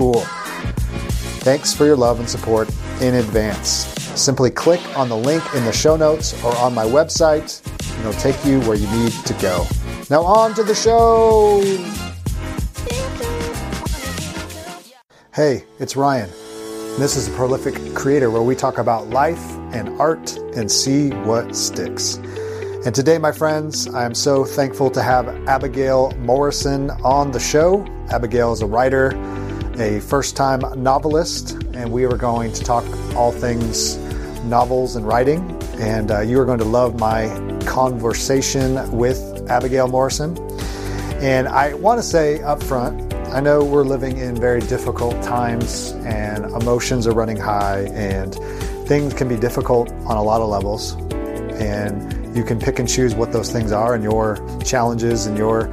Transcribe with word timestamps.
cool. 0.00 0.24
Thanks 1.44 1.74
for 1.74 1.84
your 1.84 1.94
love 1.94 2.20
and 2.20 2.30
support 2.30 2.70
in 3.02 3.16
advance. 3.16 3.68
Simply 4.18 4.50
click 4.50 4.80
on 4.96 5.10
the 5.10 5.16
link 5.16 5.44
in 5.54 5.62
the 5.66 5.72
show 5.72 5.94
notes 5.94 6.32
or 6.42 6.56
on 6.56 6.72
my 6.72 6.86
website, 6.86 7.60
and 7.90 8.00
it'll 8.00 8.18
take 8.18 8.42
you 8.42 8.60
where 8.60 8.78
you 8.78 8.90
need 8.92 9.12
to 9.12 9.34
go. 9.34 9.66
Now, 10.08 10.22
on 10.22 10.54
to 10.54 10.62
the 10.62 10.74
show. 10.74 11.60
Hey, 15.34 15.66
it's 15.78 15.96
Ryan. 15.96 16.30
This 16.98 17.14
is 17.16 17.28
a 17.28 17.32
prolific 17.32 17.94
creator 17.94 18.30
where 18.30 18.40
we 18.40 18.54
talk 18.54 18.78
about 18.78 19.10
life 19.10 19.50
and 19.74 19.90
art 20.00 20.34
and 20.56 20.72
see 20.72 21.10
what 21.10 21.54
sticks. 21.54 22.14
And 22.86 22.94
today, 22.94 23.18
my 23.18 23.32
friends, 23.32 23.86
I 23.88 24.06
am 24.06 24.14
so 24.14 24.46
thankful 24.46 24.90
to 24.92 25.02
have 25.02 25.28
Abigail 25.46 26.12
Morrison 26.12 26.88
on 27.04 27.32
the 27.32 27.40
show. 27.40 27.84
Abigail 28.08 28.54
is 28.54 28.62
a 28.62 28.66
writer, 28.66 29.10
a 29.80 30.00
first 30.00 30.36
time 30.36 30.60
novelist, 30.82 31.52
and 31.74 31.90
we 31.90 32.04
are 32.04 32.16
going 32.16 32.52
to 32.52 32.62
talk 32.62 32.84
all 33.16 33.32
things 33.32 33.96
novels 34.44 34.96
and 34.96 35.06
writing. 35.06 35.40
And 35.78 36.10
uh, 36.10 36.20
you 36.20 36.38
are 36.38 36.44
going 36.44 36.58
to 36.58 36.64
love 36.64 37.00
my 37.00 37.28
conversation 37.64 38.90
with 38.92 39.18
Abigail 39.48 39.88
Morrison. 39.88 40.36
And 41.22 41.48
I 41.48 41.74
want 41.74 41.98
to 41.98 42.02
say 42.02 42.42
up 42.42 42.62
front, 42.62 43.14
I 43.28 43.40
know 43.40 43.64
we're 43.64 43.84
living 43.84 44.18
in 44.18 44.36
very 44.36 44.60
difficult 44.60 45.22
times 45.22 45.92
and 46.04 46.44
emotions 46.44 47.06
are 47.06 47.12
running 47.12 47.36
high 47.36 47.82
and 47.92 48.34
things 48.86 49.14
can 49.14 49.28
be 49.28 49.36
difficult 49.36 49.90
on 50.04 50.16
a 50.16 50.22
lot 50.22 50.40
of 50.40 50.48
levels. 50.48 50.92
And 51.60 52.36
you 52.36 52.44
can 52.44 52.58
pick 52.58 52.78
and 52.78 52.88
choose 52.88 53.14
what 53.14 53.32
those 53.32 53.50
things 53.50 53.72
are, 53.72 53.94
and 53.94 54.04
your 54.04 54.36
challenges 54.64 55.26
and 55.26 55.36
your 55.36 55.66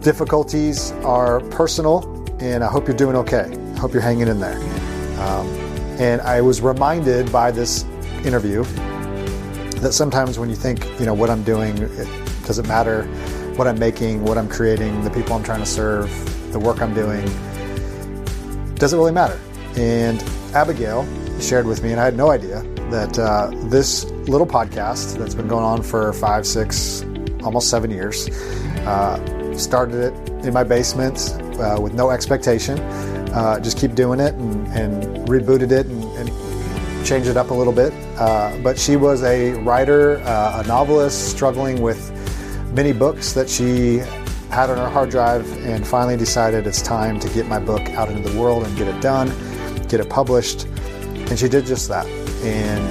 difficulties 0.00 0.92
are 1.04 1.40
personal 1.50 2.15
and 2.40 2.62
I 2.62 2.68
hope 2.68 2.86
you're 2.86 2.96
doing 2.96 3.16
okay. 3.16 3.50
I 3.74 3.78
hope 3.78 3.92
you're 3.92 4.02
hanging 4.02 4.28
in 4.28 4.40
there. 4.40 4.58
Um, 5.20 5.46
and 5.98 6.20
I 6.20 6.40
was 6.40 6.60
reminded 6.60 7.32
by 7.32 7.50
this 7.50 7.84
interview 8.24 8.64
that 9.80 9.92
sometimes 9.92 10.38
when 10.38 10.48
you 10.50 10.56
think, 10.56 10.84
you 10.98 11.06
know, 11.06 11.14
what 11.14 11.30
I'm 11.30 11.42
doing, 11.42 11.76
it 11.78 12.08
doesn't 12.46 12.68
matter 12.68 13.04
what 13.56 13.66
I'm 13.66 13.78
making, 13.78 14.22
what 14.22 14.36
I'm 14.36 14.48
creating, 14.48 15.02
the 15.02 15.10
people 15.10 15.34
I'm 15.34 15.42
trying 15.42 15.60
to 15.60 15.66
serve, 15.66 16.10
the 16.52 16.58
work 16.58 16.82
I'm 16.82 16.94
doing, 16.94 17.24
doesn't 18.74 18.98
really 18.98 19.12
matter. 19.12 19.40
And 19.76 20.22
Abigail 20.54 21.06
shared 21.40 21.66
with 21.66 21.82
me, 21.82 21.92
and 21.92 22.00
I 22.00 22.04
had 22.04 22.16
no 22.16 22.30
idea 22.30 22.62
that 22.90 23.18
uh, 23.18 23.50
this 23.64 24.04
little 24.28 24.46
podcast 24.46 25.18
that's 25.18 25.34
been 25.34 25.48
going 25.48 25.64
on 25.64 25.82
for 25.82 26.12
five, 26.12 26.46
six, 26.46 27.02
almost 27.42 27.70
seven 27.70 27.90
years, 27.90 28.28
uh, 28.86 29.56
started 29.56 30.12
it 30.12 30.14
in 30.46 30.54
my 30.54 30.64
basement 30.64 31.36
uh, 31.58 31.78
with 31.80 31.94
no 31.94 32.10
expectation. 32.10 32.78
Uh, 33.32 33.60
just 33.60 33.78
keep 33.78 33.94
doing 33.94 34.20
it 34.20 34.34
and, 34.34 34.66
and 34.68 35.28
rebooted 35.28 35.70
it 35.72 35.86
and, 35.86 36.04
and, 36.16 36.30
changed 37.06 37.28
it 37.28 37.36
up 37.36 37.50
a 37.50 37.54
little 37.54 37.72
bit. 37.72 37.92
Uh, 38.18 38.58
but 38.64 38.76
she 38.76 38.96
was 38.96 39.22
a 39.22 39.52
writer, 39.62 40.18
uh, 40.24 40.60
a 40.64 40.66
novelist, 40.66 41.30
struggling 41.30 41.80
with 41.80 42.10
many 42.72 42.92
books 42.92 43.32
that 43.32 43.48
she 43.48 43.98
had 44.50 44.70
on 44.70 44.76
her 44.76 44.88
hard 44.88 45.08
drive, 45.10 45.46
and 45.64 45.86
finally 45.86 46.16
decided 46.16 46.66
it's 46.66 46.82
time 46.82 47.20
to 47.20 47.28
get 47.28 47.46
my 47.46 47.60
book 47.60 47.82
out 47.90 48.08
into 48.08 48.28
the 48.28 48.36
world 48.36 48.66
and 48.66 48.76
get 48.76 48.88
it 48.88 49.00
done, 49.00 49.28
get 49.86 50.00
it 50.00 50.10
published. 50.10 50.64
And 50.64 51.38
she 51.38 51.48
did 51.48 51.64
just 51.64 51.88
that. 51.90 52.06
And 52.42 52.82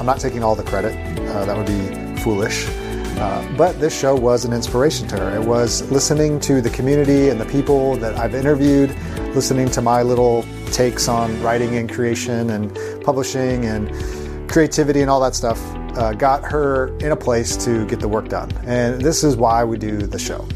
I'm 0.00 0.06
not 0.06 0.18
taking 0.18 0.42
all 0.42 0.56
the 0.56 0.64
credit, 0.64 0.96
uh, 1.28 1.44
that 1.44 1.56
would 1.56 1.66
be 1.66 2.20
foolish. 2.22 2.66
Uh, 3.16 3.56
but 3.56 3.80
this 3.80 3.98
show 3.98 4.14
was 4.14 4.44
an 4.44 4.52
inspiration 4.52 5.08
to 5.08 5.16
her. 5.16 5.34
It 5.36 5.46
was 5.46 5.90
listening 5.90 6.38
to 6.40 6.60
the 6.60 6.68
community 6.68 7.30
and 7.30 7.40
the 7.40 7.46
people 7.46 7.96
that 7.96 8.16
I've 8.18 8.34
interviewed, 8.34 8.90
listening 9.34 9.70
to 9.70 9.80
my 9.80 10.02
little 10.02 10.44
takes 10.72 11.08
on 11.08 11.40
writing 11.42 11.76
and 11.76 11.90
creation 11.90 12.50
and 12.50 12.74
publishing 13.02 13.64
and 13.64 13.90
creativity 14.50 15.00
and 15.00 15.08
all 15.08 15.20
that 15.20 15.34
stuff, 15.34 15.58
uh, 15.96 16.12
got 16.12 16.44
her 16.44 16.94
in 16.98 17.12
a 17.12 17.16
place 17.16 17.56
to 17.64 17.86
get 17.86 18.00
the 18.00 18.08
work 18.08 18.28
done. 18.28 18.50
And 18.66 19.00
this 19.00 19.24
is 19.24 19.34
why 19.36 19.64
we 19.64 19.78
do 19.78 19.96
the 19.98 20.18
show. 20.18 20.46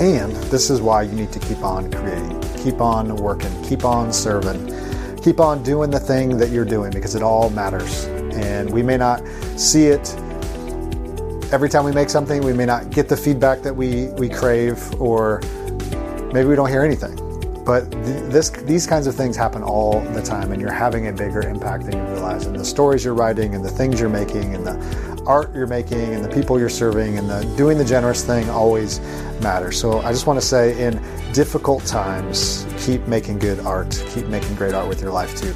And 0.00 0.32
this 0.52 0.70
is 0.70 0.80
why 0.80 1.02
you 1.02 1.12
need 1.12 1.32
to 1.32 1.40
keep 1.40 1.58
on 1.58 1.90
creating, 1.90 2.40
keep 2.62 2.80
on 2.80 3.16
working, 3.16 3.64
keep 3.64 3.84
on 3.84 4.12
serving, 4.12 5.18
keep 5.22 5.40
on 5.40 5.64
doing 5.64 5.90
the 5.90 5.98
thing 5.98 6.38
that 6.38 6.50
you're 6.50 6.64
doing 6.64 6.92
because 6.92 7.16
it 7.16 7.22
all 7.22 7.50
matters. 7.50 8.04
And 8.04 8.70
we 8.72 8.84
may 8.84 8.96
not 8.96 9.26
see 9.56 9.86
it 9.86 10.06
every 11.52 11.68
time 11.68 11.84
we 11.84 11.92
make 11.92 12.10
something, 12.10 12.42
we 12.42 12.52
may 12.52 12.66
not 12.66 12.90
get 12.90 13.08
the 13.08 13.16
feedback 13.16 13.62
that 13.62 13.74
we, 13.74 14.06
we 14.18 14.28
crave, 14.28 14.78
or 15.00 15.40
maybe 16.32 16.44
we 16.44 16.54
don't 16.54 16.68
hear 16.68 16.82
anything. 16.82 17.16
But 17.64 17.90
th- 17.90 18.32
this, 18.32 18.50
these 18.50 18.86
kinds 18.86 19.06
of 19.06 19.14
things 19.14 19.36
happen 19.36 19.62
all 19.62 20.00
the 20.12 20.22
time, 20.22 20.52
and 20.52 20.60
you're 20.60 20.72
having 20.72 21.08
a 21.08 21.12
bigger 21.12 21.40
impact 21.40 21.84
than 21.86 21.96
you 21.96 22.12
realize. 22.12 22.46
And 22.46 22.56
the 22.56 22.64
stories 22.64 23.04
you're 23.04 23.14
writing, 23.14 23.54
and 23.54 23.64
the 23.64 23.70
things 23.70 24.00
you're 24.00 24.08
making, 24.08 24.54
and 24.54 24.66
the 24.66 25.24
art 25.26 25.54
you're 25.54 25.66
making, 25.66 26.14
and 26.14 26.24
the 26.24 26.28
people 26.28 26.58
you're 26.58 26.68
serving, 26.68 27.18
and 27.18 27.28
the 27.28 27.42
doing 27.56 27.78
the 27.78 27.84
generous 27.84 28.24
thing 28.24 28.48
always 28.50 29.00
matters. 29.40 29.78
So 29.78 30.00
I 30.00 30.12
just 30.12 30.26
want 30.26 30.40
to 30.40 30.46
say, 30.46 30.82
in 30.82 31.02
difficult 31.32 31.84
times, 31.86 32.66
keep 32.78 33.06
making 33.06 33.38
good 33.38 33.60
art, 33.60 34.02
keep 34.08 34.26
making 34.26 34.54
great 34.56 34.74
art 34.74 34.88
with 34.88 35.00
your 35.00 35.12
life 35.12 35.38
too. 35.38 35.54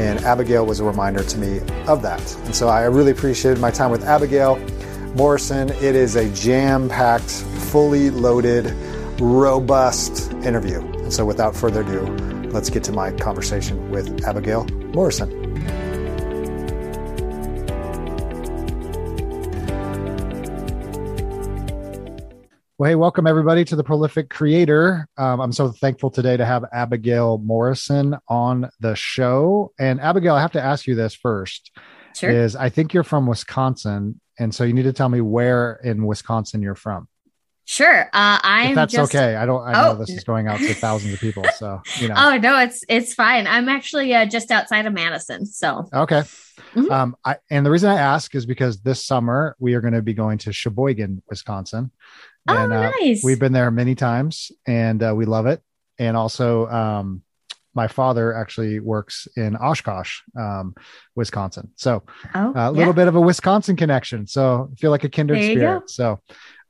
And 0.00 0.18
Abigail 0.24 0.66
was 0.66 0.80
a 0.80 0.84
reminder 0.84 1.22
to 1.22 1.38
me 1.38 1.60
of 1.86 2.02
that. 2.02 2.36
And 2.46 2.54
so 2.54 2.68
I 2.68 2.84
really 2.84 3.12
appreciated 3.12 3.60
my 3.60 3.70
time 3.70 3.90
with 3.90 4.04
Abigail. 4.04 4.58
Morrison. 5.14 5.70
It 5.70 5.94
is 5.94 6.16
a 6.16 6.28
jam 6.30 6.88
packed, 6.88 7.30
fully 7.30 8.10
loaded, 8.10 8.72
robust 9.20 10.32
interview. 10.44 10.80
And 10.80 11.12
so, 11.12 11.24
without 11.24 11.54
further 11.54 11.82
ado, 11.82 12.00
let's 12.48 12.68
get 12.68 12.82
to 12.84 12.92
my 12.92 13.12
conversation 13.12 13.90
with 13.90 14.24
Abigail 14.24 14.64
Morrison. 14.94 15.44
Well, 22.76 22.90
hey, 22.90 22.96
welcome 22.96 23.28
everybody 23.28 23.64
to 23.66 23.76
the 23.76 23.84
Prolific 23.84 24.28
Creator. 24.28 25.06
Um, 25.16 25.40
I'm 25.40 25.52
so 25.52 25.70
thankful 25.70 26.10
today 26.10 26.36
to 26.36 26.44
have 26.44 26.64
Abigail 26.72 27.38
Morrison 27.38 28.16
on 28.28 28.68
the 28.80 28.96
show. 28.96 29.72
And 29.78 30.00
Abigail, 30.00 30.34
I 30.34 30.40
have 30.40 30.52
to 30.52 30.60
ask 30.60 30.88
you 30.88 30.96
this 30.96 31.14
first. 31.14 31.70
Sure. 32.16 32.30
Is 32.30 32.56
I 32.56 32.68
think 32.70 32.92
you're 32.92 33.04
from 33.04 33.26
Wisconsin, 33.26 34.20
and 34.38 34.54
so 34.54 34.64
you 34.64 34.72
need 34.72 34.82
to 34.82 34.92
tell 34.92 35.08
me 35.08 35.20
where 35.20 35.80
in 35.84 36.04
Wisconsin 36.06 36.62
you're 36.62 36.74
from. 36.74 37.08
Sure. 37.66 38.04
Uh, 38.12 38.38
I'm. 38.42 38.74
that's 38.74 38.92
just... 38.92 39.14
okay. 39.14 39.36
I 39.36 39.46
don't. 39.46 39.62
I 39.62 39.72
know 39.72 39.92
oh. 39.92 39.94
this 39.94 40.10
is 40.10 40.22
going 40.22 40.48
out 40.48 40.58
to 40.58 40.74
thousands 40.74 41.14
of 41.14 41.20
people, 41.20 41.44
so 41.56 41.80
you 41.96 42.08
know. 42.08 42.14
Oh 42.24 42.36
no, 42.36 42.58
it's 42.58 42.84
it's 42.88 43.14
fine. 43.14 43.46
I'm 43.46 43.68
actually 43.68 44.14
uh, 44.14 44.26
just 44.26 44.50
outside 44.50 44.86
of 44.86 44.92
Madison, 44.92 45.46
so 45.46 45.88
okay. 45.92 46.22
Mm-hmm. 46.74 46.92
Um, 46.92 47.16
I 47.24 47.36
and 47.50 47.64
the 47.64 47.70
reason 47.70 47.90
I 47.90 47.98
ask 47.98 48.34
is 48.34 48.44
because 48.44 48.80
this 48.80 49.04
summer 49.04 49.56
we 49.58 49.74
are 49.74 49.80
going 49.80 49.94
to 49.94 50.02
be 50.02 50.14
going 50.14 50.38
to 50.38 50.52
Sheboygan, 50.52 51.22
Wisconsin. 51.28 51.90
Oh, 52.46 52.56
and, 52.56 52.72
uh, 52.72 52.90
nice. 52.90 53.24
We've 53.24 53.40
been 53.40 53.52
there 53.52 53.70
many 53.70 53.94
times, 53.94 54.52
and 54.66 55.02
uh, 55.02 55.14
we 55.16 55.24
love 55.24 55.46
it. 55.46 55.62
And 55.98 56.16
also, 56.16 56.66
um, 56.68 57.22
my 57.74 57.88
father 57.88 58.34
actually 58.34 58.80
works 58.80 59.26
in 59.36 59.56
Oshkosh, 59.56 60.20
um, 60.38 60.74
Wisconsin. 61.14 61.70
So 61.76 62.02
oh, 62.34 62.52
a 62.54 62.70
little 62.70 62.88
yeah. 62.88 62.92
bit 62.92 63.08
of 63.08 63.16
a 63.16 63.20
Wisconsin 63.20 63.76
connection. 63.76 64.26
So 64.26 64.70
I 64.72 64.74
feel 64.76 64.90
like 64.90 65.04
a 65.04 65.08
kindred 65.08 65.42
spirit. 65.42 65.90
So, 65.90 66.20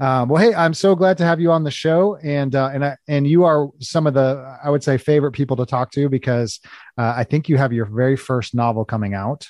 um, 0.01 0.29
well, 0.29 0.43
hey, 0.43 0.55
I'm 0.55 0.75
so 0.75 0.95
glad 0.95 1.19
to 1.19 1.25
have 1.25 1.41
you 1.41 1.53
on 1.53 1.63
the 1.63 1.71
show, 1.71 2.17
and 2.17 2.55
uh, 2.55 2.71
and 2.73 2.85
I, 2.85 2.97
and 3.07 3.27
you 3.27 3.45
are 3.45 3.69
some 3.81 4.07
of 4.07 4.15
the 4.15 4.59
I 4.63 4.71
would 4.71 4.83
say 4.83 4.99
favorite 4.99 5.33
people 5.33 5.57
to 5.57 5.67
talk 5.67 5.93
to 5.93 6.09
because 6.09 6.61
uh, 6.99 7.15
I 7.17 7.25
think 7.25 7.49
you 7.49 7.57
have 7.57 7.73
your 7.73 7.87
very 7.87 8.17
first 8.17 8.55
novel 8.55 8.85
coming 8.85 9.15
out. 9.15 9.47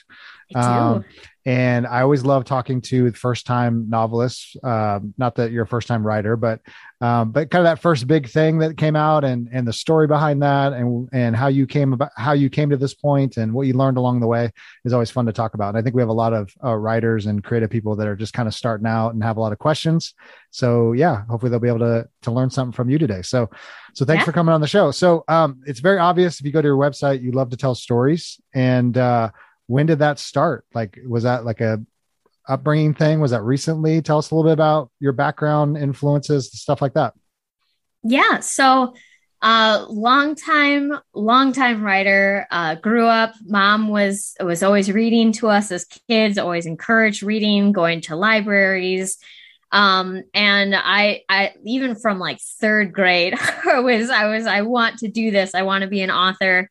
Um, 0.54 1.04
and 1.46 1.86
I 1.86 2.00
always 2.00 2.24
love 2.24 2.44
talking 2.44 2.80
to 2.82 3.12
first 3.12 3.46
time 3.46 3.90
novelists. 3.90 4.56
Uh, 4.62 5.00
not 5.18 5.34
that 5.34 5.52
you're 5.52 5.64
a 5.64 5.66
first 5.66 5.88
time 5.88 6.06
writer, 6.06 6.36
but 6.36 6.60
um, 7.02 7.32
but 7.32 7.50
kind 7.50 7.60
of 7.60 7.70
that 7.70 7.82
first 7.82 8.06
big 8.06 8.30
thing 8.30 8.58
that 8.60 8.78
came 8.78 8.96
out 8.96 9.24
and 9.24 9.48
and 9.52 9.68
the 9.68 9.72
story 9.72 10.06
behind 10.06 10.42
that 10.42 10.72
and 10.72 11.06
and 11.12 11.36
how 11.36 11.48
you 11.48 11.66
came 11.66 11.92
about 11.92 12.10
how 12.16 12.32
you 12.32 12.48
came 12.48 12.70
to 12.70 12.78
this 12.78 12.94
point 12.94 13.36
and 13.36 13.52
what 13.52 13.66
you 13.66 13.74
learned 13.74 13.98
along 13.98 14.20
the 14.20 14.26
way 14.26 14.50
is 14.86 14.94
always 14.94 15.10
fun 15.10 15.26
to 15.26 15.32
talk 15.32 15.52
about. 15.52 15.70
And 15.70 15.76
I 15.76 15.82
think 15.82 15.94
we 15.94 16.00
have 16.00 16.08
a 16.08 16.14
lot 16.14 16.32
of 16.32 16.50
uh, 16.64 16.74
writers 16.74 17.26
and 17.26 17.44
creative 17.44 17.68
people 17.68 17.94
that 17.96 18.08
are 18.08 18.16
just 18.16 18.32
kind 18.32 18.48
of 18.48 18.54
starting 18.54 18.86
out 18.86 19.12
and 19.12 19.22
have 19.22 19.36
a 19.36 19.40
lot 19.40 19.52
of 19.52 19.58
questions. 19.58 20.14
So 20.50 20.92
yeah, 20.92 21.24
hopefully 21.28 21.50
they'll 21.50 21.60
be 21.60 21.68
able 21.68 21.80
to 21.80 22.08
to 22.22 22.30
learn 22.30 22.48
something 22.48 22.72
from 22.72 22.88
you 22.88 22.96
today. 22.96 23.20
So 23.20 23.50
so 23.92 24.06
thanks 24.06 24.22
yeah. 24.22 24.24
for 24.24 24.32
coming 24.32 24.54
on 24.54 24.62
the 24.62 24.66
show. 24.66 24.92
So 24.92 25.24
um, 25.28 25.60
it's 25.66 25.80
very 25.80 25.98
obvious 25.98 26.40
if 26.40 26.46
you 26.46 26.52
go 26.52 26.62
to 26.62 26.68
your 26.68 26.78
website, 26.78 27.20
you 27.20 27.32
love 27.32 27.50
to 27.50 27.56
tell 27.58 27.74
stories 27.74 28.40
and. 28.54 28.96
Uh, 28.96 29.30
when 29.66 29.86
did 29.86 30.00
that 30.00 30.18
start? 30.18 30.64
Like, 30.74 30.98
was 31.06 31.22
that 31.22 31.44
like 31.44 31.60
a 31.60 31.84
upbringing 32.48 32.94
thing? 32.94 33.20
Was 33.20 33.30
that 33.30 33.42
recently? 33.42 34.02
Tell 34.02 34.18
us 34.18 34.30
a 34.30 34.34
little 34.34 34.48
bit 34.48 34.54
about 34.54 34.90
your 35.00 35.12
background, 35.12 35.76
influences, 35.76 36.50
stuff 36.52 36.82
like 36.82 36.94
that. 36.94 37.14
Yeah. 38.02 38.40
So, 38.40 38.94
uh, 39.40 39.84
long 39.88 40.34
time, 40.34 40.92
long 41.14 41.52
time 41.52 41.82
writer. 41.82 42.46
Uh, 42.50 42.76
grew 42.76 43.06
up. 43.06 43.34
Mom 43.44 43.88
was 43.88 44.34
was 44.40 44.62
always 44.62 44.90
reading 44.90 45.32
to 45.32 45.48
us 45.48 45.70
as 45.70 45.86
kids. 46.08 46.38
Always 46.38 46.66
encouraged 46.66 47.22
reading, 47.22 47.72
going 47.72 48.00
to 48.02 48.16
libraries. 48.16 49.18
Um, 49.70 50.22
and 50.32 50.74
I, 50.74 51.22
I 51.28 51.52
even 51.64 51.96
from 51.96 52.20
like 52.20 52.38
third 52.40 52.92
grade, 52.92 53.34
I 53.70 53.80
was, 53.80 54.08
I 54.08 54.28
was, 54.28 54.46
I 54.46 54.62
want 54.62 55.00
to 55.00 55.08
do 55.08 55.30
this. 55.30 55.54
I 55.54 55.62
want 55.62 55.82
to 55.82 55.88
be 55.88 56.00
an 56.00 56.12
author. 56.12 56.70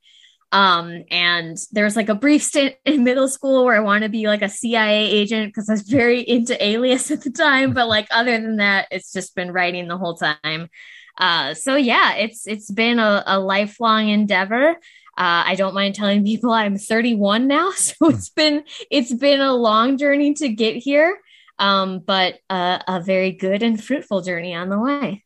Um, 0.54 1.04
and 1.10 1.58
there 1.72 1.84
was 1.84 1.96
like 1.96 2.10
a 2.10 2.16
brief 2.16 2.44
stint 2.44 2.76
in 2.86 3.04
middle 3.04 3.28
school 3.28 3.66
where 3.66 3.76
I 3.76 3.82
want 3.82 4.04
to 4.04 4.10
be 4.10 4.28
like 4.28 4.44
a 4.44 4.50
CIA 4.50 5.10
agent 5.10 5.48
because 5.48 5.68
I 5.68 5.74
was 5.74 5.82
very 5.82 6.22
into 6.28 6.64
Alias 6.64 7.12
at 7.12 7.24
the 7.24 7.32
time. 7.32 7.74
But 7.74 7.90
like 7.90 8.08
other 8.12 8.40
than 8.40 8.58
that, 8.58 8.88
it's 8.92 9.12
just 9.12 9.36
been 9.36 9.52
writing 9.52 9.88
the 9.88 9.98
whole 9.98 10.16
time. 10.16 10.70
Uh, 11.18 11.54
so 11.54 11.76
yeah, 11.76 12.16
it's 12.16 12.48
it's 12.48 12.72
been 12.72 13.00
a, 13.00 13.24
a 13.26 13.40
lifelong 13.40 14.10
endeavor. 14.10 14.78
Uh, 15.16 15.46
I 15.46 15.56
don't 15.56 15.76
mind 15.76 15.94
telling 15.94 16.26
people 16.26 16.52
I'm 16.52 16.78
31 16.78 17.48
now, 17.48 17.70
so 17.76 17.94
hmm. 18.00 18.16
it's 18.16 18.30
been 18.30 18.64
it's 18.90 19.14
been 19.14 19.42
a 19.42 19.54
long 19.54 19.98
journey 19.98 20.34
to 20.36 20.50
get 20.50 20.76
here, 20.78 21.20
um, 21.60 22.00
but 22.00 22.40
uh, 22.50 22.80
a 22.88 23.02
very 23.02 23.32
good 23.32 23.62
and 23.64 23.84
fruitful 23.84 24.22
journey 24.22 24.56
on 24.56 24.70
the 24.70 24.80
way. 24.80 25.24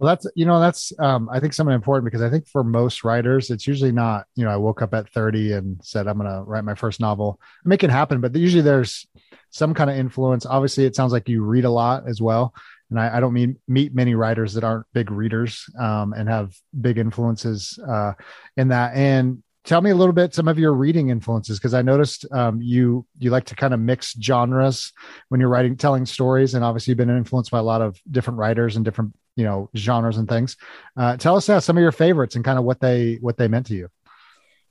Well, 0.00 0.08
that's 0.08 0.26
you 0.34 0.46
know 0.46 0.58
that's 0.60 0.94
um, 0.98 1.28
I 1.30 1.40
think 1.40 1.52
something 1.52 1.74
important 1.74 2.06
because 2.06 2.22
I 2.22 2.30
think 2.30 2.48
for 2.48 2.64
most 2.64 3.04
writers 3.04 3.50
it's 3.50 3.66
usually 3.66 3.92
not 3.92 4.24
you 4.34 4.46
know 4.46 4.50
I 4.50 4.56
woke 4.56 4.80
up 4.80 4.94
at 4.94 5.10
30 5.10 5.52
and 5.52 5.78
said 5.84 6.06
I'm 6.08 6.16
going 6.16 6.30
to 6.30 6.42
write 6.42 6.64
my 6.64 6.74
first 6.74 7.00
novel. 7.00 7.38
I 7.42 7.68
Make 7.68 7.84
it 7.84 7.90
happen, 7.90 8.22
but 8.22 8.34
usually 8.34 8.62
there's 8.62 9.06
some 9.50 9.74
kind 9.74 9.90
of 9.90 9.96
influence. 9.96 10.46
Obviously, 10.46 10.86
it 10.86 10.96
sounds 10.96 11.12
like 11.12 11.28
you 11.28 11.44
read 11.44 11.66
a 11.66 11.70
lot 11.70 12.08
as 12.08 12.22
well, 12.22 12.54
and 12.88 12.98
I, 12.98 13.18
I 13.18 13.20
don't 13.20 13.34
mean 13.34 13.58
meet 13.68 13.94
many 13.94 14.14
writers 14.14 14.54
that 14.54 14.64
aren't 14.64 14.86
big 14.94 15.10
readers 15.10 15.66
um, 15.78 16.14
and 16.14 16.30
have 16.30 16.54
big 16.80 16.96
influences 16.96 17.78
uh, 17.86 18.14
in 18.56 18.68
that. 18.68 18.94
And 18.94 19.42
tell 19.64 19.82
me 19.82 19.90
a 19.90 19.94
little 19.94 20.14
bit 20.14 20.32
some 20.34 20.48
of 20.48 20.58
your 20.58 20.72
reading 20.72 21.10
influences 21.10 21.58
because 21.58 21.74
I 21.74 21.82
noticed 21.82 22.24
um, 22.32 22.62
you 22.62 23.04
you 23.18 23.28
like 23.28 23.44
to 23.46 23.54
kind 23.54 23.74
of 23.74 23.80
mix 23.80 24.16
genres 24.18 24.94
when 25.28 25.40
you're 25.40 25.50
writing 25.50 25.76
telling 25.76 26.06
stories, 26.06 26.54
and 26.54 26.64
obviously 26.64 26.92
you've 26.92 26.96
been 26.96 27.10
influenced 27.10 27.50
by 27.50 27.58
a 27.58 27.62
lot 27.62 27.82
of 27.82 28.00
different 28.10 28.38
writers 28.38 28.76
and 28.76 28.84
different 28.86 29.12
you 29.36 29.44
know 29.44 29.70
genres 29.76 30.16
and 30.16 30.28
things 30.28 30.56
uh, 30.96 31.16
tell 31.16 31.36
us 31.36 31.48
uh, 31.48 31.60
some 31.60 31.76
of 31.76 31.82
your 31.82 31.92
favorites 31.92 32.36
and 32.36 32.44
kind 32.44 32.58
of 32.58 32.64
what 32.64 32.80
they 32.80 33.18
what 33.20 33.36
they 33.36 33.48
meant 33.48 33.66
to 33.66 33.74
you 33.74 33.88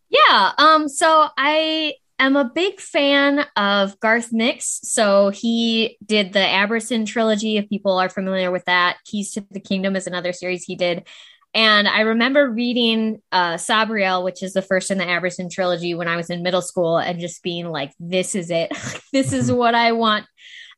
yeah 0.09 0.51
um 0.57 0.87
so 0.87 1.27
i 1.37 1.93
am 2.19 2.35
a 2.35 2.45
big 2.45 2.79
fan 2.79 3.45
of 3.55 3.99
garth 3.99 4.29
nix 4.31 4.79
so 4.83 5.29
he 5.29 5.97
did 6.05 6.33
the 6.33 6.39
Abhorsen 6.39 7.05
trilogy 7.05 7.57
if 7.57 7.69
people 7.69 7.97
are 7.97 8.09
familiar 8.09 8.51
with 8.51 8.65
that 8.65 8.97
keys 9.05 9.31
to 9.33 9.45
the 9.51 9.59
kingdom 9.59 9.95
is 9.95 10.07
another 10.07 10.33
series 10.33 10.63
he 10.63 10.75
did 10.75 11.05
and 11.53 11.87
I 11.87 12.01
remember 12.01 12.49
reading 12.49 13.21
uh, 13.31 13.55
Sabriel, 13.55 14.23
which 14.23 14.43
is 14.43 14.53
the 14.53 14.61
first 14.61 14.91
in 14.91 14.99
the 14.99 15.05
Abhorsen 15.05 15.49
trilogy, 15.49 15.95
when 15.95 16.07
I 16.07 16.15
was 16.15 16.29
in 16.29 16.43
middle 16.43 16.61
school, 16.61 16.97
and 16.97 17.19
just 17.19 17.41
being 17.41 17.69
like, 17.69 17.91
"This 17.99 18.35
is 18.35 18.51
it. 18.51 18.71
this 19.13 19.33
is 19.33 19.51
what 19.51 19.73
I 19.73 19.93
want." 19.93 20.27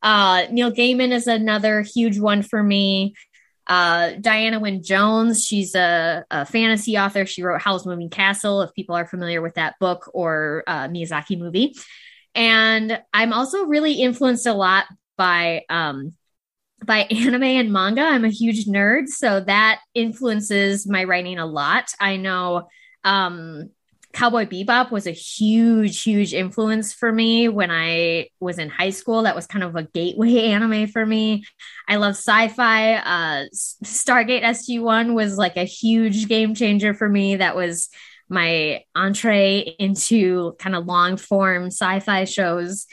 Uh, 0.02 0.46
Neil 0.50 0.72
Gaiman 0.72 1.12
is 1.12 1.28
another 1.28 1.82
huge 1.82 2.20
one 2.20 2.42
for 2.42 2.64
me. 2.64 3.16
Uh, 3.68 4.14
Diana 4.20 4.60
Wynne 4.60 4.84
Jones, 4.84 5.46
she's 5.46 5.76
a, 5.76 6.26
a, 6.32 6.46
fantasy 6.46 6.98
author. 6.98 7.26
She 7.26 7.44
wrote 7.44 7.62
Howl's 7.62 7.86
Moving 7.86 8.10
Castle, 8.10 8.62
if 8.64 8.74
people 8.74 8.96
are 8.96 9.06
familiar 9.06 9.42
with 9.42 9.56
that 9.56 9.76
book 9.80 10.10
or 10.14 10.64
uh, 10.68 10.88
Miyazaki 10.88 11.38
movie. 11.38 11.76
And 12.34 13.02
I'm 13.14 13.34
also 13.34 13.66
really 13.66 13.94
influenced 13.94 14.48
a 14.48 14.54
lot 14.54 14.86
by 15.18 15.64
um, 15.70 16.14
by 16.84 17.00
anime 17.12 17.44
and 17.44 17.72
manga. 17.72 18.02
I'm 18.02 18.26
a 18.26 18.30
huge 18.30 18.66
nerd, 18.66 19.08
so 19.08 19.42
that 19.42 19.82
influences 19.94 20.88
my 20.88 21.04
writing 21.04 21.40
a 21.40 21.46
lot. 21.46 21.94
I 22.00 22.18
know 22.18 22.68
um, 23.04 23.70
Cowboy 24.14 24.46
Bebop 24.46 24.92
was 24.92 25.08
a 25.08 25.12
huge, 25.12 26.04
huge 26.04 26.34
influence 26.34 26.94
for 26.94 27.12
me 27.12 27.48
when 27.48 27.72
I 27.72 28.28
was 28.40 28.60
in 28.60 28.70
high 28.70 28.90
school. 28.90 29.24
That 29.24 29.36
was 29.36 29.48
kind 29.48 29.64
of 29.64 29.76
a 29.76 29.84
gateway 29.84 30.38
anime 30.52 30.88
for 30.88 31.06
me. 31.06 31.46
I 31.88 31.98
love 31.98 32.12
sci-fi. 32.12 32.96
Uh, 32.96 33.46
Stargate 33.54 34.44
SG-1 34.44 35.14
was 35.14 35.38
like 35.38 35.58
a 35.58 35.64
huge 35.64 36.28
game 36.28 36.56
changer 36.56 36.94
for 36.94 37.08
me. 37.08 37.38
That 37.38 37.56
was 37.56 37.90
my 38.30 38.84
entree 38.96 39.76
into 39.78 40.56
kind 40.60 40.76
of 40.76 40.86
long 40.86 41.18
form 41.18 41.68
sci-fi 41.68 42.24
shows. 42.26 42.88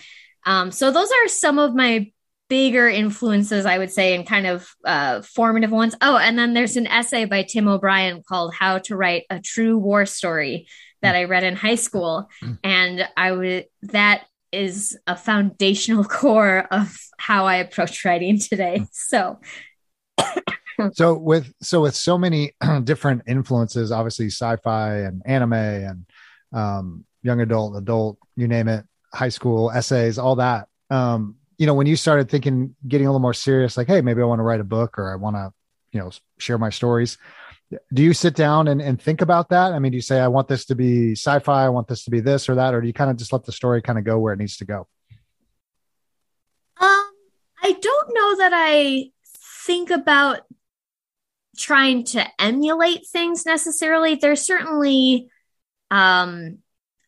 Um, 0.45 0.73
so 0.73 0.91
those 0.91 1.11
are 1.11 1.29
some 1.29 1.59
of 1.59 1.75
my 1.75 2.11
bigger 2.49 2.89
influences, 2.89 3.67
I 3.67 3.79
would 3.79 3.91
say, 3.91 4.15
and 4.15 4.27
kind 4.27 4.47
of 4.47 4.69
uh, 4.85 5.23
formative 5.23 5.71
ones. 5.71 5.95
Oh, 6.01 6.17
and 6.17 6.39
then 6.39 6.55
there's 6.55 6.77
an 6.77 6.87
essay 6.87 7.25
by 7.25 7.43
Tim 7.43 7.69
O'Brien 7.69 8.23
called 8.27 8.55
How 8.55 8.79
to 8.79 8.97
Write 8.97 9.25
a 9.31 9.41
True 9.41 9.79
War 9.79 10.07
Story 10.07 10.67
that 11.03 11.15
I 11.15 11.25
read 11.25 11.45
in 11.45 11.57
high 11.57 11.77
school. 11.77 12.29
Mm. 12.43 12.59
And 12.65 13.09
I 13.17 13.33
would, 13.33 13.67
that 13.83 14.27
is 14.53 14.99
a 15.07 15.17
foundational 15.17 16.05
core 16.19 16.67
of 16.71 16.97
how 17.19 17.47
I 17.47 17.57
approach 17.57 18.05
writing 18.05 18.39
today. 18.39 18.81
Mm. 18.81 18.89
So, 18.93 19.41
so 20.93 21.15
with 21.15 21.53
so 21.61 21.83
with 21.83 21.95
so 21.95 22.17
many 22.17 22.53
different 22.85 23.23
influences, 23.27 23.91
obviously 23.91 24.27
sci-fi 24.27 24.99
and 24.99 25.23
anime 25.27 25.53
and 25.53 26.07
um, 26.53 27.05
young 27.23 27.41
adult, 27.41 27.77
adult, 27.77 28.19
you 28.37 28.49
name 28.49 28.69
it, 28.69 28.85
high 29.13 29.29
school 29.29 29.71
essays, 29.71 30.19
all 30.19 30.37
that. 30.37 30.69
Um, 30.91 31.37
you 31.59 31.67
know, 31.67 31.75
when 31.75 31.87
you 31.87 31.97
started 31.97 32.31
thinking, 32.31 32.75
getting 32.87 33.07
a 33.07 33.11
little 33.11 33.21
more 33.21 33.35
serious, 33.35 33.77
like, 33.77 33.89
hey, 33.89 34.01
maybe 34.01 34.23
I 34.23 34.25
want 34.25 34.39
to 34.39 34.45
write 34.45 34.61
a 34.61 34.65
book 34.65 34.99
or 34.99 35.13
I 35.13 35.17
want 35.17 35.35
to, 35.35 35.53
you 35.91 36.01
know, 36.01 36.11
share 36.39 36.57
my 36.57 36.71
stories 36.71 37.19
do 37.93 38.03
you 38.03 38.15
sit 38.15 38.35
down 38.35 38.69
and, 38.69 38.81
and 38.81 39.01
think 39.01 39.21
about 39.21 39.51
that? 39.51 39.73
I 39.73 39.79
mean 39.79 39.93
do 39.93 39.97
you 39.97 40.03
say 40.03 40.21
i 40.21 40.29
want 40.29 40.49
this 40.49 40.65
to 40.67 40.75
be 40.75 41.13
sci-fi 41.13 41.65
i 41.65 41.69
want 41.69 41.89
this 41.89 42.05
to 42.05 42.11
be 42.11 42.21
this 42.21 42.49
or 42.49 42.55
that 42.57 42.75
or 42.75 42.81
do 42.81 42.87
you 42.87 42.93
kind 42.93 43.11
of 43.11 43.17
just 43.17 43.33
let 43.33 43.45
the 43.45 43.53
story 43.53 43.83
kind 43.83 43.99
of 43.99 44.05
go 44.05 44.19
where 44.19 44.33
it 44.33 44.39
needs 44.39 44.57
to 44.59 44.65
go? 44.65 44.87
Um 46.81 47.11
i 47.63 47.77
don't 47.81 48.15
know 48.15 48.37
that 48.39 48.53
i 48.55 49.11
think 49.67 49.91
about 49.91 50.41
trying 51.59 52.05
to 52.05 52.25
emulate 52.41 53.07
things 53.07 53.45
necessarily. 53.45 54.15
There's 54.15 54.41
certainly 54.41 55.29
um 55.91 56.59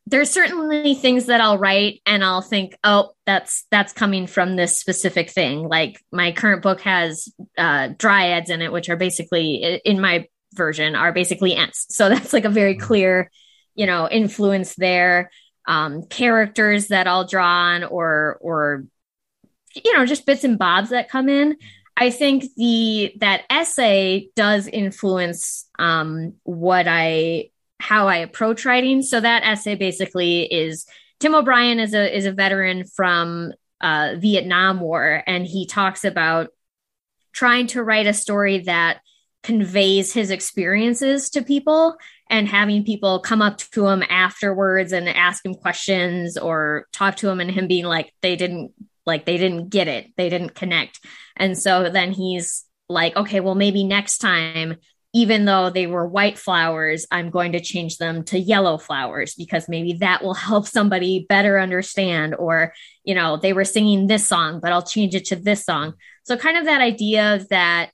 there's 0.07 0.31
certainly 0.31 0.95
things 0.95 1.27
that 1.27 1.41
I'll 1.41 1.59
write 1.59 2.01
and 2.05 2.25
I'll 2.25 2.43
think, 2.43 2.77
oh, 2.83 3.13
that's 3.27 3.65
that's 3.71 3.93
coming 3.93 4.27
from 4.27 4.57
this 4.57 4.81
specific 4.81 5.31
thing. 5.31 5.69
Like 5.69 6.03
my 6.11 6.33
current 6.33 6.63
book 6.63 6.81
has 6.81 7.29
uh, 7.57 7.91
dryads 7.97 8.51
in 8.51 8.61
it, 8.61 8.73
which 8.73 8.89
are 8.89 8.97
basically 8.97 9.81
in 9.85 10.01
my 10.01 10.27
version 10.55 10.95
are 10.95 11.13
basically 11.13 11.55
ants. 11.55 11.87
So 11.91 12.09
that's 12.11 12.33
like 12.33 12.45
a 12.45 12.51
very 12.51 12.75
mm-hmm. 12.75 12.87
clear, 12.87 13.31
you 13.75 13.87
know, 13.87 14.09
influence 14.09 14.75
there. 14.75 15.31
Um, 15.67 16.05
characters 16.05 16.89
that 16.89 17.07
I'll 17.07 17.27
draw 17.27 17.47
on 17.47 17.85
or 17.85 18.39
or 18.41 18.85
you 19.75 19.97
know, 19.97 20.05
just 20.05 20.27
bits 20.27 20.43
and 20.43 20.59
bobs 20.59 20.91
that 20.91 21.11
come 21.11 21.29
in. 21.29 21.57
I 21.97 22.11
think 22.11 22.45
the 22.57 23.13
that 23.21 23.43
essay 23.51 24.31
does 24.35 24.67
influence 24.67 25.69
um, 25.79 26.35
what 26.45 26.87
I 26.89 27.51
how 27.79 28.09
I 28.09 28.17
approach 28.17 28.65
writing. 28.65 29.03
So 29.03 29.21
that 29.21 29.43
essay 29.45 29.75
basically 29.75 30.43
is 30.43 30.87
Tim 31.19 31.35
O'Brien 31.35 31.79
is 31.79 31.95
a 31.95 32.17
is 32.17 32.27
a 32.27 32.33
veteran 32.33 32.85
from 32.85 33.53
uh, 33.81 34.15
Vietnam 34.19 34.81
War, 34.81 35.23
and 35.27 35.47
he 35.47 35.67
talks 35.67 36.05
about 36.05 36.49
trying 37.33 37.67
to 37.69 37.83
write 37.83 38.07
a 38.07 38.13
story 38.13 38.61
that 38.61 39.01
conveys 39.43 40.13
his 40.13 40.31
experiences 40.31 41.31
to 41.31 41.43
people 41.43 41.97
and 42.29 42.47
having 42.47 42.85
people 42.85 43.21
come 43.21 43.43
up 43.43 43.59
to 43.59 43.87
him 43.87 44.03
afterwards 44.09 44.93
and 44.93 45.09
ask 45.09 45.45
him 45.45 45.55
questions 45.55 46.37
or 46.37 46.87
talk 46.93 47.17
to 47.17 47.29
him 47.29 47.41
and 47.41 47.51
him 47.51 47.67
being 47.67 47.85
like 47.87 48.13
they 48.23 48.37
didn't 48.37 48.73
like 49.07 49.25
they 49.25 49.39
didn't 49.39 49.71
get 49.71 49.89
it. 49.89 50.13
They 50.17 50.29
didn't 50.29 50.55
connect. 50.55 51.01
And 51.37 51.59
so 51.59 51.89
then 51.91 52.13
he's 52.13 52.65
like 52.91 53.17
okay 53.17 53.41
well 53.41 53.55
maybe 53.55 53.85
next 53.85 54.19
time 54.19 54.77
even 55.13 55.45
though 55.45 55.71
they 55.71 55.87
were 55.87 56.07
white 56.07 56.37
flowers 56.37 57.07
i'm 57.11 57.31
going 57.31 57.53
to 57.53 57.61
change 57.61 57.97
them 57.97 58.25
to 58.25 58.39
yellow 58.39 58.77
flowers 58.77 59.35
because 59.35 59.69
maybe 59.69 59.95
that 59.95 60.23
will 60.23 60.35
help 60.35 60.67
somebody 60.67 61.25
better 61.29 61.59
understand 61.59 62.35
or 62.35 62.75
you 63.05 63.15
know 63.15 63.37
they 63.37 63.53
were 63.53 63.65
singing 63.65 64.07
this 64.07 64.27
song 64.27 64.61
but 64.61 64.73
i'll 64.73 64.83
change 64.83 65.15
it 65.15 65.27
to 65.27 65.37
this 65.37 65.65
song. 65.65 65.95
So 66.25 66.37
kind 66.37 66.57
of 66.57 66.65
that 66.67 66.81
idea 66.81 67.47
that 67.51 67.91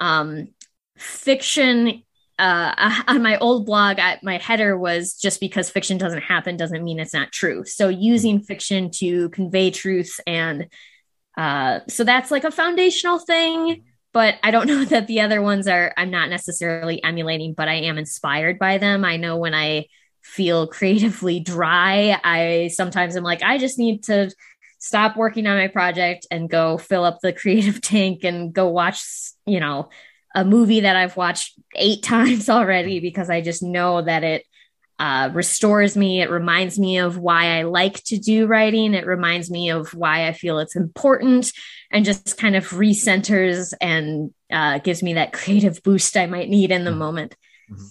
um 0.00 0.48
fiction 0.98 2.02
uh, 2.38 3.02
on 3.08 3.22
my 3.22 3.38
old 3.38 3.66
blog, 3.66 3.98
I, 3.98 4.18
my 4.22 4.38
header 4.38 4.78
was 4.78 5.14
just 5.14 5.40
because 5.40 5.70
fiction 5.70 5.98
doesn't 5.98 6.22
happen 6.22 6.56
doesn't 6.56 6.84
mean 6.84 7.00
it's 7.00 7.14
not 7.14 7.32
true. 7.32 7.64
So 7.64 7.88
using 7.88 8.40
fiction 8.40 8.90
to 8.92 9.28
convey 9.30 9.70
truth 9.70 10.20
and 10.26 10.68
uh, 11.36 11.80
so 11.88 12.02
that's 12.02 12.32
like 12.32 12.42
a 12.44 12.50
foundational 12.50 13.20
thing. 13.20 13.84
But 14.12 14.36
I 14.42 14.50
don't 14.50 14.66
know 14.68 14.84
that 14.86 15.06
the 15.06 15.20
other 15.20 15.40
ones 15.40 15.68
are. 15.68 15.94
I'm 15.96 16.10
not 16.10 16.28
necessarily 16.28 17.02
emulating, 17.02 17.54
but 17.54 17.68
I 17.68 17.74
am 17.74 17.96
inspired 17.96 18.58
by 18.58 18.78
them. 18.78 19.04
I 19.04 19.16
know 19.16 19.36
when 19.36 19.54
I 19.54 19.86
feel 20.22 20.66
creatively 20.66 21.40
dry, 21.40 22.18
I 22.22 22.70
sometimes 22.72 23.16
am 23.16 23.22
like, 23.22 23.42
I 23.42 23.58
just 23.58 23.78
need 23.78 24.02
to 24.04 24.30
stop 24.78 25.16
working 25.16 25.46
on 25.46 25.56
my 25.56 25.68
project 25.68 26.26
and 26.30 26.50
go 26.50 26.76
fill 26.76 27.04
up 27.04 27.18
the 27.22 27.32
creative 27.42 27.80
tank 27.80 28.24
and 28.24 28.52
go 28.52 28.68
watch, 28.68 29.00
you 29.46 29.60
know, 29.60 29.88
a 30.34 30.44
movie 30.44 30.80
that 30.80 30.96
I've 30.96 31.16
watched 31.16 31.58
eight 31.74 32.02
times 32.02 32.48
already 32.48 33.00
because 33.00 33.30
I 33.30 33.40
just 33.40 33.62
know 33.62 34.02
that 34.02 34.24
it 34.24 34.44
uh, 34.98 35.30
restores 35.32 35.96
me. 35.96 36.20
It 36.20 36.30
reminds 36.30 36.78
me 36.78 36.98
of 36.98 37.18
why 37.18 37.58
I 37.58 37.62
like 37.62 38.02
to 38.04 38.18
do 38.18 38.46
writing. 38.46 38.94
It 38.94 39.06
reminds 39.06 39.50
me 39.50 39.70
of 39.70 39.94
why 39.94 40.26
I 40.26 40.32
feel 40.32 40.58
it's 40.58 40.74
important 40.74 41.52
and 41.90 42.04
just 42.04 42.36
kind 42.36 42.56
of 42.56 42.68
recenters 42.70 43.72
and 43.80 44.34
uh, 44.50 44.78
gives 44.78 45.02
me 45.02 45.14
that 45.14 45.32
creative 45.32 45.82
boost 45.82 46.16
I 46.16 46.26
might 46.26 46.48
need 46.48 46.70
in 46.72 46.84
the 46.84 46.90
mm-hmm. 46.90 46.98
moment. 46.98 47.36
Mm-hmm. 47.70 47.86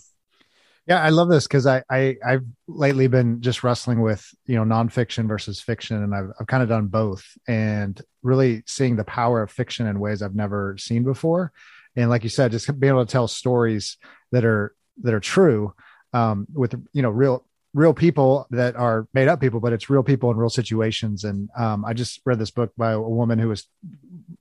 Yeah, 0.88 1.04
I 1.04 1.10
love 1.10 1.28
this 1.28 1.48
because 1.48 1.68
I, 1.68 1.84
I 1.90 2.16
I've 2.26 2.46
lately 2.66 3.08
been 3.08 3.42
just 3.42 3.62
wrestling 3.62 4.00
with 4.00 4.26
you 4.46 4.56
know 4.56 4.64
nonfiction 4.64 5.28
versus 5.28 5.60
fiction, 5.60 6.02
and 6.02 6.16
I've 6.16 6.32
I've 6.40 6.48
kind 6.48 6.64
of 6.64 6.70
done 6.70 6.88
both, 6.88 7.26
and 7.46 8.02
really 8.24 8.64
seeing 8.66 8.96
the 8.96 9.04
power 9.04 9.42
of 9.42 9.52
fiction 9.52 9.86
in 9.86 10.00
ways 10.00 10.22
I've 10.22 10.34
never 10.34 10.78
seen 10.78 11.04
before 11.04 11.52
and 11.98 12.10
like 12.10 12.24
you 12.24 12.30
said 12.30 12.52
just 12.52 12.80
being 12.80 12.94
able 12.94 13.06
to 13.06 13.12
tell 13.12 13.28
stories 13.28 13.98
that 14.32 14.46
are 14.46 14.74
that 15.02 15.14
are 15.14 15.20
true 15.20 15.74
um, 16.14 16.48
with 16.54 16.74
you 16.94 17.02
know 17.02 17.10
real 17.10 17.44
real 17.74 17.94
people 17.94 18.48
that 18.52 18.76
are 18.76 19.08
made 19.14 19.28
up 19.28 19.42
people 19.42 19.60
but 19.60 19.74
it's 19.74 19.90
real 19.90 20.04
people 20.04 20.32
in 20.32 20.38
real 20.38 20.50
situations. 20.50 21.26
And 21.26 21.50
um, 21.58 21.84
i 21.84 21.94
just 21.94 22.22
read 22.26 22.40
this 22.40 22.52
book 22.52 22.72
by 22.78 22.92
a 22.92 23.02
woman 23.02 23.40
who 23.40 23.50
was 23.50 23.68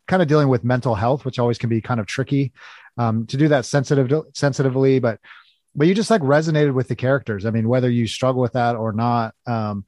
kind 0.07 0.23
of 0.23 0.29
dealing 0.29 0.49
with 0.49 0.63
mental 0.63 0.95
health 0.95 1.25
which 1.25 1.39
always 1.39 1.59
can 1.59 1.69
be 1.69 1.81
kind 1.81 1.99
of 1.99 2.07
tricky 2.07 2.53
um, 2.99 3.27
to 3.27 3.37
do 3.37 3.49
that 3.49 3.65
sensitive 3.65 4.11
sensitively 4.35 5.01
but 5.01 5.19
but 5.75 5.87
you 5.87 5.95
just 5.95 6.11
like 6.11 6.23
resonated 6.23 6.73
with 6.73 6.89
the 6.89 6.97
characters. 6.97 7.45
I 7.45 7.51
mean 7.51 7.69
whether 7.69 7.91
you 7.91 8.07
struggle 8.07 8.41
with 8.41 8.53
that 8.53 8.77
or 8.77 8.93
not 8.93 9.35
um, 9.47 9.85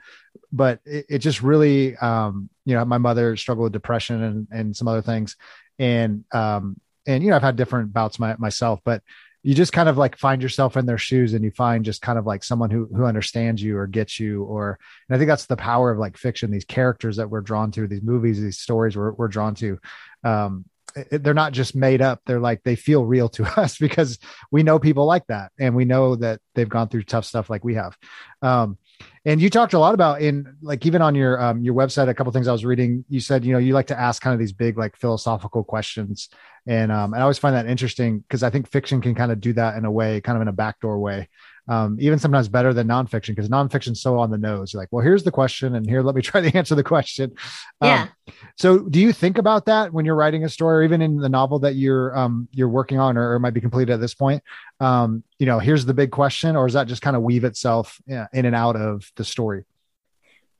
but 0.52 0.80
it, 0.84 1.06
it, 1.08 1.18
just 1.18 1.42
really 1.42 1.96
um, 1.96 2.48
you 2.64 2.74
know 2.74 2.84
my 2.84 2.98
mother 2.98 3.36
struggled 3.36 3.64
with 3.64 3.72
depression 3.72 4.22
and 4.22 4.48
and 4.50 4.76
some 4.76 4.88
other 4.88 5.02
things. 5.02 5.36
And 5.78 6.24
um, 6.32 6.80
and 7.08 7.24
you 7.24 7.30
know 7.30 7.36
i've 7.36 7.42
had 7.42 7.56
different 7.56 7.92
bouts 7.92 8.18
my, 8.18 8.36
myself 8.38 8.80
but 8.84 9.02
you 9.42 9.54
just 9.54 9.72
kind 9.72 9.88
of 9.88 9.96
like 9.96 10.16
find 10.16 10.42
yourself 10.42 10.76
in 10.76 10.86
their 10.86 10.98
shoes 10.98 11.32
and 11.32 11.44
you 11.44 11.50
find 11.50 11.84
just 11.84 12.02
kind 12.02 12.18
of 12.18 12.26
like 12.26 12.44
someone 12.44 12.70
who 12.70 12.86
who 12.94 13.04
understands 13.04 13.60
you 13.60 13.76
or 13.76 13.86
gets 13.86 14.20
you 14.20 14.44
or 14.44 14.78
and 15.08 15.16
i 15.16 15.18
think 15.18 15.28
that's 15.28 15.46
the 15.46 15.56
power 15.56 15.90
of 15.90 15.98
like 15.98 16.16
fiction 16.16 16.50
these 16.50 16.64
characters 16.64 17.16
that 17.16 17.30
we're 17.30 17.40
drawn 17.40 17.72
to 17.72 17.88
these 17.88 18.02
movies 18.02 18.40
these 18.40 18.58
stories 18.58 18.96
we're, 18.96 19.12
we're 19.12 19.28
drawn 19.28 19.54
to 19.54 19.78
um 20.22 20.64
they're 21.10 21.34
not 21.34 21.52
just 21.52 21.74
made 21.74 22.00
up 22.00 22.20
they're 22.26 22.40
like 22.40 22.62
they 22.62 22.76
feel 22.76 23.04
real 23.04 23.28
to 23.28 23.44
us 23.60 23.78
because 23.78 24.18
we 24.50 24.62
know 24.62 24.78
people 24.78 25.06
like 25.06 25.26
that 25.26 25.52
and 25.58 25.74
we 25.74 25.84
know 25.84 26.16
that 26.16 26.40
they've 26.54 26.68
gone 26.68 26.88
through 26.88 27.02
tough 27.02 27.24
stuff 27.24 27.50
like 27.50 27.64
we 27.64 27.74
have. 27.74 27.96
Um 28.42 28.78
and 29.24 29.40
you 29.40 29.50
talked 29.50 29.74
a 29.74 29.78
lot 29.78 29.94
about 29.94 30.20
in 30.20 30.56
like 30.62 30.84
even 30.86 31.02
on 31.02 31.14
your 31.14 31.40
um, 31.40 31.62
your 31.62 31.74
website 31.74 32.08
a 32.08 32.14
couple 32.14 32.32
things 32.32 32.48
i 32.48 32.52
was 32.52 32.64
reading 32.64 33.04
you 33.08 33.20
said 33.20 33.44
you 33.44 33.52
know 33.52 33.58
you 33.58 33.74
like 33.74 33.86
to 33.86 33.98
ask 33.98 34.22
kind 34.22 34.32
of 34.32 34.40
these 34.40 34.52
big 34.52 34.78
like 34.78 34.96
philosophical 34.96 35.64
questions. 35.64 36.28
And 36.66 36.92
um, 36.92 37.14
and 37.14 37.20
i 37.20 37.22
always 37.22 37.38
find 37.38 37.54
that 37.54 37.66
interesting 37.66 38.20
because 38.20 38.42
i 38.42 38.50
think 38.50 38.68
fiction 38.68 39.00
can 39.00 39.14
kind 39.14 39.32
of 39.32 39.40
do 39.40 39.52
that 39.54 39.76
in 39.76 39.84
a 39.84 39.90
way 39.90 40.20
kind 40.20 40.36
of 40.36 40.42
in 40.42 40.48
a 40.48 40.52
backdoor 40.52 40.98
way 40.98 41.28
um, 41.68 41.96
even 42.00 42.18
sometimes 42.18 42.48
better 42.48 42.72
than 42.72 42.88
nonfiction 42.88 43.28
because 43.28 43.48
nonfiction's 43.48 44.00
so 44.00 44.18
on 44.18 44.30
the 44.30 44.38
nose. 44.38 44.72
You're 44.72 44.82
like, 44.82 44.88
well, 44.90 45.04
here's 45.04 45.22
the 45.22 45.30
question, 45.30 45.74
and 45.74 45.88
here, 45.88 46.02
let 46.02 46.14
me 46.14 46.22
try 46.30 46.40
to 46.40 46.56
answer 46.56 46.74
the 46.74 46.84
question. 46.84 47.34
Um, 47.80 47.88
yeah. 47.88 48.08
so, 48.56 48.78
do 48.80 49.00
you 49.00 49.12
think 49.12 49.38
about 49.38 49.66
that 49.66 49.92
when 49.92 50.04
you're 50.04 50.14
writing 50.14 50.44
a 50.44 50.48
story, 50.48 50.78
or 50.78 50.82
even 50.82 51.02
in 51.02 51.18
the 51.18 51.28
novel 51.28 51.58
that 51.60 51.74
you're 51.74 52.16
um, 52.16 52.48
you're 52.52 52.68
working 52.68 52.98
on, 52.98 53.16
or, 53.16 53.34
or 53.34 53.38
might 53.38 53.54
be 53.54 53.60
completed 53.60 53.92
at 53.92 54.00
this 54.00 54.14
point? 54.14 54.42
Um, 54.80 55.22
you 55.38 55.46
know, 55.46 55.58
here's 55.58 55.84
the 55.84 55.94
big 55.94 56.10
question, 56.10 56.56
or 56.56 56.66
is 56.66 56.74
that 56.74 56.86
just 56.86 57.02
kind 57.02 57.16
of 57.16 57.22
weave 57.22 57.44
itself 57.44 58.00
in 58.06 58.46
and 58.46 58.54
out 58.54 58.76
of 58.76 59.10
the 59.16 59.24
story? 59.24 59.64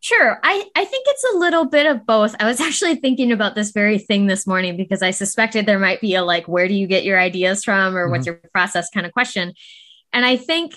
Sure. 0.00 0.38
I, 0.44 0.64
I 0.76 0.84
think 0.84 1.06
it's 1.08 1.24
a 1.34 1.38
little 1.38 1.64
bit 1.64 1.86
of 1.86 2.06
both. 2.06 2.34
I 2.38 2.46
was 2.46 2.60
actually 2.68 2.96
thinking 2.96 3.32
about 3.32 3.54
this 3.54 3.72
very 3.72 3.98
thing 3.98 4.26
this 4.26 4.46
morning 4.46 4.76
because 4.76 5.02
I 5.02 5.10
suspected 5.10 5.66
there 5.66 5.78
might 5.78 6.00
be 6.00 6.14
a 6.14 6.22
like, 6.22 6.46
where 6.46 6.68
do 6.68 6.74
you 6.74 6.86
get 6.86 7.04
your 7.04 7.18
ideas 7.18 7.64
from 7.64 7.96
or 7.96 8.04
mm-hmm. 8.04 8.12
what's 8.12 8.26
your 8.26 8.40
process 8.52 8.88
kind 8.90 9.06
of 9.06 9.12
question. 9.12 9.54
And 10.12 10.24
I 10.24 10.36
think 10.36 10.74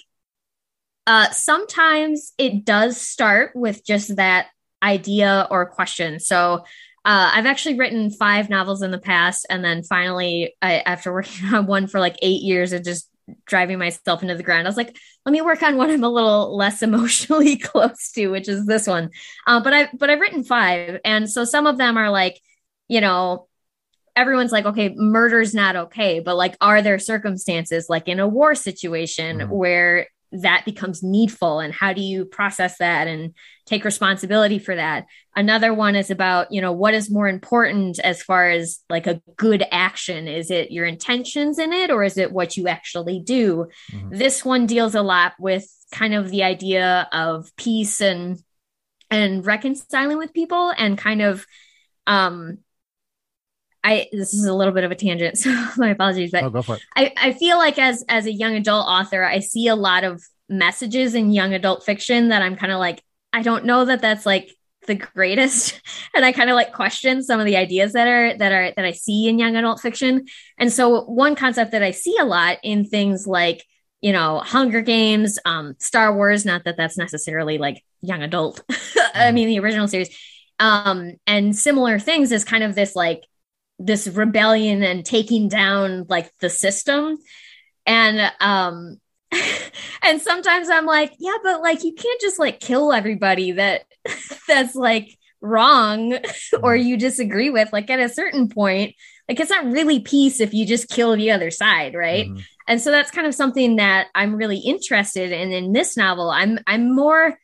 uh, 1.08 1.30
sometimes 1.32 2.34
it 2.38 2.66
does 2.66 3.00
start 3.00 3.52
with 3.56 3.86
just 3.86 4.16
that 4.18 4.48
idea 4.84 5.48
or 5.50 5.66
question. 5.66 6.20
So 6.20 6.64
uh, 7.04 7.32
I've 7.34 7.48
actually 7.48 7.80
written 7.80 8.12
five 8.12 8.50
novels 8.50 8.84
in 8.84 8.92
the 8.92 9.00
past, 9.00 9.46
and 9.50 9.64
then 9.64 9.84
finally, 9.84 10.56
I, 10.62 10.80
after 10.80 11.12
working 11.12 11.48
on 11.54 11.66
one 11.66 11.88
for 11.88 12.00
like 12.00 12.18
eight 12.22 12.42
years 12.42 12.74
and 12.74 12.86
just 12.86 13.10
driving 13.46 13.80
myself 13.80 14.22
into 14.22 14.36
the 14.36 14.44
ground, 14.44 14.68
I 14.68 14.70
was 14.70 14.78
like, 14.78 14.96
let 15.26 15.32
me 15.32 15.42
work 15.42 15.64
on 15.64 15.78
one 15.78 15.90
I'm 15.90 16.04
a 16.04 16.10
little 16.10 16.56
less 16.56 16.82
emotionally 16.84 17.58
close 17.58 18.12
to, 18.12 18.28
which 18.28 18.48
is 18.48 18.66
this 18.66 18.86
one. 18.86 19.10
Uh, 19.48 19.64
but 19.64 19.74
I 19.74 19.90
but 19.94 20.10
I've 20.10 20.20
written 20.20 20.44
five, 20.44 21.00
and 21.04 21.30
so 21.30 21.44
some 21.44 21.66
of 21.66 21.78
them 21.78 21.98
are 21.98 22.12
like, 22.12 22.40
you 22.88 23.02
know, 23.02 23.48
everyone's 24.16 24.52
like, 24.52 24.66
okay, 24.66 24.94
murder's 24.96 25.56
not 25.56 25.76
okay, 25.76 26.20
but 26.20 26.36
like, 26.36 26.56
are 26.62 26.84
there 26.84 27.00
circumstances 27.00 27.90
like 27.90 28.08
in 28.08 28.20
a 28.20 28.28
war 28.28 28.54
situation 28.54 29.40
mm-hmm. 29.40 29.52
where 29.52 30.08
that 30.32 30.64
becomes 30.66 31.04
needful 31.04 31.60
and 31.60 31.74
how 31.74 31.94
do 31.94 32.02
you 32.02 32.26
process 32.26 32.78
that 32.78 33.08
and 33.08 33.34
take 33.66 33.84
responsibility 33.84 34.60
for 34.60 34.76
that? 34.76 35.06
Another 35.36 35.74
one 35.74 35.96
is 35.96 36.10
about 36.10 36.52
you 36.52 36.62
know 36.62 36.72
what 36.72 36.94
is 36.94 37.12
more 37.12 37.28
important 37.28 38.00
as 38.00 38.22
far 38.24 38.50
as 38.50 38.80
like 38.90 39.08
a 39.08 39.22
good 39.36 39.64
action? 39.72 40.28
Is 40.28 40.52
it 40.52 40.72
your 40.72 40.86
intentions 40.86 41.60
in 41.60 41.74
it 41.74 41.92
or 41.92 42.04
is 42.04 42.18
it 42.18 42.32
what 42.32 42.58
you 42.58 42.68
actually 42.68 43.20
do? 43.20 43.68
Mm-hmm. 43.92 44.18
this 44.18 44.46
one 44.46 44.66
deals 44.66 44.96
a 44.96 45.02
lot 45.02 45.34
with 45.40 45.68
kind 45.92 46.14
of 46.14 46.30
the 46.30 46.44
idea 46.44 47.08
of 47.12 47.50
peace 47.58 48.02
and 48.02 48.38
and 49.10 49.46
reconciling 49.46 50.18
with 50.18 50.34
people 50.34 50.74
and 50.78 50.98
kind 50.98 51.22
of 51.22 51.46
um 52.08 52.60
I 53.84 54.08
this 54.12 54.34
is 54.34 54.46
a 54.46 54.54
little 54.54 54.74
bit 54.74 54.84
of 54.84 54.92
a 54.92 54.96
tangent, 54.96 55.38
so 55.38 55.50
my 55.78 55.90
apologies. 55.90 56.32
But 56.32 56.44
oh, 56.44 56.50
go 56.50 56.62
for 56.62 56.76
it. 56.76 56.82
I, 56.96 57.14
I 57.18 57.34
feel 57.34 57.58
like 57.58 57.80
as 57.80 58.04
as 58.08 58.26
a 58.26 58.32
young 58.32 58.56
adult 58.56 58.88
author, 58.88 59.24
I 59.24 59.40
see 59.40 59.68
a 59.68 59.76
lot 59.76 60.04
of 60.04 60.22
messages 60.50 61.16
in 61.16 61.32
young 61.32 61.54
adult 61.54 61.84
fiction 61.84 62.30
that 62.30 62.42
I'm 62.42 62.56
kind 62.56 62.72
of 62.72 62.80
like, 62.80 63.02
I 63.32 63.42
don't 63.42 63.66
know 63.66 63.86
that 63.86 64.02
that's 64.02 64.26
like 64.26 64.52
the 64.88 64.96
greatest, 64.96 65.82
and 66.16 66.26
I 66.26 66.32
kind 66.32 66.50
of 66.50 66.56
like 66.56 66.74
question 66.74 67.24
some 67.24 67.40
of 67.40 67.46
the 67.46 67.58
ideas 67.58 67.94
that 67.94 68.08
are 68.08 68.38
that 68.38 68.52
are 68.52 68.72
that 68.76 68.86
I 68.86 68.92
see 68.92 69.28
in 69.28 69.40
young 69.40 69.56
adult 69.56 69.82
fiction. 69.82 70.26
And 70.58 70.72
so 70.72 71.04
one 71.06 71.36
concept 71.36 71.72
that 71.72 71.84
I 71.84 71.92
see 71.92 72.18
a 72.20 72.26
lot 72.26 72.58
in 72.64 72.86
things 72.86 73.26
like 73.26 73.66
you 74.02 74.14
know 74.14 74.40
Hunger 74.40 74.82
Games, 74.82 75.40
um, 75.46 75.76
Star 75.80 76.16
Wars. 76.16 76.46
Not 76.46 76.66
that 76.66 76.78
that's 76.78 76.98
necessarily 76.98 77.58
like 77.58 77.84
young 78.02 78.22
adult. 78.22 78.62
I 78.70 78.74
mm-hmm. 78.74 79.36
mean 79.36 79.48
the 79.48 79.60
original 79.60 79.88
series. 79.88 80.16
Um, 80.60 81.14
and 81.26 81.56
similar 81.56 81.98
things 81.98 82.32
is 82.32 82.46
kind 82.46 82.64
of 82.64 82.76
this 82.76 82.96
like 82.96 83.24
this 83.86 84.08
rebellion 84.08 84.84
and 84.84 85.06
taking 85.06 85.48
down 85.48 86.06
like 86.10 86.32
the 86.40 86.50
system 86.50 87.18
and 87.86 88.32
um 88.40 88.98
and 90.04 90.22
sometimes 90.22 90.70
i'm 90.70 90.86
like 90.86 91.14
yeah 91.20 91.38
but 91.44 91.62
like 91.62 91.84
you 91.84 91.94
can't 91.94 92.22
just 92.22 92.40
like 92.40 92.60
kill 92.60 92.92
everybody 92.92 93.54
that 93.54 93.84
that's 94.48 94.76
like 94.76 95.18
wrong 95.42 96.14
or 96.64 96.76
mm-hmm. 96.76 96.88
you 96.88 96.98
disagree 96.98 97.50
with 97.50 97.72
like 97.74 97.90
at 97.90 98.00
a 98.00 98.10
certain 98.10 98.50
point 98.50 98.96
like 99.28 99.40
it's 99.40 99.50
not 99.50 99.66
really 99.66 100.00
peace 100.00 100.40
if 100.40 100.54
you 100.54 100.66
just 100.66 100.90
kill 100.90 101.16
the 101.16 101.32
other 101.32 101.50
side 101.50 101.96
right 101.96 102.28
mm-hmm. 102.28 102.40
and 102.68 102.82
so 102.82 102.92
that's 102.92 103.12
kind 103.12 103.26
of 103.26 103.34
something 103.34 103.78
that 103.78 104.08
i'm 104.14 104.36
really 104.36 104.60
interested 104.60 105.32
in 105.32 105.52
in 105.52 105.72
this 105.74 105.98
novel 105.98 106.30
i'm 106.30 106.60
i'm 106.68 106.94
more 106.94 107.38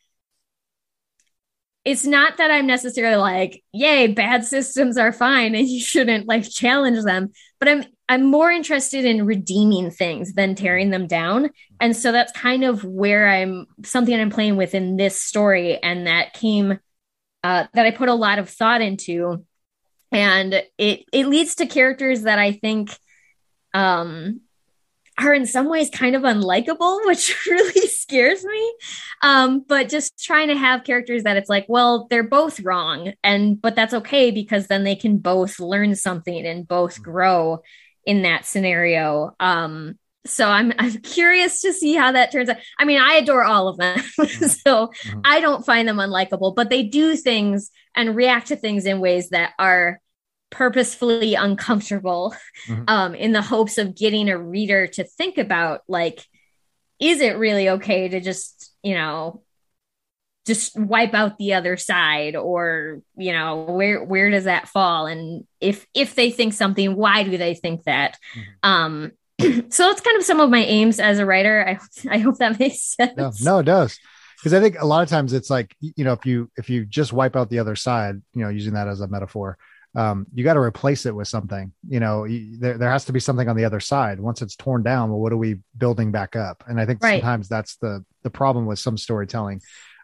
it's 1.88 2.06
not 2.06 2.36
that 2.36 2.52
I'm 2.52 2.68
necessarily 2.68 3.16
like, 3.16 3.64
yay, 3.72 4.08
bad 4.08 4.44
systems 4.44 4.98
are 4.98 5.14
fine 5.14 5.56
and 5.56 5.66
you 5.70 5.80
shouldn't 5.80 6.28
like 6.28 6.44
challenge 6.44 7.06
them, 7.06 7.32
but 7.60 7.70
I'm 7.70 7.86
I'm 8.10 8.26
more 8.26 8.52
interested 8.52 9.06
in 9.06 9.26
redeeming 9.26 9.92
things 9.92 10.34
than 10.34 10.56
tearing 10.56 10.90
them 10.92 11.08
down. 11.08 11.50
And 11.80 11.96
so 11.96 12.12
that's 12.12 12.32
kind 12.34 12.66
of 12.66 12.84
where 12.84 13.30
I'm 13.30 13.68
something 13.84 14.18
I'm 14.18 14.30
playing 14.30 14.58
with 14.58 14.76
in 14.76 14.96
this 14.98 15.22
story. 15.22 15.82
And 15.82 16.08
that 16.08 16.34
came 16.34 16.78
uh, 17.44 17.68
that 17.74 17.86
I 17.86 17.92
put 17.92 18.08
a 18.10 18.14
lot 18.14 18.40
of 18.40 18.50
thought 18.50 18.82
into. 18.82 19.46
And 20.12 20.62
it 20.78 21.06
it 21.14 21.28
leads 21.28 21.56
to 21.56 21.68
characters 21.68 22.24
that 22.24 22.38
I 22.38 22.52
think 22.52 22.98
um 23.74 24.42
are 25.18 25.34
in 25.34 25.46
some 25.46 25.70
ways 25.70 25.90
kind 25.90 26.16
of 26.16 26.24
unlikable, 26.24 27.00
which 27.06 27.36
really 27.48 27.88
scares 27.88 28.44
me. 28.44 28.74
Um, 29.22 29.64
but 29.68 29.90
just 29.90 30.24
trying 30.24 30.50
to 30.50 30.58
have 30.58 30.84
characters 30.84 31.24
that 31.24 31.38
it's 31.38 31.50
like, 31.50 31.66
well, 31.68 32.08
they're 32.10 32.24
both 32.24 32.60
wrong, 32.60 33.14
and 33.24 33.60
but 33.62 33.76
that's 33.76 33.94
okay 33.94 34.32
because 34.32 34.68
then 34.68 34.84
they 34.84 34.96
can 34.96 35.18
both 35.18 35.60
learn 35.60 35.96
something 35.96 36.46
and 36.46 36.68
both 36.68 36.96
mm-hmm. 36.96 37.04
grow 37.04 37.62
in 38.06 38.22
that 38.22 38.46
scenario. 38.46 39.36
Um, 39.40 39.98
so 40.26 40.48
I'm 40.48 40.74
I'm 40.78 40.98
curious 40.98 41.62
to 41.62 41.74
see 41.74 41.96
how 41.96 42.12
that 42.12 42.32
turns 42.32 42.50
out. 42.50 42.58
I 42.78 42.86
mean, 42.86 43.00
I 43.00 43.14
adore 43.14 43.44
all 43.44 43.68
of 43.68 43.78
them, 43.78 43.98
mm-hmm. 44.20 44.46
so 44.46 44.88
mm-hmm. 44.88 45.22
I 45.24 45.40
don't 45.40 45.66
find 45.66 45.88
them 45.88 45.98
unlikable, 45.98 46.56
but 46.56 46.70
they 46.70 46.84
do 46.84 47.16
things 47.16 47.72
and 47.96 48.16
react 48.16 48.48
to 48.48 48.56
things 48.56 48.86
in 48.86 49.00
ways 49.00 49.30
that 49.30 49.54
are 49.58 50.00
purposefully 50.50 51.36
uncomfortable 51.36 52.34
mm-hmm. 52.68 52.84
um, 52.88 53.16
in 53.16 53.32
the 53.34 53.42
hopes 53.42 53.78
of 53.78 53.96
getting 53.96 54.30
a 54.30 54.38
reader 54.38 54.88
to 54.88 55.04
think 55.04 55.38
about 55.38 55.82
like 55.88 56.26
is 57.00 57.22
it 57.22 57.38
really 57.38 57.70
okay 57.70 58.08
to 58.08 58.20
just 58.20 58.74
you 58.82 58.94
know 58.94 59.44
just 60.48 60.80
wipe 60.80 61.14
out 61.14 61.38
the 61.38 61.54
other 61.54 61.76
side 61.76 62.36
or 62.36 63.02
you 63.18 63.34
know 63.34 63.66
where 63.66 64.04
where 64.04 64.32
does 64.32 64.46
that 64.46 64.70
fall? 64.70 65.06
And 65.06 65.46
if 65.60 65.86
if 65.94 66.16
they 66.16 66.32
think 66.32 66.54
something 66.54 66.96
why 66.96 67.24
do 67.24 67.38
they 67.38 67.54
think 67.54 67.84
that? 67.84 68.18
Mm-hmm. 68.36 68.70
um 68.70 69.12
so 69.70 69.90
it's 69.90 70.02
kind 70.02 70.18
of 70.18 70.24
some 70.24 70.40
of 70.40 70.50
my 70.50 70.64
aims 70.64 71.00
as 71.00 71.20
a 71.20 71.26
writer. 71.26 71.68
I 71.68 72.16
i 72.16 72.18
hope 72.20 72.38
that 72.38 72.60
makes 72.60 72.96
sense. 72.96 73.18
no, 73.18 73.32
no 73.42 73.60
it 73.60 73.66
does. 73.66 74.00
Because 74.38 74.54
i 74.54 74.62
think 74.62 74.80
a 74.80 74.86
lot 74.86 75.04
of 75.04 75.10
times 75.10 75.34
it's 75.34 75.50
like 75.50 75.76
you 75.82 76.06
know 76.06 76.14
if 76.14 76.26
you 76.26 76.50
if 76.58 76.70
you 76.70 76.86
just 76.86 77.12
wipe 77.12 77.36
out 77.36 77.50
the 77.50 77.60
other 77.60 77.76
side 77.76 78.22
you 78.34 78.44
know 78.44 78.50
using 78.50 78.74
that 78.74 78.88
as 78.88 79.02
a 79.02 79.08
metaphor 79.08 79.58
um, 79.98 80.28
you 80.32 80.44
got 80.44 80.54
to 80.54 80.60
replace 80.60 81.08
it 81.08 81.16
with 81.16 81.28
something. 81.28 81.74
You 81.90 82.00
know, 82.00 82.26
you, 82.26 82.60
there 82.60 82.78
there 82.78 82.92
has 82.92 83.06
to 83.06 83.14
be 83.14 83.20
something 83.20 83.50
on 83.50 83.58
the 83.58 83.66
other 83.66 83.80
side. 83.80 84.20
Once 84.20 84.44
it's 84.44 84.56
torn 84.56 84.84
down, 84.84 85.10
well, 85.10 85.20
what 85.20 85.34
are 85.34 85.38
we 85.38 85.58
building 85.76 86.12
back 86.12 86.36
up? 86.36 86.64
And 86.68 86.80
I 86.80 86.86
think 86.86 87.04
right. 87.04 87.20
sometimes 87.20 87.50
that's 87.50 87.78
the 87.78 88.06
the 88.22 88.30
problem 88.30 88.68
with 88.68 88.78
some 88.78 88.96
storytelling 88.96 89.62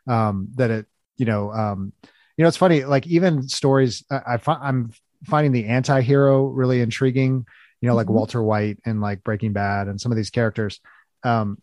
um, 0.08 0.48
that 0.56 0.72
it 0.72 0.88
you 1.16 1.28
know 1.28 1.54
um, 1.54 1.94
you 2.36 2.42
know 2.42 2.48
it's 2.48 2.58
funny 2.58 2.86
like 2.86 3.06
even 3.06 3.48
stories 3.48 4.04
I, 4.10 4.36
I 4.36 4.40
I'm 4.48 4.92
finding 5.26 5.52
the 5.52 5.68
anti-hero 5.68 6.48
really 6.48 6.82
intriguing. 6.82 7.46
You 7.80 7.90
know, 7.90 7.96
like 7.96 8.08
mm-hmm. 8.08 8.16
Walter 8.16 8.42
White 8.42 8.80
and 8.86 9.00
like 9.00 9.24
Breaking 9.24 9.54
Bad 9.54 9.88
and 9.88 10.02
some 10.02 10.12
of 10.12 10.16
these 10.16 10.32
characters. 10.32 10.80
Um, 11.24 11.62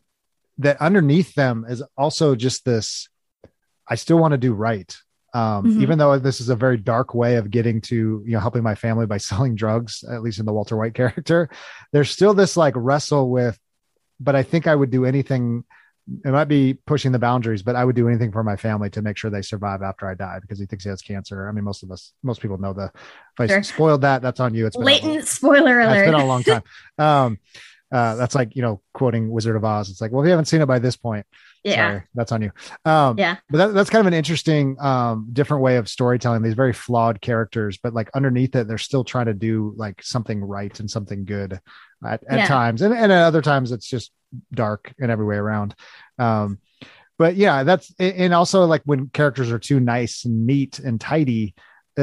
that 0.59 0.81
underneath 0.81 1.35
them 1.35 1.67
is 1.69 1.83
also 1.97 2.37
just 2.37 2.65
this 2.65 3.09
I 3.89 3.97
still 3.97 4.19
want 4.19 4.33
to 4.33 4.39
do 4.39 4.53
right 4.53 4.95
um, 5.33 5.65
mm-hmm. 5.65 5.83
even 5.83 5.99
though 5.99 6.19
this 6.19 6.41
is 6.41 6.49
a 6.49 6.57
very 6.57 6.77
dark 6.77 7.15
way 7.15 7.37
of 7.37 7.51
getting 7.51 7.81
to 7.81 8.23
you 8.27 8.33
know 8.33 8.41
helping 8.41 8.63
my 8.63 8.75
family 8.75 9.07
by 9.07 9.17
selling 9.31 9.55
drugs 9.55 10.05
at 10.05 10.23
least 10.23 10.39
in 10.39 10.47
the 10.47 10.53
walter 10.53 10.77
white 10.77 10.95
character 10.95 11.49
there's 11.93 12.11
still 12.11 12.35
this 12.35 12.57
like 12.57 12.75
wrestle 12.77 13.31
with 13.31 13.59
but 14.19 14.35
i 14.35 14.43
think 14.43 14.67
i 14.67 14.75
would 14.75 14.91
do 14.91 15.05
anything 15.05 15.65
it 16.25 16.31
might 16.31 16.47
be 16.47 16.75
pushing 16.87 17.13
the 17.13 17.19
boundaries 17.19 17.63
but 17.63 17.77
i 17.77 17.85
would 17.85 17.95
do 17.95 18.09
anything 18.09 18.33
for 18.33 18.43
my 18.43 18.57
family 18.57 18.91
to 18.91 19.03
make 19.03 19.17
sure 19.17 19.31
they 19.31 19.43
survive 19.43 19.83
after 19.83 20.09
i 20.09 20.15
die 20.15 20.39
because 20.41 20.59
he 20.59 20.67
thinks 20.67 20.85
he 20.85 20.91
has 20.91 21.03
cancer 21.03 21.49
i 21.49 21.53
mean 21.53 21.65
most 21.65 21.83
of 21.83 21.91
us 21.91 22.13
most 22.23 22.41
people 22.41 22.59
know 22.59 22.73
the 22.73 22.91
if 22.95 23.41
i 23.41 23.47
sure. 23.47 23.63
spoiled 23.63 24.01
that 24.01 24.23
that's 24.23 24.41
on 24.41 24.55
you 24.55 24.67
it's 24.67 24.77
latent 24.77 25.27
spoiler 25.27 25.81
alert 25.81 25.97
it's 25.97 26.11
been 26.11 26.21
a 26.21 26.27
long 26.27 26.43
time 26.43 26.63
um 26.99 27.39
uh, 27.93 28.15
that's 28.15 28.35
like 28.35 28.55
you 28.55 28.63
know 28.63 28.81
quoting 28.95 29.31
Wizard 29.31 29.57
of 29.57 29.65
Oz. 29.65 29.91
It's 29.91 30.01
like, 30.01 30.13
well, 30.13 30.23
if 30.23 30.27
you 30.27 30.31
haven't 30.31 30.45
seen 30.45 30.63
it 30.63 30.67
by 30.67 30.79
this 30.79 30.97
point, 30.97 31.27
yeah, 31.65 31.75
sorry, 31.75 32.03
that's 32.15 32.33
on 32.33 32.43
you. 32.43 32.51
Um, 32.85 33.19
yeah, 33.19 33.37
but 33.51 33.59
that, 33.59 33.75
that's 33.75 33.91
kind 33.91 34.01
of 34.01 34.07
an 34.07 34.15
interesting, 34.15 34.77
um, 34.81 35.29
different 35.33 35.63
way 35.63 35.77
of 35.77 35.89
storytelling. 35.89 36.43
These 36.43 36.55
very 36.55 36.73
flawed 36.73 37.21
characters, 37.21 37.79
but 37.83 37.95
like 37.95 38.11
underneath 38.15 38.55
it, 38.57 38.67
they're 38.69 38.79
still 38.79 39.05
trying 39.05 39.27
to 39.27 39.35
do 39.35 39.75
like 39.77 40.03
something 40.03 40.43
right 40.43 40.79
and 40.81 40.91
something 40.91 41.25
good 41.25 41.61
at, 42.05 42.23
at 42.29 42.39
yeah. 42.39 42.47
times, 42.47 42.83
and 42.83 42.95
and 42.95 43.13
at 43.13 43.23
other 43.23 43.43
times 43.43 43.73
it's 43.73 43.87
just 43.87 44.13
dark 44.53 44.93
and 44.99 45.11
every 45.11 45.27
way 45.27 45.37
around. 45.37 45.75
Um, 46.19 46.59
but 47.19 47.37
yeah, 47.37 47.65
that's 47.65 47.93
and 47.99 48.33
also 48.33 48.65
like 48.65 48.83
when 48.87 49.09
characters 49.09 49.53
are 49.53 49.59
too 49.59 49.81
nice 49.81 50.25
and 50.25 50.47
neat 50.47 50.79
and 50.79 50.99
tidy, 50.99 51.55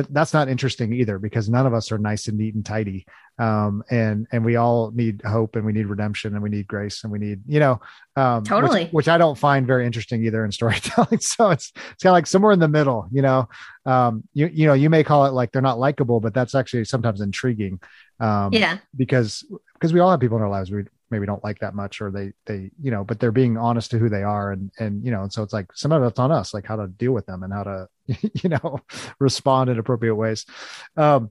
that's 0.03 0.33
not 0.33 0.49
interesting 0.49 0.93
either 0.93 1.19
because 1.19 1.49
none 1.49 1.65
of 1.65 1.73
us 1.73 1.91
are 1.91 1.97
nice 1.97 2.27
and 2.27 2.37
neat 2.37 2.55
and 2.55 2.65
tidy. 2.65 3.05
Um, 3.39 3.83
and 3.91 4.27
and 4.31 4.43
we 4.43 4.55
all 4.55 4.91
need 4.91 5.21
hope 5.23 5.55
and 5.55 5.65
we 5.65 5.71
need 5.71 5.85
redemption 5.85 6.33
and 6.33 6.41
we 6.41 6.49
need 6.49 6.67
grace 6.67 7.03
and 7.03 7.13
we 7.13 7.19
need 7.19 7.41
you 7.45 7.59
know 7.59 7.79
um, 8.15 8.43
totally. 8.43 8.85
which, 8.85 8.93
which, 8.93 9.07
i 9.07 9.19
don't 9.19 9.37
find 9.37 9.67
very 9.67 9.85
interesting 9.85 10.25
either 10.25 10.43
in 10.43 10.51
storytelling. 10.51 11.19
So 11.21 11.51
it's 11.51 11.71
it's 11.91 12.01
kind 12.03 12.11
of 12.11 12.13
like 12.13 12.25
somewhere 12.25 12.51
in 12.51 12.59
the 12.59 12.67
middle 12.67 13.07
you 13.11 13.21
know? 13.21 13.47
Um, 13.85 14.23
you 14.33 14.47
you 14.47 14.65
know 14.65 14.73
you 14.73 14.89
may 14.89 15.03
call 15.03 15.27
it 15.27 15.33
like 15.33 15.51
they're 15.51 15.61
not 15.61 15.77
likable 15.77 16.19
but 16.19 16.33
that's 16.33 16.55
actually 16.55 16.85
sometimes 16.85 17.21
intriguing. 17.21 17.79
Um, 18.19 18.51
yeah. 18.53 18.79
because 18.95 19.45
because 19.73 19.93
we 19.93 19.99
all 19.99 20.09
have 20.09 20.19
people 20.19 20.37
in 20.37 20.43
our 20.43 20.49
lives. 20.49 20.71
We 20.71 20.85
maybe 21.09 21.25
don't 21.25 21.43
like 21.43 21.59
that 21.59 21.75
much 21.75 22.01
or 22.01 22.11
they 22.11 22.31
they 22.45 22.69
you 22.81 22.91
know 22.91 23.03
but 23.03 23.19
they're 23.19 23.31
being 23.31 23.57
honest 23.57 23.91
to 23.91 23.97
who 23.97 24.09
they 24.09 24.23
are 24.23 24.51
and 24.51 24.71
and 24.79 25.03
you 25.05 25.11
know 25.11 25.23
and 25.23 25.31
so 25.31 25.43
it's 25.43 25.53
like 25.53 25.67
some 25.73 25.91
of 25.91 26.03
it's 26.03 26.19
on 26.19 26.31
us 26.31 26.53
like 26.53 26.65
how 26.65 26.75
to 26.75 26.87
deal 26.87 27.11
with 27.11 27.25
them 27.25 27.43
and 27.43 27.53
how 27.53 27.63
to 27.63 27.87
you 28.43 28.49
know 28.49 28.79
respond 29.19 29.69
in 29.69 29.79
appropriate 29.79 30.15
ways 30.15 30.45
um 30.97 31.29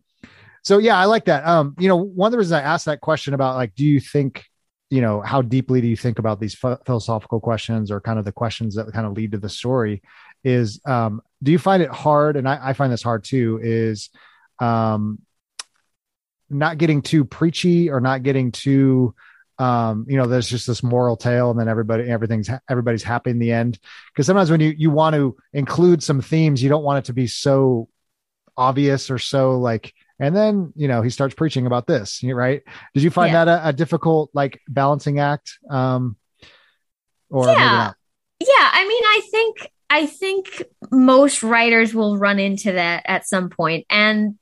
so 0.67 0.79
yeah, 0.79 0.99
I 0.99 1.05
like 1.05 1.27
that. 1.27 1.47
Um, 1.47 1.77
you 1.79 1.87
know, 1.87 1.95
one 1.95 2.27
of 2.27 2.33
the 2.33 2.39
reasons 2.39 2.55
I 2.55 2.61
asked 2.61 2.87
that 2.87 3.01
question 3.01 3.35
about 3.35 3.55
like, 3.55 3.77
do 3.77 3.85
you 3.85 4.01
think, 4.01 4.45
you 4.91 5.01
know, 5.01 5.21
how 5.21 5.41
deeply 5.41 5.81
do 5.81 5.87
you 5.87 5.97
think 5.97 6.19
about 6.19 6.41
these 6.41 6.57
philosophical 6.57 7.39
questions 7.39 7.93
or 7.93 8.01
kind 8.01 8.19
of 8.19 8.25
the 8.25 8.33
questions 8.33 8.75
that 8.75 8.93
kind 8.93 9.07
of 9.07 9.13
lead 9.13 9.31
to 9.31 9.39
the 9.39 9.49
story 9.49 10.03
is, 10.43 10.81
um, 10.85 11.23
do 11.41 11.53
you 11.53 11.59
find 11.61 11.85
it 11.85 11.91
hard? 11.91 12.37
And 12.37 12.49
I, 12.49 12.59
I 12.61 12.73
find 12.73 12.93
this 12.93 13.05
hard 13.05 13.23
too, 13.23 13.61
is, 13.63 14.11
um, 14.59 15.21
not 16.51 16.79
getting 16.79 17.01
too 17.01 17.25
preachy 17.25 17.89
or 17.89 18.01
not 18.01 18.25
getting 18.25 18.51
too, 18.51 19.15
um, 19.59 20.07
you 20.09 20.17
know, 20.17 20.27
there's 20.27 20.49
just 20.49 20.67
this 20.67 20.83
moral 20.83 21.17
tale 21.17 21.51
and 21.51 21.59
then 21.59 21.69
everybody, 21.69 22.11
everything's, 22.11 22.51
everybody's 22.69 23.03
happy 23.03 23.31
in 23.31 23.39
the 23.39 23.53
end. 23.53 23.79
Cause 24.15 24.27
sometimes 24.27 24.51
when 24.51 24.61
you, 24.61 24.75
you 24.77 24.91
want 24.91 25.15
to 25.15 25.37
include 25.53 26.03
some 26.03 26.21
themes, 26.21 26.63
you 26.63 26.69
don't 26.69 26.85
want 26.85 26.99
it 26.99 27.05
to 27.07 27.13
be 27.13 27.27
so 27.27 27.89
obvious 28.57 29.11
or 29.11 29.19
so 29.19 29.59
like 29.59 29.93
and 30.19 30.35
then 30.35 30.73
you 30.77 30.89
know 30.89 31.03
he 31.03 31.11
starts 31.11 31.35
preaching 31.35 31.67
about 31.67 31.87
this 31.87 32.23
right 32.25 32.63
did 32.95 33.03
you 33.03 33.11
find 33.11 33.33
yeah. 33.33 33.45
that 33.45 33.65
a, 33.65 33.69
a, 33.69 33.73
difficult 33.73 34.31
like 34.33 34.61
balancing 34.69 35.21
act 35.21 35.59
um 35.69 36.17
or 37.31 37.47
yeah 37.47 37.93
yeah 38.41 38.71
i 38.73 38.87
mean 38.89 39.03
i 39.05 39.21
think 39.31 39.71
i 39.91 40.07
think 40.07 40.63
most 40.91 41.43
writers 41.43 41.95
will 41.95 42.17
run 42.17 42.39
into 42.39 42.73
that 42.73 43.03
at 43.07 43.27
some 43.27 43.51
point 43.51 43.85
and 43.91 44.37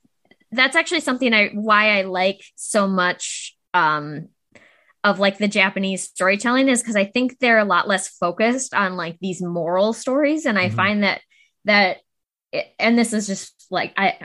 that's 0.51 0.75
actually 0.75 1.01
something 1.01 1.33
i 1.33 1.49
why 1.49 1.97
i 1.99 2.03
like 2.03 2.41
so 2.55 2.87
much 2.87 3.57
um 3.73 4.29
of 5.05 5.19
like 5.19 5.37
the 5.37 5.47
Japanese 5.47 6.01
storytelling 6.01 6.67
is 6.67 6.81
because 6.81 6.95
I 6.95 7.05
think 7.05 7.37
they're 7.37 7.59
a 7.59 7.63
lot 7.63 7.87
less 7.87 8.09
focused 8.09 8.73
on 8.73 8.97
like 8.97 9.19
these 9.21 9.39
moral 9.39 9.93
stories. 9.93 10.47
And 10.47 10.57
I 10.57 10.65
mm-hmm. 10.65 10.75
find 10.75 11.03
that 11.03 11.21
that 11.65 11.97
and 12.79 12.97
this 12.97 13.13
is 13.13 13.27
just 13.27 13.67
like 13.69 13.93
I 13.95 14.17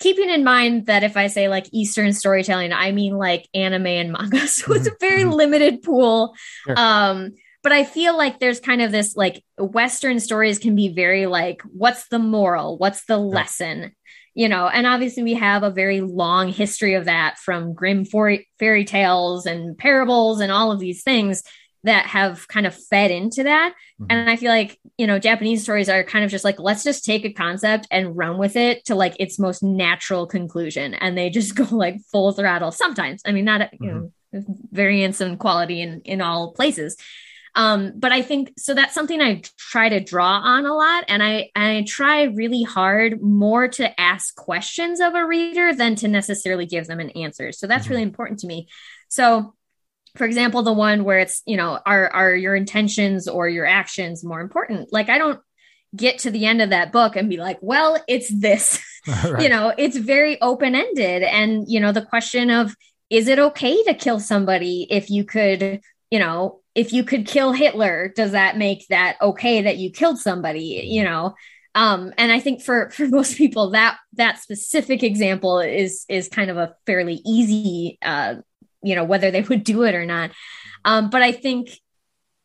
keeping 0.00 0.30
in 0.30 0.42
mind 0.42 0.86
that 0.86 1.04
if 1.04 1.16
I 1.16 1.28
say 1.28 1.48
like 1.48 1.68
Eastern 1.70 2.12
storytelling, 2.12 2.72
I 2.72 2.90
mean 2.90 3.16
like 3.16 3.48
anime 3.54 3.86
and 3.86 4.12
manga. 4.12 4.48
So 4.48 4.72
it's 4.74 4.88
a 4.88 4.90
mm-hmm. 4.90 4.96
very 5.00 5.22
mm-hmm. 5.22 5.30
limited 5.30 5.82
pool. 5.82 6.34
Sure. 6.66 6.74
Um, 6.76 7.30
but 7.62 7.70
I 7.70 7.84
feel 7.84 8.16
like 8.16 8.40
there's 8.40 8.60
kind 8.60 8.82
of 8.82 8.90
this 8.90 9.14
like 9.14 9.44
Western 9.58 10.18
stories 10.18 10.58
can 10.58 10.74
be 10.74 10.88
very 10.88 11.26
like, 11.26 11.62
what's 11.62 12.08
the 12.08 12.18
moral? 12.18 12.76
What's 12.78 13.04
the 13.06 13.16
lesson? 13.16 13.92
You 14.34 14.48
know, 14.48 14.66
and 14.66 14.86
obviously 14.86 15.22
we 15.22 15.34
have 15.34 15.62
a 15.62 15.70
very 15.70 16.00
long 16.00 16.48
history 16.48 16.94
of 16.94 17.04
that 17.04 17.38
from 17.38 17.72
Grimm 17.72 18.04
fairy 18.04 18.84
tales 18.84 19.46
and 19.46 19.78
parables 19.78 20.40
and 20.40 20.50
all 20.50 20.72
of 20.72 20.80
these 20.80 21.02
things 21.04 21.42
that 21.84 22.06
have 22.06 22.48
kind 22.48 22.66
of 22.66 22.74
fed 22.74 23.10
into 23.10 23.44
that. 23.44 23.74
Mm-hmm. 24.00 24.06
And 24.10 24.30
I 24.30 24.36
feel 24.36 24.50
like, 24.50 24.78
you 24.96 25.06
know, 25.06 25.18
Japanese 25.18 25.62
stories 25.62 25.90
are 25.90 26.02
kind 26.02 26.24
of 26.24 26.30
just 26.30 26.44
like, 26.44 26.58
let's 26.58 26.82
just 26.82 27.04
take 27.04 27.24
a 27.26 27.32
concept 27.32 27.86
and 27.90 28.16
run 28.16 28.38
with 28.38 28.56
it 28.56 28.86
to 28.86 28.94
like 28.94 29.14
its 29.20 29.38
most 29.38 29.62
natural 29.62 30.26
conclusion. 30.26 30.94
And 30.94 31.16
they 31.16 31.30
just 31.30 31.54
go 31.56 31.64
like 31.70 32.00
full 32.10 32.32
throttle 32.32 32.72
sometimes. 32.72 33.22
I 33.24 33.32
mean, 33.32 33.44
not, 33.44 33.60
mm-hmm. 33.60 33.86
know, 33.86 34.10
variance 34.72 35.20
in 35.20 35.36
quality 35.36 35.80
in, 35.80 36.00
in 36.00 36.20
all 36.20 36.52
places. 36.52 36.96
Um, 37.56 37.92
but 37.96 38.10
I 38.10 38.22
think 38.22 38.52
so 38.58 38.74
that's 38.74 38.94
something 38.94 39.20
I 39.20 39.42
try 39.56 39.88
to 39.88 40.00
draw 40.00 40.40
on 40.40 40.66
a 40.66 40.74
lot. 40.74 41.04
And 41.08 41.22
I, 41.22 41.50
I 41.54 41.84
try 41.86 42.24
really 42.24 42.62
hard 42.62 43.22
more 43.22 43.68
to 43.68 44.00
ask 44.00 44.34
questions 44.34 45.00
of 45.00 45.14
a 45.14 45.24
reader 45.24 45.72
than 45.72 45.94
to 45.96 46.08
necessarily 46.08 46.66
give 46.66 46.86
them 46.86 47.00
an 47.00 47.10
answer. 47.10 47.52
So 47.52 47.66
that's 47.66 47.84
mm-hmm. 47.84 47.92
really 47.92 48.02
important 48.02 48.40
to 48.40 48.46
me. 48.46 48.68
So 49.08 49.54
for 50.16 50.24
example, 50.24 50.62
the 50.62 50.72
one 50.72 51.04
where 51.04 51.18
it's, 51.18 51.42
you 51.44 51.56
know, 51.56 51.78
are 51.84 52.08
are 52.08 52.34
your 52.34 52.54
intentions 52.54 53.26
or 53.28 53.48
your 53.48 53.66
actions 53.66 54.24
more 54.24 54.40
important? 54.40 54.92
Like 54.92 55.08
I 55.08 55.18
don't 55.18 55.40
get 55.94 56.20
to 56.20 56.30
the 56.30 56.46
end 56.46 56.60
of 56.60 56.70
that 56.70 56.92
book 56.92 57.16
and 57.16 57.30
be 57.30 57.36
like, 57.36 57.58
well, 57.60 58.02
it's 58.08 58.32
this. 58.32 58.82
right. 59.24 59.42
You 59.42 59.48
know, 59.50 59.70
it's 59.76 59.98
very 59.98 60.40
open-ended 60.40 61.22
and, 61.22 61.66
you 61.68 61.78
know, 61.78 61.92
the 61.92 62.06
question 62.06 62.48
of 62.48 62.74
is 63.10 63.28
it 63.28 63.38
okay 63.38 63.82
to 63.84 63.92
kill 63.92 64.18
somebody 64.18 64.86
if 64.88 65.10
you 65.10 65.24
could, 65.24 65.82
you 66.10 66.18
know, 66.18 66.62
if 66.74 66.92
you 66.92 67.04
could 67.04 67.26
kill 67.26 67.52
Hitler, 67.52 68.12
does 68.14 68.32
that 68.32 68.56
make 68.58 68.86
that 68.88 69.16
okay 69.20 69.62
that 69.62 69.78
you 69.78 69.90
killed 69.90 70.18
somebody, 70.18 70.86
you 70.86 71.04
know? 71.04 71.34
Um, 71.76 72.12
and 72.18 72.30
I 72.30 72.40
think 72.40 72.62
for 72.62 72.90
for 72.96 73.06
most 73.08 73.36
people 73.36 73.70
that 73.70 73.98
that 74.14 74.40
specific 74.40 75.02
example 75.02 75.60
is 75.60 76.04
is 76.08 76.28
kind 76.28 76.50
of 76.50 76.56
a 76.56 76.74
fairly 76.86 77.20
easy 77.24 77.98
uh, 78.02 78.36
you 78.84 78.94
know 78.94 79.04
whether 79.04 79.30
they 79.30 79.42
would 79.42 79.64
do 79.64 79.82
it 79.82 79.94
or 79.94 80.06
not 80.06 80.30
um, 80.84 81.10
but 81.10 81.22
i 81.22 81.32
think 81.32 81.70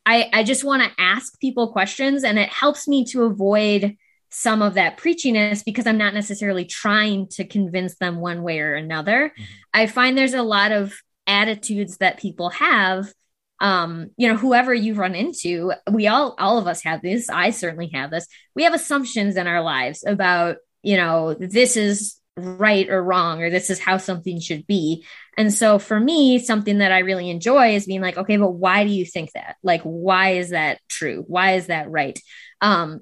i 0.05 0.29
i 0.33 0.43
just 0.43 0.63
want 0.63 0.81
to 0.81 1.01
ask 1.01 1.39
people 1.39 1.71
questions 1.71 2.23
and 2.23 2.39
it 2.39 2.49
helps 2.49 2.87
me 2.87 3.05
to 3.05 3.23
avoid 3.23 3.95
some 4.31 4.61
of 4.61 4.75
that 4.75 4.97
preachiness 4.97 5.63
because 5.63 5.85
i'm 5.85 5.97
not 5.97 6.13
necessarily 6.13 6.65
trying 6.65 7.27
to 7.27 7.45
convince 7.45 7.95
them 7.97 8.19
one 8.19 8.41
way 8.41 8.59
or 8.59 8.73
another 8.73 9.29
mm-hmm. 9.29 9.43
i 9.73 9.85
find 9.85 10.17
there's 10.17 10.33
a 10.33 10.41
lot 10.41 10.71
of 10.71 10.95
attitudes 11.27 11.97
that 11.97 12.17
people 12.17 12.49
have 12.49 13.13
um 13.61 14.09
you 14.17 14.27
know 14.27 14.35
whoever 14.35 14.73
you 14.73 14.93
run 14.93 15.15
into 15.15 15.71
we 15.91 16.07
all 16.07 16.35
all 16.39 16.57
of 16.57 16.67
us 16.67 16.83
have 16.83 17.01
this 17.01 17.29
i 17.29 17.49
certainly 17.49 17.89
have 17.93 18.09
this 18.09 18.27
we 18.55 18.63
have 18.63 18.73
assumptions 18.73 19.35
in 19.35 19.47
our 19.47 19.61
lives 19.61 20.03
about 20.05 20.57
you 20.81 20.95
know 20.95 21.33
this 21.33 21.75
is 21.75 22.15
right 22.37 22.89
or 22.89 23.03
wrong 23.03 23.41
or 23.41 23.49
this 23.49 23.69
is 23.69 23.79
how 23.79 23.97
something 23.97 24.39
should 24.39 24.65
be 24.65 25.03
and 25.39 25.53
so 25.53 25.79
for 25.79 25.97
me, 25.97 26.37
something 26.37 26.79
that 26.79 26.91
I 26.91 26.99
really 26.99 27.29
enjoy 27.29 27.75
is 27.75 27.85
being 27.85 28.01
like, 28.01 28.17
okay, 28.17 28.35
but 28.35 28.49
why 28.49 28.83
do 28.83 28.89
you 28.89 29.05
think 29.05 29.31
that? 29.31 29.55
Like, 29.63 29.81
why 29.83 30.31
is 30.31 30.49
that 30.49 30.81
true? 30.89 31.23
Why 31.27 31.53
is 31.53 31.67
that 31.67 31.89
right? 31.89 32.19
Um, 32.59 32.99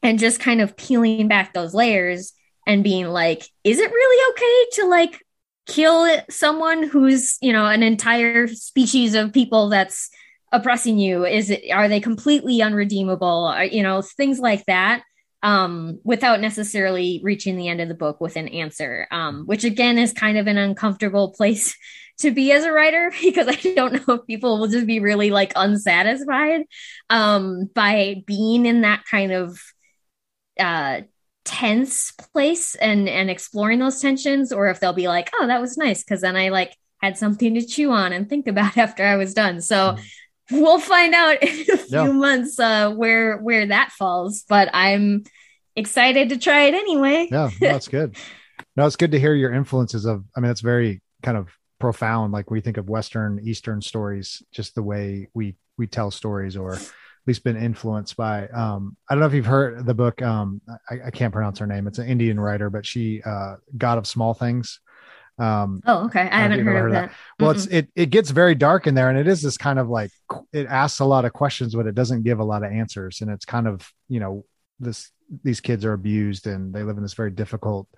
and 0.00 0.20
just 0.20 0.38
kind 0.38 0.60
of 0.60 0.76
peeling 0.76 1.26
back 1.26 1.52
those 1.52 1.74
layers 1.74 2.34
and 2.68 2.84
being 2.84 3.08
like, 3.08 3.48
is 3.64 3.80
it 3.80 3.90
really 3.90 4.30
okay 4.30 4.70
to 4.74 4.86
like 4.88 5.26
kill 5.66 6.20
someone 6.30 6.82
who's, 6.82 7.38
you 7.40 7.52
know, 7.52 7.66
an 7.66 7.82
entire 7.82 8.46
species 8.48 9.14
of 9.14 9.32
people 9.32 9.68
that's 9.68 10.10
oppressing 10.52 10.98
you? 10.98 11.24
Is 11.24 11.50
it, 11.50 11.70
are 11.72 11.88
they 11.88 12.00
completely 12.00 12.62
unredeemable? 12.62 13.46
Are, 13.46 13.64
you 13.64 13.82
know, 13.82 14.02
things 14.02 14.38
like 14.38 14.64
that 14.66 15.02
um, 15.42 16.00
without 16.04 16.40
necessarily 16.40 17.20
reaching 17.22 17.56
the 17.56 17.68
end 17.68 17.82
of 17.82 17.88
the 17.88 17.94
book 17.94 18.20
with 18.20 18.36
an 18.36 18.48
answer, 18.48 19.06
um, 19.10 19.44
which 19.44 19.64
again 19.64 19.98
is 19.98 20.12
kind 20.12 20.38
of 20.38 20.46
an 20.46 20.56
uncomfortable 20.56 21.32
place 21.36 21.76
to 22.18 22.30
be 22.30 22.52
as 22.52 22.64
a 22.64 22.72
writer 22.72 23.12
because 23.20 23.48
I 23.48 23.74
don't 23.74 24.06
know 24.06 24.14
if 24.14 24.26
people 24.26 24.58
will 24.58 24.68
just 24.68 24.86
be 24.86 25.00
really 25.00 25.30
like 25.30 25.52
unsatisfied 25.54 26.62
um, 27.10 27.68
by 27.74 28.22
being 28.26 28.66
in 28.66 28.82
that 28.82 29.04
kind 29.04 29.32
of 29.32 29.60
uh, 30.58 31.02
tense 31.44 32.12
place 32.12 32.74
and 32.74 33.08
and 33.08 33.30
exploring 33.30 33.78
those 33.78 34.00
tensions, 34.00 34.52
or 34.52 34.68
if 34.68 34.80
they'll 34.80 34.92
be 34.92 35.08
like, 35.08 35.30
oh, 35.38 35.46
that 35.46 35.60
was 35.60 35.76
nice 35.76 36.02
because 36.02 36.20
then 36.20 36.36
I 36.36 36.48
like 36.48 36.76
had 37.02 37.18
something 37.18 37.54
to 37.54 37.66
chew 37.66 37.90
on 37.92 38.12
and 38.12 38.28
think 38.28 38.46
about 38.46 38.76
after 38.78 39.04
I 39.04 39.16
was 39.16 39.34
done. 39.34 39.60
So. 39.60 39.76
Mm-hmm 39.76 40.02
we'll 40.50 40.78
find 40.80 41.14
out 41.14 41.42
in 41.42 41.48
a 41.48 41.76
few 41.78 41.86
yeah. 41.88 42.12
months 42.12 42.58
uh, 42.58 42.90
where 42.90 43.38
where 43.38 43.66
that 43.66 43.92
falls. 43.92 44.44
But 44.48 44.70
I'm 44.72 45.24
excited 45.76 46.30
to 46.30 46.38
try 46.38 46.64
it 46.64 46.74
anyway. 46.74 47.28
yeah, 47.30 47.50
that's 47.60 47.88
good. 47.88 48.16
No, 48.76 48.86
it's 48.86 48.96
good 48.96 49.12
to 49.12 49.20
hear 49.20 49.34
your 49.34 49.52
influences 49.52 50.04
of. 50.04 50.24
I 50.36 50.40
mean, 50.40 50.50
it's 50.50 50.60
very 50.60 51.00
kind 51.22 51.36
of 51.36 51.48
profound. 51.80 52.32
Like 52.32 52.50
we 52.50 52.60
think 52.60 52.76
of 52.76 52.88
Western, 52.88 53.40
Eastern 53.44 53.80
stories, 53.80 54.42
just 54.52 54.74
the 54.74 54.82
way 54.82 55.28
we 55.32 55.56
we 55.76 55.86
tell 55.86 56.10
stories, 56.10 56.56
or 56.56 56.78
least 57.26 57.44
been 57.44 57.56
influenced 57.56 58.16
by. 58.16 58.48
Um, 58.48 58.96
I 59.08 59.14
don't 59.14 59.20
know 59.20 59.26
if 59.26 59.34
you've 59.34 59.46
heard 59.46 59.86
the 59.86 59.94
book. 59.94 60.22
Um, 60.22 60.60
I, 60.90 61.06
I 61.06 61.10
can't 61.10 61.32
pronounce 61.32 61.58
her 61.58 61.66
name. 61.66 61.86
It's 61.86 61.98
an 61.98 62.08
Indian 62.08 62.38
writer, 62.38 62.70
but 62.70 62.84
she, 62.86 63.22
uh, 63.22 63.56
God 63.76 63.98
of 63.98 64.06
Small 64.06 64.34
Things. 64.34 64.80
Um, 65.38 65.80
oh, 65.86 66.04
okay. 66.06 66.28
I 66.30 66.40
haven't 66.40 66.64
heard, 66.64 66.76
heard, 66.76 66.86
of 66.88 66.92
that. 66.92 67.10
that. 67.10 67.16
Well, 67.40 67.50
it's 67.50 67.66
it 67.66 67.88
it 67.96 68.10
gets 68.10 68.30
very 68.30 68.54
dark 68.54 68.86
in 68.86 68.94
there, 68.94 69.08
and 69.10 69.18
it 69.18 69.26
is 69.26 69.42
this 69.42 69.56
kind 69.56 69.78
of 69.78 69.88
like 69.88 70.10
it 70.52 70.66
asks 70.66 71.00
a 71.00 71.04
lot 71.04 71.24
of 71.24 71.32
questions, 71.32 71.74
but 71.74 71.86
it 71.86 71.94
doesn't 71.94 72.22
give 72.22 72.38
a 72.38 72.44
lot 72.44 72.62
of 72.62 72.70
answers, 72.70 73.20
and 73.20 73.30
it's 73.30 73.44
kind 73.44 73.66
of 73.66 73.88
you 74.08 74.20
know 74.20 74.44
this 74.78 75.10
these 75.42 75.60
kids 75.60 75.84
are 75.84 75.94
abused 75.94 76.46
and 76.46 76.74
they 76.74 76.82
live 76.82 76.96
in 76.96 77.02
this 77.02 77.14
very 77.14 77.30
difficult 77.30 77.88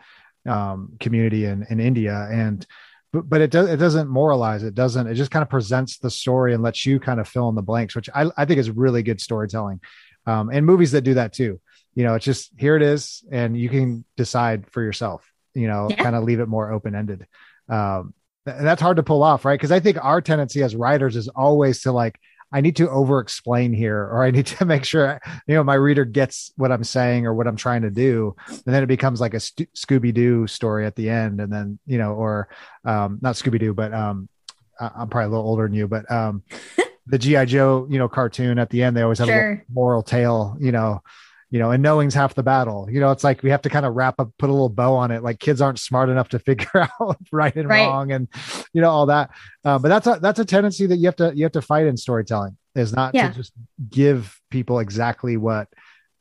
um, 0.48 0.96
community 1.00 1.44
in 1.44 1.66
in 1.68 1.80
India, 1.80 2.28
and 2.30 2.66
but, 3.12 3.28
but 3.28 3.40
it 3.40 3.50
does 3.50 3.68
it 3.68 3.76
doesn't 3.76 4.08
moralize 4.08 4.62
it 4.62 4.74
doesn't 4.74 5.06
it 5.06 5.14
just 5.14 5.30
kind 5.30 5.42
of 5.42 5.48
presents 5.48 5.98
the 5.98 6.10
story 6.10 6.54
and 6.54 6.62
lets 6.62 6.84
you 6.84 6.98
kind 7.00 7.20
of 7.20 7.28
fill 7.28 7.48
in 7.48 7.54
the 7.54 7.62
blanks 7.62 7.94
which 7.94 8.08
i, 8.14 8.30
I 8.36 8.44
think 8.44 8.58
is 8.58 8.70
really 8.70 9.02
good 9.02 9.20
storytelling 9.20 9.80
um, 10.26 10.50
and 10.50 10.66
movies 10.66 10.92
that 10.92 11.02
do 11.02 11.14
that 11.14 11.32
too 11.32 11.60
you 11.94 12.04
know 12.04 12.14
it's 12.14 12.24
just 12.24 12.50
here 12.56 12.76
it 12.76 12.82
is 12.82 13.24
and 13.30 13.56
you 13.56 13.68
can 13.68 14.04
decide 14.16 14.66
for 14.70 14.82
yourself 14.82 15.30
you 15.56 15.66
know, 15.66 15.88
yeah. 15.90 15.96
kind 15.96 16.14
of 16.14 16.22
leave 16.22 16.40
it 16.40 16.46
more 16.46 16.70
open 16.70 16.94
ended. 16.94 17.26
Um, 17.68 18.14
and 18.44 18.64
that's 18.64 18.82
hard 18.82 18.98
to 18.98 19.02
pull 19.02 19.22
off, 19.22 19.44
right? 19.44 19.58
Because 19.58 19.72
I 19.72 19.80
think 19.80 19.96
our 20.04 20.20
tendency 20.20 20.62
as 20.62 20.76
writers 20.76 21.16
is 21.16 21.28
always 21.28 21.82
to 21.82 21.92
like, 21.92 22.20
I 22.52 22.60
need 22.60 22.76
to 22.76 22.88
over 22.88 23.18
explain 23.18 23.72
here, 23.72 23.98
or 23.98 24.24
I 24.24 24.30
need 24.30 24.46
to 24.46 24.64
make 24.66 24.84
sure, 24.84 25.20
you 25.46 25.54
know, 25.54 25.64
my 25.64 25.74
reader 25.74 26.04
gets 26.04 26.52
what 26.56 26.72
I'm 26.72 26.84
saying 26.84 27.26
or 27.26 27.34
what 27.34 27.46
I'm 27.46 27.56
trying 27.56 27.82
to 27.82 27.90
do. 27.90 28.36
And 28.48 28.74
then 28.74 28.82
it 28.82 28.86
becomes 28.86 29.20
like 29.20 29.34
a 29.34 29.40
St- 29.40 29.72
Scooby 29.74 30.14
Doo 30.14 30.46
story 30.46 30.86
at 30.86 30.96
the 30.96 31.10
end. 31.10 31.40
And 31.40 31.52
then, 31.52 31.78
you 31.86 31.98
know, 31.98 32.12
or 32.12 32.48
um, 32.84 33.18
not 33.20 33.34
Scooby 33.34 33.58
Doo, 33.58 33.74
but 33.74 33.92
um, 33.92 34.28
I'm 34.78 35.08
probably 35.08 35.26
a 35.26 35.30
little 35.30 35.46
older 35.46 35.64
than 35.64 35.74
you, 35.74 35.88
but 35.88 36.10
um, 36.10 36.42
the 37.06 37.18
G.I. 37.18 37.44
Joe, 37.46 37.86
you 37.90 37.98
know, 37.98 38.08
cartoon 38.08 38.58
at 38.58 38.70
the 38.70 38.82
end, 38.82 38.96
they 38.96 39.02
always 39.02 39.18
have 39.18 39.28
sure. 39.28 39.52
a 39.52 39.72
moral 39.72 40.02
tale, 40.02 40.56
you 40.60 40.72
know, 40.72 41.02
you 41.50 41.58
know, 41.58 41.70
and 41.70 41.82
knowing's 41.82 42.14
half 42.14 42.34
the 42.34 42.42
battle. 42.42 42.88
You 42.90 43.00
know, 43.00 43.12
it's 43.12 43.22
like 43.22 43.42
we 43.42 43.50
have 43.50 43.62
to 43.62 43.70
kind 43.70 43.86
of 43.86 43.94
wrap 43.94 44.18
up, 44.18 44.32
put 44.38 44.50
a 44.50 44.52
little 44.52 44.68
bow 44.68 44.94
on 44.94 45.10
it. 45.10 45.22
Like 45.22 45.38
kids 45.38 45.60
aren't 45.60 45.78
smart 45.78 46.08
enough 46.08 46.28
to 46.30 46.38
figure 46.46 46.88
out 47.00 47.18
right 47.32 47.54
and 47.54 47.68
right. 47.68 47.86
wrong, 47.86 48.12
and 48.12 48.28
you 48.72 48.80
know 48.80 48.90
all 48.90 49.06
that. 49.06 49.30
Uh, 49.64 49.78
but 49.78 49.88
that's 49.88 50.06
a 50.06 50.18
that's 50.20 50.38
a 50.38 50.44
tendency 50.44 50.86
that 50.86 50.96
you 50.96 51.06
have 51.06 51.16
to 51.16 51.32
you 51.34 51.44
have 51.44 51.52
to 51.52 51.62
fight 51.62 51.86
in 51.86 51.96
storytelling. 51.96 52.56
Is 52.74 52.92
not 52.92 53.14
yeah. 53.14 53.28
to 53.28 53.34
just 53.34 53.52
give 53.88 54.38
people 54.50 54.80
exactly 54.80 55.36
what 55.36 55.68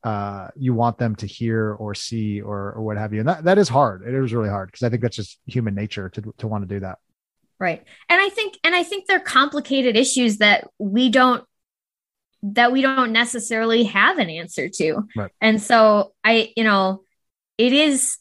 uh, 0.06 0.50
you 0.56 0.74
want 0.74 1.00
them 1.00 1.16
to 1.18 1.26
hear 1.26 1.74
or 1.74 1.96
see 1.96 2.40
or 2.40 2.74
or 2.74 2.84
what 2.84 2.98
have 2.98 3.12
you. 3.12 3.20
And 3.20 3.28
that 3.28 3.44
that 3.46 3.58
is 3.58 3.68
hard. 3.68 4.04
It 4.08 4.14
is 4.14 4.34
really 4.34 4.50
hard 4.50 4.72
because 4.72 4.84
I 4.84 4.90
think 4.90 5.02
that's 5.02 5.16
just 5.16 5.40
human 5.48 5.74
nature 5.74 6.10
to 6.10 6.34
to 6.38 6.48
want 6.48 6.68
to 6.68 6.74
do 6.74 6.80
that. 6.82 7.00
Right. 7.60 7.84
And 8.10 8.22
I 8.22 8.30
think 8.30 8.60
and 8.64 8.76
I 8.76 8.84
think 8.84 9.08
they're 9.08 9.20
complicated 9.20 9.98
issues 9.98 10.38
that 10.38 10.70
we 10.78 11.10
don't 11.10 11.44
that 12.54 12.72
we 12.72 12.82
don't 12.82 13.12
necessarily 13.12 13.84
have 13.84 14.18
an 14.18 14.30
answer 14.30 14.70
to. 14.70 15.02
Right. 15.16 15.32
And 15.42 15.62
so 15.62 16.14
I, 16.24 16.54
you 16.56 16.64
know, 16.64 17.04
it 17.58 17.74
is 17.74 18.18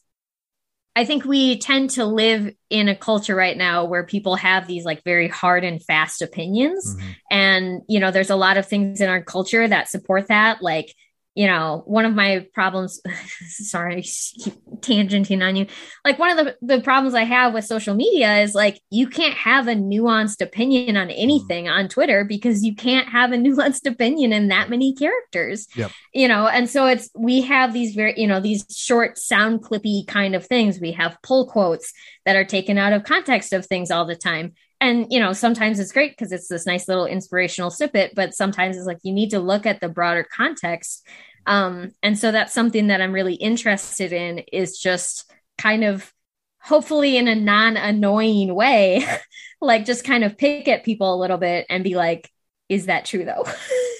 I 0.97 1.03
think 1.03 1.25
we 1.25 1.57
tend 1.59 1.89
to 1.91 2.05
live 2.05 2.53
in 2.69 2.87
a 2.87 2.95
culture 2.95 3.35
right 3.35 3.57
now 3.57 3.83
where 3.83 4.05
people 4.05 4.37
have 4.37 4.65
these 4.65 4.85
like 4.85 5.03
very 5.03 5.27
hard 5.27 5.65
and 5.65 5.83
fast 5.83 6.21
opinions. 6.21 6.95
Mm-hmm. 6.95 7.11
And, 7.29 7.81
you 7.89 7.99
know, 7.99 8.11
there's 8.11 8.29
a 8.29 8.35
lot 8.37 8.55
of 8.55 8.65
things 8.65 9.01
in 9.01 9.09
our 9.09 9.21
culture 9.21 9.67
that 9.67 9.89
support 9.89 10.27
that, 10.27 10.61
like 10.61 10.95
you 11.35 11.47
know, 11.47 11.83
one 11.85 12.05
of 12.05 12.15
my 12.15 12.47
problems, 12.53 13.01
sorry, 13.49 13.97
I 13.97 14.01
keep 14.01 14.53
tangenting 14.79 15.45
on 15.45 15.57
you. 15.57 15.67
Like 16.05 16.17
one 16.17 16.37
of 16.37 16.45
the, 16.45 16.55
the 16.61 16.81
problems 16.81 17.13
I 17.13 17.23
have 17.23 17.53
with 17.53 17.65
social 17.65 17.93
media 17.93 18.37
is 18.37 18.55
like, 18.55 18.81
you 18.89 19.07
can't 19.07 19.35
have 19.35 19.67
a 19.67 19.75
nuanced 19.75 20.41
opinion 20.41 20.95
on 20.95 21.09
mm-hmm. 21.09 21.19
anything 21.19 21.67
on 21.67 21.89
Twitter 21.89 22.23
because 22.23 22.63
you 22.63 22.73
can't 22.73 23.09
have 23.09 23.33
a 23.33 23.35
nuanced 23.37 23.85
opinion 23.85 24.31
in 24.31 24.47
that 24.47 24.69
many 24.69 24.93
characters, 24.93 25.67
yep. 25.75 25.91
you 26.13 26.29
know? 26.29 26.47
And 26.47 26.69
so 26.69 26.85
it's, 26.85 27.09
we 27.13 27.41
have 27.41 27.73
these 27.73 27.95
very, 27.95 28.17
you 28.17 28.27
know, 28.27 28.39
these 28.39 28.65
short 28.73 29.17
sound 29.17 29.61
clippy 29.61 30.07
kind 30.07 30.35
of 30.35 30.45
things. 30.45 30.79
We 30.79 30.93
have 30.93 31.17
pull 31.21 31.47
quotes 31.47 31.91
that 32.23 32.37
are 32.37 32.45
taken 32.45 32.77
out 32.77 32.93
of 32.93 33.03
context 33.03 33.51
of 33.51 33.65
things 33.65 33.91
all 33.91 34.05
the 34.05 34.15
time 34.15 34.53
and 34.85 35.07
you 35.09 35.19
know 35.19 35.33
sometimes 35.33 35.79
it's 35.79 35.91
great 35.91 36.11
because 36.11 36.31
it's 36.31 36.47
this 36.47 36.65
nice 36.65 36.87
little 36.87 37.05
inspirational 37.05 37.71
snippet 37.71 38.13
but 38.15 38.33
sometimes 38.33 38.77
it's 38.77 38.85
like 38.85 38.99
you 39.03 39.13
need 39.13 39.31
to 39.31 39.39
look 39.39 39.65
at 39.65 39.81
the 39.81 39.89
broader 39.89 40.25
context. 40.29 41.05
Um, 41.47 41.91
and 42.01 42.17
so 42.17 42.31
that's 42.31 42.53
something 42.53 42.87
that 42.87 43.01
i'm 43.01 43.13
really 43.13 43.35
interested 43.35 44.11
in 44.11 44.39
is 44.51 44.79
just 44.79 45.31
kind 45.59 45.83
of 45.83 46.11
hopefully 46.59 47.17
in 47.17 47.27
a 47.27 47.35
non-annoying 47.35 48.55
way 48.55 49.05
like 49.61 49.85
just 49.85 50.03
kind 50.03 50.23
of 50.23 50.39
pick 50.39 50.67
at 50.67 50.83
people 50.83 51.13
a 51.13 51.21
little 51.21 51.37
bit 51.37 51.67
and 51.69 51.83
be 51.83 51.93
like 51.95 52.31
is 52.67 52.87
that 52.87 53.05
true 53.05 53.23
though? 53.25 53.45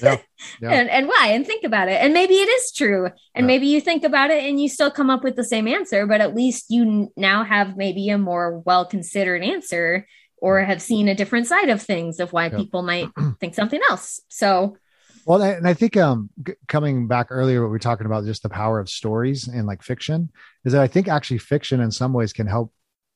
Yeah, 0.01 0.17
yeah. 0.61 0.71
and, 0.71 0.89
and 0.89 1.07
why? 1.07 1.27
And 1.33 1.45
think 1.45 1.63
about 1.63 1.87
it. 1.87 2.01
And 2.01 2.15
maybe 2.15 2.33
it 2.33 2.49
is 2.49 2.71
true. 2.71 3.05
And 3.05 3.43
yeah. 3.43 3.45
maybe 3.45 3.67
you 3.67 3.79
think 3.79 4.03
about 4.03 4.31
it 4.31 4.43
and 4.43 4.59
you 4.59 4.67
still 4.67 4.89
come 4.89 5.11
up 5.11 5.23
with 5.23 5.35
the 5.35 5.43
same 5.43 5.67
answer 5.67 6.07
but 6.07 6.19
at 6.19 6.35
least 6.35 6.65
you 6.69 7.11
now 7.15 7.43
have 7.43 7.77
maybe 7.77 8.09
a 8.09 8.17
more 8.17 8.59
well 8.59 8.85
considered 8.85 9.43
answer 9.43 10.07
or 10.37 10.59
have 10.59 10.81
seen 10.81 11.07
a 11.07 11.15
different 11.15 11.47
side 11.47 11.69
of 11.69 11.81
things 11.81 12.19
of 12.19 12.33
why 12.33 12.45
yep. 12.45 12.57
people 12.57 12.81
might 12.81 13.09
think 13.39 13.55
something 13.55 13.79
else. 13.89 14.21
So, 14.29 14.77
well, 15.25 15.41
and 15.41 15.67
I 15.67 15.73
think 15.73 15.97
um, 15.97 16.29
coming 16.67 17.07
back 17.07 17.27
earlier, 17.29 17.61
what 17.61 17.71
we 17.71 17.77
are 17.77 17.79
talking 17.79 18.05
about, 18.05 18.25
just 18.25 18.43
the 18.43 18.49
power 18.49 18.79
of 18.79 18.89
stories 18.89 19.47
and 19.47 19.65
like 19.65 19.81
fiction, 19.81 20.29
is 20.65 20.73
that 20.73 20.81
I 20.81 20.87
think 20.87 21.07
actually 21.07 21.39
fiction 21.39 21.79
in 21.81 21.89
some 21.89 22.13
ways 22.13 22.31
can 22.31 22.47
help 22.47 22.71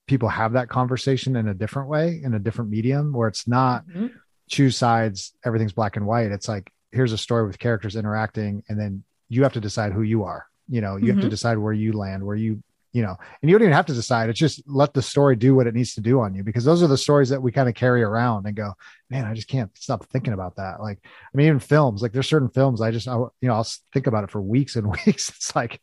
people 0.08 0.27
have 0.27 0.53
that 0.53 0.69
conversation 0.69 1.36
in 1.36 1.47
a 1.47 1.53
different 1.53 1.88
way, 1.88 2.19
in 2.23 2.34
a 2.34 2.39
different 2.39 2.71
medium, 2.71 3.13
where 3.13 3.27
it's 3.27 3.47
not 3.47 3.86
mm-hmm. 3.88 4.08
choose 4.49 4.75
sides, 4.75 5.34
everything's 5.45 5.73
black 5.73 5.97
and 5.97 6.08
white. 6.08 6.32
It's 6.32 6.47
like 6.47 6.71
here's 6.91 7.13
a 7.13 7.17
story 7.17 7.45
with 7.45 7.60
characters 7.60 7.95
interacting, 7.95 8.63
and 8.67 8.79
then 8.79 9.03
you 9.29 9.43
have 9.43 9.53
to 9.53 9.62
decide 9.62 9.93
who 9.93 10.01
you 10.01 10.23
are. 10.23 10.47
You 10.67 10.82
know, 10.82 10.95
you 10.95 11.01
mm-hmm. 11.01 11.08
have 11.08 11.15
to 11.17 11.21
mm-hmm. 11.21 11.29
decide 11.29 11.58
where 11.60 11.73
you 11.73 11.93
land, 11.93 12.25
where 12.25 12.36
you 12.36 12.63
you 12.91 13.04
know, 13.04 13.15
and 13.41 13.49
you 13.49 13.56
don't 13.56 13.63
even 13.63 13.73
have 13.73 13.86
to 13.86 13.93
decide. 13.93 14.30
It's 14.30 14.39
just 14.39 14.63
let 14.67 14.93
the 14.93 15.02
story 15.02 15.36
do 15.36 15.54
what 15.54 15.67
it 15.67 15.75
needs 15.75 15.93
to 15.93 16.02
do 16.02 16.21
on 16.21 16.34
you 16.34 16.43
because 16.43 16.63
those 16.65 16.82
are 16.82 16.88
the 16.88 16.97
stories 16.97 17.30
that 17.30 17.41
we 17.41 17.52
kind 17.52 17.69
of 17.69 17.75
carry 17.75 18.02
around 18.02 18.47
and 18.47 18.56
go, 18.56 18.73
man, 19.10 19.25
I 19.25 19.34
just 19.34 19.47
can't 19.47 19.69
stop 19.78 20.06
thinking 20.08 20.34
about 20.34 20.56
that. 20.56 20.82
Like, 20.82 20.99
I 21.04 21.38
mean, 21.38 21.47
even 21.47 21.60
films, 21.60 22.02
like 22.02 22.12
there's 22.12 22.28
certain 22.28 22.49
films 22.49 22.82
I 22.82 22.91
just, 22.91 23.08
I, 23.08 23.15
you 23.15 23.32
know, 23.43 23.54
I'll 23.54 23.67
think 23.93 24.08
about 24.08 24.23
it 24.23 24.32
for 24.32 24.41
weeks 24.41 24.75
and 24.75 24.88
weeks. 25.06 25.30
It's 25.30 25.56
like, 25.56 25.82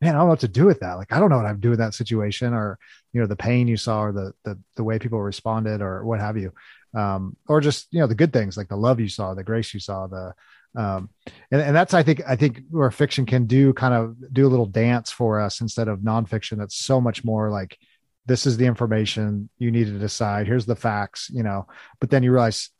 man, 0.00 0.14
I 0.14 0.18
don't 0.18 0.26
know 0.26 0.30
what 0.30 0.40
to 0.40 0.48
do 0.48 0.64
with 0.64 0.80
that. 0.80 0.94
Like, 0.94 1.12
I 1.12 1.18
don't 1.18 1.30
know 1.30 1.38
what 1.38 1.46
I'd 1.46 1.60
do 1.60 1.72
in 1.72 1.78
that 1.78 1.94
situation 1.94 2.54
or, 2.54 2.78
you 3.12 3.20
know, 3.20 3.26
the 3.26 3.36
pain 3.36 3.66
you 3.66 3.76
saw 3.76 4.02
or 4.02 4.12
the, 4.12 4.32
the, 4.44 4.58
the 4.76 4.84
way 4.84 4.98
people 4.98 5.20
responded 5.20 5.80
or 5.80 6.04
what 6.04 6.20
have 6.20 6.36
you. 6.36 6.52
Um, 6.94 7.36
or 7.48 7.60
just, 7.60 7.88
you 7.90 7.98
know, 7.98 8.06
the 8.06 8.14
good 8.14 8.32
things 8.32 8.56
like 8.56 8.68
the 8.68 8.76
love 8.76 9.00
you 9.00 9.08
saw, 9.08 9.34
the 9.34 9.42
grace 9.42 9.74
you 9.74 9.80
saw, 9.80 10.06
the, 10.06 10.34
um, 10.76 11.08
and, 11.50 11.60
and 11.60 11.76
that's 11.76 11.94
i 11.94 12.02
think 12.02 12.20
i 12.26 12.36
think 12.36 12.60
where 12.70 12.90
fiction 12.90 13.26
can 13.26 13.46
do 13.46 13.72
kind 13.72 13.94
of 13.94 14.16
do 14.32 14.46
a 14.46 14.48
little 14.48 14.66
dance 14.66 15.10
for 15.10 15.40
us 15.40 15.60
instead 15.60 15.88
of 15.88 16.00
nonfiction 16.00 16.58
that's 16.58 16.76
so 16.76 17.00
much 17.00 17.24
more 17.24 17.50
like 17.50 17.78
this 18.26 18.46
is 18.46 18.56
the 18.56 18.66
information 18.66 19.48
you 19.58 19.70
need 19.70 19.86
to 19.86 19.98
decide. 19.98 20.46
Here's 20.46 20.66
the 20.66 20.76
facts 20.76 21.30
you 21.32 21.42
know. 21.42 21.66
But 22.00 22.10
then 22.10 22.22
you 22.22 22.32
realize 22.32 22.70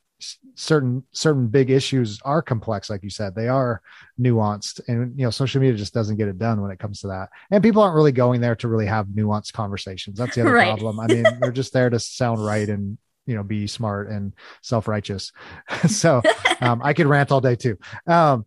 certain 0.54 1.02
certain 1.10 1.48
big 1.48 1.70
issues 1.70 2.20
are 2.24 2.40
complex 2.40 2.88
like 2.88 3.02
you 3.02 3.10
said. 3.10 3.34
They 3.34 3.48
are 3.48 3.82
nuanced. 4.18 4.80
And 4.88 5.18
you 5.18 5.24
know 5.24 5.30
social 5.30 5.60
media 5.60 5.76
just 5.76 5.94
doesn't 5.94 6.16
get 6.16 6.28
it 6.28 6.38
done 6.38 6.62
when 6.62 6.70
it 6.70 6.78
comes 6.78 7.00
to 7.00 7.08
that. 7.08 7.28
And 7.50 7.62
people 7.62 7.82
aren't 7.82 7.96
really 7.96 8.12
going 8.12 8.40
there 8.40 8.56
to 8.56 8.68
really 8.68 8.86
have 8.86 9.06
nuanced 9.08 9.52
conversations. 9.52 10.18
That's 10.18 10.34
the 10.34 10.42
other 10.42 10.52
right. 10.54 10.66
problem. 10.66 11.00
I 11.00 11.06
mean 11.06 11.24
they're 11.40 11.52
just 11.52 11.72
there 11.72 11.90
to 11.90 11.98
sound 11.98 12.44
right 12.44 12.68
and 12.68 12.98
you 13.26 13.34
know 13.34 13.42
be 13.42 13.66
smart 13.66 14.08
and 14.08 14.34
self-righteous 14.62 15.32
so 15.88 16.22
um, 16.60 16.80
i 16.82 16.92
could 16.92 17.06
rant 17.06 17.32
all 17.32 17.40
day 17.40 17.56
too 17.56 17.78
um, 18.06 18.44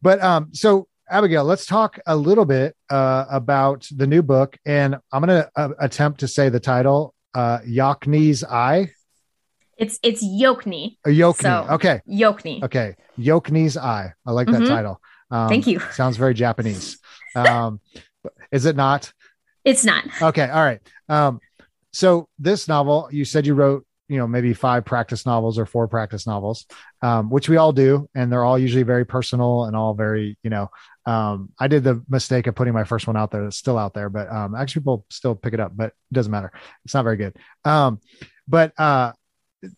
but 0.00 0.22
um, 0.22 0.48
so 0.52 0.86
abigail 1.10 1.44
let's 1.44 1.66
talk 1.66 1.98
a 2.06 2.16
little 2.16 2.44
bit 2.44 2.76
uh, 2.90 3.24
about 3.30 3.88
the 3.96 4.06
new 4.06 4.22
book 4.22 4.56
and 4.64 4.96
i'm 5.12 5.24
going 5.24 5.42
to 5.42 5.50
uh, 5.56 5.70
attempt 5.78 6.20
to 6.20 6.28
say 6.28 6.48
the 6.48 6.60
title 6.60 7.14
uh 7.34 7.58
Yochni's 7.60 8.44
eye 8.44 8.90
it's 9.82 9.98
it's 10.02 10.24
Yochni. 10.24 10.96
A 11.04 11.08
Yochni. 11.08 11.42
So, 11.42 11.66
okay. 11.74 12.00
Yochni. 12.08 12.62
Okay. 12.62 12.94
Yochni's 13.18 13.76
eye. 13.76 14.12
I 14.24 14.30
like 14.30 14.46
that 14.46 14.60
mm-hmm. 14.60 14.66
title. 14.66 15.00
Um, 15.30 15.48
Thank 15.48 15.66
you. 15.66 15.80
Sounds 15.90 16.16
very 16.16 16.34
Japanese. 16.34 16.98
Um, 17.34 17.80
is 18.52 18.66
it 18.66 18.76
not? 18.76 19.12
It's 19.64 19.84
not. 19.84 20.04
Okay. 20.20 20.48
All 20.48 20.62
right. 20.62 20.80
Um, 21.08 21.40
so 21.92 22.28
this 22.38 22.68
novel, 22.68 23.08
you 23.10 23.24
said 23.24 23.46
you 23.46 23.54
wrote 23.54 23.86
you 24.08 24.18
know 24.18 24.26
maybe 24.26 24.52
five 24.52 24.84
practice 24.84 25.24
novels 25.26 25.58
or 25.58 25.66
four 25.66 25.88
practice 25.88 26.26
novels 26.26 26.66
um, 27.02 27.30
which 27.30 27.48
we 27.48 27.56
all 27.56 27.72
do 27.72 28.08
and 28.14 28.30
they're 28.30 28.44
all 28.44 28.58
usually 28.58 28.82
very 28.82 29.04
personal 29.04 29.64
and 29.64 29.76
all 29.76 29.94
very 29.94 30.36
you 30.42 30.50
know 30.50 30.68
um, 31.06 31.50
i 31.58 31.68
did 31.68 31.84
the 31.84 32.02
mistake 32.08 32.46
of 32.46 32.54
putting 32.54 32.74
my 32.74 32.84
first 32.84 33.06
one 33.06 33.16
out 33.16 33.30
there 33.30 33.44
it's 33.46 33.56
still 33.56 33.78
out 33.78 33.94
there 33.94 34.08
but 34.08 34.30
um, 34.30 34.54
actually 34.54 34.80
people 34.80 35.04
still 35.10 35.34
pick 35.34 35.54
it 35.54 35.60
up 35.60 35.72
but 35.74 35.92
it 36.12 36.14
doesn't 36.14 36.32
matter. 36.32 36.52
It's 36.84 36.94
not 36.94 37.04
very 37.04 37.16
good. 37.16 37.36
Um, 37.64 38.00
but 38.46 38.78
uh, 38.78 39.12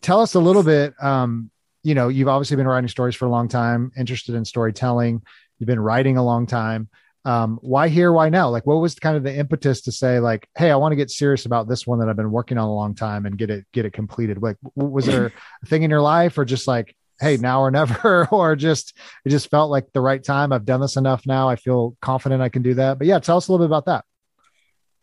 tell 0.01 0.21
us 0.21 0.35
a 0.35 0.39
little 0.39 0.63
bit 0.63 0.93
um, 1.01 1.49
you 1.83 1.95
know 1.95 2.09
you've 2.09 2.27
obviously 2.27 2.57
been 2.57 2.67
writing 2.67 2.87
stories 2.87 3.15
for 3.15 3.25
a 3.25 3.29
long 3.29 3.47
time 3.47 3.91
interested 3.97 4.35
in 4.35 4.45
storytelling. 4.45 5.21
You've 5.57 5.67
been 5.67 5.79
writing 5.79 6.17
a 6.17 6.23
long 6.23 6.47
time 6.47 6.89
um, 7.25 7.57
why 7.61 7.87
here 7.87 8.11
why 8.11 8.29
now? 8.29 8.49
Like 8.49 8.67
what 8.67 8.75
was 8.75 8.95
kind 8.95 9.17
of 9.17 9.23
the 9.23 9.35
impetus 9.35 9.81
to 9.81 9.91
say 9.91 10.19
like 10.19 10.47
hey 10.55 10.69
i 10.69 10.75
want 10.75 10.91
to 10.91 10.95
get 10.95 11.09
serious 11.09 11.45
about 11.45 11.67
this 11.67 11.85
one 11.85 11.99
that 11.99 12.07
i've 12.07 12.15
been 12.15 12.31
working 12.31 12.59
on 12.59 12.69
a 12.69 12.73
long 12.73 12.93
time 12.93 13.25
and 13.25 13.37
get 13.37 13.49
it 13.49 13.65
get 13.73 13.85
it 13.85 13.93
completed? 13.93 14.41
Like 14.41 14.57
was 14.75 15.05
there 15.07 15.33
a 15.63 15.65
thing 15.65 15.83
in 15.83 15.89
your 15.89 16.01
life 16.01 16.37
or 16.37 16.45
just 16.45 16.67
like 16.67 16.95
hey 17.19 17.37
now 17.37 17.61
or 17.61 17.71
never? 17.71 18.27
Or 18.31 18.55
just 18.55 18.95
it 19.25 19.29
just 19.29 19.49
felt 19.49 19.71
like 19.71 19.91
the 19.91 20.01
right 20.01 20.23
time? 20.23 20.53
I've 20.53 20.65
done 20.65 20.81
this 20.81 20.97
enough 20.97 21.25
now. 21.25 21.49
I 21.49 21.55
feel 21.55 21.97
confident 22.01 22.41
i 22.41 22.49
can 22.49 22.61
do 22.61 22.75
that. 22.75 22.99
But 22.99 23.07
yeah 23.07 23.19
tell 23.19 23.37
us 23.37 23.47
a 23.47 23.51
little 23.51 23.65
bit 23.65 23.69
about 23.71 23.85
that. 23.85 24.05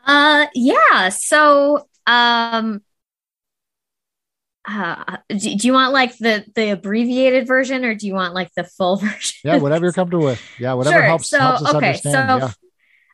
Uh 0.06 0.46
yeah. 0.54 1.08
So 1.08 1.88
um 2.06 2.82
uh, 4.64 5.16
do, 5.28 5.56
do, 5.56 5.66
you 5.66 5.72
want 5.72 5.92
like 5.92 6.16
the 6.18 6.44
the 6.54 6.70
abbreviated 6.70 7.46
version 7.46 7.84
or 7.84 7.94
do 7.94 8.06
you 8.06 8.14
want 8.14 8.34
like 8.34 8.52
the 8.54 8.64
full 8.64 8.96
version? 8.96 9.38
Yeah, 9.44 9.56
whatever 9.56 9.86
you're 9.86 9.92
comfortable 9.92 10.24
with. 10.24 10.42
Yeah, 10.58 10.74
whatever 10.74 10.96
sure. 10.96 11.02
helps, 11.02 11.28
so, 11.28 11.38
helps 11.38 11.62
us 11.62 11.74
okay, 11.74 11.86
understand. 11.88 12.42
So, 12.42 12.46
yeah. 12.46 12.52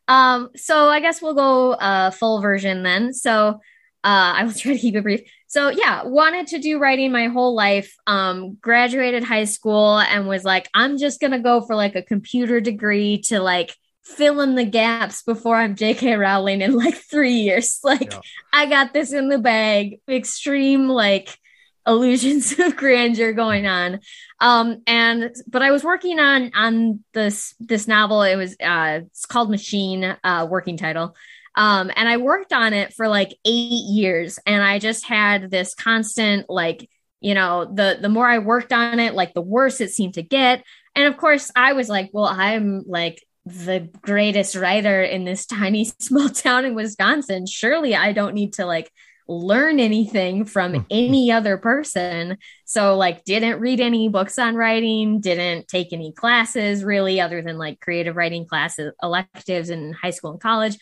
um, 0.09 0.51
so 0.57 0.89
I 0.89 1.01
guess 1.01 1.23
we'll 1.23 1.35
go 1.35 1.73
uh 1.73 2.11
full 2.11 2.41
version 2.41 2.83
then. 2.83 3.15
So 3.15 3.61
uh 4.05 4.33
I 4.37 4.45
will 4.45 4.53
try 4.55 4.75
to 4.75 4.79
keep 4.79 4.95
it 4.95 5.03
brief. 5.03 5.23
So 5.47 5.71
yeah, 5.71 6.05
wanted 6.05 6.49
to 6.49 6.59
do 6.59 6.79
writing 6.79 7.13
my 7.13 7.29
whole 7.29 7.55
life. 7.55 7.95
Um, 8.07 8.59
graduated 8.61 9.25
high 9.25 9.45
school 9.45 9.99
and 9.99 10.29
was 10.29 10.45
like, 10.45 10.69
I'm 10.75 10.99
just 10.99 11.21
gonna 11.21 11.41
go 11.41 11.63
for 11.63 11.75
like 11.75 11.95
a 11.95 12.03
computer 12.03 12.61
degree 12.61 13.23
to 13.29 13.41
like 13.41 13.75
fill 14.09 14.40
in 14.40 14.55
the 14.55 14.64
gaps 14.64 15.23
before 15.23 15.57
I'm 15.57 15.77
JK 15.77 16.18
Rowling 16.18 16.62
in 16.62 16.75
like 16.75 16.97
three 16.97 17.35
years. 17.35 17.79
Like 17.85 18.12
yeah. 18.12 18.21
I 18.53 18.66
got 18.66 18.92
this 18.92 19.12
in 19.12 19.29
the 19.29 19.38
bag. 19.38 20.01
Extreme 20.09 20.88
like 20.88 21.38
illusions 21.87 22.59
of 22.59 22.77
grandeur 22.77 23.33
going 23.33 23.66
on. 23.66 24.01
Um, 24.40 24.83
and 24.87 25.35
but 25.47 25.62
I 25.62 25.71
was 25.71 25.85
working 25.85 26.18
on 26.18 26.51
on 26.55 27.05
this 27.14 27.55
this 27.61 27.88
novel. 27.88 28.23
It 28.23 28.37
was 28.37 28.57
uh 28.61 29.01
it's 29.07 29.27
called 29.27 29.51
Machine, 29.51 30.16
uh 30.23 30.47
working 30.49 30.77
title. 30.77 31.14
Um, 31.55 31.90
and 31.97 32.09
I 32.09 32.18
worked 32.18 32.53
on 32.53 32.73
it 32.73 32.94
for 32.94 33.09
like 33.09 33.37
eight 33.44 33.85
years, 33.90 34.38
and 34.47 34.62
I 34.62 34.79
just 34.79 35.05
had 35.07 35.51
this 35.51 35.75
constant 35.75 36.49
like 36.49 36.88
you 37.21 37.35
know 37.35 37.64
the 37.64 37.99
the 38.01 38.09
more 38.09 38.29
I 38.29 38.38
worked 38.38 38.73
on 38.73 39.01
it, 39.01 39.14
like 39.14 39.35
the 39.35 39.40
worse 39.40 39.81
it 39.81 39.90
seemed 39.90 40.14
to 40.14 40.23
get. 40.23 40.62
And 40.94 41.07
of 41.07 41.16
course, 41.16 41.51
I 41.55 41.73
was 41.73 41.88
like, 41.88 42.11
well, 42.12 42.27
I'm 42.27 42.85
like 42.87 43.25
the 43.49 43.89
greatest 44.03 44.55
writer 44.55 45.03
in 45.03 45.25
this 45.25 45.47
tiny 45.47 45.85
small 45.99 46.29
town 46.29 46.65
in 46.65 46.75
Wisconsin. 46.75 47.47
Surely 47.47 47.95
I 47.95 48.13
don't 48.13 48.35
need 48.35 48.55
to 48.55 48.67
like 48.67 48.91
learn 49.29 49.79
anything 49.79 50.47
from 50.47 50.75
hmm. 50.75 50.81
any 50.91 51.31
other 51.31 51.59
person. 51.59 52.39
So 52.65 52.97
like 52.97 53.25
didn't 53.25 53.61
read 53.61 53.81
any 53.81 54.09
books 54.09 54.39
on 54.39 54.57
writing, 54.57 55.21
didn't 55.21 55.69
take 55.69 55.93
any 55.93 56.13
classes 56.13 56.83
really 56.83 57.21
other 57.21 57.43
than 57.43 57.59
like 57.59 57.81
creative 57.81 58.17
writing 58.17 58.47
classes 58.47 58.93
electives 59.03 59.71
in 59.71 59.93
high 59.93 60.11
school 60.11 60.33
and 60.33 60.41
college. 60.41 60.79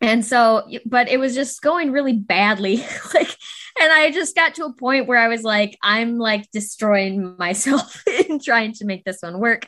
And 0.00 0.24
so 0.24 0.68
but 0.86 1.08
it 1.08 1.20
was 1.20 1.34
just 1.34 1.60
going 1.62 1.92
really 1.92 2.14
badly 2.14 2.76
like 3.14 3.36
and 3.80 3.92
I 3.92 4.10
just 4.10 4.34
got 4.34 4.54
to 4.56 4.64
a 4.64 4.74
point 4.74 5.06
where 5.06 5.18
I 5.18 5.28
was 5.28 5.42
like 5.42 5.76
I'm 5.82 6.18
like 6.18 6.50
destroying 6.52 7.36
myself 7.38 8.02
in 8.06 8.40
trying 8.40 8.72
to 8.74 8.86
make 8.86 9.04
this 9.04 9.18
one 9.20 9.38
work. 9.38 9.66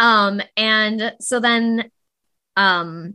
Um, 0.00 0.40
and 0.56 1.14
so 1.20 1.38
then, 1.40 1.90
um, 2.56 3.14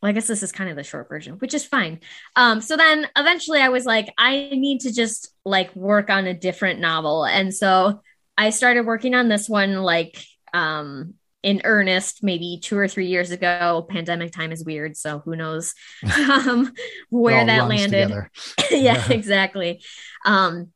well, 0.00 0.10
I 0.10 0.12
guess 0.12 0.28
this 0.28 0.44
is 0.44 0.52
kind 0.52 0.70
of 0.70 0.76
the 0.76 0.84
short 0.84 1.08
version, 1.08 1.34
which 1.34 1.54
is 1.54 1.64
fine. 1.64 2.00
Um, 2.36 2.60
so 2.60 2.76
then 2.76 3.08
eventually 3.16 3.60
I 3.60 3.68
was 3.68 3.84
like, 3.84 4.12
I 4.16 4.50
need 4.52 4.82
to 4.82 4.92
just 4.92 5.34
like 5.44 5.74
work 5.74 6.10
on 6.10 6.26
a 6.26 6.34
different 6.34 6.78
novel. 6.78 7.24
And 7.24 7.52
so 7.52 8.00
I 8.38 8.50
started 8.50 8.86
working 8.86 9.14
on 9.14 9.28
this 9.28 9.48
one 9.48 9.82
like 9.82 10.24
um 10.52 11.14
in 11.42 11.60
earnest 11.64 12.22
maybe 12.22 12.60
two 12.62 12.78
or 12.78 12.86
three 12.86 13.06
years 13.06 13.32
ago. 13.32 13.84
Pandemic 13.88 14.32
time 14.32 14.52
is 14.52 14.64
weird, 14.64 14.96
so 14.96 15.18
who 15.18 15.34
knows 15.34 15.74
um 16.16 16.72
where 17.10 17.44
that 17.44 17.68
landed. 17.68 18.10
yeah, 18.70 18.76
yeah, 18.78 19.12
exactly. 19.12 19.82
Um 20.24 20.70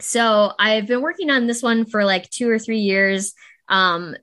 so 0.00 0.52
I've 0.58 0.88
been 0.88 1.02
working 1.02 1.30
on 1.30 1.46
this 1.46 1.62
one 1.62 1.84
for 1.84 2.04
like 2.04 2.28
two 2.30 2.50
or 2.50 2.58
three 2.58 2.80
years. 2.80 3.34
Um, 3.68 4.16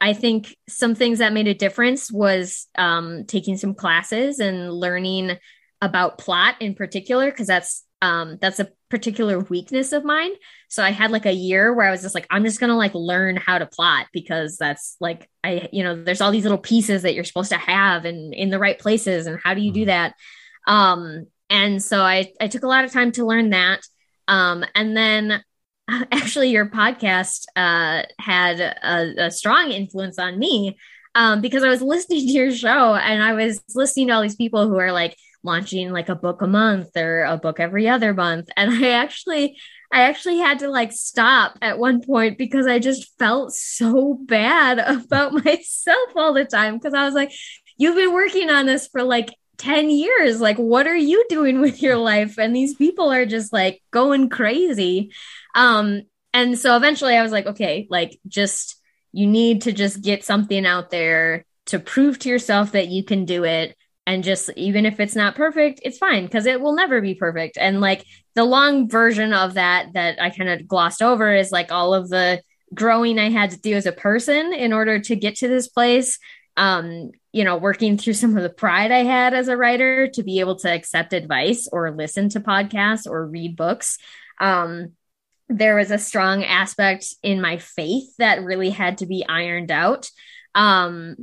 I 0.00 0.12
think 0.12 0.56
some 0.68 0.94
things 0.94 1.18
that 1.20 1.32
made 1.32 1.48
a 1.48 1.54
difference 1.54 2.12
was 2.12 2.66
um, 2.76 3.24
taking 3.26 3.56
some 3.56 3.74
classes 3.74 4.38
and 4.38 4.72
learning 4.72 5.38
about 5.80 6.18
plot 6.18 6.56
in 6.60 6.74
particular 6.74 7.30
because 7.30 7.46
that's 7.46 7.84
um, 8.02 8.36
that's 8.40 8.60
a 8.60 8.68
particular 8.90 9.38
weakness 9.38 9.92
of 9.92 10.04
mine. 10.04 10.32
So 10.68 10.82
I 10.82 10.90
had 10.90 11.10
like 11.10 11.24
a 11.24 11.32
year 11.32 11.72
where 11.72 11.86
I 11.86 11.90
was 11.90 12.02
just 12.02 12.14
like, 12.14 12.26
I'm 12.30 12.44
just 12.44 12.60
gonna 12.60 12.76
like 12.76 12.94
learn 12.94 13.36
how 13.36 13.58
to 13.58 13.66
plot 13.66 14.06
because 14.12 14.58
that's 14.58 14.96
like 15.00 15.30
I, 15.42 15.68
you 15.72 15.82
know, 15.82 16.02
there's 16.04 16.20
all 16.20 16.30
these 16.30 16.42
little 16.42 16.58
pieces 16.58 17.02
that 17.02 17.14
you're 17.14 17.24
supposed 17.24 17.50
to 17.50 17.58
have 17.58 18.04
and 18.04 18.34
in 18.34 18.50
the 18.50 18.58
right 18.58 18.78
places, 18.78 19.26
and 19.26 19.40
how 19.42 19.54
do 19.54 19.62
you 19.62 19.72
do 19.72 19.80
mm-hmm. 19.80 19.88
that? 19.88 20.14
Um, 20.66 21.26
and 21.48 21.82
so 21.82 22.00
I 22.00 22.32
I 22.40 22.48
took 22.48 22.64
a 22.64 22.68
lot 22.68 22.84
of 22.84 22.92
time 22.92 23.12
to 23.12 23.24
learn 23.24 23.50
that. 23.50 23.80
Um, 24.28 24.64
and 24.74 24.96
then 24.96 25.42
actually 26.12 26.50
your 26.50 26.66
podcast 26.66 27.44
uh, 27.56 28.02
had 28.18 28.60
a, 28.60 29.26
a, 29.26 29.30
strong 29.30 29.70
influence 29.70 30.18
on 30.18 30.38
me 30.38 30.78
um, 31.14 31.40
because 31.40 31.62
I 31.62 31.68
was 31.68 31.82
listening 31.82 32.26
to 32.26 32.32
your 32.32 32.52
show 32.52 32.94
and 32.94 33.22
I 33.22 33.32
was 33.34 33.60
listening 33.74 34.08
to 34.08 34.14
all 34.14 34.22
these 34.22 34.36
people 34.36 34.68
who 34.68 34.78
are 34.78 34.92
like, 34.92 35.16
launching 35.44 35.92
like 35.92 36.08
a 36.08 36.14
book 36.14 36.42
a 36.42 36.46
month 36.46 36.96
or 36.96 37.22
a 37.22 37.36
book 37.36 37.60
every 37.60 37.88
other 37.88 38.14
month. 38.14 38.48
And 38.56 38.70
I 38.84 38.90
actually, 38.92 39.58
I 39.92 40.02
actually 40.02 40.38
had 40.38 40.58
to 40.60 40.68
like 40.68 40.90
stop 40.90 41.58
at 41.62 41.78
one 41.78 42.02
point 42.02 42.38
because 42.38 42.66
I 42.66 42.78
just 42.78 43.16
felt 43.18 43.52
so 43.52 44.14
bad 44.14 44.78
about 45.04 45.44
myself 45.44 46.08
all 46.16 46.32
the 46.32 46.44
time. 46.44 46.80
Cause 46.80 46.94
I 46.94 47.04
was 47.04 47.14
like, 47.14 47.32
you've 47.76 47.96
been 47.96 48.12
working 48.12 48.50
on 48.50 48.66
this 48.66 48.88
for 48.88 49.02
like 49.02 49.36
10 49.58 49.90
years. 49.90 50.40
Like, 50.40 50.56
what 50.56 50.86
are 50.86 50.96
you 50.96 51.24
doing 51.28 51.60
with 51.60 51.80
your 51.80 51.96
life? 51.96 52.38
And 52.38 52.56
these 52.56 52.74
people 52.74 53.12
are 53.12 53.26
just 53.26 53.52
like 53.52 53.82
going 53.92 54.30
crazy. 54.30 55.12
Um, 55.54 56.02
and 56.32 56.58
so 56.58 56.76
eventually 56.76 57.16
I 57.16 57.22
was 57.22 57.32
like, 57.32 57.46
okay, 57.46 57.86
like 57.90 58.18
just 58.26 58.76
you 59.12 59.26
need 59.26 59.62
to 59.62 59.72
just 59.72 60.02
get 60.02 60.24
something 60.24 60.66
out 60.66 60.90
there 60.90 61.44
to 61.66 61.78
prove 61.78 62.18
to 62.20 62.28
yourself 62.28 62.72
that 62.72 62.88
you 62.88 63.04
can 63.04 63.24
do 63.24 63.44
it. 63.44 63.76
And 64.06 64.22
just 64.22 64.50
even 64.56 64.84
if 64.84 65.00
it's 65.00 65.16
not 65.16 65.34
perfect 65.34 65.80
it's 65.82 65.96
fine 65.96 66.26
because 66.26 66.44
it 66.44 66.60
will 66.60 66.74
never 66.74 67.00
be 67.00 67.14
perfect. 67.14 67.56
And 67.56 67.80
like 67.80 68.04
the 68.34 68.44
long 68.44 68.88
version 68.88 69.32
of 69.32 69.54
that 69.54 69.92
that 69.94 70.20
i 70.20 70.30
kind 70.30 70.50
of 70.50 70.68
glossed 70.68 71.02
over 71.02 71.34
is 71.34 71.52
like 71.52 71.72
all 71.72 71.94
of 71.94 72.08
the 72.08 72.42
growing 72.74 73.18
i 73.18 73.30
had 73.30 73.50
to 73.50 73.60
do 73.60 73.74
as 73.74 73.86
a 73.86 73.92
person 73.92 74.52
in 74.52 74.72
order 74.72 74.98
to 74.98 75.16
get 75.16 75.36
to 75.36 75.48
this 75.48 75.68
place 75.68 76.18
um 76.56 77.10
you 77.32 77.44
know 77.44 77.56
working 77.56 77.96
through 77.96 78.12
some 78.12 78.36
of 78.36 78.42
the 78.42 78.50
pride 78.50 78.90
i 78.90 79.04
had 79.04 79.34
as 79.34 79.48
a 79.48 79.56
writer 79.56 80.08
to 80.08 80.22
be 80.22 80.40
able 80.40 80.56
to 80.56 80.72
accept 80.72 81.12
advice 81.12 81.68
or 81.70 81.92
listen 81.92 82.28
to 82.28 82.40
podcasts 82.40 83.06
or 83.08 83.26
read 83.26 83.56
books. 83.56 83.98
Um 84.40 84.92
there 85.48 85.76
was 85.76 85.90
a 85.90 85.98
strong 85.98 86.44
aspect 86.44 87.14
in 87.22 87.40
my 87.40 87.58
faith 87.58 88.16
that 88.18 88.42
really 88.42 88.70
had 88.70 88.98
to 88.98 89.06
be 89.06 89.24
ironed 89.28 89.70
out. 89.70 90.08
Um 90.54 91.16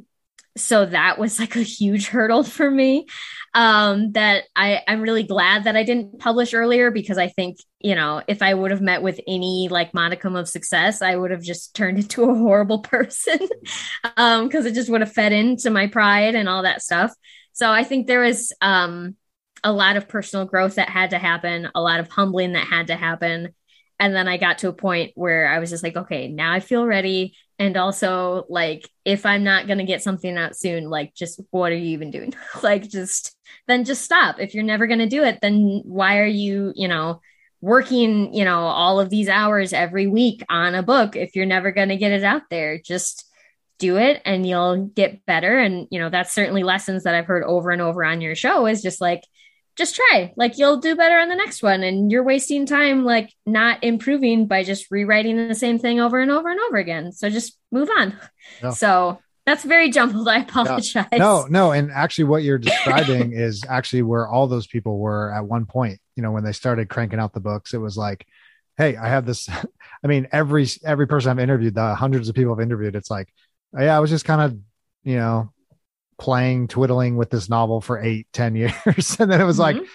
so 0.57 0.85
that 0.85 1.17
was 1.17 1.39
like 1.39 1.55
a 1.55 1.61
huge 1.61 2.07
hurdle 2.07 2.43
for 2.43 2.69
me 2.69 3.05
um 3.53 4.11
that 4.11 4.43
i 4.55 4.81
i'm 4.87 5.01
really 5.01 5.23
glad 5.23 5.63
that 5.63 5.75
i 5.75 5.83
didn't 5.83 6.19
publish 6.19 6.53
earlier 6.53 6.91
because 6.91 7.17
i 7.17 7.27
think 7.27 7.57
you 7.79 7.95
know 7.95 8.21
if 8.27 8.41
i 8.41 8.53
would 8.53 8.71
have 8.71 8.81
met 8.81 9.01
with 9.01 9.19
any 9.27 9.67
like 9.69 9.93
modicum 9.93 10.35
of 10.35 10.49
success 10.49 11.01
i 11.01 11.15
would 11.15 11.31
have 11.31 11.41
just 11.41 11.75
turned 11.75 11.97
into 11.99 12.23
a 12.23 12.35
horrible 12.35 12.79
person 12.79 13.39
um 14.17 14.47
because 14.47 14.65
it 14.65 14.73
just 14.73 14.89
would 14.89 15.01
have 15.01 15.11
fed 15.11 15.31
into 15.31 15.69
my 15.69 15.87
pride 15.87 16.35
and 16.35 16.49
all 16.49 16.63
that 16.63 16.81
stuff. 16.81 17.13
So 17.53 17.71
i 17.71 17.83
think 17.83 18.07
there 18.07 18.21
was 18.21 18.53
um 18.61 19.15
a 19.63 19.71
lot 19.71 19.95
of 19.95 20.07
personal 20.07 20.45
growth 20.45 20.75
that 20.75 20.89
had 20.89 21.11
to 21.11 21.17
happen 21.19 21.69
a 21.75 21.81
lot 21.81 21.99
of 21.99 22.09
humbling 22.09 22.53
that 22.53 22.67
had 22.67 22.87
to 22.87 22.95
happen 22.95 23.53
and 24.01 24.15
then 24.15 24.27
I 24.27 24.37
got 24.37 24.57
to 24.57 24.67
a 24.67 24.73
point 24.73 25.11
where 25.13 25.47
I 25.47 25.59
was 25.59 25.69
just 25.69 25.83
like, 25.83 25.95
okay, 25.95 26.27
now 26.27 26.51
I 26.51 26.59
feel 26.59 26.87
ready. 26.87 27.35
And 27.59 27.77
also, 27.77 28.45
like, 28.49 28.89
if 29.05 29.27
I'm 29.27 29.43
not 29.43 29.67
going 29.67 29.77
to 29.77 29.83
get 29.83 30.01
something 30.01 30.35
out 30.39 30.55
soon, 30.55 30.89
like, 30.89 31.13
just 31.13 31.39
what 31.51 31.71
are 31.71 31.75
you 31.75 31.91
even 31.91 32.09
doing? 32.09 32.33
like, 32.63 32.89
just 32.89 33.37
then 33.67 33.85
just 33.85 34.01
stop. 34.03 34.39
If 34.39 34.55
you're 34.55 34.63
never 34.63 34.87
going 34.87 35.01
to 35.01 35.07
do 35.07 35.23
it, 35.23 35.37
then 35.43 35.83
why 35.85 36.17
are 36.17 36.25
you, 36.25 36.73
you 36.75 36.87
know, 36.87 37.21
working, 37.61 38.33
you 38.33 38.43
know, 38.43 38.61
all 38.61 38.99
of 38.99 39.11
these 39.11 39.29
hours 39.29 39.71
every 39.71 40.07
week 40.07 40.43
on 40.49 40.73
a 40.73 40.81
book 40.81 41.15
if 41.15 41.35
you're 41.35 41.45
never 41.45 41.71
going 41.71 41.89
to 41.89 41.97
get 41.97 42.11
it 42.11 42.23
out 42.23 42.49
there? 42.49 42.79
Just 42.79 43.31
do 43.77 43.97
it 43.97 44.19
and 44.25 44.47
you'll 44.47 44.87
get 44.87 45.27
better. 45.27 45.59
And, 45.59 45.87
you 45.91 45.99
know, 45.99 46.09
that's 46.09 46.33
certainly 46.33 46.63
lessons 46.63 47.03
that 47.03 47.13
I've 47.13 47.27
heard 47.27 47.43
over 47.43 47.69
and 47.69 47.83
over 47.83 48.03
on 48.03 48.19
your 48.19 48.33
show 48.33 48.65
is 48.65 48.81
just 48.81 48.99
like, 48.99 49.21
just 49.77 49.95
try. 49.95 50.33
Like 50.35 50.57
you'll 50.57 50.77
do 50.77 50.95
better 50.95 51.17
on 51.17 51.29
the 51.29 51.35
next 51.35 51.63
one 51.63 51.83
and 51.83 52.11
you're 52.11 52.23
wasting 52.23 52.65
time 52.65 53.03
like 53.03 53.33
not 53.45 53.83
improving 53.83 54.47
by 54.47 54.63
just 54.63 54.91
rewriting 54.91 55.47
the 55.47 55.55
same 55.55 55.79
thing 55.79 55.99
over 55.99 56.19
and 56.19 56.31
over 56.31 56.49
and 56.49 56.59
over 56.59 56.77
again. 56.77 57.11
So 57.11 57.29
just 57.29 57.57
move 57.71 57.89
on. 57.97 58.15
No. 58.61 58.71
so 58.71 59.19
that's 59.45 59.63
very 59.63 59.89
jumbled 59.89 60.27
i 60.27 60.39
apologize. 60.39 61.07
No 61.11 61.47
no 61.49 61.71
and 61.71 61.91
actually 61.91 62.25
what 62.25 62.43
you're 62.43 62.59
describing 62.59 63.31
is 63.35 63.63
actually 63.67 64.03
where 64.03 64.27
all 64.27 64.47
those 64.47 64.67
people 64.67 64.99
were 64.99 65.33
at 65.33 65.45
one 65.45 65.65
point 65.65 65.99
you 66.15 66.23
know 66.23 66.31
when 66.31 66.43
they 66.43 66.51
started 66.51 66.89
cranking 66.89 67.19
out 67.19 67.33
the 67.33 67.39
books. 67.39 67.73
It 67.73 67.79
was 67.79 67.97
like 67.97 68.25
hey 68.77 68.95
i 68.95 69.07
have 69.07 69.25
this 69.25 69.49
i 70.03 70.07
mean 70.07 70.27
every 70.31 70.67
every 70.83 71.07
person 71.07 71.29
i've 71.29 71.39
interviewed 71.39 71.75
the 71.75 71.95
hundreds 71.95 72.29
of 72.29 72.35
people 72.35 72.53
i've 72.53 72.61
interviewed 72.61 72.95
it's 72.95 73.11
like 73.11 73.27
yeah 73.77 73.95
i 73.95 73.99
was 73.99 74.09
just 74.09 74.25
kind 74.25 74.41
of 74.41 74.57
you 75.03 75.17
know 75.17 75.51
playing 76.21 76.67
twiddling 76.67 77.17
with 77.17 77.31
this 77.31 77.49
novel 77.49 77.81
for 77.81 77.99
eight 77.99 78.27
ten 78.31 78.55
years. 78.61 79.17
And 79.19 79.31
then 79.31 79.41
it 79.41 79.45
was 79.45 79.57
mm-hmm. 79.57 79.79
like 79.79 79.87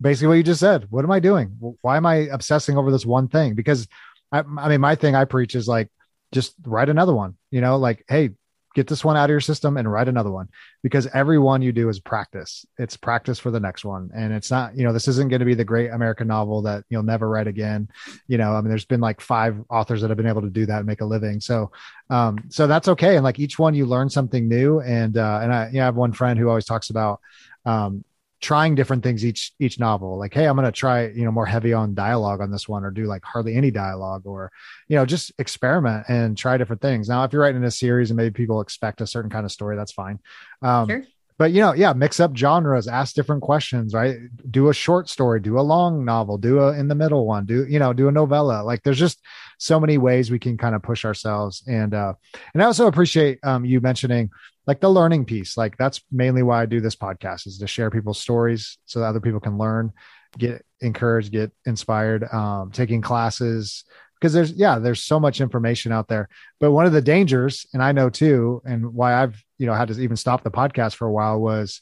basically 0.00 0.28
what 0.28 0.34
you 0.34 0.42
just 0.42 0.60
said 0.60 0.86
what 0.90 1.04
am 1.04 1.10
i 1.10 1.20
doing? 1.20 1.56
Why 1.82 1.96
am 1.96 2.06
i 2.06 2.14
obsessing 2.32 2.78
over 2.78 2.90
this 2.90 3.04
one 3.04 3.28
thing? 3.28 3.54
Because 3.54 3.88
I, 4.32 4.42
I 4.58 4.68
mean 4.68 4.80
my 4.80 4.94
thing 4.94 5.14
i 5.14 5.24
preach 5.26 5.54
is 5.54 5.68
like 5.68 5.88
just 6.32 6.54
write 6.64 6.88
another 6.88 7.12
one 7.12 7.36
you 7.50 7.60
know 7.60 7.76
like 7.76 8.02
hey 8.08 8.30
get 8.74 8.86
this 8.86 9.04
one 9.04 9.16
out 9.16 9.24
of 9.24 9.30
your 9.30 9.40
system 9.40 9.76
and 9.76 9.90
write 9.90 10.08
another 10.08 10.30
one 10.30 10.48
because 10.82 11.06
every 11.08 11.38
one 11.38 11.62
you 11.62 11.72
do 11.72 11.88
is 11.88 12.00
practice. 12.00 12.64
It's 12.78 12.96
practice 12.96 13.38
for 13.38 13.50
the 13.50 13.60
next 13.60 13.84
one. 13.84 14.10
And 14.14 14.32
it's 14.32 14.50
not, 14.50 14.76
you 14.76 14.84
know, 14.84 14.92
this 14.92 15.08
isn't 15.08 15.28
going 15.28 15.40
to 15.40 15.46
be 15.46 15.54
the 15.54 15.64
great 15.64 15.90
American 15.90 16.28
novel 16.28 16.62
that 16.62 16.84
you'll 16.88 17.02
never 17.02 17.28
write 17.28 17.46
again. 17.46 17.88
You 18.28 18.38
know, 18.38 18.54
I 18.54 18.60
mean, 18.60 18.68
there's 18.68 18.84
been 18.84 19.00
like 19.00 19.20
five 19.20 19.56
authors 19.68 20.00
that 20.00 20.10
have 20.10 20.16
been 20.16 20.26
able 20.26 20.42
to 20.42 20.50
do 20.50 20.66
that 20.66 20.78
and 20.78 20.86
make 20.86 21.00
a 21.00 21.06
living. 21.06 21.40
So, 21.40 21.70
um, 22.10 22.38
so 22.48 22.66
that's 22.66 22.88
okay. 22.88 23.16
And 23.16 23.24
like 23.24 23.38
each 23.38 23.58
one 23.58 23.74
you 23.74 23.86
learn 23.86 24.08
something 24.08 24.48
new. 24.48 24.80
And, 24.80 25.16
uh, 25.16 25.40
and 25.42 25.52
I, 25.52 25.66
you 25.68 25.74
know, 25.74 25.82
I 25.82 25.84
have 25.86 25.96
one 25.96 26.12
friend 26.12 26.38
who 26.38 26.48
always 26.48 26.64
talks 26.64 26.90
about, 26.90 27.20
um, 27.64 28.04
trying 28.42 28.74
different 28.74 29.02
things 29.02 29.24
each 29.24 29.52
each 29.60 29.78
novel. 29.78 30.18
Like 30.18 30.34
hey 30.34 30.46
i'm 30.46 30.56
going 30.56 30.66
to 30.66 30.72
try 30.72 31.06
you 31.06 31.24
know 31.24 31.30
more 31.30 31.46
heavy 31.46 31.72
on 31.72 31.94
dialogue 31.94 32.40
on 32.40 32.50
this 32.50 32.68
one 32.68 32.84
or 32.84 32.90
do 32.90 33.04
like 33.04 33.24
hardly 33.24 33.54
any 33.54 33.70
dialogue 33.70 34.26
or 34.26 34.50
you 34.88 34.96
know 34.96 35.06
just 35.06 35.32
experiment 35.38 36.04
and 36.08 36.36
try 36.36 36.58
different 36.58 36.82
things. 36.82 37.08
Now 37.08 37.24
if 37.24 37.32
you're 37.32 37.42
writing 37.42 37.64
a 37.64 37.70
series 37.70 38.10
and 38.10 38.16
maybe 38.16 38.32
people 38.32 38.60
expect 38.60 39.00
a 39.00 39.06
certain 39.06 39.30
kind 39.30 39.46
of 39.46 39.52
story 39.52 39.76
that's 39.76 39.92
fine. 39.92 40.18
Um, 40.60 40.88
sure. 40.88 41.04
but 41.38 41.52
you 41.52 41.60
know 41.60 41.72
yeah 41.72 41.92
mix 41.92 42.20
up 42.20 42.36
genres 42.36 42.88
ask 42.88 43.14
different 43.14 43.42
questions 43.42 43.94
right? 43.94 44.18
Do 44.50 44.68
a 44.68 44.74
short 44.74 45.08
story 45.08 45.40
do 45.40 45.58
a 45.58 45.62
long 45.62 46.04
novel 46.04 46.36
do 46.36 46.60
a 46.60 46.72
in 46.72 46.88
the 46.88 46.96
middle 46.96 47.26
one 47.26 47.46
do 47.46 47.64
you 47.66 47.78
know 47.78 47.92
do 47.92 48.08
a 48.08 48.12
novella. 48.12 48.62
Like 48.64 48.82
there's 48.82 48.98
just 48.98 49.20
so 49.62 49.78
many 49.78 49.96
ways 49.96 50.30
we 50.30 50.40
can 50.40 50.58
kind 50.58 50.74
of 50.74 50.82
push 50.82 51.04
ourselves. 51.04 51.62
And 51.66 51.94
uh 51.94 52.14
and 52.52 52.62
i 52.62 52.66
also 52.66 52.88
appreciate 52.88 53.38
um 53.44 53.64
you 53.64 53.80
mentioning 53.80 54.30
like 54.66 54.80
the 54.80 54.90
learning 54.90 55.24
piece. 55.24 55.56
Like 55.56 55.76
that's 55.76 56.00
mainly 56.10 56.42
why 56.42 56.62
i 56.62 56.66
do 56.66 56.80
this 56.80 56.96
podcast 56.96 57.46
is 57.46 57.58
to 57.58 57.66
share 57.66 57.90
people's 57.90 58.20
stories 58.20 58.78
so 58.86 59.00
that 59.00 59.06
other 59.06 59.20
people 59.20 59.40
can 59.40 59.58
learn 59.58 59.92
get 60.38 60.64
encouraged 60.80 61.30
get 61.30 61.52
inspired 61.66 62.24
um, 62.32 62.70
taking 62.72 63.00
classes. 63.00 63.84
Because 64.20 64.32
there's 64.32 64.52
yeah 64.52 64.78
there's 64.78 65.02
so 65.02 65.20
much 65.20 65.40
information 65.40 65.92
out 65.92 66.08
there. 66.08 66.28
But 66.60 66.72
one 66.72 66.86
of 66.86 66.92
the 66.92 67.02
dangers 67.02 67.66
and 67.72 67.82
i 67.82 67.92
know 67.92 68.10
too 68.10 68.62
and 68.64 68.94
why 68.94 69.14
i've 69.14 69.42
you 69.58 69.66
know 69.66 69.74
had 69.74 69.88
to 69.88 70.00
even 70.00 70.16
stop 70.16 70.42
the 70.42 70.50
podcast 70.50 70.96
for 70.96 71.06
a 71.06 71.12
while 71.12 71.40
was 71.40 71.80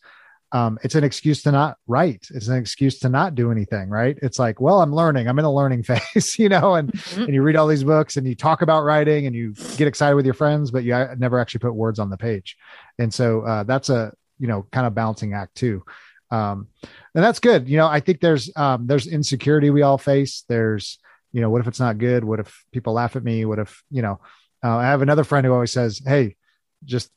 um, 0.53 0.79
it's 0.83 0.95
an 0.97 1.05
excuse 1.05 1.43
to 1.43 1.53
not 1.53 1.77
write. 1.87 2.27
It's 2.35 2.49
an 2.49 2.57
excuse 2.57 2.99
to 3.01 3.09
not 3.09 3.35
do 3.35 3.53
anything, 3.53 3.89
right? 3.89 4.19
It's 4.21 4.39
like, 4.39 4.61
well, 4.61 4.83
I'm 4.83 4.93
learning. 4.93 5.29
I'm 5.29 5.39
in 5.39 5.45
a 5.45 5.53
learning 5.53 5.83
phase, 5.85 6.39
you 6.39 6.49
know, 6.49 6.75
and 6.75 6.93
mm-hmm. 6.93 7.23
and 7.23 7.35
you 7.35 7.43
read 7.43 7.57
all 7.57 7.67
these 7.67 7.85
books 7.85 8.17
and 8.17 8.27
you 8.27 8.35
talk 8.35 8.63
about 8.63 8.83
writing 8.83 9.27
and 9.27 9.35
you 9.35 9.53
get 9.77 9.87
excited 9.87 10.17
with 10.17 10.25
your 10.25 10.35
friends, 10.35 10.71
but 10.71 10.85
you 10.85 10.93
never 11.19 11.39
actually 11.39 11.61
put 11.61 11.75
words 11.75 11.99
on 11.99 12.11
the 12.11 12.17
page. 12.17 12.57
And 12.99 13.13
so 13.13 13.43
uh, 13.43 13.63
that's 13.63 13.91
a 13.91 14.13
you 14.39 14.49
know 14.49 14.67
kind 14.73 14.87
of 14.87 14.95
balancing 14.95 15.35
act 15.35 15.55
too. 15.55 15.85
Um, 16.33 16.69
and 17.15 17.25
that's 17.25 17.41
good. 17.41 17.69
You 17.69 17.77
know, 17.77 17.87
I 17.87 18.01
think 18.01 18.21
there's 18.21 18.51
um, 18.57 18.87
there's 18.87 19.07
insecurity 19.07 19.71
we 19.71 19.83
all 19.83 19.99
face. 19.99 20.45
There's 20.49 20.99
you 21.33 21.41
know, 21.41 21.51
what 21.51 21.61
if 21.61 21.69
it's 21.69 21.81
not 21.81 21.99
good? 21.99 22.25
What 22.25 22.41
if 22.41 22.65
people 22.73 22.93
laugh 22.93 23.17
at 23.17 23.25
me? 23.25 23.45
What 23.45 23.59
if 23.59 23.83
you 23.91 24.03
know? 24.03 24.21
Uh, 24.63 24.77
I 24.77 24.87
have 24.87 25.03
another 25.03 25.25
friend 25.25 25.47
who 25.47 25.53
always 25.53 25.73
says, 25.73 26.03
"Hey, 26.05 26.37
just 26.85 27.11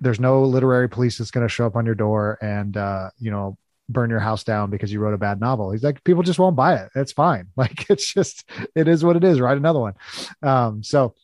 there's 0.00 0.20
no 0.20 0.42
literary 0.44 0.88
police 0.88 1.18
that's 1.18 1.30
going 1.30 1.46
to 1.46 1.52
show 1.52 1.66
up 1.66 1.76
on 1.76 1.86
your 1.86 1.94
door 1.94 2.38
and 2.40 2.76
uh, 2.76 3.10
you 3.18 3.30
know 3.30 3.56
burn 3.88 4.10
your 4.10 4.20
house 4.20 4.44
down 4.44 4.70
because 4.70 4.92
you 4.92 5.00
wrote 5.00 5.14
a 5.14 5.18
bad 5.18 5.40
novel. 5.40 5.72
He's 5.72 5.82
like, 5.82 6.02
people 6.04 6.22
just 6.22 6.38
won't 6.38 6.56
buy 6.56 6.76
it. 6.76 6.90
It's 6.94 7.12
fine. 7.12 7.48
Like 7.56 7.90
it's 7.90 8.12
just 8.12 8.48
it 8.74 8.88
is 8.88 9.04
what 9.04 9.16
it 9.16 9.24
is. 9.24 9.40
Write 9.40 9.58
another 9.58 9.80
one. 9.80 9.94
Um, 10.42 10.82
so 10.82 11.14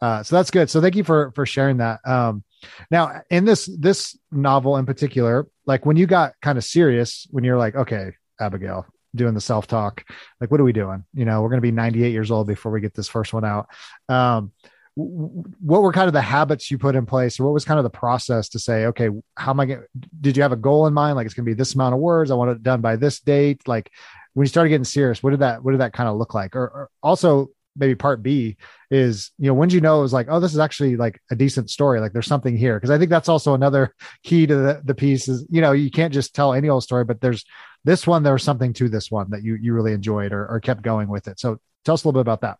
uh, 0.00 0.22
so 0.22 0.36
that's 0.36 0.50
good. 0.50 0.68
So 0.68 0.80
thank 0.80 0.96
you 0.96 1.04
for 1.04 1.30
for 1.32 1.46
sharing 1.46 1.76
that. 1.76 2.00
Um, 2.04 2.42
now 2.90 3.22
in 3.30 3.44
this 3.44 3.70
this 3.78 4.18
novel 4.32 4.76
in 4.76 4.86
particular, 4.86 5.46
like 5.66 5.86
when 5.86 5.96
you 5.96 6.06
got 6.06 6.32
kind 6.42 6.58
of 6.58 6.64
serious, 6.64 7.28
when 7.30 7.44
you're 7.44 7.58
like, 7.58 7.76
okay, 7.76 8.12
Abigail, 8.40 8.86
doing 9.14 9.34
the 9.34 9.40
self 9.40 9.68
talk, 9.68 10.04
like 10.40 10.50
what 10.50 10.60
are 10.60 10.64
we 10.64 10.72
doing? 10.72 11.04
You 11.14 11.24
know, 11.24 11.42
we're 11.42 11.48
going 11.48 11.58
to 11.58 11.62
be 11.62 11.70
98 11.70 12.10
years 12.10 12.30
old 12.30 12.48
before 12.48 12.72
we 12.72 12.80
get 12.80 12.94
this 12.94 13.08
first 13.08 13.32
one 13.32 13.44
out. 13.44 13.68
Um, 14.08 14.52
what 14.96 15.82
were 15.82 15.92
kind 15.92 16.06
of 16.06 16.12
the 16.12 16.22
habits 16.22 16.70
you 16.70 16.78
put 16.78 16.94
in 16.94 17.06
place? 17.06 17.38
Or 17.38 17.44
what 17.44 17.52
was 17.54 17.64
kind 17.64 17.78
of 17.78 17.84
the 17.84 17.90
process 17.90 18.48
to 18.50 18.58
say 18.58 18.86
okay 18.86 19.10
how 19.36 19.50
am 19.50 19.60
i 19.60 19.66
going 19.66 19.84
did 20.20 20.36
you 20.36 20.42
have 20.42 20.52
a 20.52 20.56
goal 20.56 20.86
in 20.86 20.94
mind? 20.94 21.16
Like 21.16 21.26
it's 21.26 21.34
going 21.34 21.44
to 21.44 21.50
be 21.50 21.54
this 21.54 21.74
amount 21.74 21.94
of 21.94 22.00
words. 22.00 22.30
I 22.30 22.34
want 22.34 22.50
it 22.50 22.62
done 22.62 22.80
by 22.80 22.96
this 22.96 23.20
date. 23.20 23.66
Like 23.66 23.90
when 24.34 24.44
you 24.44 24.48
started 24.48 24.70
getting 24.70 24.84
serious 24.84 25.22
what 25.22 25.30
did 25.30 25.40
that 25.40 25.62
what 25.62 25.72
did 25.72 25.80
that 25.80 25.92
kind 25.92 26.08
of 26.08 26.16
look 26.16 26.34
like? 26.34 26.54
Or, 26.54 26.64
or 26.64 26.90
also 27.02 27.50
maybe 27.76 27.96
part 27.96 28.22
b 28.22 28.56
is 28.88 29.32
you 29.36 29.48
know 29.48 29.54
when 29.54 29.68
did 29.68 29.74
you 29.74 29.80
know 29.80 29.98
it 29.98 30.02
was 30.02 30.12
like 30.12 30.28
oh 30.30 30.38
this 30.38 30.52
is 30.52 30.60
actually 30.60 30.96
like 30.96 31.20
a 31.32 31.34
decent 31.34 31.68
story 31.68 31.98
like 31.98 32.12
there's 32.12 32.26
something 32.26 32.56
here? 32.56 32.76
Because 32.76 32.90
i 32.90 32.98
think 32.98 33.10
that's 33.10 33.28
also 33.28 33.54
another 33.54 33.94
key 34.22 34.46
to 34.46 34.54
the, 34.54 34.82
the 34.84 34.94
piece 34.94 35.28
is 35.28 35.44
you 35.50 35.60
know 35.60 35.72
you 35.72 35.90
can't 35.90 36.14
just 36.14 36.34
tell 36.34 36.54
any 36.54 36.68
old 36.68 36.84
story 36.84 37.04
but 37.04 37.20
there's 37.20 37.44
this 37.84 38.06
one 38.06 38.22
there 38.22 38.32
was 38.32 38.42
something 38.42 38.72
to 38.72 38.88
this 38.88 39.10
one 39.10 39.30
that 39.30 39.42
you 39.42 39.56
you 39.60 39.72
really 39.74 39.92
enjoyed 39.92 40.32
or, 40.32 40.46
or 40.46 40.60
kept 40.60 40.82
going 40.82 41.08
with 41.08 41.28
it. 41.28 41.38
So 41.38 41.58
tell 41.84 41.94
us 41.94 42.04
a 42.04 42.08
little 42.08 42.22
bit 42.22 42.28
about 42.28 42.40
that. 42.40 42.58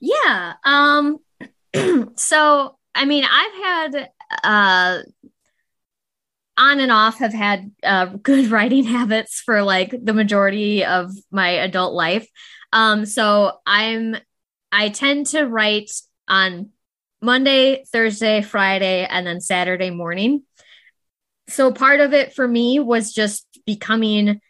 Yeah 0.00 0.54
um 0.64 1.18
so, 2.16 2.78
I 2.94 3.04
mean, 3.04 3.24
I've 3.24 3.94
had 3.94 4.10
uh 4.44 5.02
on 6.56 6.80
and 6.80 6.92
off 6.92 7.18
have 7.18 7.32
had 7.32 7.72
uh, 7.82 8.06
good 8.22 8.50
writing 8.50 8.84
habits 8.84 9.40
for 9.40 9.62
like 9.62 9.94
the 10.02 10.12
majority 10.12 10.84
of 10.84 11.10
my 11.30 11.48
adult 11.50 11.94
life. 11.94 12.28
Um, 12.72 13.06
so 13.06 13.58
I'm 13.66 14.16
I 14.70 14.88
tend 14.88 15.26
to 15.28 15.44
write 15.44 15.90
on 16.28 16.70
Monday, 17.20 17.84
Thursday, 17.92 18.42
Friday, 18.42 19.06
and 19.08 19.26
then 19.26 19.40
Saturday 19.40 19.90
morning. 19.90 20.42
So 21.48 21.72
part 21.72 22.00
of 22.00 22.14
it 22.14 22.34
for 22.34 22.46
me 22.46 22.80
was 22.80 23.12
just 23.12 23.46
becoming 23.66 24.40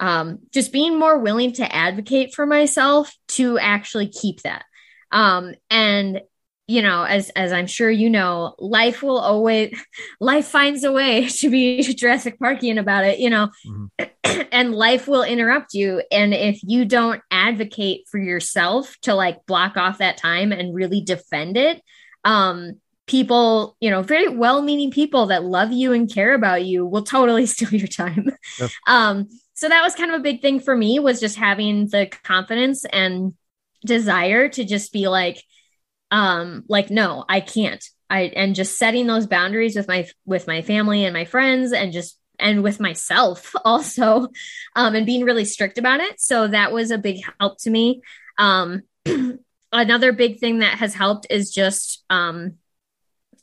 um, 0.00 0.40
just 0.52 0.72
being 0.72 0.98
more 0.98 1.18
willing 1.18 1.52
to 1.54 1.74
advocate 1.74 2.34
for 2.34 2.46
myself 2.46 3.14
to 3.28 3.58
actually 3.58 4.08
keep 4.08 4.42
that. 4.42 4.64
Um, 5.10 5.54
and 5.70 6.22
you 6.66 6.80
know, 6.80 7.02
as 7.02 7.30
as 7.30 7.52
I'm 7.52 7.66
sure 7.66 7.90
you 7.90 8.08
know, 8.08 8.54
life 8.58 9.02
will 9.02 9.18
always 9.18 9.76
life 10.20 10.46
finds 10.46 10.84
a 10.84 10.92
way 10.92 11.28
to 11.40 11.50
be 11.50 11.82
Jurassic 11.94 12.38
Parkian 12.38 12.78
about 12.78 13.04
it, 13.04 13.18
you 13.18 13.30
know, 13.30 13.50
mm-hmm. 13.66 14.42
and 14.52 14.74
life 14.74 15.08
will 15.08 15.22
interrupt 15.22 15.74
you. 15.74 16.02
And 16.10 16.32
if 16.32 16.60
you 16.62 16.84
don't 16.84 17.20
advocate 17.30 18.04
for 18.10 18.18
yourself 18.18 18.96
to 19.02 19.14
like 19.14 19.44
block 19.46 19.76
off 19.76 19.98
that 19.98 20.16
time 20.16 20.52
and 20.52 20.74
really 20.74 21.00
defend 21.00 21.56
it, 21.56 21.82
um, 22.24 22.80
people, 23.06 23.76
you 23.80 23.90
know, 23.90 24.02
very 24.02 24.28
well-meaning 24.28 24.90
people 24.90 25.26
that 25.26 25.44
love 25.44 25.72
you 25.72 25.92
and 25.92 26.12
care 26.12 26.34
about 26.34 26.64
you 26.64 26.86
will 26.86 27.02
totally 27.02 27.46
steal 27.46 27.70
your 27.70 27.88
time. 27.88 28.30
Yep. 28.58 28.70
Um, 28.86 29.28
so 29.54 29.68
that 29.68 29.82
was 29.82 29.94
kind 29.94 30.10
of 30.10 30.20
a 30.20 30.22
big 30.22 30.40
thing 30.40 30.60
for 30.60 30.76
me 30.76 30.98
was 30.98 31.20
just 31.20 31.36
having 31.36 31.88
the 31.88 32.10
confidence 32.22 32.84
and 32.86 33.34
desire 33.84 34.48
to 34.48 34.64
just 34.64 34.92
be 34.92 35.08
like, 35.08 35.42
um 36.12 36.62
like 36.68 36.90
no 36.90 37.24
i 37.28 37.40
can't. 37.40 37.84
I 38.12 38.30
and 38.36 38.54
just 38.54 38.78
setting 38.78 39.06
those 39.06 39.26
boundaries 39.26 39.74
with 39.74 39.88
my 39.88 40.06
with 40.26 40.46
my 40.46 40.60
family 40.60 41.06
and 41.06 41.14
my 41.14 41.24
friends 41.24 41.72
and 41.72 41.92
just 41.92 42.18
and 42.38 42.62
with 42.62 42.78
myself 42.78 43.54
also 43.64 44.28
um 44.76 44.94
and 44.94 45.06
being 45.06 45.24
really 45.24 45.46
strict 45.46 45.78
about 45.78 46.00
it. 46.00 46.20
So 46.20 46.46
that 46.46 46.72
was 46.72 46.90
a 46.90 46.98
big 46.98 47.22
help 47.40 47.58
to 47.62 47.70
me. 47.70 48.02
Um 48.36 48.82
another 49.72 50.12
big 50.12 50.40
thing 50.40 50.58
that 50.58 50.78
has 50.78 50.92
helped 50.94 51.26
is 51.30 51.54
just 51.54 52.04
um 52.10 52.58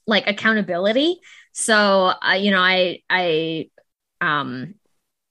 like 0.05 0.27
accountability. 0.27 1.19
So 1.51 2.11
uh, 2.21 2.37
you 2.39 2.51
know 2.51 2.61
i 2.61 2.99
i 3.09 3.69
um 4.21 4.75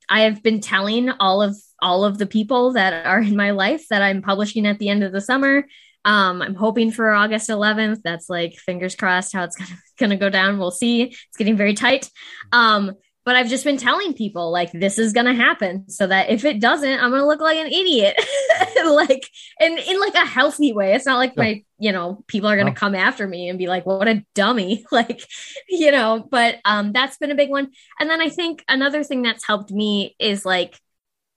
i 0.09 0.23
have 0.23 0.43
been 0.43 0.61
telling 0.61 1.11
all 1.11 1.43
of 1.43 1.57
all 1.81 2.05
of 2.05 2.19
the 2.19 2.27
people 2.27 2.73
that 2.73 3.07
are 3.07 3.21
in 3.21 3.37
my 3.37 3.53
life 3.53 3.87
that 3.89 4.03
i'm 4.03 4.21
publishing 4.21 4.67
at 4.67 4.79
the 4.79 4.89
end 4.89 5.05
of 5.05 5.13
the 5.13 5.21
summer 5.21 5.65
um, 6.09 6.41
I'm 6.41 6.55
hoping 6.55 6.91
for 6.91 7.13
August 7.13 7.51
11th. 7.51 8.01
That's 8.03 8.31
like 8.31 8.55
fingers 8.55 8.97
crossed 8.97 9.35
how 9.35 9.45
it's 9.45 9.57
gonna, 9.59 9.79
gonna 9.99 10.17
go 10.17 10.31
down. 10.31 10.59
We'll 10.59 10.71
see. 10.71 11.03
It's 11.03 11.37
getting 11.37 11.57
very 11.57 11.75
tight. 11.75 12.11
Um, 12.51 12.95
but 13.27 13.37
I've 13.37 13.51
just 13.51 13.65
been 13.65 13.77
telling 13.77 14.15
people 14.15 14.51
like 14.51 14.73
this 14.73 14.99
is 14.99 15.13
gonna 15.13 15.35
happen 15.35 15.91
so 15.91 16.07
that 16.07 16.31
if 16.31 16.47
it 16.47 16.63
doesn't, 16.63 16.99
I'm 16.99 17.11
gonna 17.11 17.27
look 17.27 17.43
like 17.43 17.59
an 17.59 17.67
idiot. 17.67 18.19
like 18.87 19.29
in 19.61 19.77
in 19.77 20.01
like 20.01 20.15
a 20.15 20.25
healthy 20.25 20.73
way. 20.73 20.95
It's 20.95 21.05
not 21.05 21.19
like 21.19 21.35
yeah. 21.37 21.43
my, 21.43 21.65
you 21.79 21.93
know, 21.93 22.25
people 22.27 22.49
are 22.49 22.57
gonna 22.57 22.73
come 22.73 22.95
after 22.95 23.29
me 23.29 23.51
and 23.51 23.59
be 23.59 23.67
like, 23.67 23.85
what 23.85 24.09
a 24.09 24.25
dummy. 24.35 24.87
like, 24.91 25.29
you 25.69 25.93
know, 25.93 26.27
but 26.31 26.57
um 26.65 26.93
that's 26.93 27.19
been 27.19 27.31
a 27.31 27.35
big 27.35 27.51
one. 27.51 27.71
And 28.01 28.09
then 28.09 28.23
I 28.23 28.31
think 28.31 28.65
another 28.67 29.05
thing 29.05 29.21
that's 29.21 29.47
helped 29.47 29.71
me 29.71 30.17
is 30.19 30.47
like 30.47 30.81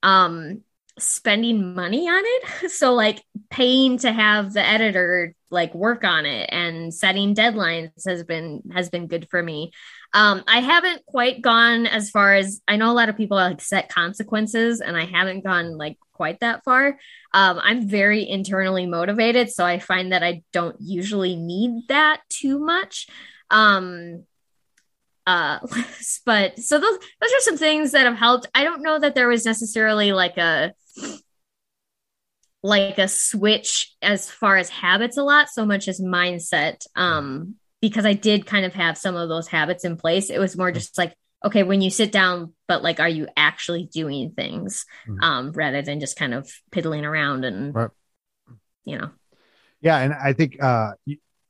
um 0.01 0.61
spending 1.01 1.75
money 1.75 2.07
on 2.07 2.23
it. 2.23 2.71
So 2.71 2.93
like 2.93 3.21
paying 3.49 3.97
to 3.99 4.11
have 4.11 4.53
the 4.53 4.65
editor 4.65 5.35
like 5.49 5.75
work 5.75 6.03
on 6.03 6.25
it 6.25 6.49
and 6.51 6.93
setting 6.93 7.35
deadlines 7.35 7.91
has 8.07 8.23
been 8.23 8.61
has 8.73 8.89
been 8.89 9.07
good 9.07 9.27
for 9.29 9.43
me. 9.43 9.71
Um, 10.13 10.43
I 10.47 10.61
haven't 10.61 11.05
quite 11.05 11.41
gone 11.41 11.85
as 11.85 12.09
far 12.09 12.33
as 12.33 12.61
I 12.67 12.77
know 12.77 12.91
a 12.91 12.93
lot 12.93 13.09
of 13.09 13.17
people 13.17 13.37
like 13.37 13.61
set 13.61 13.89
consequences 13.89 14.81
and 14.81 14.97
I 14.97 15.05
haven't 15.05 15.43
gone 15.43 15.77
like 15.77 15.97
quite 16.13 16.39
that 16.39 16.63
far. 16.63 16.97
Um, 17.33 17.59
I'm 17.61 17.87
very 17.87 18.27
internally 18.27 18.85
motivated, 18.85 19.49
so 19.49 19.65
I 19.65 19.79
find 19.79 20.11
that 20.11 20.23
I 20.23 20.43
don't 20.53 20.75
usually 20.79 21.35
need 21.35 21.87
that 21.89 22.21
too 22.29 22.59
much. 22.59 23.07
Um, 23.49 24.23
uh 25.27 25.59
but 26.25 26.59
so 26.59 26.79
those 26.79 26.97
those 26.97 27.31
are 27.31 27.41
some 27.41 27.57
things 27.57 27.91
that 27.91 28.05
have 28.05 28.17
helped 28.17 28.47
i 28.55 28.63
don't 28.63 28.81
know 28.81 28.99
that 28.99 29.15
there 29.15 29.27
was 29.27 29.45
necessarily 29.45 30.11
like 30.11 30.37
a 30.37 30.73
like 32.63 32.97
a 32.99 33.07
switch 33.07 33.95
as 34.01 34.29
far 34.29 34.57
as 34.57 34.69
habits 34.69 35.17
a 35.17 35.23
lot 35.23 35.49
so 35.49 35.65
much 35.65 35.87
as 35.87 35.99
mindset 35.99 36.85
um 36.95 37.55
because 37.81 38.05
i 38.05 38.13
did 38.13 38.45
kind 38.45 38.65
of 38.65 38.73
have 38.73 38.97
some 38.97 39.15
of 39.15 39.29
those 39.29 39.47
habits 39.47 39.83
in 39.83 39.97
place 39.97 40.29
it 40.29 40.39
was 40.39 40.57
more 40.57 40.71
just 40.71 40.97
like 40.97 41.15
okay 41.43 41.63
when 41.63 41.81
you 41.81 41.89
sit 41.89 42.11
down 42.11 42.53
but 42.67 42.83
like 42.83 42.99
are 42.99 43.09
you 43.09 43.27
actually 43.35 43.85
doing 43.85 44.31
things 44.31 44.85
mm-hmm. 45.07 45.23
um 45.23 45.51
rather 45.53 45.81
than 45.81 45.99
just 45.99 46.17
kind 46.17 46.33
of 46.33 46.51
piddling 46.71 47.05
around 47.05 47.45
and 47.45 47.73
right. 47.73 47.89
you 48.85 48.97
know 48.97 49.09
yeah 49.81 49.97
and 49.97 50.13
i 50.13 50.33
think 50.33 50.61
uh 50.61 50.91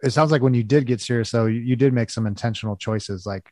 it 0.03 0.09
sounds 0.09 0.32
like 0.32 0.41
when 0.41 0.53
you 0.53 0.63
did 0.63 0.86
get 0.86 1.01
serious 1.01 1.32
though 1.32 1.45
you, 1.45 1.59
you 1.59 1.76
did 1.76 1.93
make 1.93 2.09
some 2.09 2.26
intentional 2.26 2.78
choices 2.78 3.26
like 3.26 3.51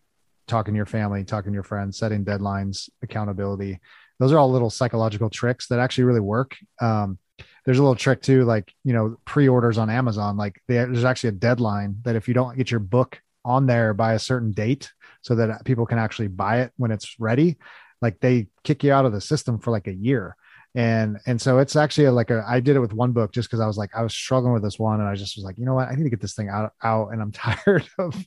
talking 0.50 0.74
to 0.74 0.78
your 0.78 0.86
family 0.86 1.24
talking 1.24 1.52
to 1.52 1.56
your 1.56 1.64
friends 1.64 1.98
setting 1.98 2.26
deadlines 2.26 2.90
accountability 3.04 3.80
those 4.20 4.34
are 4.34 4.38
all 4.38 4.52
little 4.52 4.70
psychological 4.70 5.30
tricks 5.30 5.68
that 5.68 5.80
actually 5.80 6.04
really 6.04 6.20
work 6.20 6.58
um 6.82 7.18
there's 7.66 7.78
a 7.78 7.84
little 7.84 7.96
trick 7.96 8.22
too, 8.22 8.46
like, 8.46 8.74
you 8.84 8.94
know, 8.94 9.18
pre-orders 9.26 9.78
on 9.78 9.90
Amazon, 9.90 10.38
like 10.38 10.60
they, 10.68 10.76
there's 10.76 11.06
actually 11.06 11.30
a 11.30 11.34
deadline 11.34 11.98
that 12.04 12.16
if 12.16 12.28
you 12.28 12.34
don't 12.34 12.58
get 12.58 12.72
your 12.72 12.80
book 12.80 13.22
on 13.46 13.66
there 13.66 13.94
by 13.94 14.14
a 14.14 14.20
certain 14.20 14.52
date 14.52 14.92
so 15.22 15.36
that 15.36 15.64
people 15.66 15.86
can 15.86 16.00
actually 16.00 16.28
buy 16.30 16.62
it 16.62 16.72
when 16.78 16.92
it's 16.92 17.20
ready, 17.20 17.58
like 18.02 18.20
they 18.20 18.48
kick 18.64 18.84
you 18.84 18.92
out 18.92 19.06
of 19.06 19.12
the 19.12 19.22
system 19.22 19.60
for 19.60 19.72
like 19.72 19.88
a 19.88 19.94
year. 19.94 20.36
And, 20.76 21.18
and 21.26 21.42
so 21.42 21.58
it's 21.58 21.76
actually 21.76 22.10
like 22.10 22.30
a, 22.30 22.46
I 22.48 22.60
did 22.60 22.76
it 22.76 22.80
with 22.80 22.94
one 22.94 23.12
book 23.12 23.32
just 23.32 23.50
cause 23.50 23.60
I 23.60 23.68
was 23.68 23.78
like, 23.78 23.90
I 23.96 24.04
was 24.04 24.14
struggling 24.14 24.54
with 24.54 24.64
this 24.64 24.78
one 24.78 25.00
and 25.00 25.10
I 25.10 25.16
just 25.16 25.36
was 25.36 25.44
like, 25.44 25.58
you 25.58 25.66
know 25.66 25.74
what, 25.74 25.88
I 25.88 25.96
need 25.96 26.04
to 26.04 26.10
get 26.10 26.22
this 26.22 26.36
thing 26.36 26.50
out, 26.50 26.74
out 26.84 27.10
and 27.10 27.22
I'm 27.22 27.32
tired 27.34 27.88
of, 27.98 28.26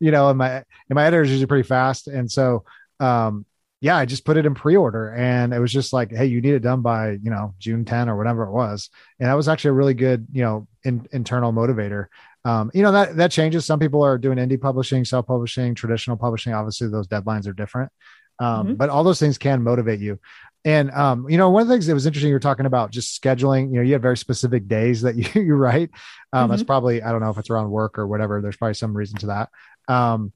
you 0.00 0.10
know, 0.10 0.28
and 0.28 0.38
my, 0.38 0.56
and 0.56 0.64
my 0.90 1.04
editor 1.04 1.22
is 1.22 1.30
usually 1.30 1.46
pretty 1.46 1.68
fast. 1.68 2.08
And 2.08 2.30
so, 2.30 2.64
um, 2.98 3.46
yeah, 3.80 3.96
I 3.96 4.06
just 4.06 4.24
put 4.24 4.36
it 4.36 4.46
in 4.46 4.54
pre-order 4.54 5.10
and 5.14 5.52
it 5.52 5.58
was 5.58 5.72
just 5.72 5.92
like, 5.92 6.10
Hey, 6.10 6.26
you 6.26 6.40
need 6.40 6.54
it 6.54 6.60
done 6.60 6.80
by, 6.80 7.12
you 7.12 7.30
know, 7.30 7.54
June 7.58 7.84
10 7.84 8.08
or 8.08 8.16
whatever 8.16 8.44
it 8.44 8.50
was. 8.50 8.90
And 9.20 9.28
that 9.28 9.34
was 9.34 9.48
actually 9.48 9.70
a 9.70 9.74
really 9.74 9.94
good, 9.94 10.26
you 10.32 10.42
know, 10.42 10.66
in, 10.84 11.06
internal 11.12 11.52
motivator. 11.52 12.06
Um, 12.44 12.70
you 12.72 12.82
know, 12.82 12.92
that, 12.92 13.16
that 13.16 13.32
changes. 13.32 13.66
Some 13.66 13.78
people 13.78 14.02
are 14.02 14.18
doing 14.18 14.38
indie 14.38 14.60
publishing, 14.60 15.04
self-publishing, 15.04 15.74
traditional 15.74 16.16
publishing. 16.16 16.54
Obviously 16.54 16.88
those 16.88 17.08
deadlines 17.08 17.46
are 17.46 17.52
different. 17.52 17.92
Um, 18.38 18.66
mm-hmm. 18.66 18.74
but 18.74 18.90
all 18.90 19.02
those 19.02 19.18
things 19.18 19.38
can 19.38 19.62
motivate 19.62 20.00
you. 20.00 20.18
And, 20.64 20.90
um, 20.90 21.28
you 21.28 21.38
know, 21.38 21.50
one 21.50 21.62
of 21.62 21.68
the 21.68 21.74
things 21.74 21.86
that 21.86 21.94
was 21.94 22.06
interesting, 22.06 22.30
you're 22.30 22.40
talking 22.40 22.66
about 22.66 22.90
just 22.90 23.20
scheduling, 23.20 23.70
you 23.70 23.76
know, 23.76 23.82
you 23.82 23.92
have 23.92 24.02
very 24.02 24.16
specific 24.16 24.66
days 24.66 25.02
that 25.02 25.14
you, 25.34 25.42
you 25.42 25.54
write. 25.54 25.90
Um, 26.32 26.44
mm-hmm. 26.44 26.50
That's 26.50 26.64
probably, 26.64 27.02
I 27.02 27.12
don't 27.12 27.20
know 27.20 27.30
if 27.30 27.38
it's 27.38 27.50
around 27.50 27.70
work 27.70 27.98
or 27.98 28.06
whatever. 28.06 28.40
There's 28.40 28.56
probably 28.56 28.74
some 28.74 28.96
reason 28.96 29.18
to 29.18 29.26
that. 29.26 29.50
Um, 29.88 30.32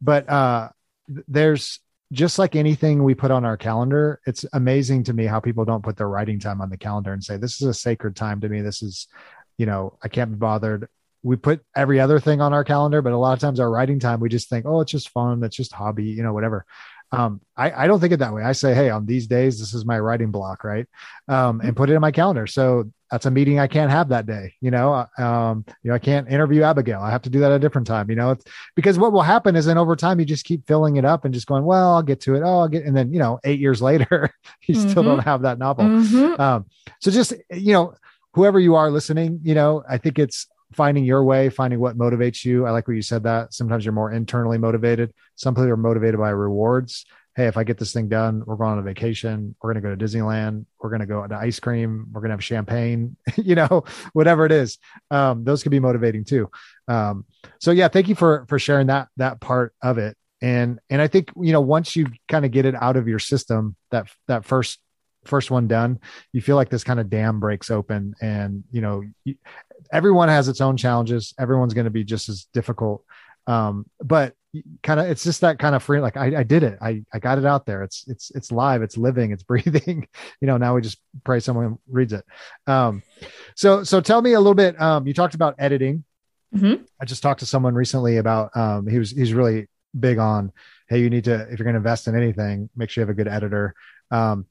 but, 0.00 0.28
uh, 0.28 0.70
there's 1.28 1.80
just 2.12 2.38
like 2.38 2.56
anything 2.56 3.02
we 3.02 3.14
put 3.14 3.30
on 3.30 3.44
our 3.44 3.56
calendar, 3.56 4.20
it's 4.26 4.44
amazing 4.52 5.04
to 5.04 5.12
me 5.12 5.26
how 5.26 5.40
people 5.40 5.64
don't 5.64 5.82
put 5.82 5.96
their 5.96 6.08
writing 6.08 6.38
time 6.38 6.60
on 6.60 6.70
the 6.70 6.76
calendar 6.76 7.12
and 7.12 7.22
say, 7.22 7.36
this 7.36 7.60
is 7.60 7.66
a 7.66 7.74
sacred 7.74 8.14
time 8.14 8.40
to 8.40 8.48
me. 8.48 8.60
This 8.60 8.82
is, 8.82 9.08
you 9.58 9.66
know, 9.66 9.98
I 10.02 10.08
can't 10.08 10.30
be 10.30 10.36
bothered. 10.36 10.88
We 11.22 11.36
put 11.36 11.64
every 11.74 12.00
other 12.00 12.20
thing 12.20 12.40
on 12.40 12.52
our 12.52 12.64
calendar, 12.64 13.02
but 13.02 13.12
a 13.12 13.16
lot 13.16 13.32
of 13.32 13.38
times 13.40 13.58
our 13.58 13.70
writing 13.70 13.98
time, 13.98 14.20
we 14.20 14.28
just 14.28 14.48
think, 14.48 14.66
oh, 14.66 14.80
it's 14.80 14.92
just 14.92 15.08
fun. 15.08 15.40
That's 15.40 15.56
just 15.56 15.72
hobby, 15.72 16.04
you 16.04 16.22
know, 16.22 16.32
whatever. 16.32 16.66
Um, 17.12 17.40
I, 17.56 17.84
I 17.84 17.86
don't 17.86 18.00
think 18.00 18.12
it 18.12 18.18
that 18.18 18.34
way. 18.34 18.42
I 18.42 18.52
say, 18.52 18.74
hey, 18.74 18.90
on 18.90 19.06
these 19.06 19.26
days, 19.26 19.60
this 19.60 19.72
is 19.72 19.84
my 19.84 19.98
writing 19.98 20.30
block, 20.30 20.64
right? 20.64 20.86
Um, 21.28 21.60
and 21.60 21.76
put 21.76 21.88
it 21.88 21.94
in 21.94 22.00
my 22.00 22.10
calendar. 22.10 22.46
So 22.46 22.90
that's 23.10 23.26
a 23.26 23.30
meeting 23.30 23.60
I 23.60 23.68
can't 23.68 23.92
have 23.92 24.08
that 24.08 24.26
day. 24.26 24.54
You 24.60 24.72
know, 24.72 24.92
uh, 24.92 25.22
um, 25.22 25.64
you 25.84 25.90
know, 25.90 25.94
I 25.94 26.00
can't 26.00 26.28
interview 26.28 26.62
Abigail. 26.62 27.00
I 27.00 27.12
have 27.12 27.22
to 27.22 27.30
do 27.30 27.38
that 27.40 27.52
at 27.52 27.56
a 27.56 27.58
different 27.60 27.86
time. 27.86 28.10
You 28.10 28.16
know, 28.16 28.32
it's 28.32 28.44
because 28.74 28.98
what 28.98 29.12
will 29.12 29.22
happen 29.22 29.54
is 29.54 29.66
then 29.66 29.78
over 29.78 29.94
time 29.94 30.18
you 30.18 30.26
just 30.26 30.44
keep 30.44 30.66
filling 30.66 30.96
it 30.96 31.04
up 31.04 31.24
and 31.24 31.32
just 31.32 31.46
going, 31.46 31.64
well, 31.64 31.94
I'll 31.94 32.02
get 32.02 32.20
to 32.22 32.34
it. 32.34 32.42
Oh, 32.44 32.60
I'll 32.60 32.68
get, 32.68 32.84
and 32.84 32.96
then 32.96 33.12
you 33.12 33.20
know, 33.20 33.38
eight 33.44 33.60
years 33.60 33.80
later, 33.90 34.34
you 34.66 34.74
mm-hmm. 34.74 34.90
still 34.90 35.04
don't 35.04 35.20
have 35.20 35.42
that 35.42 35.58
novel. 35.58 35.84
Mm-hmm. 35.84 36.40
Um, 36.40 36.66
so 37.00 37.12
just 37.12 37.34
you 37.52 37.72
know, 37.72 37.94
whoever 38.32 38.58
you 38.58 38.74
are 38.74 38.90
listening, 38.90 39.40
you 39.44 39.54
know, 39.54 39.84
I 39.88 39.98
think 39.98 40.18
it's 40.18 40.48
finding 40.74 41.04
your 41.04 41.24
way, 41.24 41.48
finding 41.48 41.80
what 41.80 41.96
motivates 41.96 42.44
you. 42.44 42.66
I 42.66 42.70
like 42.70 42.88
what 42.88 42.94
you 42.94 43.02
said 43.02 43.24
that 43.24 43.54
sometimes 43.54 43.84
you're 43.84 43.92
more 43.92 44.12
internally 44.12 44.58
motivated. 44.58 45.12
Some 45.36 45.54
people 45.54 45.70
are 45.70 45.76
motivated 45.76 46.18
by 46.18 46.30
rewards. 46.30 47.06
Hey, 47.36 47.46
if 47.46 47.56
I 47.56 47.64
get 47.64 47.78
this 47.78 47.92
thing 47.92 48.08
done, 48.08 48.44
we're 48.46 48.56
going 48.56 48.72
on 48.72 48.78
a 48.78 48.82
vacation. 48.82 49.56
We're 49.60 49.72
going 49.72 49.82
to 49.82 49.88
go 49.88 49.94
to 49.94 50.04
Disneyland. 50.04 50.66
We're 50.78 50.90
going 50.90 51.00
to 51.00 51.06
go 51.06 51.26
to 51.26 51.34
ice 51.34 51.58
cream. 51.58 52.06
We're 52.12 52.20
going 52.20 52.28
to 52.28 52.34
have 52.34 52.44
champagne, 52.44 53.16
you 53.36 53.56
know, 53.56 53.84
whatever 54.12 54.46
it 54.46 54.52
is. 54.52 54.78
Um, 55.10 55.44
those 55.44 55.62
can 55.62 55.70
be 55.70 55.80
motivating 55.80 56.24
too. 56.24 56.50
Um, 56.86 57.24
so 57.60 57.72
yeah, 57.72 57.88
thank 57.88 58.08
you 58.08 58.14
for, 58.14 58.46
for 58.48 58.58
sharing 58.58 58.86
that, 58.86 59.08
that 59.16 59.40
part 59.40 59.74
of 59.82 59.98
it. 59.98 60.16
And, 60.40 60.78
and 60.90 61.00
I 61.02 61.08
think, 61.08 61.30
you 61.40 61.52
know, 61.52 61.60
once 61.60 61.96
you 61.96 62.06
kind 62.28 62.44
of 62.44 62.50
get 62.50 62.66
it 62.66 62.74
out 62.74 62.96
of 62.96 63.08
your 63.08 63.18
system, 63.18 63.76
that, 63.90 64.06
that 64.28 64.44
first 64.44 64.78
first 65.24 65.50
one 65.50 65.66
done, 65.66 65.98
you 66.32 66.40
feel 66.40 66.56
like 66.56 66.68
this 66.68 66.84
kind 66.84 67.00
of 67.00 67.10
dam 67.10 67.40
breaks 67.40 67.70
open 67.70 68.14
and, 68.20 68.64
you 68.70 68.80
know, 68.80 69.02
everyone 69.92 70.28
has 70.28 70.48
its 70.48 70.60
own 70.60 70.76
challenges. 70.76 71.34
Everyone's 71.38 71.74
going 71.74 71.84
to 71.84 71.90
be 71.90 72.04
just 72.04 72.28
as 72.28 72.46
difficult. 72.52 73.04
Um, 73.46 73.86
but 74.00 74.34
kind 74.82 75.00
of, 75.00 75.06
it's 75.06 75.24
just 75.24 75.40
that 75.42 75.58
kind 75.58 75.74
of 75.74 75.82
free, 75.82 76.00
like 76.00 76.16
I, 76.16 76.40
I 76.40 76.42
did 76.42 76.62
it. 76.62 76.78
I, 76.80 77.04
I 77.12 77.18
got 77.18 77.38
it 77.38 77.44
out 77.44 77.66
there. 77.66 77.82
It's, 77.82 78.04
it's, 78.08 78.30
it's 78.30 78.52
live, 78.52 78.82
it's 78.82 78.96
living, 78.96 79.32
it's 79.32 79.42
breathing, 79.52 80.08
you 80.40 80.46
know, 80.46 80.56
now 80.56 80.74
we 80.74 80.80
just 80.80 80.98
pray 81.24 81.40
someone 81.40 81.78
reads 81.88 82.12
it. 82.12 82.24
Um, 82.66 83.02
so, 83.56 83.84
so 83.84 84.00
tell 84.00 84.22
me 84.22 84.32
a 84.32 84.40
little 84.40 84.54
bit, 84.54 84.80
um, 84.80 85.06
you 85.06 85.14
talked 85.14 85.34
about 85.34 85.56
editing. 85.58 86.04
Mm-hmm. 86.54 86.84
I 87.00 87.04
just 87.04 87.22
talked 87.22 87.40
to 87.40 87.46
someone 87.46 87.74
recently 87.74 88.18
about, 88.18 88.56
um, 88.56 88.86
he 88.86 88.98
was, 88.98 89.10
he's 89.10 89.34
really 89.34 89.68
big 89.98 90.18
on, 90.18 90.52
Hey, 90.88 91.00
you 91.00 91.08
need 91.08 91.24
to, 91.24 91.48
if 91.50 91.58
you're 91.58 91.64
going 91.64 91.74
to 91.74 91.78
invest 91.78 92.08
in 92.08 92.14
anything, 92.14 92.68
make 92.76 92.90
sure 92.90 93.00
you 93.00 93.06
have 93.06 93.14
a 93.14 93.16
good 93.16 93.28
editor. 93.28 93.74
Um, 94.10 94.46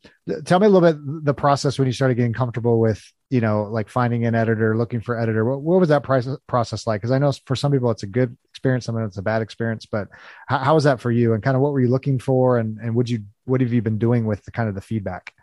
tell 0.45 0.59
me 0.59 0.67
a 0.67 0.69
little 0.69 0.93
bit 0.93 1.25
the 1.25 1.33
process 1.33 1.77
when 1.77 1.87
you 1.87 1.93
started 1.93 2.15
getting 2.15 2.33
comfortable 2.33 2.79
with, 2.79 3.01
you 3.29 3.41
know, 3.41 3.63
like 3.63 3.89
finding 3.89 4.25
an 4.25 4.35
editor, 4.35 4.77
looking 4.77 5.01
for 5.01 5.19
editor. 5.19 5.45
What, 5.45 5.61
what 5.61 5.79
was 5.79 5.89
that 5.89 6.03
process 6.03 6.37
process 6.47 6.85
like? 6.85 7.01
Because 7.01 7.11
I 7.11 7.19
know 7.19 7.31
for 7.45 7.55
some 7.55 7.71
people 7.71 7.91
it's 7.91 8.03
a 8.03 8.07
good 8.07 8.37
experience, 8.51 8.85
some 8.85 8.97
of 8.97 9.05
it's 9.05 9.17
a 9.17 9.21
bad 9.21 9.41
experience. 9.41 9.85
But 9.85 10.09
how, 10.47 10.59
how 10.59 10.73
was 10.75 10.83
that 10.83 10.99
for 10.99 11.11
you? 11.11 11.33
And 11.33 11.41
kind 11.41 11.55
of 11.55 11.61
what 11.61 11.71
were 11.71 11.81
you 11.81 11.89
looking 11.89 12.19
for? 12.19 12.57
And 12.57 12.77
and 12.79 12.95
would 12.95 13.09
you 13.09 13.23
what 13.45 13.61
have 13.61 13.73
you 13.73 13.81
been 13.81 13.99
doing 13.99 14.25
with 14.25 14.43
the 14.43 14.51
kind 14.51 14.69
of 14.69 14.75
the 14.75 14.81
feedback? 14.81 15.33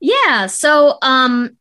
Yeah. 0.00 0.46
So 0.46 0.98
um 1.02 1.56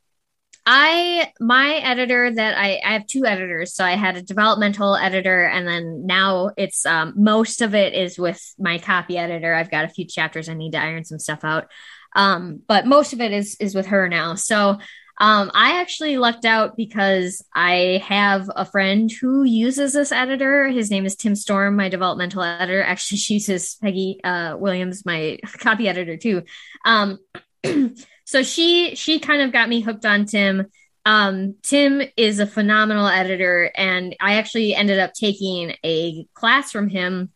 I 0.74 1.34
my 1.42 1.74
editor 1.84 2.34
that 2.34 2.58
I 2.58 2.80
I 2.86 2.94
have 2.94 3.06
two 3.06 3.26
editors. 3.26 3.76
So 3.76 3.84
I 3.84 3.98
had 3.98 4.16
a 4.16 4.22
developmental 4.22 4.96
editor 4.96 5.44
and 5.44 5.68
then 5.68 6.06
now 6.06 6.52
it's 6.56 6.86
um 6.86 7.14
most 7.18 7.62
of 7.62 7.76
it 7.76 7.94
is 7.94 8.18
with 8.18 8.42
my 8.58 8.78
copy 8.78 9.18
editor. 9.18 9.54
I've 9.54 9.70
got 9.70 9.84
a 9.84 9.90
few 9.90 10.06
chapters 10.06 10.48
I 10.48 10.54
need 10.54 10.72
to 10.72 10.82
iron 10.82 11.04
some 11.04 11.20
stuff 11.20 11.44
out. 11.44 11.68
Um 12.16 12.62
but 12.70 12.86
most 12.86 13.12
of 13.12 13.20
it 13.20 13.34
is 13.34 13.58
is 13.60 13.76
with 13.76 13.88
her 13.88 14.08
now. 14.08 14.36
So 14.36 14.80
um, 15.18 15.52
I 15.54 15.82
actually 15.82 16.18
lucked 16.18 16.46
out 16.46 16.78
because 16.78 17.46
I 17.54 18.02
have 18.08 18.50
a 18.56 18.66
friend 18.66 19.12
who 19.12 19.44
uses 19.44 19.94
this 19.94 20.12
editor. 20.12 20.70
His 20.70 20.90
name 20.90 21.06
is 21.06 21.16
Tim 21.16 21.36
Storm, 21.36 21.76
my 21.76 21.90
developmental 21.90 22.42
editor. 22.42 22.82
Actually, 22.82 23.18
she 23.20 23.34
uses 23.36 23.76
Peggy 23.84 24.20
uh, 24.24 24.56
Williams, 24.58 25.06
my 25.06 25.38
copy 25.60 25.88
editor, 25.88 26.18
too. 26.18 26.42
Um, 26.86 27.20
so 28.32 28.44
she 28.44 28.96
she 28.96 29.20
kind 29.20 29.42
of 29.42 29.52
got 29.52 29.68
me 29.68 29.82
hooked 29.82 30.06
on 30.06 30.24
Tim. 30.24 30.68
Um, 31.04 31.56
Tim 31.64 32.02
is 32.16 32.40
a 32.40 32.48
phenomenal 32.48 33.06
editor, 33.06 33.70
and 33.76 34.16
I 34.22 34.36
actually 34.36 34.74
ended 34.74 35.00
up 35.00 35.12
taking 35.14 35.76
a 35.84 36.26
class 36.34 36.72
from 36.72 36.88
him 36.88 37.32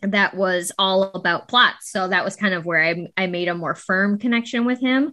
that 0.00 0.34
was 0.34 0.72
all 0.78 1.02
about 1.02 1.48
plots. 1.48 1.90
So 1.90 2.08
that 2.08 2.24
was 2.24 2.34
kind 2.34 2.54
of 2.54 2.64
where 2.64 2.82
I, 2.82 3.08
I 3.14 3.26
made 3.26 3.48
a 3.48 3.54
more 3.54 3.74
firm 3.74 4.18
connection 4.18 4.64
with 4.64 4.80
him. 4.80 5.12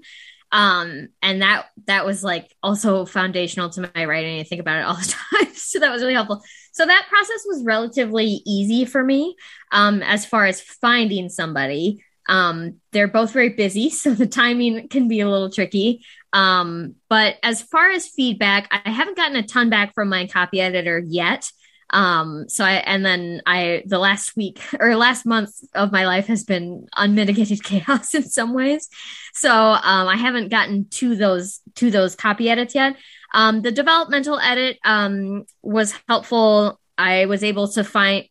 Um, 0.54 1.10
and 1.22 1.42
that 1.42 1.66
that 1.86 2.06
was 2.06 2.24
like 2.24 2.56
also 2.64 3.06
foundational 3.06 3.72
to 3.72 3.92
my 3.94 4.06
writing. 4.06 4.40
I 4.40 4.44
think 4.44 4.62
about 4.62 4.80
it 4.80 4.86
all 4.86 4.96
the 4.96 5.16
time. 5.44 5.54
so 5.54 5.80
that 5.80 5.92
was 5.92 6.02
really 6.02 6.14
helpful. 6.14 6.42
So 6.72 6.86
that 6.86 7.08
process 7.10 7.44
was 7.46 7.66
relatively 7.66 8.42
easy 8.48 8.86
for 8.86 9.04
me 9.04 9.36
um, 9.74 10.02
as 10.02 10.26
far 10.26 10.46
as 10.46 10.62
finding 10.62 11.28
somebody. 11.28 12.06
Um, 12.30 12.76
they're 12.92 13.08
both 13.08 13.32
very 13.32 13.50
busy, 13.50 13.90
so 13.90 14.14
the 14.14 14.28
timing 14.28 14.88
can 14.88 15.08
be 15.08 15.20
a 15.20 15.30
little 15.30 15.50
tricky. 15.50 16.06
Um, 16.32 16.96
but 17.10 17.38
as 17.44 17.62
far 17.62 17.90
as 17.90 18.08
feedback, 18.08 18.68
I 18.72 18.90
haven't 18.90 19.18
gotten 19.18 19.36
a 19.36 19.44
ton 19.44 19.70
back 19.70 19.94
from 19.94 20.10
my 20.10 20.28
copy 20.28 20.62
editor 20.62 21.04
yet. 21.06 21.52
Um, 21.92 22.48
so 22.48 22.64
I, 22.64 22.74
and 22.74 23.04
then 23.04 23.42
I, 23.48 23.82
the 23.86 23.98
last 23.98 24.36
week 24.36 24.62
or 24.80 24.96
last 24.96 25.26
month 25.26 25.52
of 25.74 25.92
my 25.92 26.06
life 26.06 26.28
has 26.28 26.44
been 26.44 26.88
unmitigated 26.96 27.64
chaos 27.64 28.14
in 28.14 28.30
some 28.30 28.54
ways. 28.54 28.88
So, 29.34 29.52
um, 29.52 30.08
I 30.08 30.16
haven't 30.16 30.50
gotten 30.50 30.88
to 30.92 31.16
those, 31.16 31.62
to 31.76 31.90
those 31.90 32.16
copy 32.16 32.50
edits 32.50 32.76
yet. 32.76 32.96
Um, 33.34 33.62
the 33.62 33.72
developmental 33.72 34.40
edit, 34.40 34.78
um, 34.84 35.46
was 35.62 35.94
helpful. 36.08 36.80
I 36.98 37.26
was 37.26 37.44
able 37.44 37.68
to 37.70 37.84
find, 37.84 38.26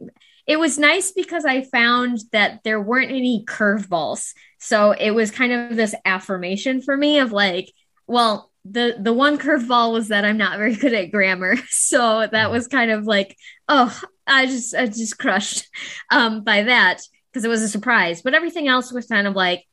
it 0.48 0.58
was 0.58 0.78
nice 0.78 1.12
because 1.12 1.44
I 1.44 1.60
found 1.60 2.20
that 2.32 2.60
there 2.64 2.80
weren't 2.80 3.10
any 3.10 3.44
curveballs. 3.46 4.32
So 4.58 4.92
it 4.92 5.10
was 5.10 5.30
kind 5.30 5.52
of 5.52 5.76
this 5.76 5.94
affirmation 6.06 6.80
for 6.80 6.96
me 6.96 7.18
of 7.18 7.32
like, 7.32 7.70
well, 8.06 8.50
the 8.64 8.96
the 8.98 9.12
one 9.12 9.38
curveball 9.38 9.92
was 9.92 10.08
that 10.08 10.24
I'm 10.24 10.38
not 10.38 10.56
very 10.56 10.74
good 10.74 10.94
at 10.94 11.12
grammar. 11.12 11.56
So 11.68 12.26
that 12.26 12.50
was 12.50 12.66
kind 12.66 12.90
of 12.90 13.04
like, 13.04 13.36
oh, 13.68 13.96
I 14.26 14.46
just 14.46 14.74
I 14.74 14.86
just 14.86 15.18
crushed 15.18 15.68
um 16.10 16.44
by 16.44 16.62
that 16.62 17.02
because 17.30 17.44
it 17.44 17.48
was 17.48 17.62
a 17.62 17.68
surprise. 17.68 18.22
But 18.22 18.34
everything 18.34 18.68
else 18.68 18.90
was 18.90 19.06
kind 19.06 19.26
of 19.26 19.36
like, 19.36 19.64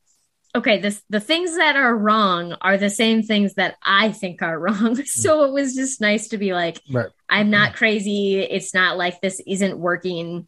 okay, 0.54 0.78
this 0.78 1.02
the 1.08 1.20
things 1.20 1.56
that 1.56 1.76
are 1.76 1.96
wrong 1.96 2.54
are 2.60 2.76
the 2.76 2.90
same 2.90 3.22
things 3.22 3.54
that 3.54 3.76
I 3.82 4.12
think 4.12 4.42
are 4.42 4.58
wrong. 4.58 4.96
so 5.06 5.44
it 5.44 5.52
was 5.52 5.74
just 5.74 6.02
nice 6.02 6.28
to 6.28 6.38
be 6.38 6.52
like, 6.52 6.82
right. 6.92 7.08
I'm 7.30 7.48
not 7.48 7.76
crazy. 7.76 8.40
It's 8.40 8.74
not 8.74 8.98
like 8.98 9.22
this 9.22 9.40
isn't 9.46 9.78
working 9.78 10.46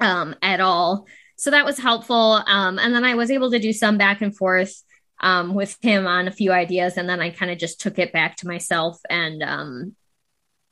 um, 0.00 0.34
at 0.42 0.60
all. 0.60 1.06
So 1.36 1.50
that 1.50 1.64
was 1.64 1.78
helpful. 1.78 2.42
Um, 2.46 2.78
and 2.78 2.94
then 2.94 3.04
I 3.04 3.14
was 3.14 3.30
able 3.30 3.50
to 3.52 3.58
do 3.58 3.72
some 3.72 3.98
back 3.98 4.22
and 4.22 4.36
forth 4.36 4.82
um, 5.20 5.54
with 5.54 5.76
him 5.82 6.06
on 6.06 6.28
a 6.28 6.32
few 6.32 6.52
ideas, 6.52 6.96
and 6.96 7.08
then 7.08 7.20
I 7.20 7.30
kind 7.30 7.50
of 7.50 7.58
just 7.58 7.80
took 7.80 7.98
it 7.98 8.12
back 8.12 8.36
to 8.36 8.46
myself 8.46 8.98
and 9.08 9.42
um, 9.42 9.96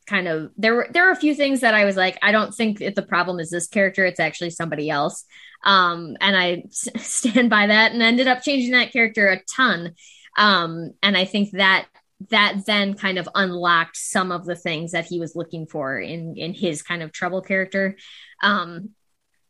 kind 0.06 0.28
of 0.28 0.52
there 0.56 0.74
were 0.74 0.88
there 0.90 1.04
were 1.04 1.10
a 1.10 1.16
few 1.16 1.34
things 1.34 1.60
that 1.60 1.74
I 1.74 1.84
was 1.84 1.96
like, 1.96 2.18
I 2.22 2.32
don't 2.32 2.54
think 2.54 2.78
that 2.78 2.94
the 2.94 3.02
problem 3.02 3.40
is 3.40 3.50
this 3.50 3.66
character; 3.66 4.04
it's 4.04 4.20
actually 4.20 4.50
somebody 4.50 4.88
else. 4.88 5.24
Um, 5.64 6.16
and 6.20 6.36
I 6.36 6.64
s- 6.66 6.88
stand 6.96 7.50
by 7.50 7.66
that, 7.66 7.92
and 7.92 8.02
ended 8.02 8.28
up 8.28 8.42
changing 8.42 8.72
that 8.72 8.92
character 8.92 9.28
a 9.28 9.42
ton. 9.44 9.94
Um, 10.38 10.92
and 11.02 11.16
I 11.16 11.24
think 11.24 11.50
that 11.52 11.86
that 12.30 12.64
then 12.66 12.94
kind 12.94 13.18
of 13.18 13.28
unlocked 13.34 13.96
some 13.96 14.32
of 14.32 14.46
the 14.46 14.56
things 14.56 14.92
that 14.92 15.06
he 15.06 15.20
was 15.20 15.36
looking 15.36 15.66
for 15.66 15.98
in 15.98 16.36
in 16.36 16.54
his 16.54 16.82
kind 16.82 17.02
of 17.02 17.12
trouble 17.12 17.42
character. 17.42 17.96
Um, 18.42 18.90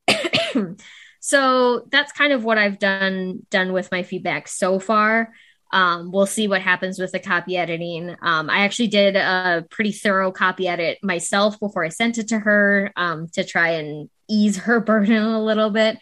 so 1.21 1.87
that's 1.91 2.13
kind 2.13 2.33
of 2.33 2.45
what 2.45 2.59
I've 2.59 2.79
done 2.79 3.47
done 3.51 3.73
with 3.73 3.91
my 3.91 4.03
feedback 4.03 4.49
so 4.49 4.79
far. 4.79 5.33
Um, 5.73 6.13
we'll 6.13 6.27
see 6.27 6.49
what 6.49 6.63
happens 6.63 6.99
with 6.99 7.13
the 7.13 7.19
copy 7.19 7.57
editing. 7.57 8.15
Um, 8.23 8.49
I 8.49 8.61
actually 8.61 8.87
did 8.89 9.17
a 9.17 9.67
pretty 9.69 9.93
thorough 9.93 10.31
copy 10.31 10.69
edit 10.69 10.99
myself 11.03 11.59
before 11.59 11.85
I 11.85 11.89
sent 11.89 12.19
it 12.19 12.29
to 12.29 12.39
her 12.39 12.93
um, 12.97 13.29
to 13.33 13.45
try 13.45 13.71
and 13.71 14.09
ease 14.29 14.57
her 14.59 14.81
burden 14.85 15.23
a 15.23 15.43
little 15.43 15.71
bit. 15.71 15.99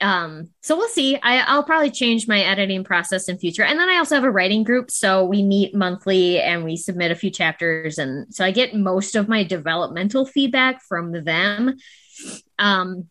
Um, 0.00 0.50
so 0.62 0.76
we'll 0.76 0.88
see. 0.88 1.16
I, 1.22 1.54
will 1.54 1.62
probably 1.62 1.92
change 1.92 2.26
my 2.26 2.40
editing 2.40 2.82
process 2.82 3.28
in 3.28 3.38
future. 3.38 3.62
And 3.62 3.78
then 3.78 3.88
I 3.88 3.98
also 3.98 4.16
have 4.16 4.24
a 4.24 4.30
writing 4.30 4.64
group. 4.64 4.90
So 4.90 5.24
we 5.24 5.44
meet 5.44 5.74
monthly 5.74 6.40
and 6.40 6.64
we 6.64 6.76
submit 6.76 7.12
a 7.12 7.16
few 7.16 7.30
chapters. 7.30 7.98
And 7.98 8.34
so 8.34 8.44
I 8.44 8.50
get 8.50 8.74
most 8.74 9.14
of 9.14 9.28
my 9.28 9.44
developmental 9.44 10.26
feedback 10.26 10.82
from 10.82 11.24
them. 11.24 11.76
Um, 12.58 13.08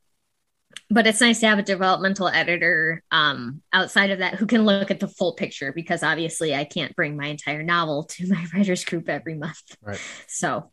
but 0.90 1.08
it's 1.08 1.22
nice 1.22 1.40
to 1.40 1.48
have 1.48 1.60
a 1.60 1.64
developmental 1.64 2.28
editor 2.28 3.02
um, 3.12 3.62
outside 3.72 4.10
of 4.10 4.20
that 4.20 4.36
who 4.36 4.46
can 4.46 4.66
look 4.66 4.92
at 4.92 5.00
the 5.00 5.08
full 5.08 5.34
picture 5.34 5.72
because 5.72 6.04
obviously 6.04 6.54
I 6.54 6.66
can't 6.66 6.96
bring 6.96 7.16
my 7.16 7.28
entire 7.28 7.64
novel 7.64 8.04
to 8.10 8.28
my 8.28 8.46
writers 8.54 8.84
group 8.84 9.08
every 9.10 9.36
month. 9.36 9.76
Right. 9.82 10.02
So 10.28 10.70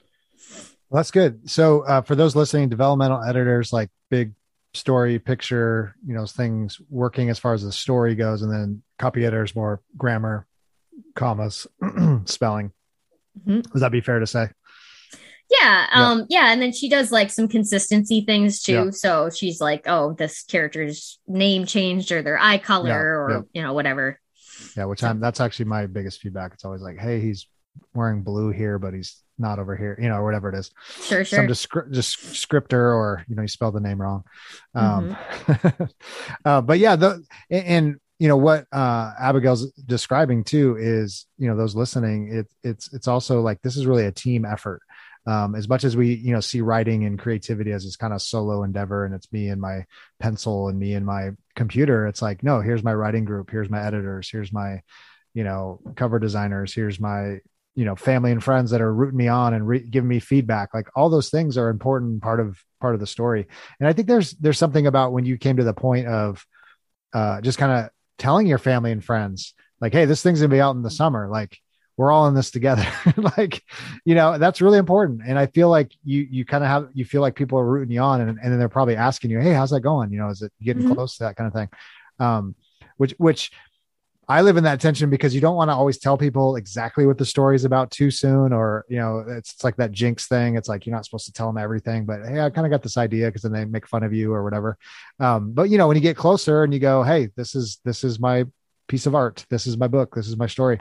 well, 0.90 0.98
that's 1.00 1.10
good. 1.10 1.48
So 1.50 1.82
uh, 1.82 2.00
for 2.00 2.14
those 2.14 2.34
listening, 2.34 2.68
developmental 2.68 3.22
editors 3.22 3.72
like 3.72 3.90
big 4.10 4.32
story 4.74 5.18
picture, 5.18 5.94
you 6.06 6.14
know, 6.14 6.26
things 6.26 6.80
working 6.88 7.30
as 7.30 7.38
far 7.38 7.52
as 7.52 7.62
the 7.62 7.72
story 7.72 8.14
goes, 8.14 8.42
and 8.42 8.50
then 8.50 8.82
copy 8.98 9.24
editors 9.24 9.54
more 9.54 9.82
grammar, 9.96 10.46
commas, 11.14 11.66
spelling. 12.24 12.72
Mm-hmm. 13.40 13.70
Would 13.72 13.80
that 13.80 13.92
be 13.92 14.00
fair 14.00 14.18
to 14.18 14.26
say? 14.26 14.48
Yeah, 15.50 15.86
um, 15.92 16.26
yeah. 16.28 16.44
yeah, 16.44 16.52
and 16.52 16.60
then 16.60 16.72
she 16.72 16.88
does 16.88 17.10
like 17.10 17.30
some 17.30 17.48
consistency 17.48 18.20
things 18.20 18.62
too. 18.62 18.72
Yeah. 18.72 18.90
So 18.90 19.30
she's 19.30 19.60
like, 19.60 19.84
"Oh, 19.86 20.12
this 20.12 20.42
character's 20.42 21.18
name 21.26 21.64
changed, 21.64 22.12
or 22.12 22.22
their 22.22 22.38
eye 22.38 22.58
color, 22.58 22.88
yeah, 22.88 23.36
or 23.36 23.46
you 23.52 23.62
know, 23.62 23.72
whatever." 23.72 24.20
Yeah, 24.76 24.84
which 24.84 25.02
I'm. 25.02 25.20
That's 25.20 25.40
actually 25.40 25.66
my 25.66 25.86
biggest 25.86 26.20
feedback. 26.20 26.52
It's 26.52 26.64
always 26.64 26.82
like, 26.82 26.98
"Hey, 26.98 27.20
he's 27.20 27.46
wearing 27.94 28.22
blue 28.22 28.50
here, 28.50 28.78
but 28.78 28.92
he's 28.92 29.22
not 29.38 29.58
over 29.58 29.74
here," 29.74 29.98
you 30.00 30.08
know, 30.08 30.22
whatever 30.22 30.50
it 30.50 30.58
is. 30.58 30.70
Sure, 31.02 31.24
sure. 31.24 31.38
Some 31.38 31.46
descri- 31.46 31.90
descriptor, 31.90 32.94
or 32.94 33.24
you 33.26 33.34
know, 33.34 33.42
you 33.42 33.48
spelled 33.48 33.74
the 33.74 33.80
name 33.80 34.02
wrong. 34.02 34.24
Um, 34.74 35.16
mm-hmm. 35.46 35.84
uh, 36.44 36.60
but 36.60 36.78
yeah, 36.78 36.96
the 36.96 37.24
and, 37.48 37.66
and 37.66 37.96
you 38.18 38.26
know 38.28 38.36
what 38.36 38.66
uh 38.72 39.12
abigail's 39.18 39.70
describing 39.72 40.42
too 40.42 40.76
is 40.78 41.26
you 41.38 41.48
know 41.48 41.56
those 41.56 41.76
listening 41.76 42.28
it 42.32 42.46
it's 42.64 42.92
it's 42.92 43.06
also 43.06 43.40
like 43.40 43.62
this 43.62 43.76
is 43.76 43.86
really 43.86 44.06
a 44.06 44.12
team 44.12 44.44
effort 44.44 44.82
um, 45.28 45.54
as 45.54 45.68
much 45.68 45.84
as 45.84 45.96
we 45.96 46.14
you 46.14 46.32
know 46.32 46.40
see 46.40 46.60
writing 46.60 47.04
and 47.04 47.18
creativity 47.18 47.72
as 47.72 47.84
this 47.84 47.96
kind 47.96 48.12
of 48.12 48.22
solo 48.22 48.62
endeavor 48.62 49.04
and 49.04 49.14
it's 49.14 49.30
me 49.32 49.48
and 49.48 49.60
my 49.60 49.84
pencil 50.18 50.68
and 50.68 50.78
me 50.78 50.94
and 50.94 51.04
my 51.04 51.30
computer 51.54 52.06
it's 52.06 52.22
like 52.22 52.42
no 52.42 52.60
here's 52.60 52.82
my 52.82 52.94
writing 52.94 53.24
group 53.24 53.50
here's 53.50 53.68
my 53.68 53.84
editors 53.84 54.30
here's 54.30 54.52
my 54.52 54.80
you 55.34 55.44
know 55.44 55.80
cover 55.96 56.18
designers 56.18 56.72
here's 56.72 56.98
my 56.98 57.38
you 57.78 57.84
know 57.84 57.94
family 57.94 58.32
and 58.32 58.42
friends 58.42 58.72
that 58.72 58.80
are 58.80 58.92
rooting 58.92 59.16
me 59.16 59.28
on 59.28 59.54
and 59.54 59.64
re- 59.64 59.78
giving 59.78 60.08
me 60.08 60.18
feedback. 60.18 60.74
Like 60.74 60.88
all 60.96 61.10
those 61.10 61.30
things 61.30 61.56
are 61.56 61.68
important 61.68 62.20
part 62.20 62.40
of 62.40 62.58
part 62.80 62.94
of 62.94 63.00
the 63.00 63.06
story. 63.06 63.46
And 63.78 63.88
i 63.88 63.92
think 63.92 64.08
there's 64.08 64.32
there's 64.32 64.58
something 64.58 64.88
about 64.88 65.12
when 65.12 65.24
you 65.24 65.38
came 65.38 65.58
to 65.58 65.64
the 65.64 65.72
point 65.72 66.08
of 66.08 66.44
uh 67.12 67.40
just 67.40 67.56
kind 67.56 67.70
of 67.70 67.90
telling 68.18 68.48
your 68.48 68.58
family 68.58 68.90
and 68.90 69.04
friends 69.04 69.54
like 69.80 69.92
hey 69.92 70.06
this 70.06 70.24
thing's 70.24 70.40
gonna 70.40 70.50
be 70.50 70.60
out 70.60 70.74
in 70.74 70.82
the 70.82 70.90
summer. 70.90 71.28
Like 71.28 71.56
we're 71.98 72.12
all 72.12 72.28
in 72.28 72.34
this 72.34 72.50
together. 72.52 72.86
like, 73.36 73.62
you 74.04 74.14
know, 74.14 74.38
that's 74.38 74.62
really 74.62 74.78
important. 74.78 75.20
And 75.26 75.38
I 75.38 75.46
feel 75.46 75.68
like 75.68 75.92
you 76.04 76.26
you 76.30 76.44
kind 76.46 76.64
of 76.64 76.70
have 76.70 76.88
you 76.94 77.04
feel 77.04 77.20
like 77.20 77.34
people 77.34 77.58
are 77.58 77.66
rooting 77.66 77.92
you 77.92 78.00
on, 78.00 78.22
and, 78.22 78.38
and 78.40 78.52
then 78.52 78.58
they're 78.58 78.68
probably 78.70 78.96
asking 78.96 79.30
you, 79.30 79.40
hey, 79.40 79.52
how's 79.52 79.70
that 79.70 79.80
going? 79.80 80.12
You 80.12 80.20
know, 80.20 80.30
is 80.30 80.40
it 80.40 80.52
getting 80.62 80.84
mm-hmm. 80.84 80.94
close 80.94 81.18
to 81.18 81.24
that 81.24 81.36
kind 81.36 81.48
of 81.48 81.52
thing? 81.52 81.68
Um, 82.20 82.54
which 82.96 83.14
which 83.18 83.50
I 84.28 84.42
live 84.42 84.58
in 84.58 84.64
that 84.64 84.80
tension 84.80 85.10
because 85.10 85.34
you 85.34 85.40
don't 85.40 85.56
want 85.56 85.70
to 85.70 85.74
always 85.74 85.98
tell 85.98 86.16
people 86.16 86.56
exactly 86.56 87.06
what 87.06 87.18
the 87.18 87.24
story 87.24 87.56
is 87.56 87.64
about 87.64 87.90
too 87.90 88.12
soon, 88.12 88.52
or 88.52 88.84
you 88.88 88.98
know, 88.98 89.24
it's, 89.26 89.54
it's 89.54 89.64
like 89.64 89.76
that 89.76 89.90
jinx 89.90 90.28
thing. 90.28 90.54
It's 90.54 90.68
like 90.68 90.86
you're 90.86 90.94
not 90.94 91.04
supposed 91.04 91.26
to 91.26 91.32
tell 91.32 91.48
them 91.48 91.58
everything, 91.58 92.04
but 92.04 92.20
hey, 92.24 92.40
I 92.40 92.50
kind 92.50 92.66
of 92.66 92.70
got 92.70 92.82
this 92.82 92.96
idea 92.96 93.26
because 93.26 93.42
then 93.42 93.52
they 93.52 93.64
make 93.64 93.88
fun 93.88 94.04
of 94.04 94.14
you 94.14 94.32
or 94.32 94.44
whatever. 94.44 94.78
Um, 95.18 95.52
but 95.52 95.70
you 95.70 95.78
know, 95.78 95.88
when 95.88 95.96
you 95.96 96.02
get 96.02 96.16
closer 96.16 96.62
and 96.62 96.72
you 96.72 96.78
go, 96.78 97.02
hey, 97.02 97.30
this 97.34 97.56
is 97.56 97.80
this 97.84 98.04
is 98.04 98.20
my 98.20 98.44
piece 98.86 99.06
of 99.06 99.14
art, 99.14 99.46
this 99.50 99.66
is 99.66 99.78
my 99.78 99.88
book, 99.88 100.14
this 100.14 100.28
is 100.28 100.36
my 100.36 100.46
story. 100.46 100.78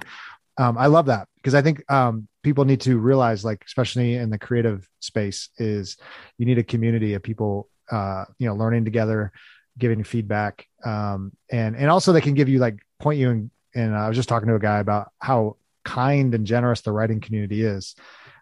Um, 0.58 0.78
I 0.78 0.88
love 0.88 1.05
that 1.08 1.28
because 1.36 1.53
I 1.53 1.62
think 1.62 1.89
um, 1.91 2.28
people 2.43 2.66
need 2.66 2.82
to 2.82 2.97
realize, 2.97 3.45
like 3.45 3.64
especially 3.66 4.16
in 4.16 4.30
the 4.30 4.39
creative 4.39 4.88
space, 4.99 5.49
is 5.58 5.97
you 6.38 6.45
need 6.45 6.58
a 6.58 6.64
community 6.64 7.14
of 7.14 7.24
people, 7.24 7.70
uh, 7.91 8.26
you 8.39 8.47
know, 8.47 8.55
learning 8.55 8.86
together, 8.86 9.32
giving 9.78 10.03
feedback, 10.03 10.66
um, 10.84 11.32
and 11.51 11.76
and 11.76 11.89
also 11.89 12.12
they 12.12 12.22
can 12.22 12.34
give 12.34 12.49
you 12.49 12.60
like 12.60 12.80
point 12.99 13.20
you 13.20 13.30
in, 13.30 13.51
and 13.76 13.95
I 13.95 14.08
was 14.08 14.18
just 14.18 14.30
talking 14.30 14.47
to 14.49 14.55
a 14.55 14.60
guy 14.60 14.80
about 14.80 15.12
how 15.20 15.58
kind 15.86 16.34
and 16.34 16.45
generous 16.45 16.82
the 16.82 16.91
writing 16.91 17.22
community 17.22 17.64
is. 17.64 17.95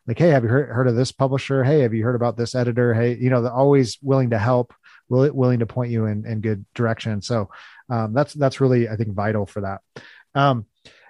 Like, 0.08 0.20
hey, 0.20 0.30
have 0.30 0.44
you 0.44 0.50
heard, 0.50 0.70
heard 0.70 0.88
of 0.88 0.96
this 0.96 1.12
publisher? 1.12 1.64
Hey, 1.64 1.80
have 1.80 1.94
you 1.94 2.04
heard 2.04 2.16
about 2.16 2.38
this 2.38 2.56
editor? 2.56 2.94
Hey, 2.94 3.16
you 3.16 3.30
know, 3.30 3.42
they're 3.42 3.52
always 3.52 3.98
willing 4.02 4.30
to 4.30 4.38
help, 4.38 4.74
willing 5.10 5.60
to 5.60 5.66
point 5.66 5.92
you 5.92 6.06
in, 6.06 6.26
in 6.26 6.42
good 6.42 6.64
direction. 6.76 7.22
So 7.22 7.50
um, 7.90 8.14
that's 8.14 8.34
that's 8.34 8.62
really, 8.62 8.88
I 8.88 8.96
think, 8.96 9.14
vital 9.14 9.46
for 9.46 9.62
that. 9.62 9.82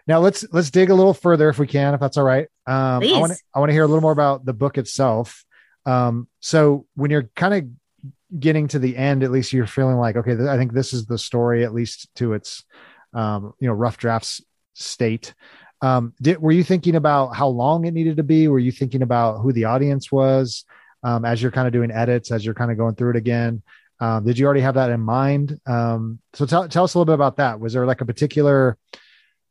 Now 0.08 0.20
let's 0.20 0.46
let's 0.52 0.70
dig 0.70 0.90
a 0.90 0.96
little 0.96 1.14
further 1.14 1.50
if 1.50 1.58
we 1.58 1.68
can, 1.68 1.94
if 1.94 2.00
that's 2.00 2.18
all 2.18 2.24
right. 2.24 2.48
Um, 2.68 3.02
I 3.18 3.20
want 3.20 3.34
I 3.54 3.60
want 3.60 3.70
to 3.70 3.74
hear 3.74 3.84
a 3.84 3.88
little 3.88 4.02
more 4.02 4.12
about 4.12 4.46
the 4.46 4.54
book 4.54 4.78
itself. 4.78 5.44
Um, 5.86 6.28
so 6.40 6.86
when 6.96 7.12
you're 7.12 7.30
kind 7.36 7.54
of 7.54 8.40
getting 8.40 8.68
to 8.70 8.80
the 8.80 8.98
end, 8.98 9.24
at 9.24 9.32
least 9.32 9.54
you're 9.54 9.68
feeling 9.68 9.98
like, 9.98 10.16
okay, 10.16 10.36
th- 10.36 10.50
I 10.50 10.58
think 10.58 10.74
this 10.74 10.94
is 10.94 11.06
the 11.06 11.18
story, 11.18 11.64
at 11.64 11.74
least 11.74 12.14
to 12.16 12.34
its 12.34 12.64
um, 13.14 13.54
you 13.60 13.68
know 13.68 13.74
rough 13.74 13.98
drafts 13.98 14.42
state. 14.74 15.34
Um, 15.82 16.14
did, 16.22 16.42
were 16.42 16.52
you 16.52 16.64
thinking 16.64 16.96
about 16.96 17.36
how 17.36 17.48
long 17.48 17.86
it 17.86 17.94
needed 17.94 18.18
to 18.18 18.24
be? 18.24 18.48
Were 18.48 18.60
you 18.60 18.72
thinking 18.72 19.02
about 19.02 19.40
who 19.40 19.54
the 19.54 19.66
audience 19.66 20.12
was 20.12 20.66
um, 21.04 21.26
as 21.26 21.42
you're 21.42 21.52
kind 21.52 21.68
of 21.68 21.74
doing 21.74 21.92
edits, 21.92 22.32
as 22.32 22.46
you're 22.46 22.56
kind 22.56 22.72
of 22.72 22.78
going 22.78 22.96
through 22.96 23.12
it 23.12 23.16
again? 23.18 23.62
Um, 24.00 24.26
did 24.26 24.38
you 24.38 24.46
already 24.46 24.62
have 24.62 24.76
that 24.76 24.90
in 24.90 25.00
mind? 25.00 25.60
Um, 25.66 26.20
so 26.34 26.46
tell, 26.46 26.68
tell 26.68 26.84
us 26.84 26.94
a 26.94 26.98
little 26.98 27.06
bit 27.06 27.16
about 27.16 27.38
that. 27.38 27.60
Was 27.60 27.74
there 27.74 27.86
like 27.86 28.02
a 28.02 28.06
particular 28.06 28.78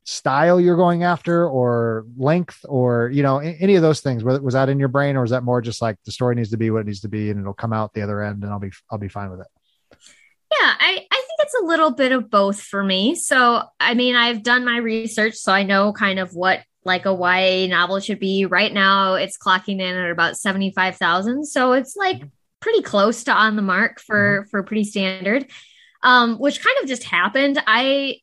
style 0.05 0.61
you're 0.61 0.77
going 0.77 1.03
after 1.03 1.49
or 1.49 2.07
length 2.17 2.65
or, 2.69 3.11
you 3.13 3.23
know, 3.23 3.39
any 3.39 3.75
of 3.75 3.83
those 3.83 4.01
things? 4.01 4.23
Was, 4.23 4.55
that 4.55 4.69
in 4.69 4.79
your 4.79 4.89
brain 4.89 5.17
or 5.17 5.23
was 5.23 5.31
that 5.31 5.43
more 5.43 5.61
just 5.61 5.83
like 5.83 5.97
the 6.05 6.13
story 6.13 6.35
needs 6.35 6.51
to 6.51 6.57
be 6.57 6.71
what 6.71 6.81
it 6.81 6.87
needs 6.87 7.01
to 7.01 7.09
be 7.09 7.31
and 7.31 7.41
it'll 7.41 7.55
come 7.55 7.73
out 7.73 7.93
the 7.95 8.03
other 8.03 8.23
end 8.23 8.43
and 8.43 8.53
I'll 8.53 8.59
be, 8.59 8.71
I'll 8.91 8.99
be 8.99 9.09
fine 9.09 9.31
with 9.31 9.41
it? 9.41 9.47
Yeah, 10.61 10.73
I, 10.79 11.07
I 11.11 11.17
think 11.17 11.41
it's 11.41 11.55
a 11.61 11.65
little 11.65 11.91
bit 11.91 12.13
of 12.13 12.31
both 12.31 12.61
for 12.61 12.85
me. 12.85 13.15
So, 13.15 13.63
I 13.81 13.95
mean, 13.95 14.15
I've 14.15 14.43
done 14.43 14.65
my 14.65 14.77
research, 14.77 15.35
so 15.35 15.53
I 15.53 15.65
know 15.65 15.93
kind 15.93 16.19
of 16.19 16.35
what 16.35 16.63
like 16.85 17.07
a 17.07 17.15
YA 17.15 17.67
novel 17.67 17.99
should 17.99 18.21
be. 18.21 18.45
Right 18.45 18.73
now, 18.73 19.15
it's 19.15 19.39
clocking 19.39 19.81
in 19.81 19.97
at 19.97 20.11
about 20.11 20.37
75,000. 20.37 21.45
So, 21.47 21.73
it's 21.73 21.97
like 21.97 22.19
mm-hmm. 22.19 22.29
pretty 22.61 22.83
close 22.83 23.25
to 23.25 23.33
on 23.33 23.57
the 23.57 23.63
mark 23.63 24.01
for 24.01 24.41
mm-hmm. 24.41 24.49
for 24.49 24.63
pretty 24.63 24.85
standard. 24.85 25.51
Um, 26.03 26.39
which 26.39 26.63
kind 26.63 26.77
of 26.83 26.89
just 26.89 27.05
happened. 27.05 27.63
I 27.67 28.19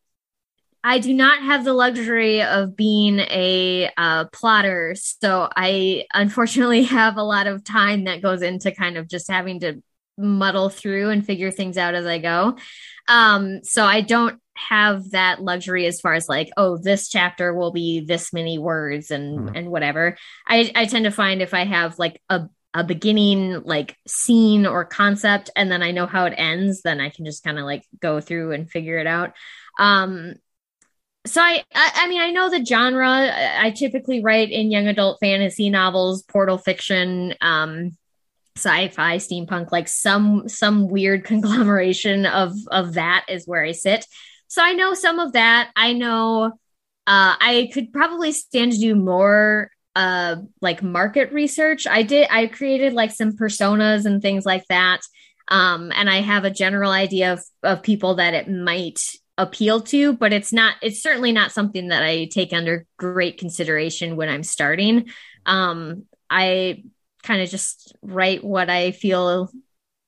I 0.84 1.00
do 1.00 1.14
not 1.14 1.44
have 1.44 1.64
the 1.64 1.74
luxury 1.74 2.42
of 2.42 2.76
being 2.76 3.20
a 3.20 3.92
uh, 3.98 4.26
plotter, 4.26 4.96
so 4.96 5.48
I 5.56 6.06
unfortunately 6.14 6.84
have 7.00 7.18
a 7.18 7.24
lot 7.24 7.48
of 7.48 7.64
time 7.64 8.06
that 8.06 8.22
goes 8.22 8.42
into 8.42 8.72
kind 8.72 8.98
of 8.98 9.08
just 9.08 9.30
having 9.30 9.60
to 9.62 9.82
muddle 10.18 10.70
through 10.70 11.10
and 11.10 11.26
figure 11.26 11.52
things 11.52 11.78
out 11.78 11.96
as 11.96 12.06
I 12.06 12.20
go. 12.20 12.58
Um, 13.08 13.64
so 13.64 13.84
I 13.84 14.02
don't 14.02 14.40
have 14.56 15.12
that 15.12 15.42
luxury 15.42 15.86
as 15.86 16.02
far 16.02 16.14
as 16.14 16.30
like, 16.30 16.50
oh, 16.58 16.78
this 16.78 17.10
chapter 17.10 17.54
will 17.54 17.72
be 17.72 18.02
this 18.02 18.34
many 18.34 18.58
words 18.58 19.12
and 19.12 19.40
mm-hmm. 19.40 19.56
and 19.56 19.70
whatever. 19.70 20.18
I 20.48 20.72
I 20.76 20.86
tend 20.86 21.06
to 21.06 21.12
find 21.12 21.42
if 21.42 21.54
I 21.54 21.66
have 21.66 22.00
like 22.00 22.22
a 22.30 22.48
a 22.74 22.84
beginning 22.84 23.64
like 23.64 23.98
scene 24.08 24.66
or 24.66 24.86
concept 24.86 25.50
and 25.56 25.70
then 25.70 25.84
I 25.84 25.92
know 25.92 26.06
how 26.06 26.26
it 26.26 26.34
ends, 26.38 26.82
then 26.84 27.02
I 27.02 27.10
can 27.10 27.26
just 27.26 27.44
kind 27.44 27.60
of 27.60 27.66
like 27.66 27.84
go 28.00 28.22
through 28.22 28.54
and 28.54 28.70
figure 28.70 28.98
it 28.98 29.08
out. 29.08 29.34
Um 29.78 30.36
so 31.26 31.42
I, 31.42 31.64
I, 31.74 31.92
I 31.96 32.08
mean 32.08 32.22
I 32.22 32.32
know 32.32 32.50
the 32.50 32.66
genre. 32.66 33.08
I 33.08 33.72
typically 33.72 34.24
write 34.24 34.50
in 34.52 34.72
young 34.72 34.88
adult 34.88 35.20
fantasy 35.20 35.70
novels, 35.70 36.24
portal 36.24 36.58
fiction, 36.58 37.36
um 37.42 37.98
sci-fi 38.58 39.16
steampunk 39.16 39.72
like 39.72 39.88
some 39.88 40.48
some 40.50 40.90
weird 40.90 41.24
conglomeration 41.32 42.26
of 42.26 42.54
of 42.70 42.96
that 42.96 43.26
is 43.30 43.48
where 43.48 43.64
i 43.64 43.72
sit. 43.72 44.06
So 44.48 44.64
i 44.64 44.74
know 44.74 44.94
some 44.94 45.20
of 45.20 45.34
that. 45.34 45.72
I 45.76 45.94
know 45.94 46.46
uh 47.08 47.36
i 47.40 47.70
could 47.74 47.94
probably 47.94 48.32
stand 48.32 48.74
to 48.74 48.78
do 48.78 48.96
more 48.96 49.70
uh 49.96 50.38
like 50.60 50.82
market 50.82 51.32
research. 51.32 51.86
I 51.88 52.02
did 52.04 52.28
i 52.32 52.48
created 52.48 52.94
like 52.94 53.12
some 53.12 53.34
personas 53.34 54.06
and 54.06 54.22
things 54.22 54.46
like 54.46 54.66
that. 54.70 55.02
Um 55.48 55.92
and 55.96 56.10
i 56.10 56.22
have 56.22 56.46
a 56.46 56.52
general 56.52 56.92
idea 56.92 57.34
of 57.34 57.44
of 57.64 57.84
people 57.84 58.16
that 58.16 58.34
it 58.34 58.50
might 58.50 59.00
appeal 59.42 59.82
to 59.82 60.14
but 60.14 60.32
it's 60.32 60.54
not 60.54 60.76
it's 60.82 61.02
certainly 61.02 61.32
not 61.32 61.52
something 61.52 61.88
that 61.88 62.04
i 62.04 62.26
take 62.26 62.54
under 62.54 62.86
great 62.98 63.38
consideration 63.38 64.16
when 64.16 64.30
i'm 64.30 64.44
starting 64.44 65.10
um 65.46 66.04
i 66.30 66.84
kind 67.24 67.42
of 67.42 67.50
just 67.50 67.96
write 68.02 68.44
what 68.44 68.70
I 68.70 68.92
feel 68.92 69.52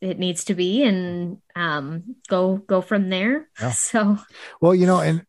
it 0.01 0.19
needs 0.19 0.45
to 0.45 0.55
be 0.55 0.83
and 0.83 1.37
um, 1.55 2.15
go 2.27 2.57
go 2.57 2.81
from 2.81 3.09
there. 3.09 3.49
Yeah. 3.59 3.71
So, 3.75 4.17
well, 4.61 4.75
you 4.75 4.85
know, 4.85 4.99
and 4.99 5.25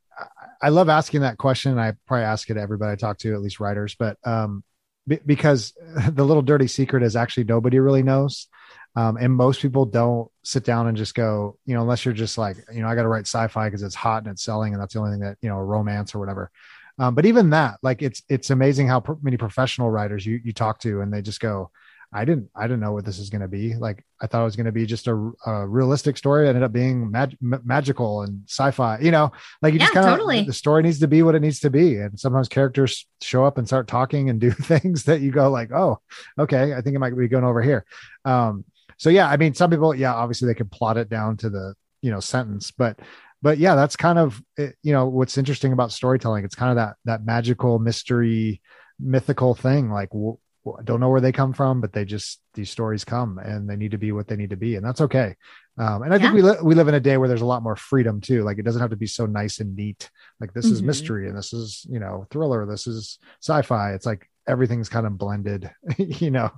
I 0.61 0.70
love 0.70 0.88
asking 0.88 1.20
that 1.20 1.38
question. 1.38 1.78
I 1.78 1.92
probably 2.07 2.24
ask 2.24 2.48
it 2.50 2.55
to 2.55 2.61
everybody 2.61 2.92
I 2.92 2.96
talk 2.96 3.18
to, 3.18 3.34
at 3.34 3.42
least 3.42 3.61
writers, 3.61 3.94
but 3.98 4.16
um, 4.24 4.64
b- 5.07 5.20
because 5.24 5.72
the 6.09 6.24
little 6.24 6.42
dirty 6.42 6.66
secret 6.66 7.02
is 7.02 7.16
actually 7.16 7.44
nobody 7.44 7.78
really 7.78 8.02
knows. 8.02 8.48
Um, 8.97 9.16
and 9.16 9.32
most 9.32 9.61
people 9.61 9.86
don't 9.86 10.30
sit 10.45 10.64
down 10.64 10.86
and 10.86 10.97
just 10.97 11.14
go, 11.14 11.59
you 11.66 11.74
know, 11.74 11.82
unless 11.82 12.05
you're 12.05 12.14
just 12.14 12.38
like, 12.38 12.57
you 12.72 12.80
know, 12.80 12.88
I 12.88 12.95
got 12.95 13.03
to 13.03 13.09
write 13.09 13.26
sci-fi 13.26 13.66
because 13.66 13.82
it's 13.82 13.95
hot 13.95 14.22
and 14.22 14.32
it's 14.32 14.42
selling, 14.42 14.72
and 14.72 14.80
that's 14.80 14.95
the 14.95 15.01
only 15.01 15.12
thing 15.12 15.20
that 15.20 15.36
you 15.42 15.49
know, 15.49 15.59
romance 15.59 16.14
or 16.14 16.20
whatever. 16.20 16.51
Um, 16.99 17.16
but 17.16 17.26
even 17.26 17.51
that, 17.51 17.78
like, 17.82 18.03
it's 18.03 18.22
it's 18.28 18.51
amazing 18.51 18.86
how 18.86 19.03
many 19.22 19.36
professional 19.36 19.90
writers 19.90 20.24
you 20.24 20.40
you 20.45 20.53
talk 20.53 20.78
to, 20.80 21.01
and 21.01 21.12
they 21.12 21.22
just 21.22 21.40
go, 21.40 21.70
I 22.16 22.24
didn't 22.24 22.49
I 22.55 22.62
didn't 22.62 22.78
know 22.78 22.92
what 22.92 23.05
this 23.05 23.18
is 23.18 23.28
going 23.28 23.40
to 23.40 23.49
be. 23.49 23.74
Like 23.74 24.05
I 24.22 24.28
thought 24.28 24.42
it 24.42 24.45
was 24.45 24.55
going 24.55 24.66
to 24.66 24.72
be 24.72 24.86
just 24.86 25.09
a, 25.09 25.32
a, 25.47 25.66
realistic 25.66 26.16
story. 26.16 26.47
It 26.47 26.51
ended 26.51 26.62
up 26.62 26.72
being 26.72 27.11
mag- 27.11 27.36
magical 27.40 28.22
and 28.22 28.42
sci-fi. 28.49 29.01
You 29.01 29.11
know, 29.11 29.32
like 29.61 29.74
you 29.74 29.80
yeah, 29.80 29.86
just 29.86 29.95
kind 29.95 30.07
of 30.07 30.12
totally. 30.12 30.45
the 30.45 30.53
story 30.53 30.84
needs 30.84 31.01
to 31.01 31.09
be 31.09 31.24
what 31.24 31.34
it 31.34 31.40
needs 31.40 31.59
to 31.61 31.70
be. 31.70 31.97
And 31.97 32.18
sometimes 32.18 32.49
characters 32.49 33.07
show 33.20 33.45
up 33.45 33.59
and 33.59 33.66
start 33.66 33.88
talking 33.88 34.30
and 34.30 34.40
do 34.40 34.51
things 34.53 35.05
that 35.05 35.22
you 35.22 35.32
go 35.32 35.51
like, 35.51 35.72
oh, 35.72 36.01
okay, 36.38 36.72
I 36.72 36.80
think 36.82 36.95
it 36.95 37.01
might 37.01 37.16
be 37.16 37.26
going 37.26 37.45
over 37.45 37.61
here. 37.61 37.84
Um, 38.24 38.64
so 38.99 39.11
yeah, 39.11 39.28
I 39.28 39.36
mean, 39.36 39.55
some 39.55 39.70
people, 39.70 39.95
yeah, 39.95 40.14
obviously 40.14 40.47
they 40.47 40.55
can 40.55 40.68
plot 40.68 40.97
it 40.97 41.09
down 41.09 41.36
to 41.38 41.51
the 41.51 41.74
you 42.03 42.11
know 42.11 42.20
sentence, 42.20 42.70
but 42.70 42.99
but 43.42 43.59
yeah, 43.59 43.74
that's 43.74 43.97
kind 43.97 44.18
of 44.18 44.42
eh, 44.59 44.70
you 44.82 44.92
know 44.92 45.07
what's 45.07 45.38
interesting 45.38 45.72
about 45.72 45.92
storytelling. 45.92 46.45
It's 46.45 46.55
kind 46.55 46.70
of 46.70 46.76
that 46.76 46.97
that 47.05 47.24
magical 47.24 47.78
mystery 47.78 48.61
mythical 49.01 49.55
thing 49.55 49.90
like 49.90 50.11
I 50.14 50.82
don't 50.82 51.01
know 51.01 51.11
where 51.11 51.20
they 51.20 51.32
come 51.32 51.53
from, 51.53 51.80
but 51.80 51.92
they 51.92 52.05
just 52.05 52.40
these 52.55 52.70
stories 52.70 53.05
come 53.05 53.38
and 53.38 53.68
they 53.68 53.76
need 53.76 53.90
to 53.90 53.99
be 53.99 54.12
what 54.12 54.28
they 54.28 54.36
need 54.36 54.51
to 54.51 54.57
be, 54.57 54.76
and 54.76 54.84
that's 54.84 55.03
okay. 55.03 55.36
Um, 55.76 56.03
and 56.03 56.14
I 56.14 56.16
yeah. 56.16 56.22
think 56.22 56.34
we 56.34 56.42
li- 56.42 56.62
we 56.62 56.74
live 56.74 56.88
in 56.88 56.95
a 56.95 57.01
day 57.01 57.16
where 57.16 57.28
there's 57.28 57.42
a 57.42 57.47
lot 57.47 57.62
more 57.62 57.76
freedom 57.76 58.20
too. 58.20 58.45
Like 58.45 58.59
it 58.59 58.64
doesn't 58.64 58.80
have 58.80 58.90
to 58.90 58.97
be 58.97 59.07
so 59.07 59.26
nice 59.26 59.61
and 59.61 59.76
neat. 59.76 60.09
Like 60.40 60.55
this 60.55 60.66
mm-hmm. 60.66 60.74
is 60.74 60.82
mystery 60.82 61.28
and 61.28 61.36
this 61.36 61.53
is 61.53 61.86
you 61.90 61.99
know 61.99 62.26
thriller. 62.30 62.64
This 62.64 62.86
is 62.86 63.18
sci-fi. 63.42 63.92
It's 63.92 64.07
like 64.07 64.28
everything's 64.47 64.88
kind 64.88 65.07
of 65.07 65.16
blended, 65.18 65.70
you 65.99 66.30
know, 66.30 66.51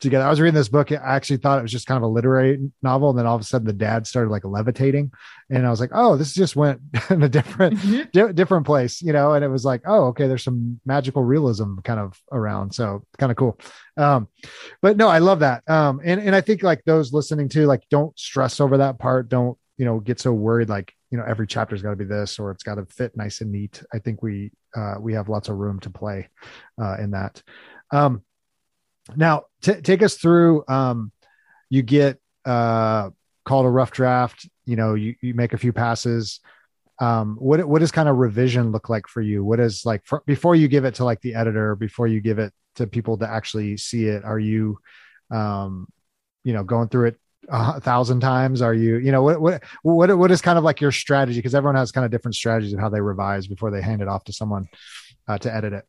together. 0.00 0.24
I 0.24 0.30
was 0.30 0.40
reading 0.40 0.54
this 0.54 0.68
book. 0.68 0.90
I 0.92 0.96
actually 0.96 1.38
thought 1.38 1.58
it 1.58 1.62
was 1.62 1.72
just 1.72 1.86
kind 1.86 1.96
of 1.96 2.02
a 2.02 2.12
literary 2.12 2.70
novel. 2.82 3.10
And 3.10 3.18
then 3.18 3.26
all 3.26 3.36
of 3.36 3.40
a 3.40 3.44
sudden 3.44 3.66
the 3.66 3.72
dad 3.72 4.06
started 4.06 4.30
like 4.30 4.44
levitating. 4.44 5.12
And 5.50 5.66
I 5.66 5.70
was 5.70 5.80
like, 5.80 5.90
oh, 5.92 6.16
this 6.16 6.34
just 6.34 6.56
went 6.56 6.80
in 7.10 7.22
a 7.22 7.28
different, 7.28 7.76
mm-hmm. 7.76 8.10
di- 8.12 8.32
different 8.32 8.66
place, 8.66 9.00
you 9.00 9.12
know? 9.12 9.34
And 9.34 9.44
it 9.44 9.48
was 9.48 9.64
like, 9.64 9.82
oh, 9.86 10.06
okay, 10.06 10.26
there's 10.26 10.44
some 10.44 10.80
magical 10.84 11.22
realism 11.22 11.78
kind 11.84 12.00
of 12.00 12.18
around. 12.32 12.74
So 12.74 13.04
kind 13.18 13.30
of 13.30 13.36
cool. 13.36 13.58
Um, 13.96 14.28
but 14.82 14.96
no, 14.96 15.08
I 15.08 15.18
love 15.18 15.40
that. 15.40 15.68
Um, 15.68 16.00
and, 16.04 16.20
and 16.20 16.34
I 16.34 16.40
think 16.40 16.62
like 16.62 16.84
those 16.84 17.12
listening 17.12 17.48
to 17.50 17.66
like, 17.66 17.84
don't 17.90 18.18
stress 18.18 18.60
over 18.60 18.78
that 18.78 18.98
part. 18.98 19.28
Don't, 19.28 19.58
you 19.76 19.84
know, 19.84 20.00
get 20.00 20.20
so 20.20 20.32
worried 20.32 20.68
like, 20.68 20.92
you 21.10 21.18
know, 21.18 21.24
every 21.26 21.46
chapter's 21.46 21.82
got 21.82 21.90
to 21.90 21.96
be 21.96 22.04
this 22.04 22.38
or 22.38 22.50
it's 22.50 22.62
got 22.62 22.74
to 22.74 22.86
fit 22.86 23.16
nice 23.16 23.40
and 23.40 23.50
neat. 23.50 23.82
I 23.92 23.98
think 23.98 24.22
we 24.22 24.52
uh, 24.76 24.96
we 25.00 25.14
have 25.14 25.28
lots 25.28 25.48
of 25.48 25.56
room 25.56 25.80
to 25.80 25.90
play 25.90 26.28
uh, 26.80 26.96
in 26.98 27.12
that. 27.12 27.42
Um, 27.90 28.22
now, 29.16 29.44
t- 29.62 29.80
take 29.80 30.02
us 30.02 30.16
through. 30.16 30.64
Um, 30.68 31.12
you 31.70 31.82
get 31.82 32.20
uh, 32.44 33.10
called 33.44 33.64
a 33.64 33.70
rough 33.70 33.90
draft. 33.90 34.48
You 34.66 34.76
know, 34.76 34.94
you, 34.94 35.14
you 35.22 35.32
make 35.34 35.54
a 35.54 35.58
few 35.58 35.72
passes. 35.72 36.40
um, 37.00 37.36
what 37.38 37.66
what 37.66 37.78
does 37.78 37.92
kind 37.92 38.08
of 38.08 38.16
revision 38.16 38.72
look 38.72 38.88
like 38.88 39.06
for 39.06 39.20
you? 39.20 39.44
What 39.44 39.60
is 39.60 39.84
like 39.86 40.04
for, 40.04 40.22
before 40.26 40.56
you 40.56 40.68
give 40.68 40.84
it 40.84 40.94
to 40.96 41.04
like 41.04 41.20
the 41.20 41.34
editor, 41.34 41.76
before 41.76 42.08
you 42.08 42.20
give 42.20 42.38
it 42.38 42.52
to 42.76 42.86
people 42.86 43.16
to 43.18 43.28
actually 43.28 43.76
see 43.76 44.06
it? 44.06 44.24
Are 44.24 44.38
you, 44.38 44.78
um, 45.30 45.86
you 46.44 46.52
know, 46.52 46.64
going 46.64 46.88
through 46.88 47.08
it 47.08 47.20
a 47.48 47.80
thousand 47.80 48.20
times? 48.20 48.62
Are 48.62 48.74
you, 48.74 48.96
you 48.96 49.12
know, 49.12 49.22
what 49.22 49.40
what 49.40 49.62
what 49.82 50.18
what 50.18 50.30
is 50.30 50.40
kind 50.40 50.58
of 50.58 50.64
like 50.64 50.80
your 50.80 50.92
strategy? 50.92 51.38
Because 51.38 51.54
everyone 51.54 51.76
has 51.76 51.92
kind 51.92 52.04
of 52.04 52.10
different 52.10 52.34
strategies 52.34 52.72
of 52.72 52.80
how 52.80 52.88
they 52.88 53.00
revise 53.00 53.46
before 53.46 53.70
they 53.70 53.82
hand 53.82 54.02
it 54.02 54.08
off 54.08 54.24
to 54.24 54.32
someone 54.32 54.68
uh, 55.26 55.38
to 55.38 55.54
edit 55.54 55.72
it. 55.72 55.84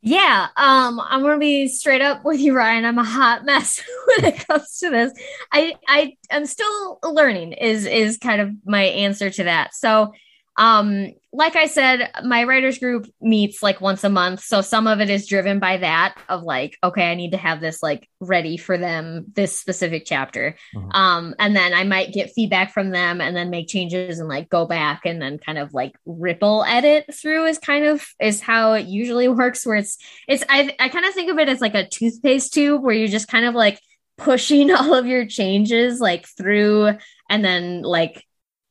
Yeah, 0.00 0.46
um, 0.56 1.00
I'm 1.00 1.22
gonna 1.22 1.38
be 1.38 1.66
straight 1.66 2.02
up 2.02 2.24
with 2.24 2.38
you, 2.40 2.54
Ryan. 2.54 2.84
I'm 2.84 2.98
a 2.98 3.04
hot 3.04 3.44
mess 3.44 3.82
when 4.06 4.32
it 4.32 4.46
comes 4.46 4.78
to 4.78 4.90
this. 4.90 5.12
I 5.52 5.74
I 5.88 6.16
am 6.30 6.46
still 6.46 7.00
learning. 7.02 7.52
Is 7.52 7.84
is 7.84 8.18
kind 8.18 8.40
of 8.40 8.52
my 8.64 8.84
answer 8.84 9.30
to 9.30 9.44
that. 9.44 9.74
So 9.74 10.12
um, 10.58 11.12
like 11.32 11.54
I 11.54 11.66
said, 11.66 12.10
my 12.24 12.42
writers 12.42 12.78
group 12.78 13.06
meets 13.20 13.62
like 13.62 13.80
once 13.80 14.02
a 14.02 14.08
month. 14.08 14.40
So 14.40 14.60
some 14.60 14.88
of 14.88 15.00
it 15.00 15.08
is 15.08 15.28
driven 15.28 15.60
by 15.60 15.76
that 15.76 16.18
of 16.28 16.42
like, 16.42 16.76
okay, 16.82 17.08
I 17.08 17.14
need 17.14 17.30
to 17.30 17.36
have 17.36 17.60
this 17.60 17.80
like 17.80 18.08
ready 18.18 18.56
for 18.56 18.76
them, 18.76 19.26
this 19.34 19.58
specific 19.58 20.02
chapter. 20.04 20.56
Uh-huh. 20.74 20.98
Um, 20.98 21.34
and 21.38 21.54
then 21.54 21.74
I 21.74 21.84
might 21.84 22.12
get 22.12 22.32
feedback 22.32 22.72
from 22.72 22.90
them 22.90 23.20
and 23.20 23.36
then 23.36 23.50
make 23.50 23.68
changes 23.68 24.18
and 24.18 24.28
like 24.28 24.48
go 24.48 24.66
back 24.66 25.02
and 25.04 25.22
then 25.22 25.38
kind 25.38 25.58
of 25.58 25.72
like 25.72 25.92
ripple 26.04 26.64
edit 26.64 27.14
through 27.14 27.46
is 27.46 27.58
kind 27.58 27.84
of 27.84 28.04
is 28.20 28.40
how 28.40 28.72
it 28.72 28.86
usually 28.86 29.28
works 29.28 29.64
where 29.64 29.76
it's 29.76 29.96
it's 30.26 30.42
I 30.48 30.74
I 30.80 30.88
kind 30.88 31.04
of 31.04 31.14
think 31.14 31.30
of 31.30 31.38
it 31.38 31.48
as 31.48 31.60
like 31.60 31.74
a 31.76 31.86
toothpaste 31.86 32.52
tube 32.52 32.82
where 32.82 32.94
you're 32.94 33.06
just 33.06 33.28
kind 33.28 33.44
of 33.44 33.54
like 33.54 33.80
pushing 34.16 34.70
all 34.74 34.94
of 34.94 35.06
your 35.06 35.24
changes 35.24 36.00
like 36.00 36.26
through 36.26 36.96
and 37.30 37.44
then 37.44 37.82
like 37.82 38.24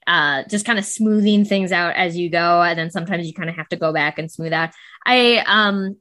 uh, 0.07 0.43
just 0.49 0.65
kind 0.65 0.79
of 0.79 0.85
smoothing 0.85 1.45
things 1.45 1.71
out 1.71 1.95
as 1.95 2.17
you 2.17 2.29
go. 2.29 2.61
And 2.61 2.79
then 2.79 2.89
sometimes 2.89 3.27
you 3.27 3.33
kind 3.33 3.49
of 3.49 3.55
have 3.57 3.69
to 3.69 3.75
go 3.75 3.93
back 3.93 4.17
and 4.17 4.31
smooth 4.31 4.53
out. 4.53 4.71
I, 5.05 5.43
um, 5.45 5.97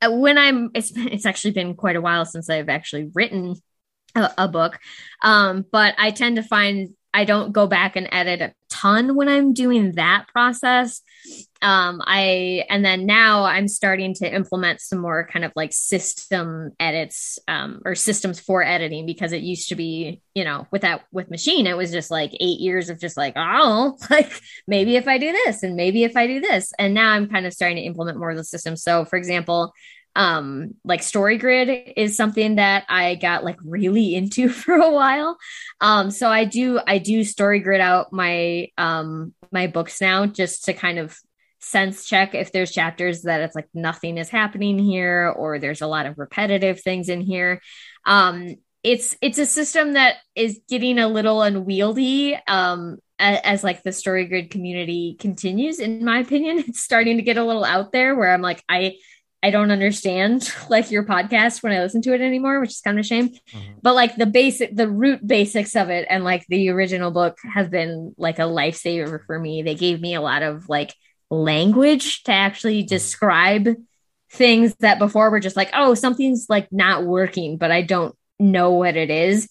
uh, 0.00 0.10
when 0.12 0.38
I'm, 0.38 0.70
it's, 0.74 0.92
it's 0.94 1.26
actually 1.26 1.52
been 1.52 1.74
quite 1.74 1.96
a 1.96 2.00
while 2.00 2.24
since 2.24 2.50
I've 2.50 2.68
actually 2.68 3.10
written 3.14 3.56
a, 4.14 4.30
a 4.38 4.48
book. 4.48 4.78
Um, 5.22 5.64
but 5.72 5.94
I 5.98 6.10
tend 6.10 6.36
to 6.36 6.42
find 6.42 6.94
I 7.14 7.24
don't 7.24 7.52
go 7.52 7.66
back 7.66 7.96
and 7.96 8.08
edit 8.10 8.40
a 8.40 8.54
ton 8.70 9.14
when 9.14 9.28
I'm 9.28 9.52
doing 9.52 9.92
that 9.92 10.26
process. 10.28 11.02
Um, 11.62 12.02
I 12.04 12.64
and 12.68 12.84
then 12.84 13.06
now 13.06 13.44
I'm 13.44 13.68
starting 13.68 14.14
to 14.14 14.32
implement 14.32 14.80
some 14.80 14.98
more 14.98 15.26
kind 15.32 15.44
of 15.44 15.52
like 15.54 15.72
system 15.72 16.72
edits 16.80 17.38
um, 17.46 17.80
or 17.84 17.94
systems 17.94 18.40
for 18.40 18.64
editing 18.64 19.06
because 19.06 19.32
it 19.32 19.42
used 19.42 19.68
to 19.68 19.76
be, 19.76 20.20
you 20.34 20.44
know, 20.44 20.66
with 20.72 20.82
that 20.82 21.02
with 21.12 21.30
machine, 21.30 21.66
it 21.66 21.76
was 21.76 21.92
just 21.92 22.10
like 22.10 22.32
eight 22.34 22.60
years 22.60 22.90
of 22.90 23.00
just 23.00 23.16
like, 23.16 23.34
oh, 23.36 23.96
like 24.10 24.32
maybe 24.66 24.96
if 24.96 25.06
I 25.06 25.18
do 25.18 25.30
this 25.30 25.62
and 25.62 25.76
maybe 25.76 26.04
if 26.04 26.16
I 26.16 26.26
do 26.26 26.40
this, 26.40 26.72
and 26.78 26.94
now 26.94 27.10
I'm 27.10 27.28
kind 27.28 27.46
of 27.46 27.52
starting 27.52 27.76
to 27.76 27.82
implement 27.82 28.18
more 28.18 28.30
of 28.30 28.36
the 28.36 28.44
system. 28.44 28.76
So, 28.76 29.04
for 29.04 29.16
example, 29.16 29.72
um 30.14 30.74
like 30.84 31.00
StoryGrid 31.00 31.94
is 31.96 32.16
something 32.16 32.56
that 32.56 32.84
i 32.88 33.14
got 33.14 33.44
like 33.44 33.56
really 33.64 34.14
into 34.14 34.48
for 34.50 34.74
a 34.74 34.90
while 34.90 35.38
um 35.80 36.10
so 36.10 36.28
i 36.28 36.44
do 36.44 36.78
i 36.86 36.98
do 36.98 37.20
StoryGrid 37.20 37.80
out 37.80 38.12
my 38.12 38.68
um 38.76 39.32
my 39.50 39.68
books 39.68 40.00
now 40.00 40.26
just 40.26 40.66
to 40.66 40.74
kind 40.74 40.98
of 40.98 41.18
sense 41.62 42.06
check 42.06 42.34
if 42.34 42.52
there's 42.52 42.72
chapters 42.72 43.22
that 43.22 43.40
it's 43.40 43.54
like 43.54 43.68
nothing 43.72 44.18
is 44.18 44.28
happening 44.28 44.78
here 44.78 45.32
or 45.36 45.58
there's 45.58 45.80
a 45.80 45.86
lot 45.86 46.06
of 46.06 46.18
repetitive 46.18 46.80
things 46.80 47.08
in 47.08 47.20
here 47.20 47.60
um 48.04 48.56
it's 48.82 49.16
it's 49.22 49.38
a 49.38 49.46
system 49.46 49.92
that 49.92 50.16
is 50.34 50.60
getting 50.68 50.98
a 50.98 51.08
little 51.08 51.40
unwieldy 51.40 52.36
um 52.48 52.98
as, 53.18 53.40
as 53.44 53.64
like 53.64 53.82
the 53.82 53.92
story 53.92 54.26
grid 54.26 54.50
community 54.50 55.16
continues 55.18 55.78
in 55.78 56.04
my 56.04 56.18
opinion 56.18 56.58
it's 56.66 56.82
starting 56.82 57.16
to 57.16 57.22
get 57.22 57.36
a 57.36 57.44
little 57.44 57.64
out 57.64 57.92
there 57.92 58.16
where 58.16 58.32
i'm 58.32 58.42
like 58.42 58.62
i 58.68 58.96
I 59.42 59.50
don't 59.50 59.72
understand 59.72 60.48
like 60.70 60.90
your 60.90 61.04
podcast 61.04 61.62
when 61.62 61.72
I 61.72 61.80
listen 61.80 62.02
to 62.02 62.14
it 62.14 62.20
anymore, 62.20 62.60
which 62.60 62.70
is 62.70 62.80
kind 62.80 62.98
of 62.98 63.04
a 63.04 63.08
shame. 63.08 63.30
Mm-hmm. 63.30 63.72
But 63.82 63.94
like 63.94 64.16
the 64.16 64.26
basic, 64.26 64.74
the 64.76 64.88
root 64.88 65.26
basics 65.26 65.74
of 65.74 65.90
it 65.90 66.06
and 66.08 66.22
like 66.22 66.46
the 66.48 66.70
original 66.70 67.10
book 67.10 67.38
have 67.52 67.70
been 67.70 68.14
like 68.16 68.38
a 68.38 68.42
lifesaver 68.42 69.24
for 69.26 69.38
me. 69.38 69.62
They 69.62 69.74
gave 69.74 70.00
me 70.00 70.14
a 70.14 70.20
lot 70.20 70.42
of 70.42 70.68
like 70.68 70.94
language 71.32 72.22
to 72.24 72.32
actually 72.32 72.80
mm-hmm. 72.80 72.88
describe 72.88 73.68
things 74.30 74.74
that 74.80 74.98
before 74.98 75.30
were 75.30 75.40
just 75.40 75.56
like, 75.56 75.70
oh, 75.74 75.94
something's 75.94 76.46
like 76.48 76.68
not 76.72 77.04
working, 77.04 77.56
but 77.56 77.70
I 77.70 77.82
don't 77.82 78.14
know 78.38 78.72
what 78.72 78.96
it 78.96 79.10
is. 79.10 79.48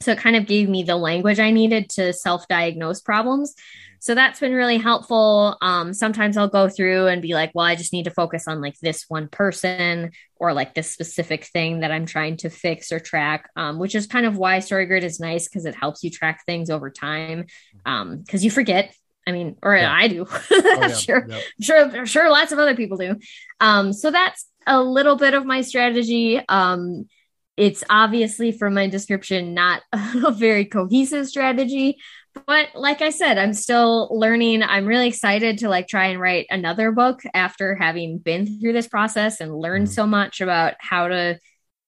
So 0.00 0.12
it 0.12 0.18
kind 0.18 0.36
of 0.36 0.46
gave 0.46 0.68
me 0.68 0.82
the 0.82 0.96
language 0.96 1.40
I 1.40 1.50
needed 1.50 1.88
to 1.90 2.12
self 2.12 2.46
diagnose 2.48 3.00
problems. 3.00 3.54
So 3.98 4.14
that's 4.14 4.40
been 4.40 4.52
really 4.52 4.76
helpful. 4.76 5.56
Um, 5.62 5.94
sometimes 5.94 6.36
I'll 6.36 6.48
go 6.48 6.68
through 6.68 7.06
and 7.06 7.22
be 7.22 7.32
like, 7.32 7.50
well, 7.54 7.64
I 7.64 7.76
just 7.76 7.94
need 7.94 8.04
to 8.04 8.10
focus 8.10 8.46
on 8.46 8.60
like 8.60 8.76
this 8.80 9.06
one 9.08 9.28
person 9.28 10.12
or 10.36 10.52
like 10.52 10.74
this 10.74 10.90
specific 10.90 11.44
thing 11.46 11.80
that 11.80 11.90
I'm 11.90 12.04
trying 12.04 12.36
to 12.38 12.50
fix 12.50 12.92
or 12.92 13.00
track, 13.00 13.48
um, 13.56 13.78
which 13.78 13.94
is 13.94 14.06
kind 14.06 14.26
of 14.26 14.36
why 14.36 14.58
StoryGrid 14.58 15.02
is 15.02 15.18
nice 15.18 15.48
because 15.48 15.64
it 15.64 15.74
helps 15.74 16.04
you 16.04 16.10
track 16.10 16.44
things 16.44 16.68
over 16.68 16.90
time 16.90 17.46
because 17.84 17.86
um, 17.86 18.24
you 18.32 18.50
forget. 18.50 18.94
I 19.26 19.32
mean, 19.32 19.56
or 19.62 19.76
yeah. 19.76 19.92
I 19.92 20.08
do. 20.08 20.26
oh, 20.50 20.78
I'm 20.82 20.94
sure, 20.94 21.26
yeah. 21.28 21.40
sure, 21.60 22.06
sure 22.06 22.30
lots 22.30 22.52
of 22.52 22.58
other 22.58 22.76
people 22.76 22.96
do. 22.96 23.16
Um, 23.60 23.92
so 23.92 24.10
that's 24.10 24.46
a 24.66 24.80
little 24.80 25.16
bit 25.16 25.34
of 25.34 25.44
my 25.44 25.62
strategy. 25.62 26.40
Um, 26.48 27.08
it's 27.56 27.82
obviously 27.88 28.52
from 28.52 28.74
my 28.74 28.86
description 28.86 29.54
not 29.54 29.82
a 29.92 30.30
very 30.30 30.64
cohesive 30.64 31.26
strategy 31.26 31.98
but 32.46 32.68
like 32.74 33.00
I 33.02 33.10
said, 33.10 33.38
I'm 33.38 33.54
still 33.54 34.08
learning. 34.10 34.62
I'm 34.62 34.86
really 34.86 35.08
excited 35.08 35.58
to 35.58 35.68
like 35.68 35.88
try 35.88 36.06
and 36.06 36.20
write 36.20 36.46
another 36.50 36.92
book 36.92 37.22
after 37.32 37.74
having 37.74 38.18
been 38.18 38.60
through 38.60 38.72
this 38.72 38.88
process 38.88 39.40
and 39.40 39.56
learned 39.56 39.86
mm-hmm. 39.86 39.94
so 39.94 40.06
much 40.06 40.40
about 40.40 40.74
how 40.78 41.08
to, 41.08 41.38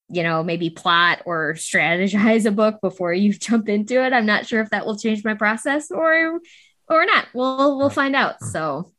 you 0.09 0.23
know, 0.23 0.43
maybe 0.43 0.71
plot 0.71 1.23
or 1.27 1.55
strategize 1.57 2.47
a 2.47 2.51
book 2.51 2.81
before 2.81 3.13
you 3.13 3.33
jump 3.33 3.69
into 3.69 4.03
it. 4.05 4.13
I'm 4.13 4.27
not 4.27 4.47
sure 4.47 4.61
if 4.61 4.71
that 4.71 4.87
will 4.87 4.99
change 4.99 5.25
my 5.25 5.35
process 5.35 5.91
or 5.91 6.41
or 6.89 7.07
not. 7.07 7.27
We'll 7.35 7.79
we'll 7.79 7.91
find 7.91 8.17
out. 8.17 8.43
So 8.43 8.93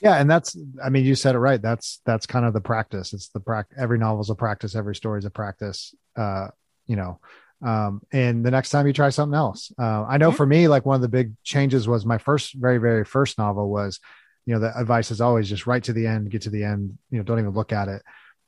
yeah, 0.00 0.16
and 0.16 0.30
that's 0.30 0.56
I 0.82 0.88
mean, 0.90 1.04
you 1.04 1.14
said 1.14 1.34
it 1.34 1.38
right. 1.38 1.60
That's 1.60 2.00
that's 2.04 2.26
kind 2.26 2.44
of 2.44 2.52
the 2.52 2.60
practice. 2.60 3.12
It's 3.12 3.28
the 3.28 3.40
practice. 3.40 3.78
Every 3.80 3.98
novel 3.98 4.20
is 4.20 4.30
a 4.30 4.34
practice. 4.34 4.74
Every 4.74 4.94
story 4.94 5.18
is 5.18 5.24
a 5.24 5.30
practice. 5.30 5.94
Uh, 6.16 6.48
you 6.86 6.96
know, 6.96 7.20
um, 7.62 8.02
and 8.12 8.44
the 8.44 8.50
next 8.50 8.70
time 8.70 8.86
you 8.86 8.92
try 8.92 9.10
something 9.10 9.36
else. 9.36 9.72
Uh, 9.78 10.04
I 10.04 10.18
know 10.18 10.30
yeah. 10.30 10.34
for 10.34 10.46
me, 10.46 10.68
like 10.68 10.84
one 10.84 10.96
of 10.96 11.02
the 11.02 11.08
big 11.08 11.34
changes 11.44 11.86
was 11.86 12.04
my 12.04 12.18
first, 12.18 12.54
very, 12.54 12.78
very 12.78 13.04
first 13.04 13.38
novel 13.38 13.70
was, 13.70 14.00
you 14.46 14.54
know, 14.54 14.60
the 14.60 14.76
advice 14.76 15.10
is 15.10 15.20
always 15.20 15.48
just 15.48 15.66
write 15.66 15.84
to 15.84 15.92
the 15.92 16.06
end, 16.06 16.30
get 16.30 16.42
to 16.42 16.50
the 16.50 16.64
end, 16.64 16.98
you 17.10 17.18
know, 17.18 17.24
don't 17.24 17.38
even 17.38 17.52
look 17.52 17.72
at 17.72 17.88
it. 17.88 18.02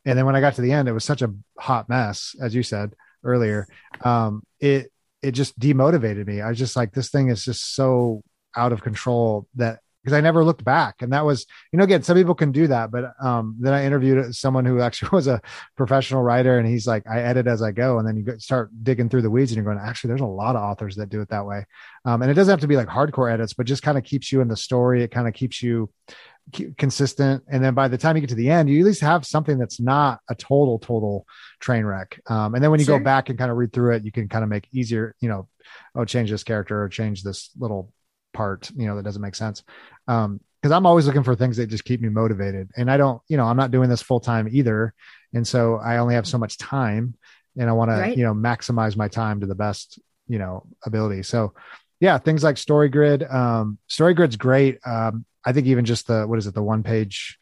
And 0.05 0.19
then 0.19 0.27
when 0.27 0.35
I 0.35 0.41
got 0.41 0.57
to 0.57 0.63
the 0.63 0.73
end, 0.73 0.89
it 0.89 0.93
was 0.93 1.05
such 1.05 1.23
a 1.23 1.33
hot 1.57 1.89
mess, 1.89 2.35
as 2.41 2.55
you 2.55 2.63
said 2.63 2.95
earlier. 3.23 3.69
Um, 4.03 4.43
it, 4.59 4.91
it 5.23 5.33
just 5.33 5.59
demotivated 5.59 6.27
me. 6.27 6.41
I 6.41 6.49
was 6.49 6.59
just 6.59 6.77
like, 6.77 6.93
this 6.93 7.11
thing 7.11 7.29
is 7.29 7.45
just 7.45 7.75
so 7.75 8.23
out 8.57 8.73
of 8.73 8.83
control 8.83 9.47
that 9.57 9.81
because 10.05 10.17
I 10.17 10.21
never 10.21 10.45
looked 10.45 10.65
back. 10.65 10.97
And 11.01 11.13
that 11.15 11.25
was, 11.25 11.47
you 11.73 11.79
know, 11.79 11.85
again, 11.85 12.03
some 12.03 12.17
people 12.17 12.35
can 12.35 12.53
do 12.53 12.67
that, 12.67 12.91
but 12.91 13.15
um, 13.23 13.57
then 13.59 13.73
I 13.73 13.87
interviewed 13.87 14.35
someone 14.35 14.67
who 14.67 14.81
actually 14.81 15.09
was 15.13 15.27
a 15.27 15.41
professional 15.77 16.23
writer, 16.23 16.59
and 16.59 16.69
he's 16.69 16.87
like, 16.87 17.05
I 17.09 17.21
edit 17.21 17.47
as 17.47 17.63
I 17.63 17.73
go, 17.73 17.99
and 17.99 18.07
then 18.07 18.17
you 18.19 18.39
start 18.39 18.71
digging 18.83 19.09
through 19.09 19.23
the 19.23 19.31
weeds, 19.31 19.51
and 19.51 19.57
you're 19.57 19.65
going, 19.65 19.83
actually, 19.83 20.09
there's 20.09 20.21
a 20.21 20.27
lot 20.27 20.57
of 20.57 20.63
authors 20.63 20.97
that 20.97 21.09
do 21.09 21.23
it 21.23 21.31
that 21.31 21.47
way. 21.47 21.65
Um, 22.05 22.21
and 22.21 22.31
it 22.31 22.35
doesn't 22.35 22.53
have 22.53 22.61
to 22.61 22.67
be 22.67 22.77
like 22.77 22.89
hardcore 22.89 23.33
edits, 23.33 23.55
but 23.55 23.67
just 23.67 23.83
kind 23.83 23.97
of 23.97 24.05
keeps 24.05 24.31
you 24.31 24.43
in 24.43 24.49
the 24.49 24.57
story. 24.57 25.03
It 25.03 25.11
kind 25.11 25.27
of 25.27 25.33
keeps 25.33 25.63
you 25.63 25.89
consistent 26.77 27.43
and 27.49 27.65
then 27.65 27.73
by 27.73 27.89
the 27.89 27.97
time 27.97 28.17
you 28.17 28.21
get 28.21 28.29
to 28.29 28.35
the 28.35 28.51
end 28.51 28.69
you 28.69 28.81
at 28.81 28.85
least 28.85 29.01
have 29.01 29.25
something 29.25 29.57
that's 29.57 29.81
not 29.81 30.21
a 30.29 30.35
total 30.35 30.79
total 30.79 31.27
train 31.59 31.87
wreck 31.87 32.21
um, 32.27 32.55
and 32.55 32.63
then 32.63 32.71
when 32.71 32.79
you 32.79 32.85
sure. 32.85 32.99
go 32.99 33.03
back 33.03 33.31
and 33.31 33.39
kind 33.39 33.51
of 33.51 33.57
read 33.57 33.73
through 33.73 33.95
it 33.95 34.05
you 34.05 34.13
can 34.13 34.29
kind 34.29 34.45
of 34.45 34.51
make 34.51 34.69
easier 34.71 35.15
you 35.21 35.29
know 35.29 35.49
oh 35.95 36.05
change 36.05 36.31
this 36.31 36.45
character 36.45 36.83
or 36.83 36.89
change 36.91 37.23
this 37.23 37.51
little 37.59 37.94
part 38.35 38.71
you 38.77 38.87
know 38.87 38.97
that 38.97 39.05
doesn't 39.05 39.23
make 39.23 39.35
sense. 39.35 39.63
Um 40.09 40.41
because 40.61 40.73
i'm 40.73 40.87
always 40.87 41.07
looking 41.07 41.23
for 41.23 41.37
things 41.37 41.59
that 41.59 41.67
just 41.67 41.85
keep 41.85 42.01
me 42.01 42.09
motivated. 42.09 42.71
And 42.77 42.91
i 42.91 42.97
don't 42.97 43.23
you 43.29 43.37
know 43.37 43.47
i'm 43.47 43.57
not 43.57 43.71
doing 43.71 43.89
this 43.89 44.03
full 44.03 44.21
time 44.21 44.49
either. 44.51 44.93
And 45.33 45.47
so 45.47 45.77
i 45.77 45.99
only 45.99 46.15
have 46.15 46.27
so 46.27 46.39
much 46.39 46.59
time 46.59 47.15
and 47.57 47.71
i 47.71 47.73
want 47.73 47.91
right. 47.91 48.13
to 48.13 48.19
you 48.19 48.25
know 48.25 48.35
maximize 48.35 48.97
my 48.97 49.09
time 49.09 49.41
to 49.41 49.47
the 49.47 49.55
best 49.55 49.99
you 50.29 50.39
know 50.39 50.67
ability. 50.85 51.23
So 51.23 51.55
yeah 52.01 52.19
things 52.19 52.43
like 52.43 52.57
StoryGrid 52.57 53.33
um 53.33 53.79
StoryGrid's 53.89 54.37
great. 54.37 54.79
Um 54.87 55.25
i 55.45 55.53
think 55.53 55.67
even 55.67 55.85
just 55.85 56.07
the 56.07 56.27
what 56.27 56.39
is 56.39 56.47
it 56.47 56.55
the 56.55 56.63
one 56.63 56.83
page 56.83 57.39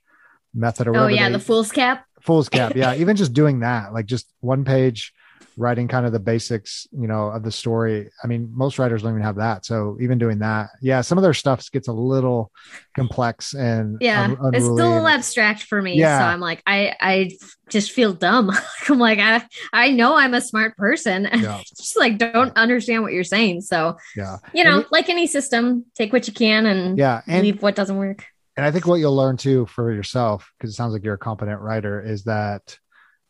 method 0.54 0.86
or 0.86 0.96
oh 0.96 1.06
yeah 1.06 1.28
they, 1.28 1.38
the 1.38 1.44
foolscap? 1.44 2.02
Foolscap 2.24 2.74
yeah. 2.74 2.94
Even 3.02 3.16
just 3.16 3.32
doing 3.32 3.60
that 3.60 3.92
like 3.92 4.06
just 4.06 4.32
one 4.40 4.64
page 4.64 5.12
writing 5.56 5.88
kind 5.88 6.06
of 6.06 6.12
the 6.12 6.18
basics, 6.18 6.86
you 6.92 7.06
know, 7.06 7.28
of 7.28 7.42
the 7.42 7.52
story. 7.52 8.10
I 8.22 8.26
mean, 8.26 8.50
most 8.52 8.78
writers 8.78 9.02
don't 9.02 9.12
even 9.12 9.22
have 9.22 9.36
that. 9.36 9.64
So 9.66 9.96
even 10.00 10.18
doing 10.18 10.38
that, 10.40 10.70
yeah, 10.80 11.00
some 11.00 11.18
of 11.18 11.22
their 11.22 11.34
stuff 11.34 11.70
gets 11.70 11.88
a 11.88 11.92
little 11.92 12.50
complex 12.96 13.54
and 13.54 13.98
yeah, 14.00 14.34
un- 14.40 14.54
it's 14.54 14.64
still 14.64 14.74
a 14.74 14.74
little 14.74 15.08
abstract 15.08 15.64
for 15.64 15.80
me. 15.80 15.98
Yeah. 15.98 16.18
So 16.18 16.24
I'm 16.24 16.40
like, 16.40 16.62
I, 16.66 16.94
I 17.00 17.30
just 17.68 17.92
feel 17.92 18.12
dumb. 18.12 18.50
I'm 18.88 18.98
like, 18.98 19.18
I, 19.18 19.44
I 19.72 19.90
know 19.90 20.16
I'm 20.16 20.34
a 20.34 20.40
smart 20.40 20.76
person. 20.76 21.28
Yeah. 21.42 21.60
just 21.76 21.98
like 21.98 22.18
don't 22.18 22.56
understand 22.56 23.02
what 23.02 23.12
you're 23.12 23.24
saying. 23.24 23.62
So 23.62 23.96
yeah, 24.14 24.36
you 24.54 24.62
know, 24.62 24.84
like 24.92 25.08
any 25.08 25.26
system, 25.26 25.86
take 25.96 26.12
what 26.12 26.28
you 26.28 26.32
can 26.32 26.66
and 26.66 26.96
yeah, 26.96 27.22
and, 27.26 27.42
leave 27.42 27.62
what 27.62 27.74
doesn't 27.74 27.96
work. 27.96 28.24
And 28.56 28.64
I 28.64 28.70
think 28.70 28.86
what 28.86 28.96
you'll 28.96 29.16
learn 29.16 29.36
too 29.36 29.66
for 29.66 29.92
yourself, 29.92 30.52
because 30.56 30.70
it 30.70 30.76
sounds 30.76 30.92
like 30.92 31.02
you're 31.02 31.14
a 31.14 31.18
competent 31.18 31.60
writer, 31.60 32.00
is 32.00 32.24
that 32.24 32.78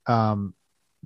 um 0.06 0.52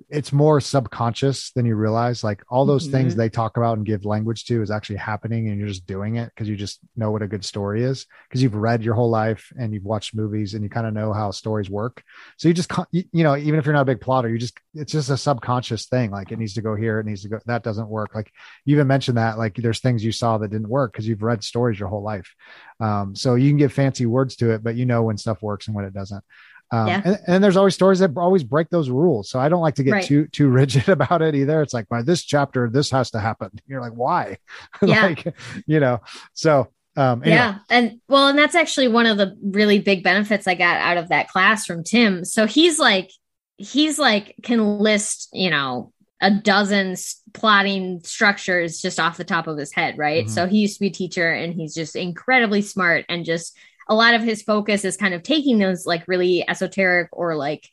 it's 0.09 0.31
more 0.31 0.61
subconscious 0.61 1.51
than 1.51 1.65
you 1.65 1.75
realize. 1.75 2.23
Like 2.23 2.43
all 2.49 2.65
those 2.65 2.83
mm-hmm. 2.83 2.91
things 2.91 3.15
they 3.15 3.29
talk 3.29 3.57
about 3.57 3.77
and 3.77 3.85
give 3.85 4.05
language 4.05 4.45
to 4.45 4.61
is 4.61 4.71
actually 4.71 4.97
happening, 4.97 5.49
and 5.49 5.57
you're 5.57 5.67
just 5.67 5.87
doing 5.87 6.17
it 6.17 6.29
because 6.33 6.47
you 6.47 6.55
just 6.55 6.79
know 6.95 7.11
what 7.11 7.21
a 7.21 7.27
good 7.27 7.43
story 7.43 7.83
is 7.83 8.05
because 8.27 8.41
you've 8.41 8.55
read 8.55 8.83
your 8.83 8.93
whole 8.93 9.09
life 9.09 9.51
and 9.59 9.73
you've 9.73 9.85
watched 9.85 10.15
movies 10.15 10.53
and 10.53 10.63
you 10.63 10.69
kind 10.69 10.87
of 10.87 10.93
know 10.93 11.13
how 11.13 11.31
stories 11.31 11.69
work. 11.69 12.03
So 12.37 12.47
you 12.47 12.53
just, 12.53 12.71
you 12.91 13.23
know, 13.23 13.35
even 13.35 13.59
if 13.59 13.65
you're 13.65 13.73
not 13.73 13.81
a 13.81 13.85
big 13.85 14.01
plotter, 14.01 14.29
you 14.29 14.37
just 14.37 14.57
it's 14.73 14.91
just 14.91 15.09
a 15.09 15.17
subconscious 15.17 15.87
thing. 15.87 16.11
Like 16.11 16.31
it 16.31 16.39
needs 16.39 16.53
to 16.53 16.61
go 16.61 16.75
here, 16.75 16.99
it 16.99 17.05
needs 17.05 17.23
to 17.23 17.29
go. 17.29 17.39
That 17.45 17.63
doesn't 17.63 17.89
work. 17.89 18.13
Like 18.13 18.31
you 18.65 18.75
even 18.75 18.87
mentioned 18.87 19.17
that 19.17 19.37
like 19.37 19.55
there's 19.55 19.79
things 19.79 20.03
you 20.03 20.11
saw 20.11 20.37
that 20.37 20.51
didn't 20.51 20.69
work 20.69 20.93
because 20.93 21.07
you've 21.07 21.23
read 21.23 21.43
stories 21.43 21.79
your 21.79 21.89
whole 21.89 22.03
life. 22.03 22.33
Um, 22.79 23.15
so 23.15 23.35
you 23.35 23.49
can 23.49 23.57
give 23.57 23.73
fancy 23.73 24.05
words 24.05 24.35
to 24.37 24.51
it, 24.51 24.63
but 24.63 24.75
you 24.75 24.85
know 24.85 25.03
when 25.03 25.17
stuff 25.17 25.41
works 25.41 25.67
and 25.67 25.75
when 25.75 25.85
it 25.85 25.93
doesn't. 25.93 26.23
Um, 26.71 26.87
yeah. 26.87 27.01
and, 27.05 27.19
and, 27.27 27.43
there's 27.43 27.55
always 27.55 27.75
stories 27.75 27.99
that 27.99 28.11
always 28.17 28.43
break 28.43 28.69
those 28.69 28.89
rules. 28.89 29.29
So 29.29 29.39
I 29.39 29.47
don't 29.47 29.61
like 29.61 29.75
to 29.75 29.83
get 29.83 29.91
right. 29.91 30.03
too 30.03 30.27
too 30.27 30.47
rigid 30.49 30.89
about 30.89 31.21
it 31.21 31.35
either. 31.35 31.61
It's 31.61 31.73
like 31.73 31.87
by 31.87 32.01
this 32.01 32.23
chapter, 32.23 32.69
this 32.69 32.91
has 32.91 33.11
to 33.11 33.19
happen. 33.19 33.51
You're 33.67 33.81
like, 33.81 33.93
why? 33.93 34.37
Yeah. 34.81 35.07
like, 35.07 35.35
you 35.65 35.79
know. 35.79 36.01
So 36.33 36.69
um, 36.95 37.21
anyway. 37.23 37.35
yeah, 37.35 37.59
and 37.69 38.01
well, 38.09 38.27
and 38.27 38.37
that's 38.37 38.55
actually 38.55 38.87
one 38.87 39.05
of 39.05 39.17
the 39.17 39.37
really 39.41 39.79
big 39.79 40.03
benefits 40.03 40.47
I 40.47 40.55
got 40.55 40.77
out 40.77 40.97
of 40.97 41.09
that 41.09 41.29
class 41.29 41.65
from 41.65 41.83
Tim. 41.83 42.25
So 42.25 42.47
he's 42.47 42.79
like, 42.79 43.11
he's 43.57 43.97
like 43.99 44.35
can 44.43 44.79
list, 44.79 45.29
you 45.31 45.49
know, 45.49 45.93
a 46.21 46.31
dozen 46.31 46.95
plotting 47.33 48.01
structures 48.03 48.81
just 48.81 48.99
off 48.99 49.17
the 49.17 49.23
top 49.23 49.47
of 49.47 49.57
his 49.57 49.71
head, 49.71 49.97
right? 49.97 50.25
Mm-hmm. 50.25 50.33
So 50.33 50.47
he 50.47 50.59
used 50.59 50.75
to 50.75 50.79
be 50.79 50.87
a 50.87 50.91
teacher, 50.91 51.31
and 51.31 51.53
he's 51.53 51.75
just 51.75 51.95
incredibly 51.95 52.61
smart 52.61 53.05
and 53.09 53.25
just 53.25 53.55
a 53.87 53.95
lot 53.95 54.13
of 54.13 54.21
his 54.21 54.41
focus 54.41 54.85
is 54.85 54.97
kind 54.97 55.13
of 55.13 55.23
taking 55.23 55.59
those 55.59 55.85
like 55.85 56.07
really 56.07 56.47
esoteric 56.47 57.09
or 57.11 57.35
like 57.35 57.67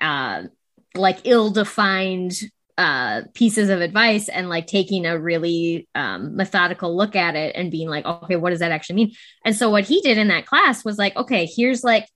uh 0.00 0.44
like 0.94 1.20
ill-defined 1.24 2.32
uh 2.76 3.22
pieces 3.34 3.68
of 3.68 3.80
advice 3.80 4.28
and 4.28 4.48
like 4.48 4.66
taking 4.66 5.04
a 5.04 5.18
really 5.18 5.88
um 5.94 6.36
methodical 6.36 6.96
look 6.96 7.16
at 7.16 7.34
it 7.34 7.54
and 7.56 7.70
being 7.70 7.88
like 7.88 8.04
okay 8.04 8.36
what 8.36 8.50
does 8.50 8.60
that 8.60 8.72
actually 8.72 8.96
mean? 8.96 9.12
And 9.44 9.56
so 9.56 9.70
what 9.70 9.84
he 9.84 10.00
did 10.00 10.18
in 10.18 10.28
that 10.28 10.46
class 10.46 10.84
was 10.84 10.98
like 10.98 11.16
okay 11.16 11.46
here's 11.46 11.82
like 11.84 12.06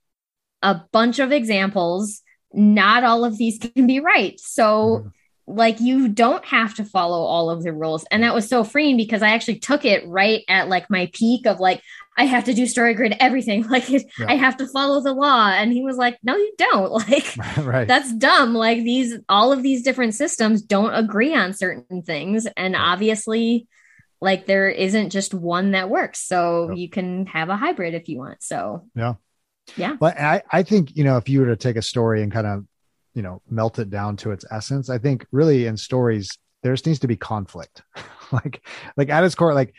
a 0.62 0.80
bunch 0.92 1.18
of 1.18 1.32
examples. 1.32 2.22
Not 2.52 3.02
all 3.02 3.24
of 3.24 3.38
these 3.38 3.58
can 3.58 3.86
be 3.86 4.00
right. 4.00 4.38
So 4.38 4.98
mm-hmm 4.98 5.08
like 5.46 5.80
you 5.80 6.08
don't 6.08 6.44
have 6.44 6.74
to 6.74 6.84
follow 6.84 7.22
all 7.22 7.50
of 7.50 7.62
the 7.62 7.72
rules. 7.72 8.04
And 8.10 8.22
that 8.22 8.34
was 8.34 8.48
so 8.48 8.64
freeing 8.64 8.96
because 8.96 9.22
i 9.22 9.30
actually 9.30 9.58
took 9.58 9.84
it 9.84 10.06
right 10.06 10.42
at 10.48 10.68
like 10.68 10.88
my 10.88 11.10
peak 11.12 11.46
of 11.46 11.58
like 11.58 11.82
i 12.16 12.24
have 12.24 12.44
to 12.44 12.54
do 12.54 12.66
story 12.66 12.94
grid 12.94 13.16
everything. 13.18 13.66
Like 13.72 13.88
yeah. 13.88 14.00
i 14.28 14.36
have 14.36 14.56
to 14.58 14.68
follow 14.68 15.00
the 15.00 15.12
law. 15.12 15.48
And 15.48 15.72
he 15.72 15.82
was 15.82 15.96
like 15.96 16.18
no 16.22 16.36
you 16.36 16.52
don't. 16.58 16.92
Like 16.92 17.36
right. 17.58 17.88
that's 17.88 18.12
dumb. 18.12 18.54
Like 18.54 18.78
these 18.78 19.18
all 19.28 19.52
of 19.52 19.62
these 19.62 19.82
different 19.82 20.14
systems 20.14 20.62
don't 20.62 20.94
agree 20.94 21.34
on 21.34 21.54
certain 21.54 22.02
things. 22.02 22.46
And 22.56 22.76
obviously 22.76 23.66
like 24.20 24.46
there 24.46 24.68
isn't 24.68 25.10
just 25.10 25.34
one 25.34 25.72
that 25.72 25.90
works. 25.90 26.20
So 26.20 26.68
yep. 26.68 26.78
you 26.78 26.88
can 26.88 27.26
have 27.26 27.48
a 27.48 27.56
hybrid 27.56 27.94
if 27.94 28.08
you 28.08 28.18
want. 28.18 28.42
So 28.42 28.86
yeah. 28.94 29.14
Yeah. 29.76 29.96
But 29.98 30.18
i 30.20 30.42
i 30.52 30.62
think 30.62 30.96
you 30.96 31.02
know 31.04 31.16
if 31.16 31.28
you 31.28 31.40
were 31.40 31.46
to 31.46 31.56
take 31.56 31.76
a 31.76 31.82
story 31.82 32.22
and 32.22 32.30
kind 32.30 32.46
of 32.46 32.64
you 33.14 33.22
know 33.22 33.42
melt 33.50 33.78
it 33.78 33.90
down 33.90 34.16
to 34.18 34.30
its 34.30 34.44
essence. 34.50 34.88
I 34.88 34.98
think 34.98 35.26
really 35.32 35.66
in 35.66 35.76
stories 35.76 36.30
there 36.62 36.72
just 36.72 36.86
needs 36.86 37.00
to 37.00 37.08
be 37.08 37.16
conflict. 37.16 37.82
Like 38.32 38.66
like 38.96 39.10
at 39.10 39.24
its 39.24 39.34
core 39.34 39.52
like 39.52 39.74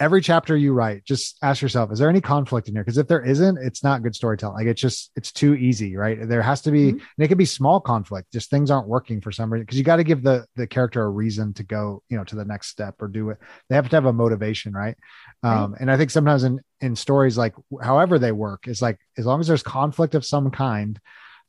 every 0.00 0.22
chapter 0.22 0.56
you 0.56 0.72
write 0.72 1.04
just 1.04 1.36
ask 1.42 1.60
yourself 1.60 1.92
is 1.92 1.98
there 1.98 2.08
any 2.08 2.22
conflict 2.22 2.66
in 2.66 2.74
here? 2.74 2.82
Because 2.82 2.96
if 2.96 3.06
there 3.06 3.22
isn't 3.22 3.58
it's 3.58 3.84
not 3.84 4.02
good 4.02 4.14
storytelling. 4.14 4.56
Like 4.56 4.66
it's 4.66 4.80
just 4.80 5.10
it's 5.14 5.30
too 5.30 5.54
easy 5.56 5.94
right? 5.94 6.26
There 6.26 6.40
has 6.40 6.62
to 6.62 6.70
be 6.70 6.92
mm-hmm. 6.92 7.04
and 7.18 7.24
it 7.24 7.28
can 7.28 7.36
be 7.36 7.44
small 7.44 7.80
conflict 7.80 8.32
just 8.32 8.48
things 8.48 8.70
aren't 8.70 8.88
working 8.88 9.20
for 9.20 9.30
some 9.30 9.52
reason 9.52 9.66
because 9.66 9.76
you 9.76 9.84
got 9.84 9.96
to 9.96 10.04
give 10.04 10.22
the 10.22 10.46
the 10.56 10.66
character 10.66 11.02
a 11.02 11.10
reason 11.10 11.52
to 11.52 11.64
go 11.64 12.02
you 12.08 12.16
know 12.16 12.24
to 12.24 12.34
the 12.34 12.46
next 12.46 12.68
step 12.68 12.94
or 13.02 13.08
do 13.08 13.28
it. 13.28 13.36
They 13.68 13.74
have 13.74 13.90
to 13.90 13.96
have 13.96 14.06
a 14.06 14.12
motivation 14.14 14.72
right, 14.72 14.96
right. 15.42 15.64
um 15.64 15.76
and 15.78 15.90
i 15.90 15.98
think 15.98 16.08
sometimes 16.08 16.44
in 16.44 16.60
in 16.80 16.96
stories 16.96 17.36
like 17.36 17.54
however 17.82 18.18
they 18.18 18.32
work 18.32 18.68
is 18.68 18.80
like 18.80 18.98
as 19.18 19.26
long 19.26 19.40
as 19.40 19.48
there's 19.48 19.62
conflict 19.62 20.14
of 20.14 20.24
some 20.24 20.50
kind 20.50 20.98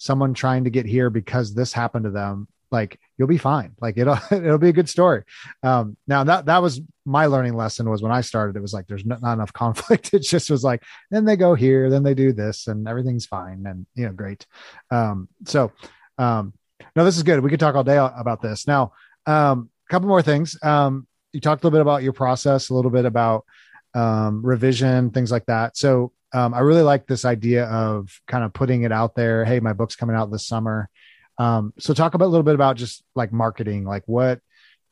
someone 0.04 0.34
trying 0.34 0.66
to 0.66 0.70
get 0.70 0.86
here 0.86 1.10
because 1.10 1.54
this 1.54 1.72
happened 1.72 2.04
to 2.04 2.12
them 2.12 2.47
like 2.72 2.99
you'll 3.18 3.28
be 3.28 3.38
fine. 3.38 3.74
Like 3.80 3.97
it'll 3.97 4.18
it'll 4.32 4.58
be 4.58 4.70
a 4.70 4.74
good 4.74 4.89
story. 4.89 5.24
Um 5.62 5.95
now 6.08 6.26
that 6.26 6.47
that 6.47 6.62
was 6.62 6.82
my 7.06 7.28
learning 7.28 7.56
lesson 7.56 7.89
was 7.89 8.01
when 8.01 8.14
i 8.14 8.22
started 8.22 8.56
it 8.56 8.62
was 8.62 8.74
like 8.74 8.88
there's 8.88 9.06
not, 9.06 9.22
enough 9.22 9.54
conflict. 9.64 10.14
It 10.14 10.24
just 10.24 10.49
was 10.49 10.64
like 10.64 10.84
then 11.10 11.24
they 11.24 11.38
go 11.38 11.54
here 11.56 11.89
then 11.89 12.04
they 12.04 12.14
do 12.14 12.34
this 12.34 12.68
and 12.68 12.88
everything's 12.88 13.26
fine 13.26 13.64
and 13.66 13.86
you 13.95 14.06
know 14.06 14.12
great. 14.12 14.45
Um 14.91 15.30
so 15.45 15.72
um 16.18 16.54
no 16.95 17.06
this 17.06 17.16
is 17.16 17.24
good. 17.24 17.39
We 17.39 17.49
could 17.49 17.60
talk 17.62 17.76
all 17.76 17.84
day 17.86 17.97
about 17.97 18.41
this. 18.41 18.68
Now 18.68 18.91
um 19.26 19.70
a 19.88 19.91
couple 19.91 20.10
more 20.10 20.22
things. 20.22 20.58
Um 20.62 21.08
you 21.32 21.39
talked 21.39 21.64
a 21.64 21.68
little 21.68 21.78
bit 21.78 21.82
about 21.82 22.04
your 22.04 22.14
process 22.14 22.70
a 22.70 22.76
little 22.76 22.91
bit 22.91 23.06
about 23.06 23.45
um 23.94 24.46
revision 24.46 25.10
things 25.12 25.32
like 25.32 25.46
that 25.46 25.78
so 25.78 26.12
um, 26.34 26.54
I 26.54 26.60
really 26.60 26.82
like 26.82 27.06
this 27.06 27.26
idea 27.26 27.66
of 27.66 28.20
kind 28.28 28.44
of 28.44 28.54
putting 28.54 28.84
it 28.84 28.91
out 28.91 29.16
there. 29.16 29.46
Hey, 29.46 29.60
my 29.60 29.74
book's 29.74 29.96
coming 29.96 30.16
out 30.16 30.32
this 30.32 30.48
summer. 30.48 30.89
Um, 31.38 31.74
so 31.78 31.94
talk 31.94 32.16
about 32.16 32.26
a 32.26 32.34
little 32.34 32.44
bit 32.44 32.56
about 32.56 32.76
just 32.76 33.04
like 33.16 33.32
marketing, 33.32 33.86
like 33.86 34.04
what, 34.08 34.39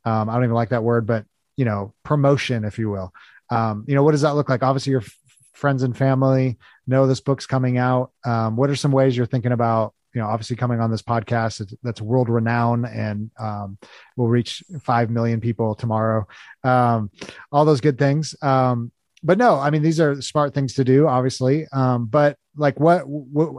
um, 0.04 0.28
I 0.28 0.34
don't 0.34 0.44
even 0.44 0.54
like 0.54 0.70
that 0.70 0.84
word, 0.84 1.06
but 1.06 1.24
you 1.56 1.64
know, 1.64 1.94
promotion, 2.04 2.64
if 2.64 2.78
you 2.78 2.90
will. 2.90 3.12
Um, 3.50 3.84
you 3.86 3.94
know, 3.94 4.02
what 4.02 4.12
does 4.12 4.22
that 4.22 4.34
look 4.34 4.48
like? 4.48 4.62
Obviously 4.62 4.92
your 4.92 5.02
f- 5.02 5.16
friends 5.52 5.82
and 5.82 5.96
family 5.96 6.58
know 6.86 7.06
this 7.06 7.20
book's 7.20 7.46
coming 7.46 7.76
out. 7.76 8.12
Um, 8.24 8.56
what 8.56 8.70
are 8.70 8.76
some 8.76 8.92
ways 8.92 9.16
you're 9.16 9.26
thinking 9.26 9.52
about, 9.52 9.94
you 10.14 10.20
know, 10.20 10.28
obviously 10.28 10.56
coming 10.56 10.80
on 10.80 10.90
this 10.90 11.02
podcast 11.02 11.74
that's 11.82 12.00
world 12.00 12.28
renowned 12.28 12.86
and 12.86 13.30
um, 13.38 13.78
will 14.16 14.28
reach 14.28 14.62
5 14.82 15.10
million 15.10 15.40
people 15.40 15.74
tomorrow. 15.74 16.26
Um, 16.64 17.10
all 17.50 17.64
those 17.64 17.80
good 17.80 17.98
things. 17.98 18.34
Um, 18.42 18.92
but 19.22 19.38
no, 19.38 19.58
I 19.58 19.70
mean, 19.70 19.82
these 19.82 20.00
are 20.00 20.20
smart 20.20 20.52
things 20.52 20.74
to 20.74 20.84
do, 20.84 21.06
obviously. 21.06 21.66
Um, 21.72 22.06
but 22.06 22.36
like, 22.56 22.78
what, 22.78 23.04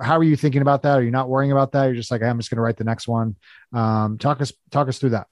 how 0.04 0.18
are 0.18 0.24
you 0.24 0.36
thinking 0.36 0.62
about 0.62 0.82
that? 0.84 0.99
Are 0.99 1.04
you 1.04 1.12
not 1.12 1.30
worrying 1.30 1.51
about 1.51 1.72
that? 1.72 1.86
You're 1.86 1.95
just 1.95 2.12
like, 2.12 2.22
I'm 2.22 2.38
just 2.38 2.49
going 2.49 2.58
to 2.58 2.62
write 2.62 2.78
the 2.78 2.84
next 2.84 3.08
one. 3.08 3.36
Um, 3.72 4.18
talk 4.18 4.41
us, 4.41 4.51
talk 4.72 4.89
us 4.89 4.99
through 4.99 5.12
that. 5.12 5.28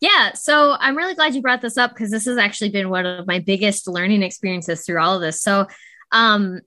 Yeah. 0.00 0.32
So 0.34 0.76
I'm 0.78 0.96
really 0.96 1.14
glad 1.14 1.34
you 1.34 1.42
brought 1.42 1.60
this 1.60 1.76
up 1.76 1.90
because 1.90 2.10
this 2.10 2.26
has 2.26 2.38
actually 2.38 2.70
been 2.70 2.88
one 2.88 3.04
of 3.04 3.26
my 3.26 3.40
biggest 3.40 3.88
learning 3.88 4.22
experiences 4.22 4.86
through 4.86 5.00
all 5.00 5.16
of 5.16 5.20
this. 5.20 5.42
So, 5.42 5.66
um, 6.12 6.60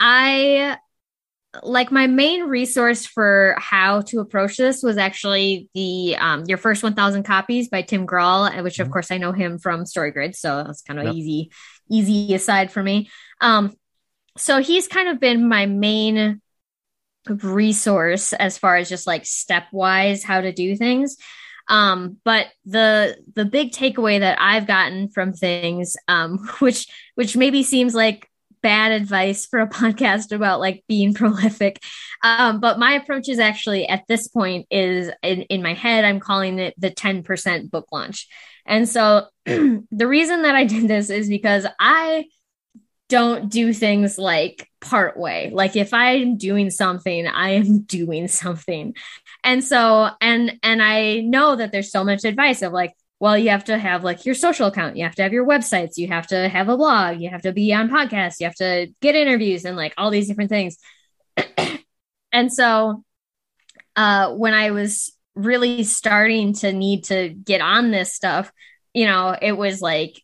I 0.00 0.78
like 1.62 1.90
my 1.90 2.06
main 2.06 2.44
resource 2.44 3.06
for 3.06 3.54
how 3.58 4.00
to 4.02 4.20
approach 4.20 4.56
this 4.56 4.82
was 4.82 4.96
actually 4.96 5.68
the 5.74 6.16
um, 6.16 6.44
your 6.46 6.58
first 6.58 6.82
1000 6.82 7.22
copies 7.22 7.68
by 7.68 7.82
tim 7.82 8.06
grahl 8.06 8.62
which 8.62 8.78
of 8.78 8.86
mm-hmm. 8.86 8.92
course 8.92 9.10
i 9.10 9.18
know 9.18 9.32
him 9.32 9.58
from 9.58 9.84
storygrid 9.84 10.34
so 10.36 10.64
that's 10.64 10.82
kind 10.82 10.98
of 10.98 11.06
yep. 11.06 11.14
easy 11.14 11.50
easy 11.90 12.34
aside 12.34 12.70
for 12.70 12.82
me 12.82 13.08
um, 13.40 13.74
so 14.36 14.60
he's 14.60 14.88
kind 14.88 15.08
of 15.08 15.20
been 15.20 15.48
my 15.48 15.66
main 15.66 16.40
resource 17.28 18.32
as 18.32 18.56
far 18.58 18.76
as 18.76 18.88
just 18.88 19.06
like 19.06 19.24
stepwise 19.24 20.22
how 20.22 20.40
to 20.40 20.52
do 20.52 20.76
things 20.76 21.16
um, 21.68 22.16
but 22.24 22.46
the 22.64 23.16
the 23.34 23.44
big 23.44 23.72
takeaway 23.72 24.20
that 24.20 24.38
i've 24.40 24.66
gotten 24.66 25.08
from 25.08 25.32
things 25.32 25.96
um, 26.08 26.38
which 26.58 26.86
which 27.14 27.36
maybe 27.36 27.62
seems 27.62 27.94
like 27.94 28.28
bad 28.62 28.92
advice 28.92 29.46
for 29.46 29.60
a 29.60 29.68
podcast 29.68 30.32
about 30.32 30.60
like 30.60 30.84
being 30.88 31.14
prolific. 31.14 31.82
Um, 32.22 32.60
but 32.60 32.78
my 32.78 32.92
approach 32.92 33.28
is 33.28 33.38
actually 33.38 33.86
at 33.88 34.06
this 34.08 34.28
point 34.28 34.66
is 34.70 35.10
in, 35.22 35.42
in 35.42 35.62
my 35.62 35.74
head, 35.74 36.04
I'm 36.04 36.20
calling 36.20 36.58
it 36.58 36.74
the 36.78 36.90
10% 36.90 37.70
book 37.70 37.86
launch. 37.92 38.28
And 38.66 38.88
so 38.88 39.26
the 39.44 40.06
reason 40.06 40.42
that 40.42 40.54
I 40.54 40.64
did 40.64 40.88
this 40.88 41.10
is 41.10 41.28
because 41.28 41.66
I 41.78 42.26
don't 43.08 43.50
do 43.50 43.72
things 43.72 44.18
like 44.18 44.68
part 44.80 45.16
way. 45.16 45.50
Like 45.50 45.76
if 45.76 45.94
I'm 45.94 46.36
doing 46.36 46.70
something, 46.70 47.26
I 47.26 47.50
am 47.50 47.80
doing 47.82 48.28
something. 48.28 48.94
And 49.42 49.64
so 49.64 50.10
and 50.20 50.58
and 50.62 50.82
I 50.82 51.20
know 51.20 51.56
that 51.56 51.72
there's 51.72 51.90
so 51.90 52.04
much 52.04 52.24
advice 52.24 52.62
of 52.62 52.72
like 52.72 52.92
well, 53.20 53.36
you 53.36 53.50
have 53.50 53.64
to 53.64 53.76
have 53.76 54.04
like 54.04 54.24
your 54.24 54.34
social 54.34 54.68
account, 54.68 54.96
you 54.96 55.04
have 55.04 55.14
to 55.16 55.22
have 55.22 55.32
your 55.32 55.46
websites, 55.46 55.96
you 55.96 56.08
have 56.08 56.26
to 56.28 56.48
have 56.48 56.68
a 56.68 56.76
blog, 56.76 57.20
you 57.20 57.30
have 57.30 57.42
to 57.42 57.52
be 57.52 57.72
on 57.72 57.88
podcasts, 57.88 58.36
you 58.38 58.46
have 58.46 58.54
to 58.56 58.88
get 59.00 59.16
interviews 59.16 59.64
and 59.64 59.76
like 59.76 59.92
all 59.96 60.10
these 60.10 60.28
different 60.28 60.50
things. 60.50 60.78
and 62.32 62.52
so 62.52 63.02
uh, 63.96 64.32
when 64.34 64.54
I 64.54 64.70
was 64.70 65.12
really 65.34 65.82
starting 65.82 66.52
to 66.54 66.72
need 66.72 67.04
to 67.04 67.30
get 67.30 67.60
on 67.60 67.90
this 67.90 68.14
stuff, 68.14 68.52
you 68.94 69.06
know, 69.06 69.36
it 69.40 69.52
was 69.52 69.80
like 69.80 70.22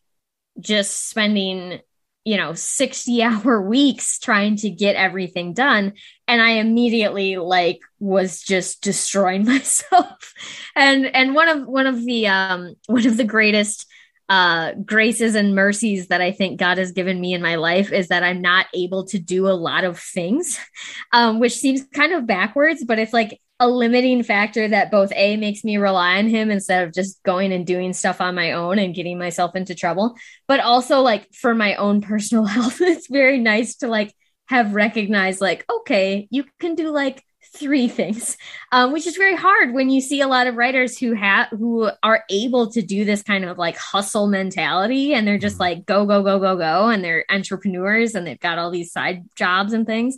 just 0.59 1.09
spending 1.09 1.79
you 2.23 2.37
know 2.37 2.53
60 2.53 3.23
hour 3.23 3.61
weeks 3.61 4.19
trying 4.19 4.55
to 4.57 4.69
get 4.69 4.95
everything 4.95 5.53
done 5.53 5.93
and 6.27 6.41
i 6.41 6.51
immediately 6.51 7.37
like 7.37 7.79
was 8.05 8.41
just 8.41 8.81
destroying 8.81 9.45
myself. 9.45 10.33
And 10.75 11.05
and 11.05 11.35
one 11.35 11.49
of 11.49 11.67
one 11.67 11.87
of 11.87 12.03
the 12.05 12.27
um 12.27 12.75
one 12.87 13.05
of 13.05 13.17
the 13.17 13.23
greatest 13.23 13.87
uh 14.27 14.73
graces 14.83 15.35
and 15.35 15.53
mercies 15.53 16.07
that 16.07 16.19
i 16.19 16.31
think 16.31 16.59
god 16.59 16.79
has 16.79 16.93
given 16.93 17.21
me 17.21 17.35
in 17.35 17.43
my 17.43 17.55
life 17.55 17.91
is 17.91 18.07
that 18.07 18.23
i'm 18.23 18.41
not 18.41 18.65
able 18.73 19.05
to 19.05 19.19
do 19.19 19.47
a 19.47 19.53
lot 19.53 19.83
of 19.83 19.99
things 19.99 20.59
um 21.13 21.39
which 21.39 21.55
seems 21.55 21.85
kind 21.93 22.11
of 22.11 22.25
backwards 22.25 22.83
but 22.83 22.97
it's 22.97 23.13
like 23.13 23.39
a 23.59 23.69
limiting 23.69 24.23
factor 24.23 24.67
that 24.67 24.89
both 24.89 25.13
a 25.15 25.37
makes 25.37 25.63
me 25.63 25.77
rely 25.77 26.17
on 26.17 26.27
him 26.27 26.49
instead 26.49 26.85
of 26.85 26.93
just 26.93 27.21
going 27.21 27.53
and 27.53 27.67
doing 27.67 27.93
stuff 27.93 28.19
on 28.19 28.33
my 28.33 28.53
own 28.53 28.79
and 28.79 28.95
getting 28.95 29.19
myself 29.19 29.55
into 29.55 29.75
trouble 29.75 30.15
but 30.47 30.59
also 30.59 31.01
like 31.01 31.31
for 31.31 31.53
my 31.53 31.75
own 31.75 32.01
personal 32.01 32.45
health 32.55 32.81
it's 32.81 33.07
very 33.07 33.37
nice 33.37 33.75
to 33.75 33.87
like 33.87 34.11
have 34.47 34.73
recognized 34.73 35.41
like 35.41 35.65
okay 35.71 36.27
you 36.31 36.45
can 36.59 36.75
do 36.75 36.89
like 36.89 37.23
three 37.53 37.87
things 37.99 38.37
um, 38.71 38.91
which 38.91 39.07
is 39.07 39.17
very 39.17 39.35
hard 39.35 39.73
when 39.73 39.89
you 39.89 40.01
see 40.01 40.21
a 40.21 40.27
lot 40.27 40.47
of 40.47 40.55
writers 40.55 40.97
who 40.97 41.13
have 41.13 41.47
who 41.49 41.89
are 42.03 42.23
able 42.29 42.71
to 42.71 42.81
do 42.81 43.05
this 43.05 43.23
kind 43.23 43.45
of 43.45 43.57
like 43.57 43.77
hustle 43.77 44.27
mentality 44.27 45.13
and 45.13 45.27
they're 45.27 45.37
just 45.37 45.55
mm-hmm. 45.55 45.77
like 45.77 45.85
go 45.85 46.05
go 46.05 46.23
go 46.23 46.39
go 46.39 46.55
go 46.55 46.89
and 46.89 47.03
they're 47.03 47.25
entrepreneurs 47.29 48.15
and 48.15 48.25
they've 48.25 48.39
got 48.39 48.57
all 48.57 48.71
these 48.71 48.91
side 48.91 49.23
jobs 49.35 49.73
and 49.73 49.85
things 49.85 50.17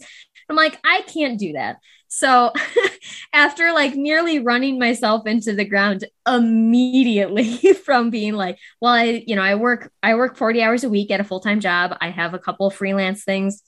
i'm 0.49 0.55
like 0.55 0.79
i 0.83 1.01
can't 1.07 1.39
do 1.39 1.53
that 1.53 1.77
so 2.07 2.53
after 3.33 3.73
like 3.73 3.95
nearly 3.95 4.39
running 4.39 4.79
myself 4.79 5.27
into 5.27 5.53
the 5.53 5.65
ground 5.65 6.05
immediately 6.27 7.73
from 7.85 8.09
being 8.09 8.33
like, 8.33 8.57
well, 8.81 8.93
I, 8.93 9.23
you 9.27 9.35
know, 9.35 9.41
I 9.41 9.55
work, 9.55 9.91
I 10.01 10.15
work 10.15 10.37
40 10.37 10.61
hours 10.61 10.83
a 10.83 10.89
week 10.89 11.11
at 11.11 11.19
a 11.19 11.25
full-time 11.25 11.59
job. 11.59 11.97
I 11.99 12.09
have 12.09 12.33
a 12.33 12.39
couple 12.39 12.69
freelance 12.69 13.23
things 13.23 13.61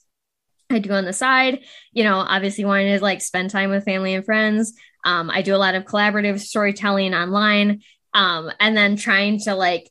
I 0.70 0.78
do 0.78 0.92
on 0.92 1.04
the 1.04 1.12
side, 1.12 1.60
you 1.92 2.04
know, 2.04 2.16
obviously 2.16 2.64
wanting 2.64 2.96
to 2.96 3.02
like 3.02 3.20
spend 3.20 3.50
time 3.50 3.70
with 3.70 3.84
family 3.84 4.14
and 4.14 4.24
friends. 4.24 4.72
Um, 5.04 5.30
I 5.30 5.42
do 5.42 5.54
a 5.54 5.58
lot 5.58 5.74
of 5.74 5.84
collaborative 5.84 6.40
storytelling 6.40 7.14
online. 7.14 7.82
Um, 8.12 8.50
and 8.58 8.76
then 8.76 8.96
trying 8.96 9.38
to 9.40 9.54
like 9.54 9.90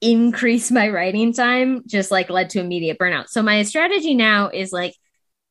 increase 0.00 0.70
my 0.70 0.88
writing 0.88 1.32
time 1.32 1.82
just 1.86 2.10
like 2.10 2.30
led 2.30 2.50
to 2.50 2.60
immediate 2.60 2.98
burnout. 2.98 3.28
So 3.28 3.42
my 3.42 3.62
strategy 3.62 4.14
now 4.14 4.48
is 4.48 4.72
like 4.72 4.94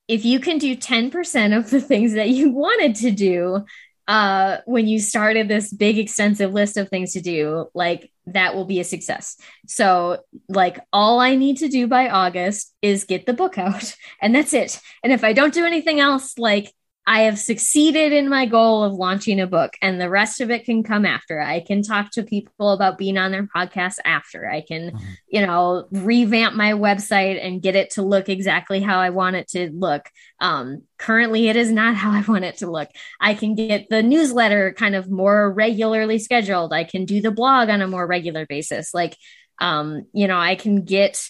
if 0.07 0.23
you 0.23 0.39
can 0.39 0.59
do 0.59 0.75
10% 0.75 1.57
of 1.57 1.69
the 1.69 1.81
things 1.81 2.13
that 2.13 2.29
you 2.29 2.51
wanted 2.53 2.95
to 2.97 3.11
do 3.11 3.65
uh, 4.07 4.57
when 4.65 4.87
you 4.87 4.99
started 4.99 5.47
this 5.47 5.73
big 5.73 5.97
extensive 5.97 6.53
list 6.53 6.77
of 6.77 6.89
things 6.89 7.13
to 7.13 7.21
do, 7.21 7.67
like 7.73 8.11
that 8.27 8.55
will 8.55 8.65
be 8.65 8.79
a 8.79 8.83
success. 8.83 9.37
So, 9.67 10.19
like, 10.47 10.79
all 10.91 11.19
I 11.19 11.35
need 11.35 11.57
to 11.57 11.67
do 11.67 11.87
by 11.87 12.09
August 12.09 12.73
is 12.81 13.03
get 13.03 13.25
the 13.25 13.33
book 13.33 13.57
out, 13.57 13.95
and 14.21 14.33
that's 14.33 14.53
it. 14.53 14.79
And 15.03 15.11
if 15.11 15.23
I 15.23 15.33
don't 15.33 15.53
do 15.53 15.65
anything 15.65 15.99
else, 15.99 16.37
like, 16.37 16.73
I 17.07 17.21
have 17.21 17.37
succeeded 17.37 18.13
in 18.13 18.29
my 18.29 18.47
goal 18.47 18.83
of 18.83 18.93
launching 18.93 19.39
a 19.39 19.45
book, 19.45 19.73
and 19.79 20.01
the 20.01 20.09
rest 20.09 20.41
of 20.41 20.49
it 20.49 20.65
can 20.65 20.81
come 20.81 21.05
after. 21.05 21.39
I 21.39 21.59
can 21.59 21.83
talk 21.83 22.09
to 22.11 22.23
people 22.23 22.71
about 22.71 22.97
being 22.97 23.17
on 23.17 23.31
their 23.31 23.47
podcast 23.47 23.97
after. 24.03 24.49
I 24.49 24.61
can, 24.61 24.91
mm-hmm. 24.91 25.05
you 25.27 25.45
know, 25.45 25.87
revamp 25.91 26.55
my 26.55 26.71
website 26.71 27.43
and 27.45 27.61
get 27.61 27.75
it 27.75 27.91
to 27.91 28.01
look 28.01 28.27
exactly 28.27 28.81
how 28.81 28.99
I 28.99 29.11
want 29.11 29.35
it 29.35 29.47
to 29.49 29.69
look. 29.71 30.09
Um, 30.39 30.83
currently, 30.97 31.47
it 31.47 31.55
is 31.55 31.71
not 31.71 31.95
how 31.95 32.11
I 32.11 32.21
want 32.21 32.45
it 32.45 32.57
to 32.57 32.71
look. 32.71 32.89
I 33.19 33.35
can 33.35 33.53
get 33.53 33.87
the 33.89 34.01
newsletter 34.01 34.73
kind 34.73 34.95
of 34.95 35.09
more 35.09 35.51
regularly 35.53 36.17
scheduled. 36.17 36.73
I 36.73 36.85
can 36.85 37.05
do 37.05 37.21
the 37.21 37.31
blog 37.31 37.69
on 37.69 37.81
a 37.81 37.87
more 37.87 38.07
regular 38.07 38.47
basis. 38.47 38.95
Like, 38.95 39.15
um, 39.59 40.07
you 40.11 40.27
know, 40.27 40.39
I 40.39 40.55
can 40.55 40.83
get 40.83 41.29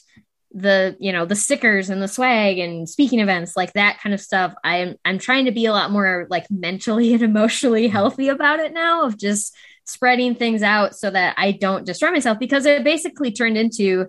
the 0.55 0.95
you 1.01 1.11
know 1.11 1.25
the 1.25 1.35
stickers 1.35 1.89
and 1.89 2.01
the 2.01 2.07
swag 2.07 2.57
and 2.59 2.87
speaking 2.87 3.19
events 3.19 3.57
like 3.57 3.73
that 3.73 3.99
kind 3.99 4.13
of 4.13 4.21
stuff 4.21 4.53
i'm 4.63 4.95
i'm 5.03 5.19
trying 5.19 5.43
to 5.45 5.51
be 5.51 5.65
a 5.65 5.73
lot 5.73 5.91
more 5.91 6.27
like 6.29 6.49
mentally 6.49 7.13
and 7.13 7.21
emotionally 7.21 7.89
healthy 7.89 8.29
about 8.29 8.59
it 8.59 8.73
now 8.73 9.03
of 9.03 9.17
just 9.17 9.53
spreading 9.83 10.33
things 10.33 10.63
out 10.63 10.95
so 10.95 11.09
that 11.09 11.35
i 11.37 11.51
don't 11.51 11.85
destroy 11.85 12.09
myself 12.09 12.39
because 12.39 12.65
it 12.65 12.85
basically 12.85 13.33
turned 13.33 13.57
into 13.57 14.07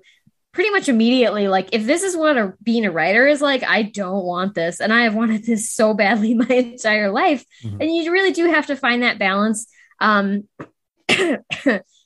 pretty 0.52 0.70
much 0.70 0.88
immediately 0.88 1.48
like 1.48 1.68
if 1.72 1.84
this 1.84 2.04
is 2.04 2.16
what 2.16 2.38
a, 2.38 2.54
being 2.62 2.86
a 2.86 2.92
writer 2.92 3.26
is 3.26 3.42
like 3.42 3.64
i 3.64 3.82
don't 3.82 4.24
want 4.24 4.54
this 4.54 4.80
and 4.80 4.92
i 4.92 5.02
have 5.02 5.16
wanted 5.16 5.44
this 5.44 5.68
so 5.68 5.94
badly 5.94 6.32
my 6.34 6.46
entire 6.46 7.10
life. 7.10 7.44
Mm-hmm. 7.64 7.80
and 7.80 7.94
you 7.94 8.12
really 8.12 8.32
do 8.32 8.48
have 8.48 8.66
to 8.68 8.76
find 8.76 9.02
that 9.02 9.18
balance. 9.18 9.66
Um 10.00 10.48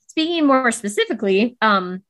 speaking 0.09 0.47
more 0.47 0.73
specifically 0.73 1.57
um 1.61 2.03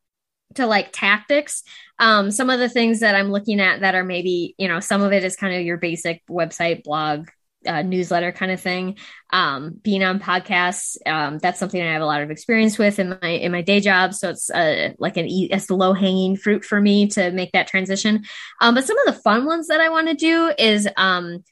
to 0.55 0.67
like 0.67 0.91
tactics. 0.93 1.63
Um, 1.99 2.31
some 2.31 2.51
of 2.51 2.59
the 2.59 2.69
things 2.69 3.01
that 3.01 3.15
i'm 3.15 3.31
looking 3.31 3.61
at 3.61 3.81
that 3.81 3.95
are 3.95 4.05
maybe 4.05 4.55
you 4.59 4.69
know 4.69 4.81
some 4.81 5.03
of 5.03 5.13
it 5.13 5.25
is 5.25 5.37
kind 5.37 5.55
of 5.55 5.63
your 5.63 5.77
basic 5.77 6.23
website 6.29 6.83
blog 6.83 7.29
uh, 7.67 7.83
newsletter 7.83 8.33
kind 8.33 8.51
of 8.51 8.59
thing. 8.59 8.97
Um, 9.33 9.79
being 9.83 10.03
on 10.03 10.19
podcasts 10.19 10.97
um, 11.07 11.39
that's 11.39 11.59
something 11.59 11.81
i 11.81 11.93
have 11.93 12.03
a 12.03 12.07
lot 12.07 12.23
of 12.23 12.31
experience 12.31 12.79
with 12.79 12.99
in 12.99 13.19
my 13.21 13.29
in 13.29 13.53
my 13.53 13.63
day 13.63 13.81
job. 13.81 14.15
So 14.15 14.31
it's 14.31 14.51
uh, 14.51 14.95
like 14.99 15.17
an 15.17 15.27
it's 15.29 15.71
low 15.71 15.93
hanging 15.93 16.37
fruit 16.37 16.65
for 16.65 16.81
me 16.81 17.09
to 17.09 17.31
make 17.31 17.53
that 17.53 17.69
transition. 17.69 18.25
Um, 18.61 18.75
but 18.75 18.87
some 18.87 18.99
of 18.99 19.15
the 19.15 19.21
fun 19.21 19.45
ones 19.45 19.69
that 19.69 19.81
i 19.81 19.91
want 19.91 20.09
to 20.09 20.15
do 20.15 20.53
is 20.59 20.89
um, 20.97 21.45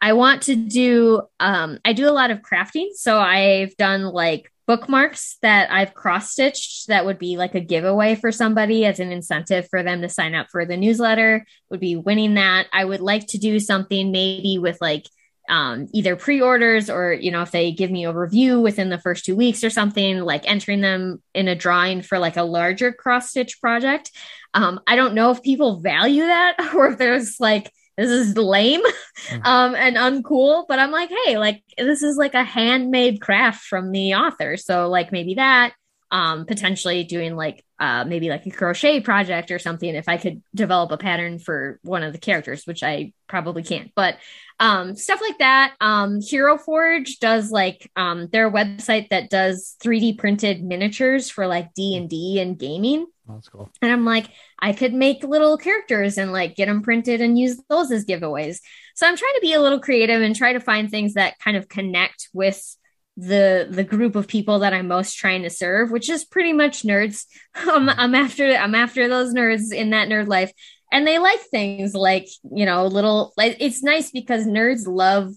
i 0.00 0.12
want 0.12 0.42
to 0.42 0.54
do 0.54 1.22
um, 1.40 1.78
i 1.84 1.92
do 1.92 2.08
a 2.08 2.12
lot 2.12 2.30
of 2.30 2.40
crafting. 2.40 2.90
So 2.94 3.18
i've 3.18 3.76
done 3.76 4.04
like 4.04 4.50
bookmarks 4.68 5.38
that 5.40 5.72
I've 5.72 5.94
cross 5.94 6.30
stitched 6.30 6.88
that 6.88 7.06
would 7.06 7.18
be 7.18 7.38
like 7.38 7.54
a 7.54 7.60
giveaway 7.60 8.14
for 8.14 8.30
somebody 8.30 8.84
as 8.84 9.00
an 9.00 9.10
incentive 9.10 9.66
for 9.70 9.82
them 9.82 10.02
to 10.02 10.10
sign 10.10 10.34
up 10.34 10.48
for 10.52 10.66
the 10.66 10.76
newsletter, 10.76 11.46
would 11.70 11.80
be 11.80 11.96
winning 11.96 12.34
that. 12.34 12.66
I 12.70 12.84
would 12.84 13.00
like 13.00 13.26
to 13.28 13.38
do 13.38 13.58
something 13.60 14.12
maybe 14.12 14.58
with 14.58 14.76
like 14.82 15.06
um, 15.48 15.88
either 15.94 16.14
pre-orders 16.16 16.90
or 16.90 17.14
you 17.14 17.30
know 17.30 17.40
if 17.40 17.50
they 17.50 17.72
give 17.72 17.90
me 17.90 18.04
a 18.04 18.12
review 18.12 18.60
within 18.60 18.90
the 18.90 18.98
first 18.98 19.24
two 19.24 19.34
weeks 19.34 19.64
or 19.64 19.70
something 19.70 20.20
like 20.20 20.46
entering 20.46 20.82
them 20.82 21.22
in 21.32 21.48
a 21.48 21.54
drawing 21.54 22.02
for 22.02 22.18
like 22.18 22.36
a 22.36 22.42
larger 22.42 22.92
cross 22.92 23.30
stitch 23.30 23.58
project 23.58 24.10
um, 24.52 24.78
i 24.86 24.94
don't 24.94 25.14
know 25.14 25.30
if 25.30 25.42
people 25.42 25.80
value 25.80 26.24
that 26.24 26.56
or 26.74 26.88
if 26.88 26.98
there's 26.98 27.40
like 27.40 27.72
this 27.98 28.10
is 28.10 28.36
lame 28.36 28.80
mm. 29.28 29.40
um, 29.44 29.74
and 29.74 29.96
uncool 29.96 30.64
but 30.68 30.78
i'm 30.78 30.90
like 30.90 31.10
hey 31.24 31.36
like 31.36 31.62
this 31.76 32.02
is 32.02 32.16
like 32.16 32.34
a 32.34 32.44
handmade 32.44 33.20
craft 33.20 33.64
from 33.64 33.92
the 33.92 34.14
author 34.14 34.56
so 34.56 34.88
like 34.88 35.12
maybe 35.12 35.34
that 35.34 35.72
um, 36.10 36.46
potentially 36.46 37.04
doing 37.04 37.36
like 37.36 37.62
uh, 37.78 38.02
maybe 38.02 38.30
like 38.30 38.46
a 38.46 38.50
crochet 38.50 39.00
project 39.00 39.50
or 39.50 39.58
something 39.58 39.94
if 39.94 40.08
i 40.08 40.16
could 40.16 40.42
develop 40.54 40.90
a 40.90 40.96
pattern 40.96 41.38
for 41.38 41.78
one 41.82 42.02
of 42.02 42.12
the 42.12 42.18
characters 42.18 42.64
which 42.64 42.82
i 42.82 43.12
probably 43.28 43.62
can't 43.62 43.92
but 43.94 44.16
um, 44.60 44.96
stuff 44.96 45.20
like 45.20 45.38
that 45.38 45.74
um, 45.80 46.20
hero 46.20 46.58
forge 46.58 47.18
does 47.18 47.50
like 47.50 47.90
um, 47.96 48.28
their 48.32 48.50
website 48.50 49.08
that 49.10 49.30
does 49.30 49.76
3d 49.82 50.18
printed 50.18 50.62
miniatures 50.62 51.30
for 51.30 51.46
like 51.46 51.72
d&d 51.74 52.40
and 52.40 52.58
gaming 52.58 53.06
that's 53.28 53.48
cool. 53.48 53.70
And 53.82 53.92
I'm 53.92 54.04
like, 54.04 54.30
I 54.58 54.72
could 54.72 54.94
make 54.94 55.22
little 55.22 55.58
characters 55.58 56.16
and 56.16 56.32
like 56.32 56.56
get 56.56 56.66
them 56.66 56.82
printed 56.82 57.20
and 57.20 57.38
use 57.38 57.60
those 57.68 57.90
as 57.90 58.06
giveaways. 58.06 58.60
So 58.94 59.06
I'm 59.06 59.16
trying 59.16 59.34
to 59.34 59.40
be 59.42 59.52
a 59.52 59.60
little 59.60 59.80
creative 59.80 60.22
and 60.22 60.34
try 60.34 60.54
to 60.54 60.60
find 60.60 60.90
things 60.90 61.14
that 61.14 61.38
kind 61.38 61.56
of 61.56 61.68
connect 61.68 62.28
with 62.32 62.76
the 63.18 63.66
the 63.68 63.82
group 63.82 64.14
of 64.14 64.28
people 64.28 64.60
that 64.60 64.72
I'm 64.72 64.88
most 64.88 65.14
trying 65.16 65.42
to 65.42 65.50
serve, 65.50 65.90
which 65.90 66.08
is 66.08 66.24
pretty 66.24 66.52
much 66.52 66.84
nerds. 66.84 67.26
I'm, 67.54 67.88
I'm 67.88 68.14
after 68.14 68.50
I'm 68.54 68.74
after 68.74 69.08
those 69.08 69.34
nerds 69.34 69.72
in 69.72 69.90
that 69.90 70.08
nerd 70.08 70.28
life, 70.28 70.52
and 70.90 71.06
they 71.06 71.18
like 71.18 71.40
things 71.40 71.94
like 71.94 72.28
you 72.50 72.66
know 72.66 72.86
little. 72.86 73.32
Like, 73.36 73.56
it's 73.60 73.82
nice 73.82 74.10
because 74.10 74.46
nerds 74.46 74.86
love 74.86 75.32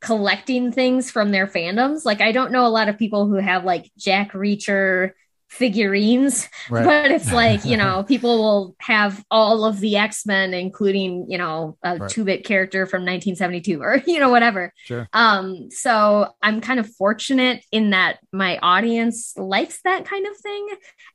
collecting 0.00 0.72
things 0.72 1.10
from 1.10 1.30
their 1.30 1.46
fandoms. 1.46 2.04
Like 2.04 2.20
I 2.20 2.32
don't 2.32 2.52
know 2.52 2.66
a 2.66 2.68
lot 2.68 2.88
of 2.88 2.98
people 2.98 3.26
who 3.26 3.36
have 3.36 3.64
like 3.64 3.90
Jack 3.96 4.32
Reacher 4.32 5.12
figurines 5.48 6.48
right. 6.68 6.84
but 6.84 7.10
it's 7.10 7.32
like 7.32 7.64
you 7.64 7.76
know 7.76 8.04
people 8.04 8.38
will 8.38 8.76
have 8.78 9.24
all 9.30 9.64
of 9.64 9.80
the 9.80 9.96
x-men 9.96 10.52
including 10.52 11.24
you 11.28 11.38
know 11.38 11.76
a 11.82 11.96
right. 11.96 12.10
two-bit 12.10 12.44
character 12.44 12.84
from 12.84 13.00
1972 13.00 13.80
or 13.80 13.96
you 14.06 14.20
know 14.20 14.28
whatever 14.28 14.72
sure. 14.76 15.08
um 15.14 15.70
so 15.70 16.28
i'm 16.42 16.60
kind 16.60 16.78
of 16.78 16.88
fortunate 16.94 17.64
in 17.72 17.90
that 17.90 18.18
my 18.30 18.58
audience 18.58 19.32
likes 19.36 19.80
that 19.84 20.04
kind 20.04 20.26
of 20.26 20.36
thing 20.36 20.68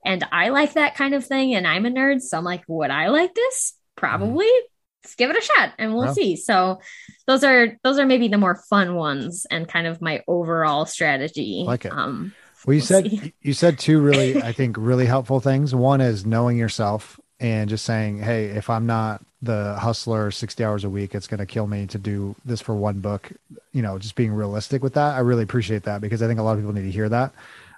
and 0.03 0.25
i 0.31 0.49
like 0.49 0.73
that 0.73 0.95
kind 0.95 1.13
of 1.13 1.25
thing 1.25 1.53
and 1.53 1.67
i'm 1.67 1.85
a 1.85 1.89
nerd 1.89 2.19
so 2.19 2.37
i'm 2.37 2.43
like 2.43 2.63
would 2.67 2.89
i 2.89 3.09
like 3.09 3.35
this 3.35 3.73
probably 3.95 4.47
mm. 4.47 4.61
let's 5.03 5.15
give 5.15 5.29
it 5.29 5.37
a 5.37 5.41
shot 5.41 5.73
and 5.77 5.93
we'll 5.93 6.13
see 6.13 6.35
so 6.35 6.79
those 7.27 7.43
are 7.43 7.77
those 7.83 7.99
are 7.99 8.05
maybe 8.05 8.27
the 8.27 8.37
more 8.37 8.55
fun 8.55 8.95
ones 8.95 9.45
and 9.51 9.67
kind 9.67 9.85
of 9.85 10.01
my 10.01 10.23
overall 10.27 10.87
strategy 10.87 11.63
like 11.67 11.85
it. 11.85 11.91
um 11.91 12.33
well, 12.65 12.73
you 12.73 12.79
we'll 12.79 12.85
said 12.85 13.09
see. 13.09 13.33
you 13.41 13.53
said 13.53 13.79
two 13.79 14.01
really, 14.01 14.37
I 14.43 14.51
think, 14.51 14.77
really 14.77 15.05
helpful 15.05 15.39
things. 15.39 15.73
One 15.75 16.01
is 16.01 16.25
knowing 16.25 16.57
yourself 16.57 17.19
and 17.39 17.69
just 17.69 17.85
saying, 17.85 18.19
hey, 18.19 18.45
if 18.45 18.69
I'm 18.69 18.85
not 18.85 19.21
the 19.41 19.75
hustler 19.75 20.31
60 20.31 20.63
hours 20.63 20.83
a 20.83 20.89
week, 20.89 21.13
it's 21.13 21.27
going 21.27 21.39
to 21.39 21.45
kill 21.45 21.67
me 21.67 21.85
to 21.87 21.97
do 21.97 22.35
this 22.45 22.61
for 22.61 22.73
one 22.75 22.99
book. 22.99 23.31
You 23.73 23.81
know, 23.81 23.99
just 23.99 24.15
being 24.15 24.33
realistic 24.33 24.81
with 24.81 24.93
that. 24.93 25.15
I 25.15 25.19
really 25.19 25.43
appreciate 25.43 25.83
that 25.83 26.01
because 26.01 26.21
I 26.21 26.27
think 26.27 26.39
a 26.39 26.43
lot 26.43 26.53
of 26.53 26.59
people 26.59 26.73
need 26.73 26.83
to 26.83 26.91
hear 26.91 27.09
that. 27.09 27.33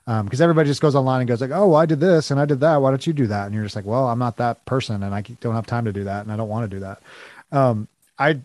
Because 0.06 0.40
um, 0.40 0.44
everybody 0.44 0.70
just 0.70 0.82
goes 0.82 0.94
online 0.94 1.22
and 1.22 1.28
goes 1.28 1.42
like, 1.42 1.50
"Oh, 1.50 1.70
well, 1.70 1.78
I 1.78 1.88
did 1.88 2.00
this 2.00 2.30
and 2.30 2.40
I 2.40 2.46
did 2.46 2.60
that. 2.60 2.78
Why 2.78 2.92
don't 2.92 3.08
you 3.08 3.14
do 3.14 3.26
that?" 3.26 3.48
And 3.48 3.56
you're 3.56 3.64
just 3.64 3.76
like, 3.76 3.86
"Well, 3.86 4.08
I'm 4.08 4.20
not 4.20 4.38
that 4.38 4.64
person, 4.66 5.02
and 5.02 5.16
I 5.16 5.22
don't 5.42 5.56
have 5.56 5.66
time 5.66 5.86
to 5.86 5.94
do 5.94 6.04
that, 6.04 6.22
and 6.22 6.32
I 6.32 6.38
don't 6.38 6.48
want 6.48 6.70
to 6.70 6.76
do 6.76 6.82
that." 6.82 7.02
Um, 7.52 7.88
I 8.20 8.40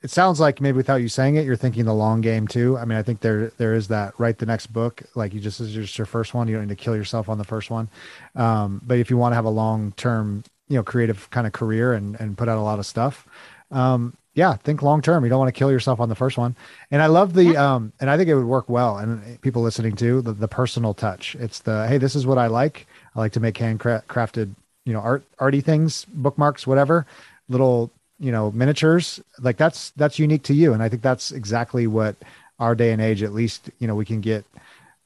it 0.00 0.10
sounds 0.10 0.38
like 0.38 0.60
maybe 0.60 0.76
without 0.76 0.96
you 0.96 1.08
saying 1.08 1.36
it, 1.36 1.44
you're 1.44 1.56
thinking 1.56 1.84
the 1.84 1.94
long 1.94 2.20
game 2.20 2.46
too. 2.46 2.78
I 2.78 2.84
mean, 2.84 2.96
I 2.96 3.02
think 3.02 3.20
there 3.20 3.48
there 3.56 3.74
is 3.74 3.88
that. 3.88 4.14
Write 4.18 4.38
the 4.38 4.46
next 4.46 4.68
book, 4.68 5.02
like 5.14 5.34
you 5.34 5.40
just 5.40 5.60
is 5.60 5.72
just 5.72 5.98
your 5.98 6.06
first 6.06 6.34
one. 6.34 6.46
You 6.46 6.54
don't 6.54 6.68
need 6.68 6.76
to 6.78 6.82
kill 6.82 6.94
yourself 6.94 7.28
on 7.28 7.38
the 7.38 7.44
first 7.44 7.70
one. 7.70 7.88
Um, 8.36 8.80
but 8.84 8.98
if 8.98 9.10
you 9.10 9.16
want 9.16 9.32
to 9.32 9.36
have 9.36 9.44
a 9.44 9.50
long 9.50 9.92
term, 9.92 10.44
you 10.68 10.76
know, 10.76 10.84
creative 10.84 11.28
kind 11.30 11.46
of 11.46 11.52
career 11.52 11.94
and 11.94 12.18
and 12.20 12.38
put 12.38 12.48
out 12.48 12.58
a 12.58 12.62
lot 12.62 12.78
of 12.78 12.86
stuff, 12.86 13.26
um, 13.72 14.16
yeah, 14.34 14.54
think 14.54 14.82
long 14.82 15.02
term. 15.02 15.24
You 15.24 15.30
don't 15.30 15.40
want 15.40 15.52
to 15.52 15.58
kill 15.58 15.72
yourself 15.72 15.98
on 15.98 16.08
the 16.08 16.14
first 16.14 16.38
one. 16.38 16.54
And 16.92 17.02
I 17.02 17.06
love 17.06 17.34
the 17.34 17.44
yeah. 17.44 17.74
um, 17.74 17.92
and 17.98 18.08
I 18.08 18.16
think 18.16 18.28
it 18.28 18.36
would 18.36 18.44
work 18.44 18.68
well. 18.68 18.98
And 18.98 19.40
people 19.40 19.62
listening 19.62 19.96
to 19.96 20.22
the, 20.22 20.32
the 20.32 20.48
personal 20.48 20.94
touch. 20.94 21.34
It's 21.40 21.58
the 21.58 21.88
hey, 21.88 21.98
this 21.98 22.14
is 22.14 22.24
what 22.24 22.38
I 22.38 22.46
like. 22.46 22.86
I 23.16 23.18
like 23.18 23.32
to 23.32 23.40
make 23.40 23.56
handcrafted, 23.56 24.54
you 24.84 24.92
know, 24.92 25.00
art 25.00 25.24
arty 25.40 25.60
things, 25.60 26.04
bookmarks, 26.04 26.68
whatever 26.68 27.04
little 27.48 27.90
you 28.18 28.32
know 28.32 28.50
miniatures 28.52 29.20
like 29.40 29.56
that's 29.56 29.90
that's 29.90 30.18
unique 30.18 30.42
to 30.44 30.54
you. 30.54 30.72
And 30.72 30.82
i 30.82 30.88
think 30.88 31.02
that's 31.02 31.30
exactly 31.32 31.86
what 31.86 32.16
our 32.58 32.74
day 32.74 32.92
and 32.92 33.00
age 33.00 33.22
at 33.22 33.32
least 33.32 33.70
you 33.78 33.86
know 33.86 33.94
we 33.94 34.04
can 34.04 34.20
get 34.20 34.44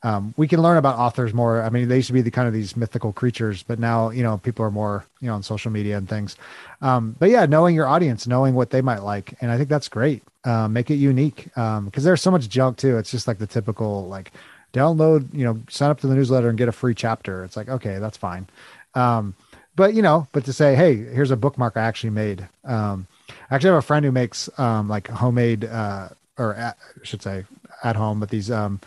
um, 0.05 0.35
we 0.37 0.49
can 0.49 0.61
learn 0.61 0.79
about 0.79 0.99
authors 0.99 1.33
more. 1.33 1.63
I 1.63 1.71
mean 1.71 1.87
they 1.87 1.97
used 1.97 2.09
to 2.09 2.13
be 2.13 2.23
the 2.23 2.31
kind 2.31 2.49
of 2.49 2.55
these 2.55 2.77
mythical 2.77 3.13
creatures 3.13 3.63
but 3.63 3.79
now 3.79 4.11
you 4.11 4.23
know 4.23 4.39
people 4.39 4.65
are 4.65 4.71
more 4.71 5.05
you 5.21 5.29
know 5.29 5.35
on 5.35 5.43
social 5.43 5.71
media 5.71 5.97
and 5.97 6.09
things. 6.09 6.37
Um, 6.81 7.15
but 7.19 7.31
yeah 7.31 7.47
knowing 7.47 7.75
your 7.75 7.87
audience 7.87 8.27
knowing 8.27 8.55
what 8.55 8.71
they 8.71 8.81
might 8.81 9.03
like. 9.03 9.35
And 9.41 9.51
i 9.51 9.57
think 9.57 9.69
that's 9.69 9.89
great. 9.89 10.23
Um, 10.45 10.73
make 10.73 10.91
it 10.91 10.97
unique. 10.97 11.45
Because 11.55 11.79
um, 11.79 11.91
there's 11.95 12.21
so 12.23 12.33
much 12.33 12.49
junk 12.49 12.79
too. 12.79 12.99
It's 12.99 13.13
just 13.13 13.29
like 13.29 13.39
the 13.39 13.47
typical 13.47 14.09
like 14.09 14.33
download 14.73 15.33
you 15.33 15.45
know 15.45 15.61
sign 15.69 15.91
up 15.91 16.01
to 16.01 16.07
the 16.07 16.15
newsletter 16.15 16.49
and 16.49 16.59
get 16.59 16.69
a 16.69 16.73
free 16.73 16.95
chapter. 16.95 17.45
It's 17.45 17.57
like 17.57 17.69
okay 17.69 17.99
that's 17.99 18.17
fine. 18.17 18.49
Um, 18.95 19.35
but 19.77 19.95
you 19.95 20.03
know, 20.03 20.27
but 20.33 20.45
to 20.45 20.53
say, 20.53 20.75
hey, 20.75 20.97
here's 20.97 21.31
a 21.31 21.37
bookmark 21.37 21.77
I 21.77 21.83
actually 21.83 22.11
made. 22.11 22.49
Um, 22.64 23.07
I 23.51 23.55
actually 23.55 23.70
have 23.70 23.79
a 23.79 23.83
friend 23.83 24.05
who 24.05 24.12
makes 24.12 24.49
um, 24.59 24.89
like 24.89 25.09
homemade, 25.09 25.64
uh, 25.64 26.09
or 26.39 26.55
at, 26.55 26.77
I 27.01 27.05
should 27.05 27.23
say, 27.23 27.45
at 27.85 27.97
home, 27.97 28.20
but 28.20 28.31
these 28.31 28.51
um, 28.51 28.81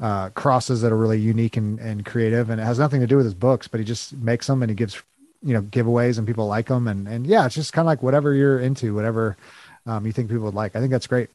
uh, 0.00 0.30
crosses 0.30 0.80
that 0.82 0.92
are 0.92 0.96
really 0.96 1.18
unique 1.18 1.56
and, 1.56 1.78
and 1.80 2.06
creative, 2.06 2.50
and 2.50 2.60
it 2.60 2.64
has 2.64 2.78
nothing 2.78 3.00
to 3.00 3.06
do 3.06 3.16
with 3.16 3.24
his 3.24 3.34
books, 3.34 3.68
but 3.68 3.80
he 3.80 3.84
just 3.84 4.12
makes 4.14 4.46
them 4.46 4.62
and 4.62 4.70
he 4.70 4.76
gives, 4.76 5.02
you 5.42 5.52
know, 5.54 5.62
giveaways, 5.62 6.18
and 6.18 6.26
people 6.26 6.46
like 6.46 6.66
them, 6.66 6.86
and 6.88 7.08
and 7.08 7.26
yeah, 7.26 7.46
it's 7.46 7.54
just 7.54 7.72
kind 7.72 7.84
of 7.84 7.86
like 7.86 8.02
whatever 8.02 8.34
you're 8.34 8.60
into, 8.60 8.94
whatever. 8.94 9.36
Um, 9.86 10.04
you 10.04 10.12
think 10.12 10.28
people 10.28 10.44
would 10.44 10.54
like. 10.54 10.76
I 10.76 10.80
think 10.80 10.90
that's 10.90 11.06
great. 11.06 11.30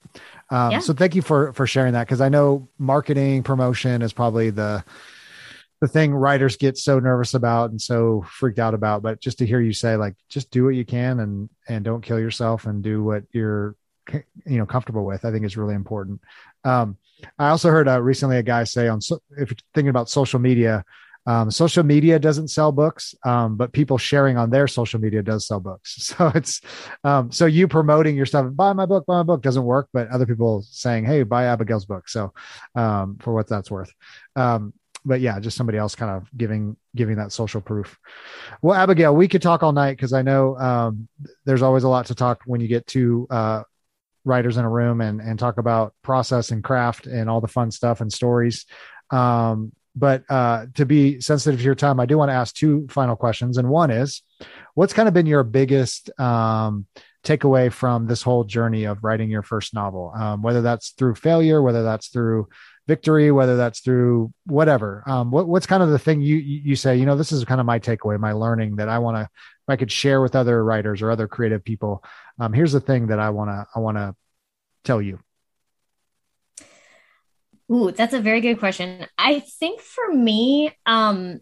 Um, 0.52 0.74
yeah. 0.74 0.80
So 0.80 0.94
thank 0.94 1.16
you 1.16 1.24
for 1.24 1.54
for 1.54 1.66
sharing 1.66 1.94
that 1.94 2.06
because 2.06 2.22
I 2.22 2.30
know 2.30 2.68
marketing 2.78 3.42
promotion 3.42 4.04
is 4.04 4.14
probably 4.14 4.52
the 4.52 4.84
the 5.84 5.88
thing 5.90 6.14
writers 6.14 6.56
get 6.56 6.78
so 6.78 6.98
nervous 6.98 7.34
about 7.34 7.72
and 7.72 7.82
so 7.82 8.24
freaked 8.26 8.58
out 8.58 8.74
about 8.74 9.04
but 9.04 9.20
just 9.20 9.40
to 9.40 9.46
hear 9.46 9.60
you 9.60 9.74
say 9.74 9.98
like 9.98 10.16
just 10.30 10.50
do 10.50 10.64
what 10.64 10.76
you 10.76 10.86
can 10.86 11.20
and 11.20 11.50
and 11.68 11.84
don't 11.84 12.00
kill 12.00 12.18
yourself 12.18 12.68
and 12.68 12.82
do 12.82 13.04
what 13.04 13.24
you're 13.34 13.76
you 14.10 14.58
know 14.58 14.66
comfortable 14.66 15.04
with 15.04 15.26
i 15.26 15.32
think 15.32 15.44
is 15.46 15.58
really 15.58 15.76
important. 15.76 16.22
Um, 16.64 16.96
i 17.38 17.50
also 17.50 17.70
heard 17.70 17.90
uh, 17.90 18.02
recently 18.02 18.38
a 18.38 18.44
guy 18.44 18.64
say 18.64 18.88
on 18.88 19.02
so, 19.02 19.22
if 19.32 19.50
you're 19.50 19.58
thinking 19.74 19.90
about 19.90 20.10
social 20.10 20.40
media 20.40 20.86
um, 21.26 21.52
social 21.52 21.84
media 21.84 22.18
doesn't 22.18 22.48
sell 22.48 22.72
books 22.72 23.14
um, 23.26 23.58
but 23.58 23.74
people 23.74 23.98
sharing 23.98 24.38
on 24.38 24.52
their 24.52 24.70
social 24.70 25.02
media 25.02 25.22
does 25.22 25.48
sell 25.48 25.60
books. 25.60 25.96
So 26.16 26.32
it's 26.34 26.62
um, 27.04 27.30
so 27.30 27.46
you 27.46 27.68
promoting 27.68 28.16
your 28.16 28.26
stuff 28.26 28.46
buy 28.54 28.72
my 28.72 28.86
book 28.86 29.06
buy 29.06 29.18
my 29.18 29.24
book 29.24 29.42
doesn't 29.42 29.66
work 29.66 29.90
but 29.92 30.08
other 30.08 30.26
people 30.26 30.62
saying 30.62 31.04
hey 31.04 31.24
buy 31.24 31.46
abigail's 31.46 31.86
book. 31.86 32.08
So 32.08 32.34
um, 32.74 33.18
for 33.20 33.34
what 33.34 33.50
that's 33.50 33.70
worth. 33.70 33.94
Um, 34.38 34.74
but 35.06 35.22
yeah, 35.22 35.40
just 35.40 35.58
somebody 35.58 35.78
else 35.78 35.96
kind 35.96 36.12
of 36.12 36.30
giving 36.36 36.78
giving 36.96 37.18
that 37.18 37.32
social 37.32 37.62
proof. 37.62 37.98
Well, 38.62 38.78
Abigail, 38.78 39.16
we 39.16 39.28
could 39.28 39.42
talk 39.42 39.64
all 39.64 39.72
night 39.72 39.98
because 39.98 40.14
I 40.14 40.22
know 40.22 40.58
um, 40.58 41.08
there's 41.46 41.62
always 41.62 41.84
a 41.84 41.90
lot 41.90 42.08
to 42.08 42.16
talk 42.16 42.42
when 42.46 42.62
you 42.62 42.68
get 42.68 42.88
two 42.88 43.28
uh, 43.30 43.64
writers 44.26 44.58
in 44.58 44.66
a 44.66 44.70
room 44.70 45.02
and 45.02 45.20
and 45.22 45.38
talk 45.38 45.58
about 45.58 45.94
process 46.02 46.52
and 46.52 46.64
craft 46.64 47.08
and 47.08 47.30
all 47.30 47.42
the 47.42 47.48
fun 47.48 47.72
stuff 47.72 48.02
and 48.02 48.12
stories. 48.12 48.66
Um, 49.10 49.74
but 49.96 50.24
uh, 50.30 50.66
to 50.76 50.86
be 50.86 51.22
sensitive 51.22 51.60
to 51.60 51.66
your 51.66 51.76
time, 51.76 52.00
I 52.00 52.08
do 52.08 52.18
want 52.18 52.30
to 52.30 52.34
ask 52.34 52.56
two 52.56 52.88
final 52.90 53.16
questions, 53.16 53.58
and 53.58 53.70
one 53.70 53.92
is, 53.92 54.24
what's 54.74 54.94
kind 54.94 55.08
of 55.08 55.14
been 55.14 55.28
your 55.28 55.44
biggest 55.44 56.10
um, 56.20 56.88
takeaway 57.24 57.72
from 57.72 58.08
this 58.08 58.22
whole 58.22 58.44
journey 58.44 58.86
of 58.86 59.04
writing 59.04 59.30
your 59.30 59.44
first 59.44 59.74
novel, 59.74 60.12
um, 60.16 60.42
whether 60.42 60.62
that's 60.62 60.90
through 60.92 61.16
failure, 61.16 61.62
whether 61.62 61.84
that's 61.84 62.08
through 62.08 62.48
victory, 62.88 63.32
whether 63.32 63.56
that's 63.56 63.80
through 63.80 64.34
whatever. 64.46 65.04
Um, 65.08 65.32
what, 65.32 65.48
what's 65.48 65.66
kind 65.66 65.84
of 65.84 65.90
the 65.90 66.00
thing 66.00 66.22
you 66.22 66.36
you 66.38 66.76
say? 66.76 66.98
You 66.98 67.06
know, 67.06 67.16
this 67.16 67.32
is 67.32 67.46
kind 67.46 67.60
of 67.60 67.66
my 67.66 67.80
takeaway, 67.80 68.20
my 68.20 68.34
learning 68.34 68.78
that 68.78 68.90
I 68.90 69.00
want 69.00 69.18
to, 69.18 69.30
I 69.68 69.76
could 69.76 69.92
share 69.92 70.22
with 70.22 70.36
other 70.36 70.64
writers 70.64 71.02
or 71.02 71.12
other 71.12 71.28
creative 71.28 71.64
people. 71.64 72.04
Um, 72.40 72.54
here's 72.54 72.74
the 72.74 72.82
thing 72.82 73.08
that 73.08 73.20
I 73.20 73.30
want 73.30 73.50
to 73.50 73.66
I 73.76 73.80
want 73.80 73.98
to 73.98 74.16
tell 74.84 75.02
you. 75.02 75.20
Ooh, 77.72 77.92
that's 77.92 78.14
a 78.14 78.20
very 78.20 78.42
good 78.42 78.60
question. 78.60 79.08
I 79.18 79.40
think 79.40 79.80
for 79.80 80.14
me, 80.14 80.76
um, 80.86 81.40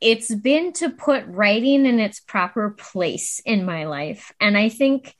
it's 0.00 0.32
been 0.34 0.72
to 0.74 0.90
put 0.90 1.26
writing 1.26 1.86
in 1.86 1.98
its 1.98 2.20
proper 2.20 2.70
place 2.70 3.40
in 3.44 3.64
my 3.64 3.86
life. 3.86 4.32
And 4.40 4.56
I 4.56 4.68
think, 4.68 5.14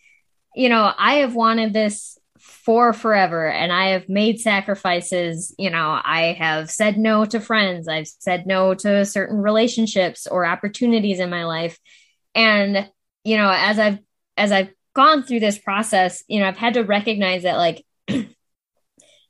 you 0.54 0.68
know, 0.68 0.92
I 0.96 1.14
have 1.16 1.34
wanted 1.34 1.72
this 1.72 2.18
for 2.46 2.92
forever 2.92 3.48
and 3.48 3.72
I 3.72 3.88
have 3.90 4.08
made 4.08 4.40
sacrifices. 4.40 5.54
You 5.58 5.70
know, 5.70 6.00
I 6.02 6.36
have 6.38 6.70
said 6.70 6.98
no 6.98 7.24
to 7.24 7.40
friends, 7.40 7.88
I've 7.88 8.08
said 8.08 8.46
no 8.46 8.74
to 8.74 9.04
certain 9.04 9.38
relationships 9.38 10.26
or 10.26 10.46
opportunities 10.46 11.20
in 11.20 11.30
my 11.30 11.44
life. 11.44 11.78
And, 12.34 12.88
you 13.24 13.36
know, 13.36 13.50
as 13.50 13.78
I've 13.78 13.98
as 14.36 14.52
I've 14.52 14.70
gone 14.94 15.22
through 15.22 15.40
this 15.40 15.58
process, 15.58 16.22
you 16.28 16.40
know, 16.40 16.48
I've 16.48 16.56
had 16.56 16.74
to 16.74 16.82
recognize 16.82 17.42
that 17.42 17.56
like 17.56 17.84
you 18.08 18.24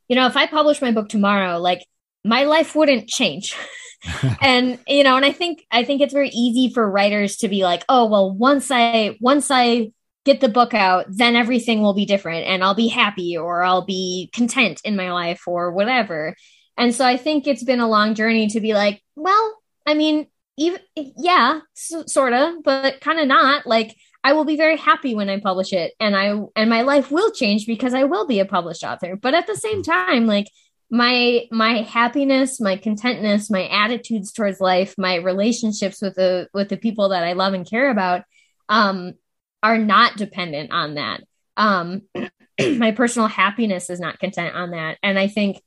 know, 0.09 0.27
if 0.27 0.37
I 0.37 0.47
publish 0.47 0.81
my 0.81 0.91
book 0.91 1.09
tomorrow, 1.09 1.57
like 1.57 1.85
my 2.23 2.43
life 2.43 2.75
wouldn't 2.75 3.07
change. 3.07 3.55
and 4.41 4.79
you 4.87 5.03
know 5.03 5.15
and 5.15 5.25
i 5.25 5.31
think 5.31 5.65
i 5.71 5.83
think 5.83 6.01
it's 6.01 6.13
very 6.13 6.29
easy 6.29 6.71
for 6.71 6.89
writers 6.89 7.37
to 7.37 7.47
be 7.47 7.63
like 7.63 7.83
oh 7.89 8.05
well 8.05 8.31
once 8.31 8.69
i 8.69 9.17
once 9.19 9.49
i 9.49 9.91
get 10.27 10.41
the 10.41 10.49
book 10.49 10.73
out, 10.73 11.05
then 11.07 11.37
everything 11.37 11.81
will 11.81 11.93
be 11.93 12.05
different 12.05 12.45
and 12.45 12.61
I'll 12.61 12.75
be 12.75 12.89
happy 12.89 13.37
or 13.37 13.63
I'll 13.63 13.85
be 13.85 14.29
content 14.33 14.81
in 14.83 14.97
my 14.97 15.13
life 15.13 15.47
or 15.47 15.71
whatever. 15.71 16.35
And 16.77 16.93
so 16.93 17.05
I 17.05 17.15
think 17.15 17.47
it's 17.47 17.63
been 17.63 17.79
a 17.79 17.87
long 17.87 18.13
journey 18.13 18.47
to 18.49 18.59
be 18.59 18.73
like, 18.73 19.01
well, 19.15 19.57
I 19.85 19.93
mean, 19.93 20.27
even 20.57 20.81
yeah, 20.95 21.61
sort 21.73 22.33
of, 22.33 22.61
but 22.61 22.99
kind 22.99 23.19
of 23.19 23.27
not. 23.27 23.65
Like 23.65 23.95
I 24.21 24.33
will 24.33 24.43
be 24.43 24.57
very 24.57 24.75
happy 24.75 25.15
when 25.15 25.29
I 25.29 25.39
publish 25.39 25.71
it 25.71 25.93
and 25.97 26.13
I 26.15 26.37
and 26.57 26.69
my 26.69 26.81
life 26.81 27.09
will 27.09 27.31
change 27.31 27.65
because 27.65 27.93
I 27.93 28.03
will 28.03 28.27
be 28.27 28.41
a 28.41 28.45
published 28.45 28.83
author. 28.83 29.15
But 29.15 29.33
at 29.33 29.47
the 29.47 29.55
same 29.55 29.81
time, 29.81 30.27
like 30.27 30.47
my 30.91 31.45
my 31.51 31.83
happiness, 31.83 32.59
my 32.59 32.75
contentness, 32.75 33.49
my 33.49 33.69
attitudes 33.69 34.33
towards 34.33 34.59
life, 34.59 34.93
my 34.97 35.15
relationships 35.15 36.01
with 36.01 36.15
the 36.15 36.49
with 36.53 36.67
the 36.67 36.77
people 36.77 37.09
that 37.09 37.23
I 37.23 37.33
love 37.33 37.53
and 37.53 37.69
care 37.69 37.89
about 37.89 38.23
um 38.67 39.13
are 39.63 39.77
not 39.77 40.17
dependent 40.17 40.71
on 40.71 40.95
that. 40.95 41.21
Um, 41.55 42.03
my 42.59 42.91
personal 42.91 43.27
happiness 43.27 43.89
is 43.89 43.99
not 43.99 44.19
content 44.19 44.55
on 44.55 44.71
that. 44.71 44.97
And 45.03 45.17
I 45.17 45.27
think 45.27 45.61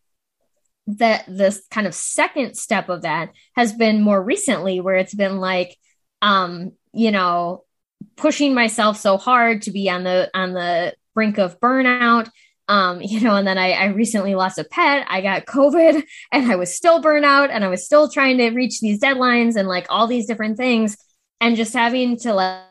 that 0.86 1.24
this 1.28 1.62
kind 1.70 1.86
of 1.86 1.94
second 1.94 2.56
step 2.56 2.88
of 2.88 3.02
that 3.02 3.30
has 3.54 3.72
been 3.72 4.02
more 4.02 4.22
recently 4.22 4.80
where 4.80 4.96
it's 4.96 5.14
been 5.14 5.38
like, 5.38 5.76
um, 6.22 6.72
you 6.92 7.10
know, 7.10 7.64
pushing 8.16 8.54
myself 8.54 8.96
so 8.96 9.16
hard 9.16 9.62
to 9.62 9.70
be 9.70 9.88
on 9.90 10.04
the 10.04 10.30
on 10.34 10.52
the 10.52 10.94
brink 11.14 11.38
of 11.38 11.60
burnout. 11.60 12.28
Um, 12.68 13.00
you 13.02 13.20
know, 13.20 13.36
and 13.36 13.46
then 13.46 13.58
I, 13.58 13.72
I 13.72 13.84
recently 13.86 14.34
lost 14.34 14.58
a 14.58 14.64
pet. 14.64 15.06
I 15.08 15.20
got 15.20 15.46
COVID 15.46 16.02
and 16.32 16.50
I 16.50 16.56
was 16.56 16.74
still 16.74 17.02
burnout 17.02 17.50
and 17.50 17.64
I 17.64 17.68
was 17.68 17.84
still 17.84 18.08
trying 18.08 18.38
to 18.38 18.50
reach 18.50 18.80
these 18.80 19.00
deadlines 19.00 19.56
and 19.56 19.68
like 19.68 19.86
all 19.90 20.06
these 20.06 20.26
different 20.26 20.56
things. 20.56 20.96
And 21.42 21.56
just 21.56 21.72
having 21.72 22.18
to 22.18 22.34
like 22.34 22.64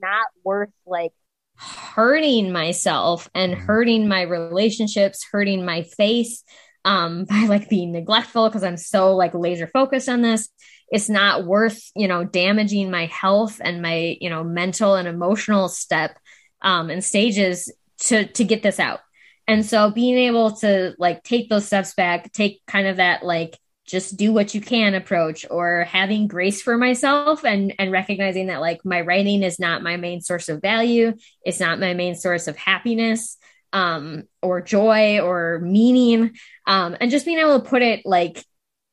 not 0.00 0.26
worth 0.44 0.70
like 0.86 1.12
hurting 1.56 2.52
myself 2.52 3.28
and 3.34 3.54
mm-hmm. 3.54 3.64
hurting 3.64 4.08
my 4.08 4.22
relationships, 4.22 5.26
hurting 5.30 5.64
my 5.64 5.82
face 5.82 6.44
um 6.84 7.24
by 7.28 7.46
like 7.48 7.68
being 7.68 7.92
neglectful 7.92 8.48
because 8.48 8.64
I'm 8.64 8.76
so 8.76 9.14
like 9.14 9.34
laser 9.34 9.66
focused 9.66 10.08
on 10.08 10.22
this. 10.22 10.48
It's 10.90 11.08
not 11.08 11.46
worth, 11.46 11.90
you 11.96 12.06
know, 12.08 12.24
damaging 12.24 12.90
my 12.90 13.06
health 13.06 13.60
and 13.64 13.80
my, 13.80 14.16
you 14.20 14.28
know, 14.28 14.44
mental 14.44 14.94
and 14.94 15.08
emotional 15.08 15.68
step 15.68 16.18
um 16.60 16.90
and 16.90 17.02
stages 17.02 17.72
to 17.98 18.26
to 18.26 18.44
get 18.44 18.62
this 18.62 18.80
out. 18.80 19.00
And 19.48 19.66
so 19.66 19.90
being 19.90 20.16
able 20.18 20.52
to 20.56 20.94
like 20.98 21.22
take 21.22 21.48
those 21.48 21.66
steps 21.66 21.94
back, 21.94 22.32
take 22.32 22.62
kind 22.66 22.86
of 22.86 22.96
that 22.96 23.24
like 23.24 23.58
just 23.86 24.16
do 24.16 24.32
what 24.32 24.54
you 24.54 24.60
can 24.60 24.94
approach 24.94 25.44
or 25.50 25.84
having 25.84 26.28
grace 26.28 26.62
for 26.62 26.76
myself 26.76 27.44
and 27.44 27.74
and 27.78 27.90
recognizing 27.90 28.46
that 28.46 28.60
like 28.60 28.84
my 28.84 29.00
writing 29.00 29.42
is 29.42 29.58
not 29.58 29.82
my 29.82 29.96
main 29.96 30.20
source 30.20 30.48
of 30.48 30.62
value 30.62 31.12
it's 31.44 31.60
not 31.60 31.80
my 31.80 31.94
main 31.94 32.14
source 32.14 32.46
of 32.46 32.56
happiness 32.56 33.36
um 33.72 34.24
or 34.40 34.60
joy 34.60 35.18
or 35.20 35.60
meaning 35.60 36.32
um 36.66 36.96
and 37.00 37.10
just 37.10 37.26
being 37.26 37.38
able 37.38 37.60
to 37.60 37.68
put 37.68 37.82
it 37.82 38.04
like 38.04 38.44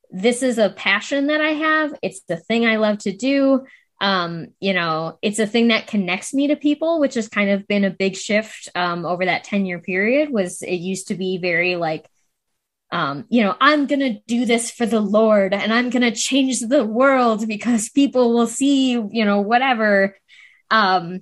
this 0.10 0.42
is 0.42 0.58
a 0.58 0.72
passion 0.72 1.28
that 1.28 1.42
i 1.42 1.50
have 1.50 1.94
it's 2.02 2.22
the 2.28 2.38
thing 2.38 2.66
i 2.66 2.78
love 2.78 2.98
to 2.98 3.16
do 3.16 3.66
um 4.02 4.48
you 4.60 4.74
know 4.74 5.20
it's 5.22 5.40
a 5.40 5.46
thing 5.48 5.68
that 5.68 5.88
connects 5.88 6.34
me 6.34 6.48
to 6.48 6.56
people 6.56 7.00
which 7.00 7.14
has 7.14 7.28
kind 7.28 7.50
of 7.50 7.68
been 7.68 7.84
a 7.84 7.92
big 7.92 8.16
shift 8.16 8.70
um 8.74 9.06
over 9.06 9.26
that 9.26 9.44
10 9.44 9.66
year 9.66 9.80
period 9.80 10.30
was 10.32 10.62
it 10.62 10.76
used 10.76 11.10
to 11.10 11.16
be 11.16 11.38
very 11.38 11.76
like 11.76 12.08
um, 12.92 13.26
you 13.30 13.44
know, 13.44 13.56
I'm 13.62 13.86
going 13.86 14.00
to 14.00 14.20
do 14.28 14.46
this 14.46 14.72
for 14.72 14.86
the 14.86 15.00
Lord 15.00 15.54
and 15.54 15.72
I'm 15.72 15.90
going 15.90 16.02
to 16.02 16.12
change 16.12 16.60
the 16.60 16.84
world 16.84 17.48
because 17.48 17.90
people 17.90 18.34
will 18.34 18.48
see, 18.48 18.92
you 18.92 19.26
know, 19.26 19.42
whatever. 19.42 20.18
Um, 20.72 21.22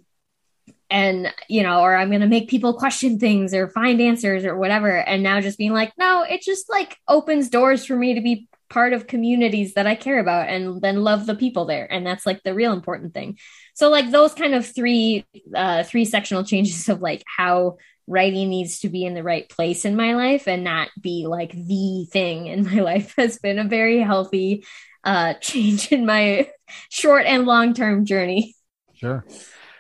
and, 0.90 1.34
you 1.50 1.64
know, 1.64 1.82
or 1.82 1.94
I'm 1.94 2.10
going 2.10 2.22
to 2.22 2.28
make 2.28 2.50
people 2.50 2.74
question 2.74 3.20
things 3.20 3.54
or 3.54 3.70
find 3.70 4.00
answers 4.00 4.46
or 4.46 4.56
whatever. 4.56 4.96
And 4.96 5.22
now 5.22 5.42
just 5.42 5.58
being 5.58 5.74
like, 5.74 5.92
no, 5.98 6.24
it 6.24 6.42
just 6.42 6.70
like 6.70 6.98
opens 7.08 7.50
doors 7.50 7.86
for 7.86 7.96
me 7.96 8.14
to 8.14 8.22
be 8.22 8.48
part 8.70 8.94
of 8.94 9.08
communities 9.08 9.74
that 9.74 9.88
I 9.88 9.96
care 9.96 10.20
about 10.20 10.48
and 10.48 10.82
then 10.82 11.04
love 11.04 11.26
the 11.26 11.36
people 11.36 11.66
there. 11.66 11.92
And 11.92 12.06
that's 12.06 12.26
like 12.26 12.44
the 12.44 12.54
real 12.54 12.72
important 12.72 13.14
thing. 13.14 13.38
So 13.74 13.90
like 13.90 14.12
those 14.12 14.34
kind 14.34 14.54
of 14.54 14.66
three, 14.66 15.26
uh, 15.54 15.84
three 15.84 16.06
sectional 16.06 16.46
changes 16.46 16.88
of 16.88 17.02
like 17.02 17.24
how 17.26 17.78
writing 18.08 18.50
needs 18.50 18.80
to 18.80 18.90
be 18.90 19.04
in 19.04 19.14
the 19.14 19.24
right 19.24 19.48
place 19.50 19.86
in 19.86 19.96
my 19.96 20.16
life 20.16 20.48
and 20.48 20.64
not 20.64 20.90
be 21.00 21.28
like 21.28 21.52
the 21.52 22.08
thing 22.12 22.48
in 22.48 22.64
my 22.64 22.80
life 22.82 23.14
has 23.18 23.38
been 23.38 23.60
a 23.60 23.66
very 23.66 24.00
healthy 24.00 24.66
uh, 25.04 25.34
change 25.42 25.92
in 25.92 26.06
my 26.06 26.50
short 26.90 27.26
and 27.26 27.46
long 27.46 27.74
term 27.74 28.06
journey. 28.06 28.56
Sure. 28.96 29.26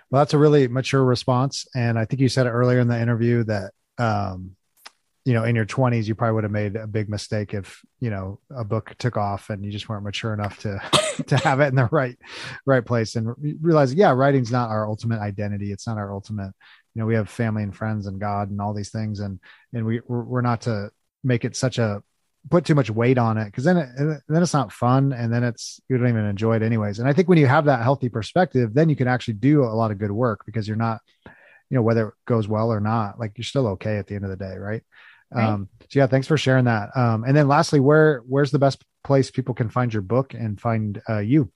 Well, 0.09 0.21
that's 0.21 0.33
a 0.33 0.37
really 0.37 0.67
mature 0.67 1.03
response. 1.03 1.65
And 1.75 1.97
I 1.99 2.05
think 2.05 2.21
you 2.21 2.29
said 2.29 2.47
it 2.47 2.51
earlier 2.51 2.79
in 2.79 2.87
the 2.87 2.99
interview 2.99 3.43
that, 3.45 3.73
um, 3.97 4.51
you 5.25 5.33
know, 5.33 5.43
in 5.43 5.57
your 5.57 5.65
20s, 5.65 6.07
you 6.07 6.15
probably 6.15 6.35
would 6.35 6.45
have 6.45 6.51
made 6.51 6.77
a 6.77 6.87
big 6.87 7.09
mistake 7.09 7.53
if, 7.53 7.81
you 7.99 8.09
know, 8.09 8.39
a 8.55 8.63
book 8.63 8.95
took 8.97 9.17
off 9.17 9.49
and 9.49 9.65
you 9.65 9.71
just 9.71 9.89
weren't 9.89 10.05
mature 10.05 10.33
enough 10.33 10.59
to 10.59 10.79
to 11.27 11.35
have 11.37 11.59
it 11.59 11.67
in 11.67 11.75
the 11.75 11.89
right 11.91 12.17
right 12.65 12.85
place 12.85 13.17
and 13.17 13.35
realize, 13.61 13.93
yeah, 13.93 14.11
writing's 14.11 14.51
not 14.51 14.69
our 14.69 14.87
ultimate 14.87 15.19
identity. 15.19 15.73
It's 15.73 15.85
not 15.85 15.97
our 15.97 16.13
ultimate 16.13 16.53
you 16.97 17.03
know 17.03 17.05
we 17.05 17.13
have 17.13 17.29
family 17.29 17.61
and 17.61 17.75
friends 17.75 18.07
and 18.07 18.19
god 18.19 18.49
and 18.49 18.59
all 18.59 18.73
these 18.73 18.89
things. 18.89 19.19
And 19.19 19.39
and 19.71 19.85
we 19.85 20.01
we're 20.07 20.41
not 20.41 20.61
to 20.61 20.89
make 21.23 21.45
it 21.45 21.55
such 21.55 21.77
a 21.77 22.01
put 22.49 22.65
too 22.65 22.73
much 22.73 22.89
weight 22.89 23.19
on 23.19 23.37
it 23.37 23.45
because 23.45 23.65
then 23.65 23.77
it, 23.77 24.21
then 24.27 24.41
it's 24.41 24.53
not 24.53 24.71
fun 24.71 25.13
and 25.13 25.31
then 25.31 25.43
it's 25.43 25.79
you 25.89 25.97
don't 25.97 26.07
even 26.07 26.25
enjoy 26.25 26.55
it 26.55 26.63
anyways. 26.63 26.97
And 26.97 27.07
i 27.07 27.13
think 27.13 27.29
when 27.29 27.37
you 27.37 27.45
have 27.45 27.65
that 27.65 27.83
healthy 27.83 28.09
perspective 28.09 28.73
then 28.73 28.89
you 28.89 28.95
can 28.95 29.07
actually 29.07 29.35
do 29.35 29.63
a 29.63 29.77
lot 29.81 29.91
of 29.91 29.99
good 29.99 30.11
work 30.11 30.41
because 30.45 30.67
you're 30.67 30.75
not 30.75 31.01
you 31.25 31.75
know 31.75 31.83
whether 31.83 32.07
it 32.07 32.13
goes 32.25 32.47
well 32.47 32.71
or 32.71 32.79
not 32.79 33.19
like 33.19 33.33
you're 33.37 33.43
still 33.43 33.67
okay 33.67 33.97
at 33.97 34.07
the 34.07 34.15
end 34.15 34.23
of 34.23 34.31
the 34.31 34.37
day 34.37 34.57
right, 34.57 34.81
right. 35.31 35.45
um 35.45 35.69
so 35.81 35.99
yeah 35.99 36.07
thanks 36.07 36.25
for 36.25 36.37
sharing 36.37 36.65
that. 36.65 36.89
Um 36.95 37.25
and 37.25 37.37
then 37.37 37.47
lastly 37.47 37.79
where 37.79 38.23
where's 38.27 38.51
the 38.51 38.59
best 38.59 38.83
place 39.03 39.29
people 39.29 39.53
can 39.53 39.69
find 39.69 39.93
your 39.93 40.01
book 40.01 40.33
and 40.33 40.59
find 40.59 40.99
uh, 41.07 41.19
you? 41.19 41.51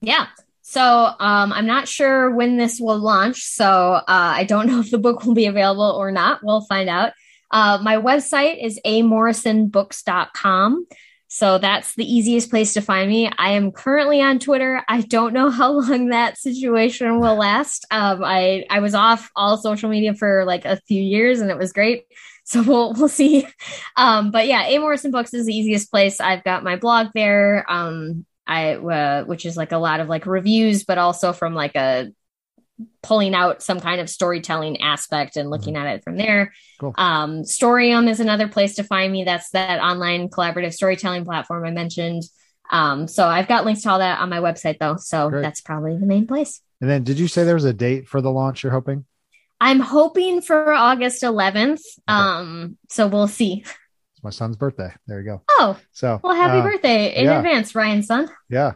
Yeah 0.00 0.28
so 0.68 0.82
um, 0.82 1.52
I'm 1.52 1.66
not 1.66 1.86
sure 1.86 2.34
when 2.34 2.56
this 2.56 2.80
will 2.80 2.98
launch. 2.98 3.44
So 3.44 3.64
uh, 3.64 4.02
I 4.08 4.42
don't 4.42 4.66
know 4.66 4.80
if 4.80 4.90
the 4.90 4.98
book 4.98 5.24
will 5.24 5.34
be 5.34 5.46
available 5.46 5.94
or 5.96 6.10
not. 6.10 6.40
We'll 6.42 6.62
find 6.62 6.88
out. 6.88 7.12
Uh, 7.52 7.78
my 7.80 7.98
website 7.98 8.60
is 8.60 8.80
amorrisonbooks.com. 8.84 10.86
So 11.28 11.58
that's 11.58 11.94
the 11.94 12.04
easiest 12.04 12.50
place 12.50 12.74
to 12.74 12.80
find 12.80 13.08
me. 13.08 13.30
I 13.38 13.52
am 13.52 13.70
currently 13.70 14.20
on 14.20 14.40
Twitter. 14.40 14.82
I 14.88 15.02
don't 15.02 15.32
know 15.32 15.50
how 15.50 15.70
long 15.70 16.08
that 16.08 16.36
situation 16.36 17.20
will 17.20 17.36
last. 17.36 17.86
Um, 17.92 18.24
I 18.24 18.64
I 18.68 18.80
was 18.80 18.96
off 18.96 19.30
all 19.36 19.58
social 19.58 19.88
media 19.88 20.14
for 20.14 20.44
like 20.44 20.64
a 20.64 20.80
few 20.88 21.00
years, 21.00 21.40
and 21.40 21.50
it 21.50 21.58
was 21.58 21.72
great. 21.72 22.06
So 22.48 22.62
we'll 22.62 22.92
we'll 22.92 23.08
see. 23.08 23.44
Um, 23.96 24.30
but 24.30 24.46
yeah, 24.46 24.66
A 24.66 24.78
Morrison 24.78 25.10
Books 25.10 25.34
is 25.34 25.46
the 25.46 25.52
easiest 25.52 25.90
place. 25.90 26.20
I've 26.20 26.44
got 26.44 26.62
my 26.62 26.76
blog 26.76 27.08
there. 27.12 27.68
Um, 27.68 28.24
I 28.46 28.74
uh, 28.74 29.24
which 29.24 29.44
is 29.46 29.56
like 29.56 29.72
a 29.72 29.78
lot 29.78 30.00
of 30.00 30.08
like 30.08 30.26
reviews, 30.26 30.84
but 30.84 30.98
also 30.98 31.32
from 31.32 31.54
like 31.54 31.76
a 31.76 32.12
pulling 33.02 33.34
out 33.34 33.62
some 33.62 33.80
kind 33.80 34.00
of 34.00 34.10
storytelling 34.10 34.82
aspect 34.82 35.36
and 35.36 35.50
looking 35.50 35.74
mm-hmm. 35.74 35.86
at 35.86 35.96
it 35.96 36.04
from 36.04 36.16
there. 36.16 36.52
Cool. 36.78 36.94
Um, 36.96 37.42
Storium 37.44 38.08
is 38.08 38.20
another 38.20 38.48
place 38.48 38.76
to 38.76 38.84
find 38.84 39.12
me. 39.12 39.24
That's 39.24 39.50
that 39.50 39.80
online 39.80 40.28
collaborative 40.28 40.74
storytelling 40.74 41.24
platform 41.24 41.64
I 41.64 41.70
mentioned. 41.70 42.24
Um, 42.70 43.08
so 43.08 43.26
I've 43.26 43.48
got 43.48 43.64
links 43.64 43.82
to 43.82 43.90
all 43.90 43.98
that 44.00 44.20
on 44.20 44.28
my 44.28 44.38
website 44.38 44.78
though. 44.78 44.96
So 44.96 45.30
Great. 45.30 45.42
that's 45.42 45.60
probably 45.60 45.96
the 45.96 46.06
main 46.06 46.26
place. 46.26 46.60
And 46.80 46.90
then 46.90 47.04
did 47.04 47.18
you 47.18 47.28
say 47.28 47.44
there 47.44 47.54
was 47.54 47.64
a 47.64 47.72
date 47.72 48.08
for 48.08 48.20
the 48.20 48.30
launch 48.30 48.62
you're 48.62 48.72
hoping? 48.72 49.06
I'm 49.60 49.80
hoping 49.80 50.42
for 50.42 50.72
August 50.72 51.22
11th. 51.22 51.72
Okay. 51.72 51.80
Um, 52.08 52.76
so 52.90 53.06
we'll 53.06 53.28
see 53.28 53.64
my 54.26 54.30
son's 54.30 54.56
birthday. 54.56 54.92
There 55.06 55.20
you 55.20 55.24
go. 55.24 55.42
Oh, 55.50 55.78
so 55.92 56.20
well, 56.22 56.34
happy 56.34 56.58
uh, 56.58 56.62
birthday 56.62 57.14
in 57.14 57.26
yeah. 57.26 57.38
advance, 57.38 57.76
Ryan's 57.76 58.08
son. 58.08 58.28
Yeah. 58.48 58.72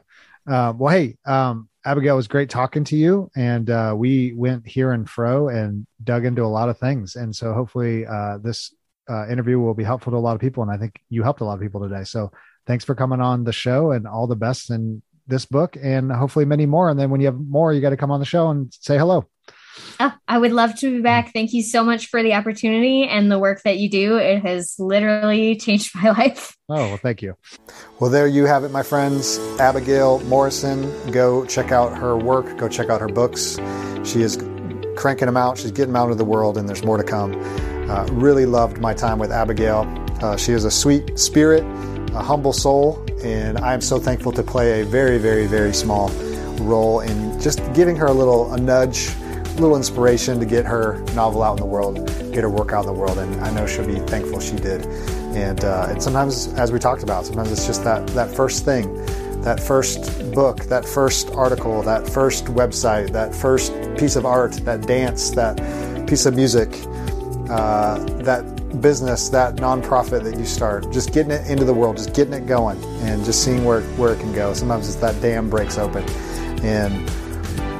Uh, 0.48 0.72
well, 0.77 0.94
hey, 0.94 1.16
um, 1.27 1.68
Abigail, 1.85 2.14
it 2.14 2.16
was 2.16 2.28
great 2.28 2.51
talking 2.51 2.85
to 2.85 2.97
you, 2.97 3.31
and 3.35 3.68
uh, 3.68 3.93
we 3.97 4.32
went 4.32 4.64
here 4.64 4.93
and 4.93 5.10
fro 5.10 5.48
and 5.48 5.86
dug 6.05 6.24
into 6.24 6.44
a 6.44 6.47
lot 6.47 6.68
of 6.68 6.78
things. 6.78 7.16
And 7.16 7.35
so, 7.35 7.52
hopefully, 7.52 8.06
uh, 8.06 8.39
this 8.39 8.72
uh, 9.09 9.27
interview 9.28 9.59
will 9.59 9.74
be 9.74 9.82
helpful 9.82 10.12
to 10.12 10.16
a 10.16 10.20
lot 10.20 10.36
of 10.36 10.40
people. 10.40 10.62
And 10.62 10.70
I 10.70 10.77
think 10.77 11.01
you 11.09 11.24
helped 11.24 11.40
a 11.40 11.44
lot 11.44 11.55
of 11.55 11.60
people 11.60 11.81
today. 11.81 12.05
So, 12.05 12.31
thanks 12.66 12.85
for 12.85 12.94
coming 12.94 13.20
on 13.20 13.43
the 13.43 13.52
show, 13.52 13.90
and 13.90 14.06
all 14.06 14.28
the 14.28 14.36
best 14.36 14.70
in 14.70 15.02
this 15.27 15.47
book, 15.47 15.77
and 15.82 16.12
hopefully 16.12 16.44
many 16.44 16.66
more. 16.66 16.90
And 16.90 16.98
then, 16.98 17.10
when 17.10 17.20
you 17.20 17.27
have 17.27 17.40
more, 17.40 17.72
you 17.72 17.81
got 17.81 17.90
to 17.90 17.97
come 17.97 18.12
on 18.12 18.20
the 18.20 18.27
show 18.27 18.51
and 18.51 18.72
say 18.72 18.97
hello. 18.97 19.27
Oh, 19.98 20.12
I 20.26 20.38
would 20.38 20.52
love 20.52 20.78
to 20.78 20.97
be 20.97 21.02
back. 21.02 21.32
Thank 21.32 21.52
you 21.52 21.62
so 21.62 21.84
much 21.84 22.06
for 22.06 22.22
the 22.22 22.34
opportunity 22.34 23.06
and 23.06 23.30
the 23.30 23.38
work 23.38 23.62
that 23.64 23.78
you 23.78 23.90
do. 23.90 24.16
It 24.16 24.42
has 24.42 24.76
literally 24.78 25.56
changed 25.60 25.94
my 25.94 26.10
life. 26.10 26.56
Oh, 26.68 26.76
well, 26.76 26.97
thank 26.97 27.22
you. 27.22 27.34
Well, 27.98 28.10
there 28.10 28.26
you 28.26 28.47
have 28.47 28.64
it, 28.64 28.70
my 28.70 28.82
friends. 28.82 29.38
Abigail 29.59 30.20
Morrison. 30.20 30.90
Go 31.10 31.44
check 31.44 31.72
out 31.72 31.97
her 31.98 32.16
work, 32.16 32.56
go 32.56 32.68
check 32.68 32.88
out 32.88 33.01
her 33.01 33.09
books. 33.09 33.59
She 34.05 34.22
is 34.22 34.36
cranking 34.97 35.26
them 35.26 35.36
out, 35.36 35.59
she's 35.59 35.72
getting 35.72 35.92
them 35.92 36.02
out 36.02 36.10
of 36.10 36.18
the 36.18 36.24
world, 36.24 36.56
and 36.56 36.68
there's 36.68 36.84
more 36.84 36.97
to 36.97 37.05
come. 37.05 37.34
Uh, 37.90 38.06
really 38.12 38.47
loved 38.47 38.78
my 38.78 38.94
time 38.94 39.18
with 39.18 39.32
Abigail. 39.32 39.86
Uh, 40.22 40.36
she 40.36 40.52
is 40.52 40.64
a 40.64 40.70
sweet 40.70 41.18
spirit, 41.18 41.62
a 42.14 42.22
humble 42.22 42.52
soul, 42.52 43.05
and 43.22 43.59
I 43.59 43.74
am 43.74 43.80
so 43.80 43.98
thankful 43.98 44.32
to 44.32 44.42
play 44.42 44.80
a 44.80 44.84
very, 44.84 45.18
very, 45.18 45.47
very 45.47 45.74
small 45.74 46.10
role 46.60 47.01
in 47.01 47.40
just 47.40 47.60
giving 47.72 47.97
her 47.97 48.06
a 48.06 48.12
little 48.12 48.52
a 48.52 48.59
nudge 48.59 49.09
little 49.55 49.77
inspiration 49.77 50.39
to 50.40 50.47
get 50.47 50.64
her 50.64 51.01
novel 51.14 51.43
out 51.43 51.59
in 51.59 51.60
the 51.60 51.66
world, 51.66 52.06
get 52.32 52.43
her 52.43 52.51
work 52.51 52.72
out 52.72 52.81
in 52.81 52.86
the 52.86 52.98
world, 52.98 53.18
and 53.18 53.40
I 53.40 53.51
know 53.52 53.66
she'll 53.66 53.86
be 53.86 53.98
thankful 54.01 54.40
she 54.40 54.56
did. 54.56 54.86
And 55.35 55.64
uh, 55.64 55.89
and 55.90 56.02
sometimes, 56.02 56.48
as 56.55 56.72
we 56.72 56.78
talked 56.78 57.02
about, 57.02 57.27
sometimes 57.27 57.52
it's 57.52 57.66
just 57.66 57.85
that 57.85 58.06
that 58.09 58.35
first 58.35 58.64
thing, 58.64 58.94
that 59.43 59.60
first 59.60 60.32
book, 60.32 60.64
that 60.64 60.85
first 60.85 61.31
article, 61.31 61.82
that 61.82 62.09
first 62.09 62.47
website, 62.47 63.12
that 63.12 63.35
first 63.35 63.72
piece 63.97 64.16
of 64.16 64.27
art, 64.27 64.52
that 64.64 64.86
dance, 64.86 65.31
that 65.31 65.56
piece 66.09 66.27
of 66.27 66.35
music, 66.35 66.68
uh, 67.48 67.98
that 68.22 68.44
business, 68.81 69.28
that 69.28 69.56
nonprofit 69.56 70.22
that 70.24 70.39
you 70.39 70.44
start, 70.44 70.90
just 70.93 71.12
getting 71.12 71.32
it 71.32 71.47
into 71.48 71.64
the 71.64 71.74
world, 71.74 71.97
just 71.97 72.14
getting 72.14 72.32
it 72.32 72.47
going, 72.47 72.82
and 73.02 73.24
just 73.24 73.44
seeing 73.44 73.64
where 73.64 73.82
where 73.97 74.12
it 74.12 74.20
can 74.20 74.32
go. 74.32 74.52
Sometimes 74.55 74.89
it's 74.89 74.97
that 74.97 75.20
dam 75.20 75.48
breaks 75.48 75.78
open, 75.78 76.05
and 76.64 77.09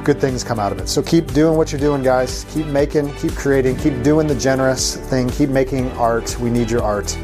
good 0.03 0.19
things 0.19 0.43
come 0.43 0.59
out 0.59 0.71
of 0.71 0.79
it. 0.79 0.87
So 0.87 1.01
keep 1.01 1.33
doing 1.33 1.57
what 1.57 1.71
you're 1.71 1.81
doing, 1.81 2.03
guys. 2.03 2.45
Keep 2.49 2.67
making, 2.67 3.13
keep 3.15 3.33
creating, 3.35 3.77
keep 3.77 4.03
doing 4.03 4.27
the 4.27 4.35
generous 4.35 4.95
thing, 4.95 5.29
keep 5.29 5.49
making 5.49 5.91
art. 5.91 6.39
We 6.39 6.49
need 6.49 6.69
your 6.69 6.83
art, 6.83 7.15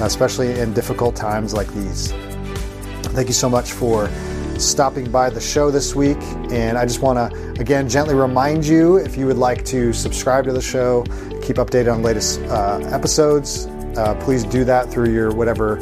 especially 0.00 0.58
in 0.58 0.72
difficult 0.72 1.16
times 1.16 1.54
like 1.54 1.68
these. 1.68 2.12
Thank 3.14 3.28
you 3.28 3.34
so 3.34 3.48
much 3.48 3.72
for 3.72 4.08
stopping 4.58 5.10
by 5.10 5.30
the 5.30 5.40
show 5.40 5.70
this 5.70 5.94
week. 5.94 6.18
And 6.50 6.76
I 6.76 6.84
just 6.84 7.00
want 7.00 7.18
to, 7.18 7.60
again, 7.60 7.88
gently 7.88 8.14
remind 8.14 8.66
you 8.66 8.96
if 8.96 9.16
you 9.16 9.26
would 9.26 9.38
like 9.38 9.64
to 9.66 9.92
subscribe 9.92 10.44
to 10.44 10.52
the 10.52 10.62
show, 10.62 11.04
keep 11.42 11.56
updated 11.56 11.92
on 11.92 12.02
latest 12.02 12.40
uh, 12.42 12.78
episodes, 12.92 13.66
uh, 13.96 14.14
please 14.16 14.44
do 14.44 14.64
that 14.64 14.90
through 14.90 15.12
your 15.12 15.32
whatever 15.32 15.78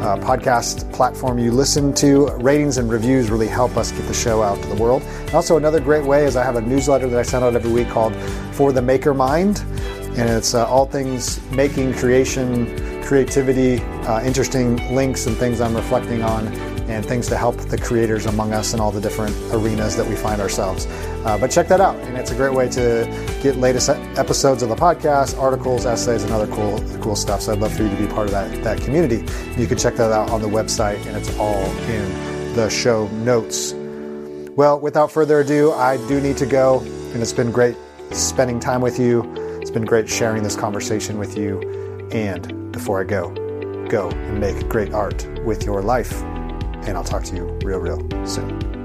uh, 0.00 0.16
podcast 0.16 0.90
platform 0.92 1.38
you 1.38 1.50
listen 1.50 1.92
to. 1.94 2.30
Ratings 2.36 2.78
and 2.78 2.90
reviews 2.90 3.30
really 3.30 3.48
help 3.48 3.76
us 3.76 3.92
get 3.92 4.06
the 4.06 4.14
show 4.14 4.42
out 4.42 4.60
to 4.62 4.68
the 4.68 4.74
world. 4.74 5.02
And 5.02 5.34
also, 5.34 5.56
another 5.56 5.80
great 5.80 6.04
way 6.04 6.24
is 6.24 6.36
I 6.36 6.44
have 6.44 6.56
a 6.56 6.60
newsletter 6.62 7.08
that 7.08 7.18
I 7.18 7.22
send 7.22 7.44
out 7.44 7.54
every 7.54 7.70
week 7.70 7.88
called 7.88 8.14
For 8.52 8.72
the 8.72 8.82
Maker 8.82 9.12
Mind. 9.12 9.62
And 10.16 10.28
it's 10.28 10.54
uh, 10.54 10.66
all 10.66 10.86
things 10.86 11.40
making, 11.50 11.94
creation, 11.94 13.02
creativity, 13.02 13.80
uh, 14.06 14.22
interesting 14.22 14.76
links 14.94 15.26
and 15.26 15.36
things 15.36 15.60
I'm 15.60 15.74
reflecting 15.74 16.22
on 16.22 16.46
and 16.90 17.06
things 17.06 17.28
to 17.28 17.36
help 17.36 17.56
the 17.56 17.78
creators 17.78 18.26
among 18.26 18.52
us 18.52 18.74
in 18.74 18.80
all 18.80 18.90
the 18.90 19.00
different 19.00 19.34
arenas 19.52 19.96
that 19.96 20.06
we 20.06 20.16
find 20.16 20.40
ourselves. 20.40 20.86
Uh, 21.24 21.38
but 21.38 21.50
check 21.50 21.68
that 21.68 21.80
out, 21.80 21.94
and 21.96 22.16
it's 22.16 22.30
a 22.30 22.34
great 22.34 22.52
way 22.52 22.68
to 22.68 23.06
get 23.42 23.56
latest 23.56 23.88
episodes 23.88 24.62
of 24.62 24.68
the 24.68 24.76
podcast, 24.76 25.38
articles, 25.38 25.86
essays, 25.86 26.22
and 26.24 26.32
other 26.32 26.46
cool 26.48 26.78
cool 27.00 27.16
stuff. 27.16 27.42
So 27.42 27.52
I'd 27.52 27.60
love 27.60 27.72
for 27.72 27.82
you 27.84 27.90
to 27.90 27.96
be 27.96 28.06
part 28.06 28.26
of 28.26 28.32
that 28.32 28.64
that 28.64 28.80
community. 28.80 29.24
You 29.56 29.66
can 29.66 29.78
check 29.78 29.94
that 29.96 30.12
out 30.12 30.30
on 30.30 30.42
the 30.42 30.48
website, 30.48 31.04
and 31.06 31.16
it's 31.16 31.34
all 31.38 31.64
in 31.88 32.54
the 32.54 32.68
show 32.68 33.06
notes. 33.08 33.72
Well, 34.56 34.80
without 34.80 35.12
further 35.12 35.40
ado, 35.40 35.72
I 35.72 35.96
do 36.08 36.20
need 36.20 36.36
to 36.38 36.46
go, 36.46 36.80
and 36.80 37.22
it's 37.22 37.32
been 37.32 37.52
great 37.52 37.76
spending 38.10 38.58
time 38.58 38.80
with 38.80 38.98
you. 38.98 39.22
It's 39.60 39.70
been 39.70 39.84
great 39.84 40.08
sharing 40.08 40.42
this 40.42 40.56
conversation 40.56 41.18
with 41.18 41.38
you. 41.38 41.60
And 42.12 42.72
before 42.72 43.00
I 43.00 43.04
go, 43.04 43.30
go 43.88 44.10
and 44.10 44.40
make 44.40 44.68
great 44.68 44.92
art 44.92 45.26
with 45.44 45.64
your 45.64 45.82
life. 45.82 46.22
And 46.86 46.96
I'll 46.96 47.04
talk 47.04 47.24
to 47.24 47.36
you 47.36 47.44
real, 47.62 47.78
real 47.78 48.26
soon. 48.26 48.80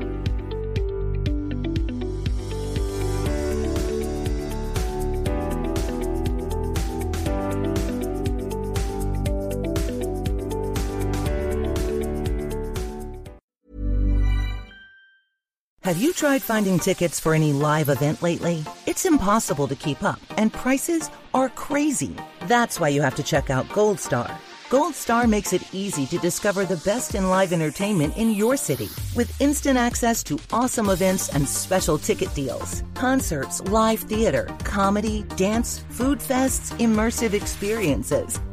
Have 15.86 15.98
you 15.98 16.14
tried 16.14 16.42
finding 16.42 16.80
tickets 16.80 17.20
for 17.20 17.36
any 17.36 17.54
live 17.54 17.90
event 17.90 18.24
lately? 18.24 18.64
It's 18.88 19.06
impossible 19.06 19.68
to 19.68 19.76
keep 19.76 20.02
up, 20.02 20.20
and 20.36 20.52
prices 20.52 21.12
are 21.36 21.50
crazy. 21.50 22.16
That's 22.48 22.80
why 22.80 22.88
you 22.88 23.04
have 23.04 23.14
to 23.16 23.24
check 23.24 23.52
out 23.52 23.72
Gold 23.72 24.00
Star. 24.00 24.36
Gold 24.68 24.96
Star 24.96 25.28
makes 25.28 25.54
it 25.54 25.62
easy 25.76 26.08
to 26.08 26.18
discover 26.18 26.66
the 26.66 26.78
best 26.78 27.14
in 27.14 27.30
live 27.30 27.54
entertainment 27.54 28.18
in 28.18 28.32
your 28.32 28.58
city 28.58 28.90
with 29.16 29.40
instant 29.40 29.78
access 29.78 30.24
to 30.24 30.40
awesome 30.52 30.90
events 30.90 31.30
and 31.30 31.48
special 31.48 32.00
ticket 32.00 32.34
deals. 32.34 32.84
Concerts, 32.96 33.62
live 33.62 34.00
theater, 34.00 34.48
comedy, 34.64 35.22
dance, 35.36 35.86
food 35.90 36.18
fests, 36.18 36.76
immersive 36.80 37.34
experiences. 37.34 38.40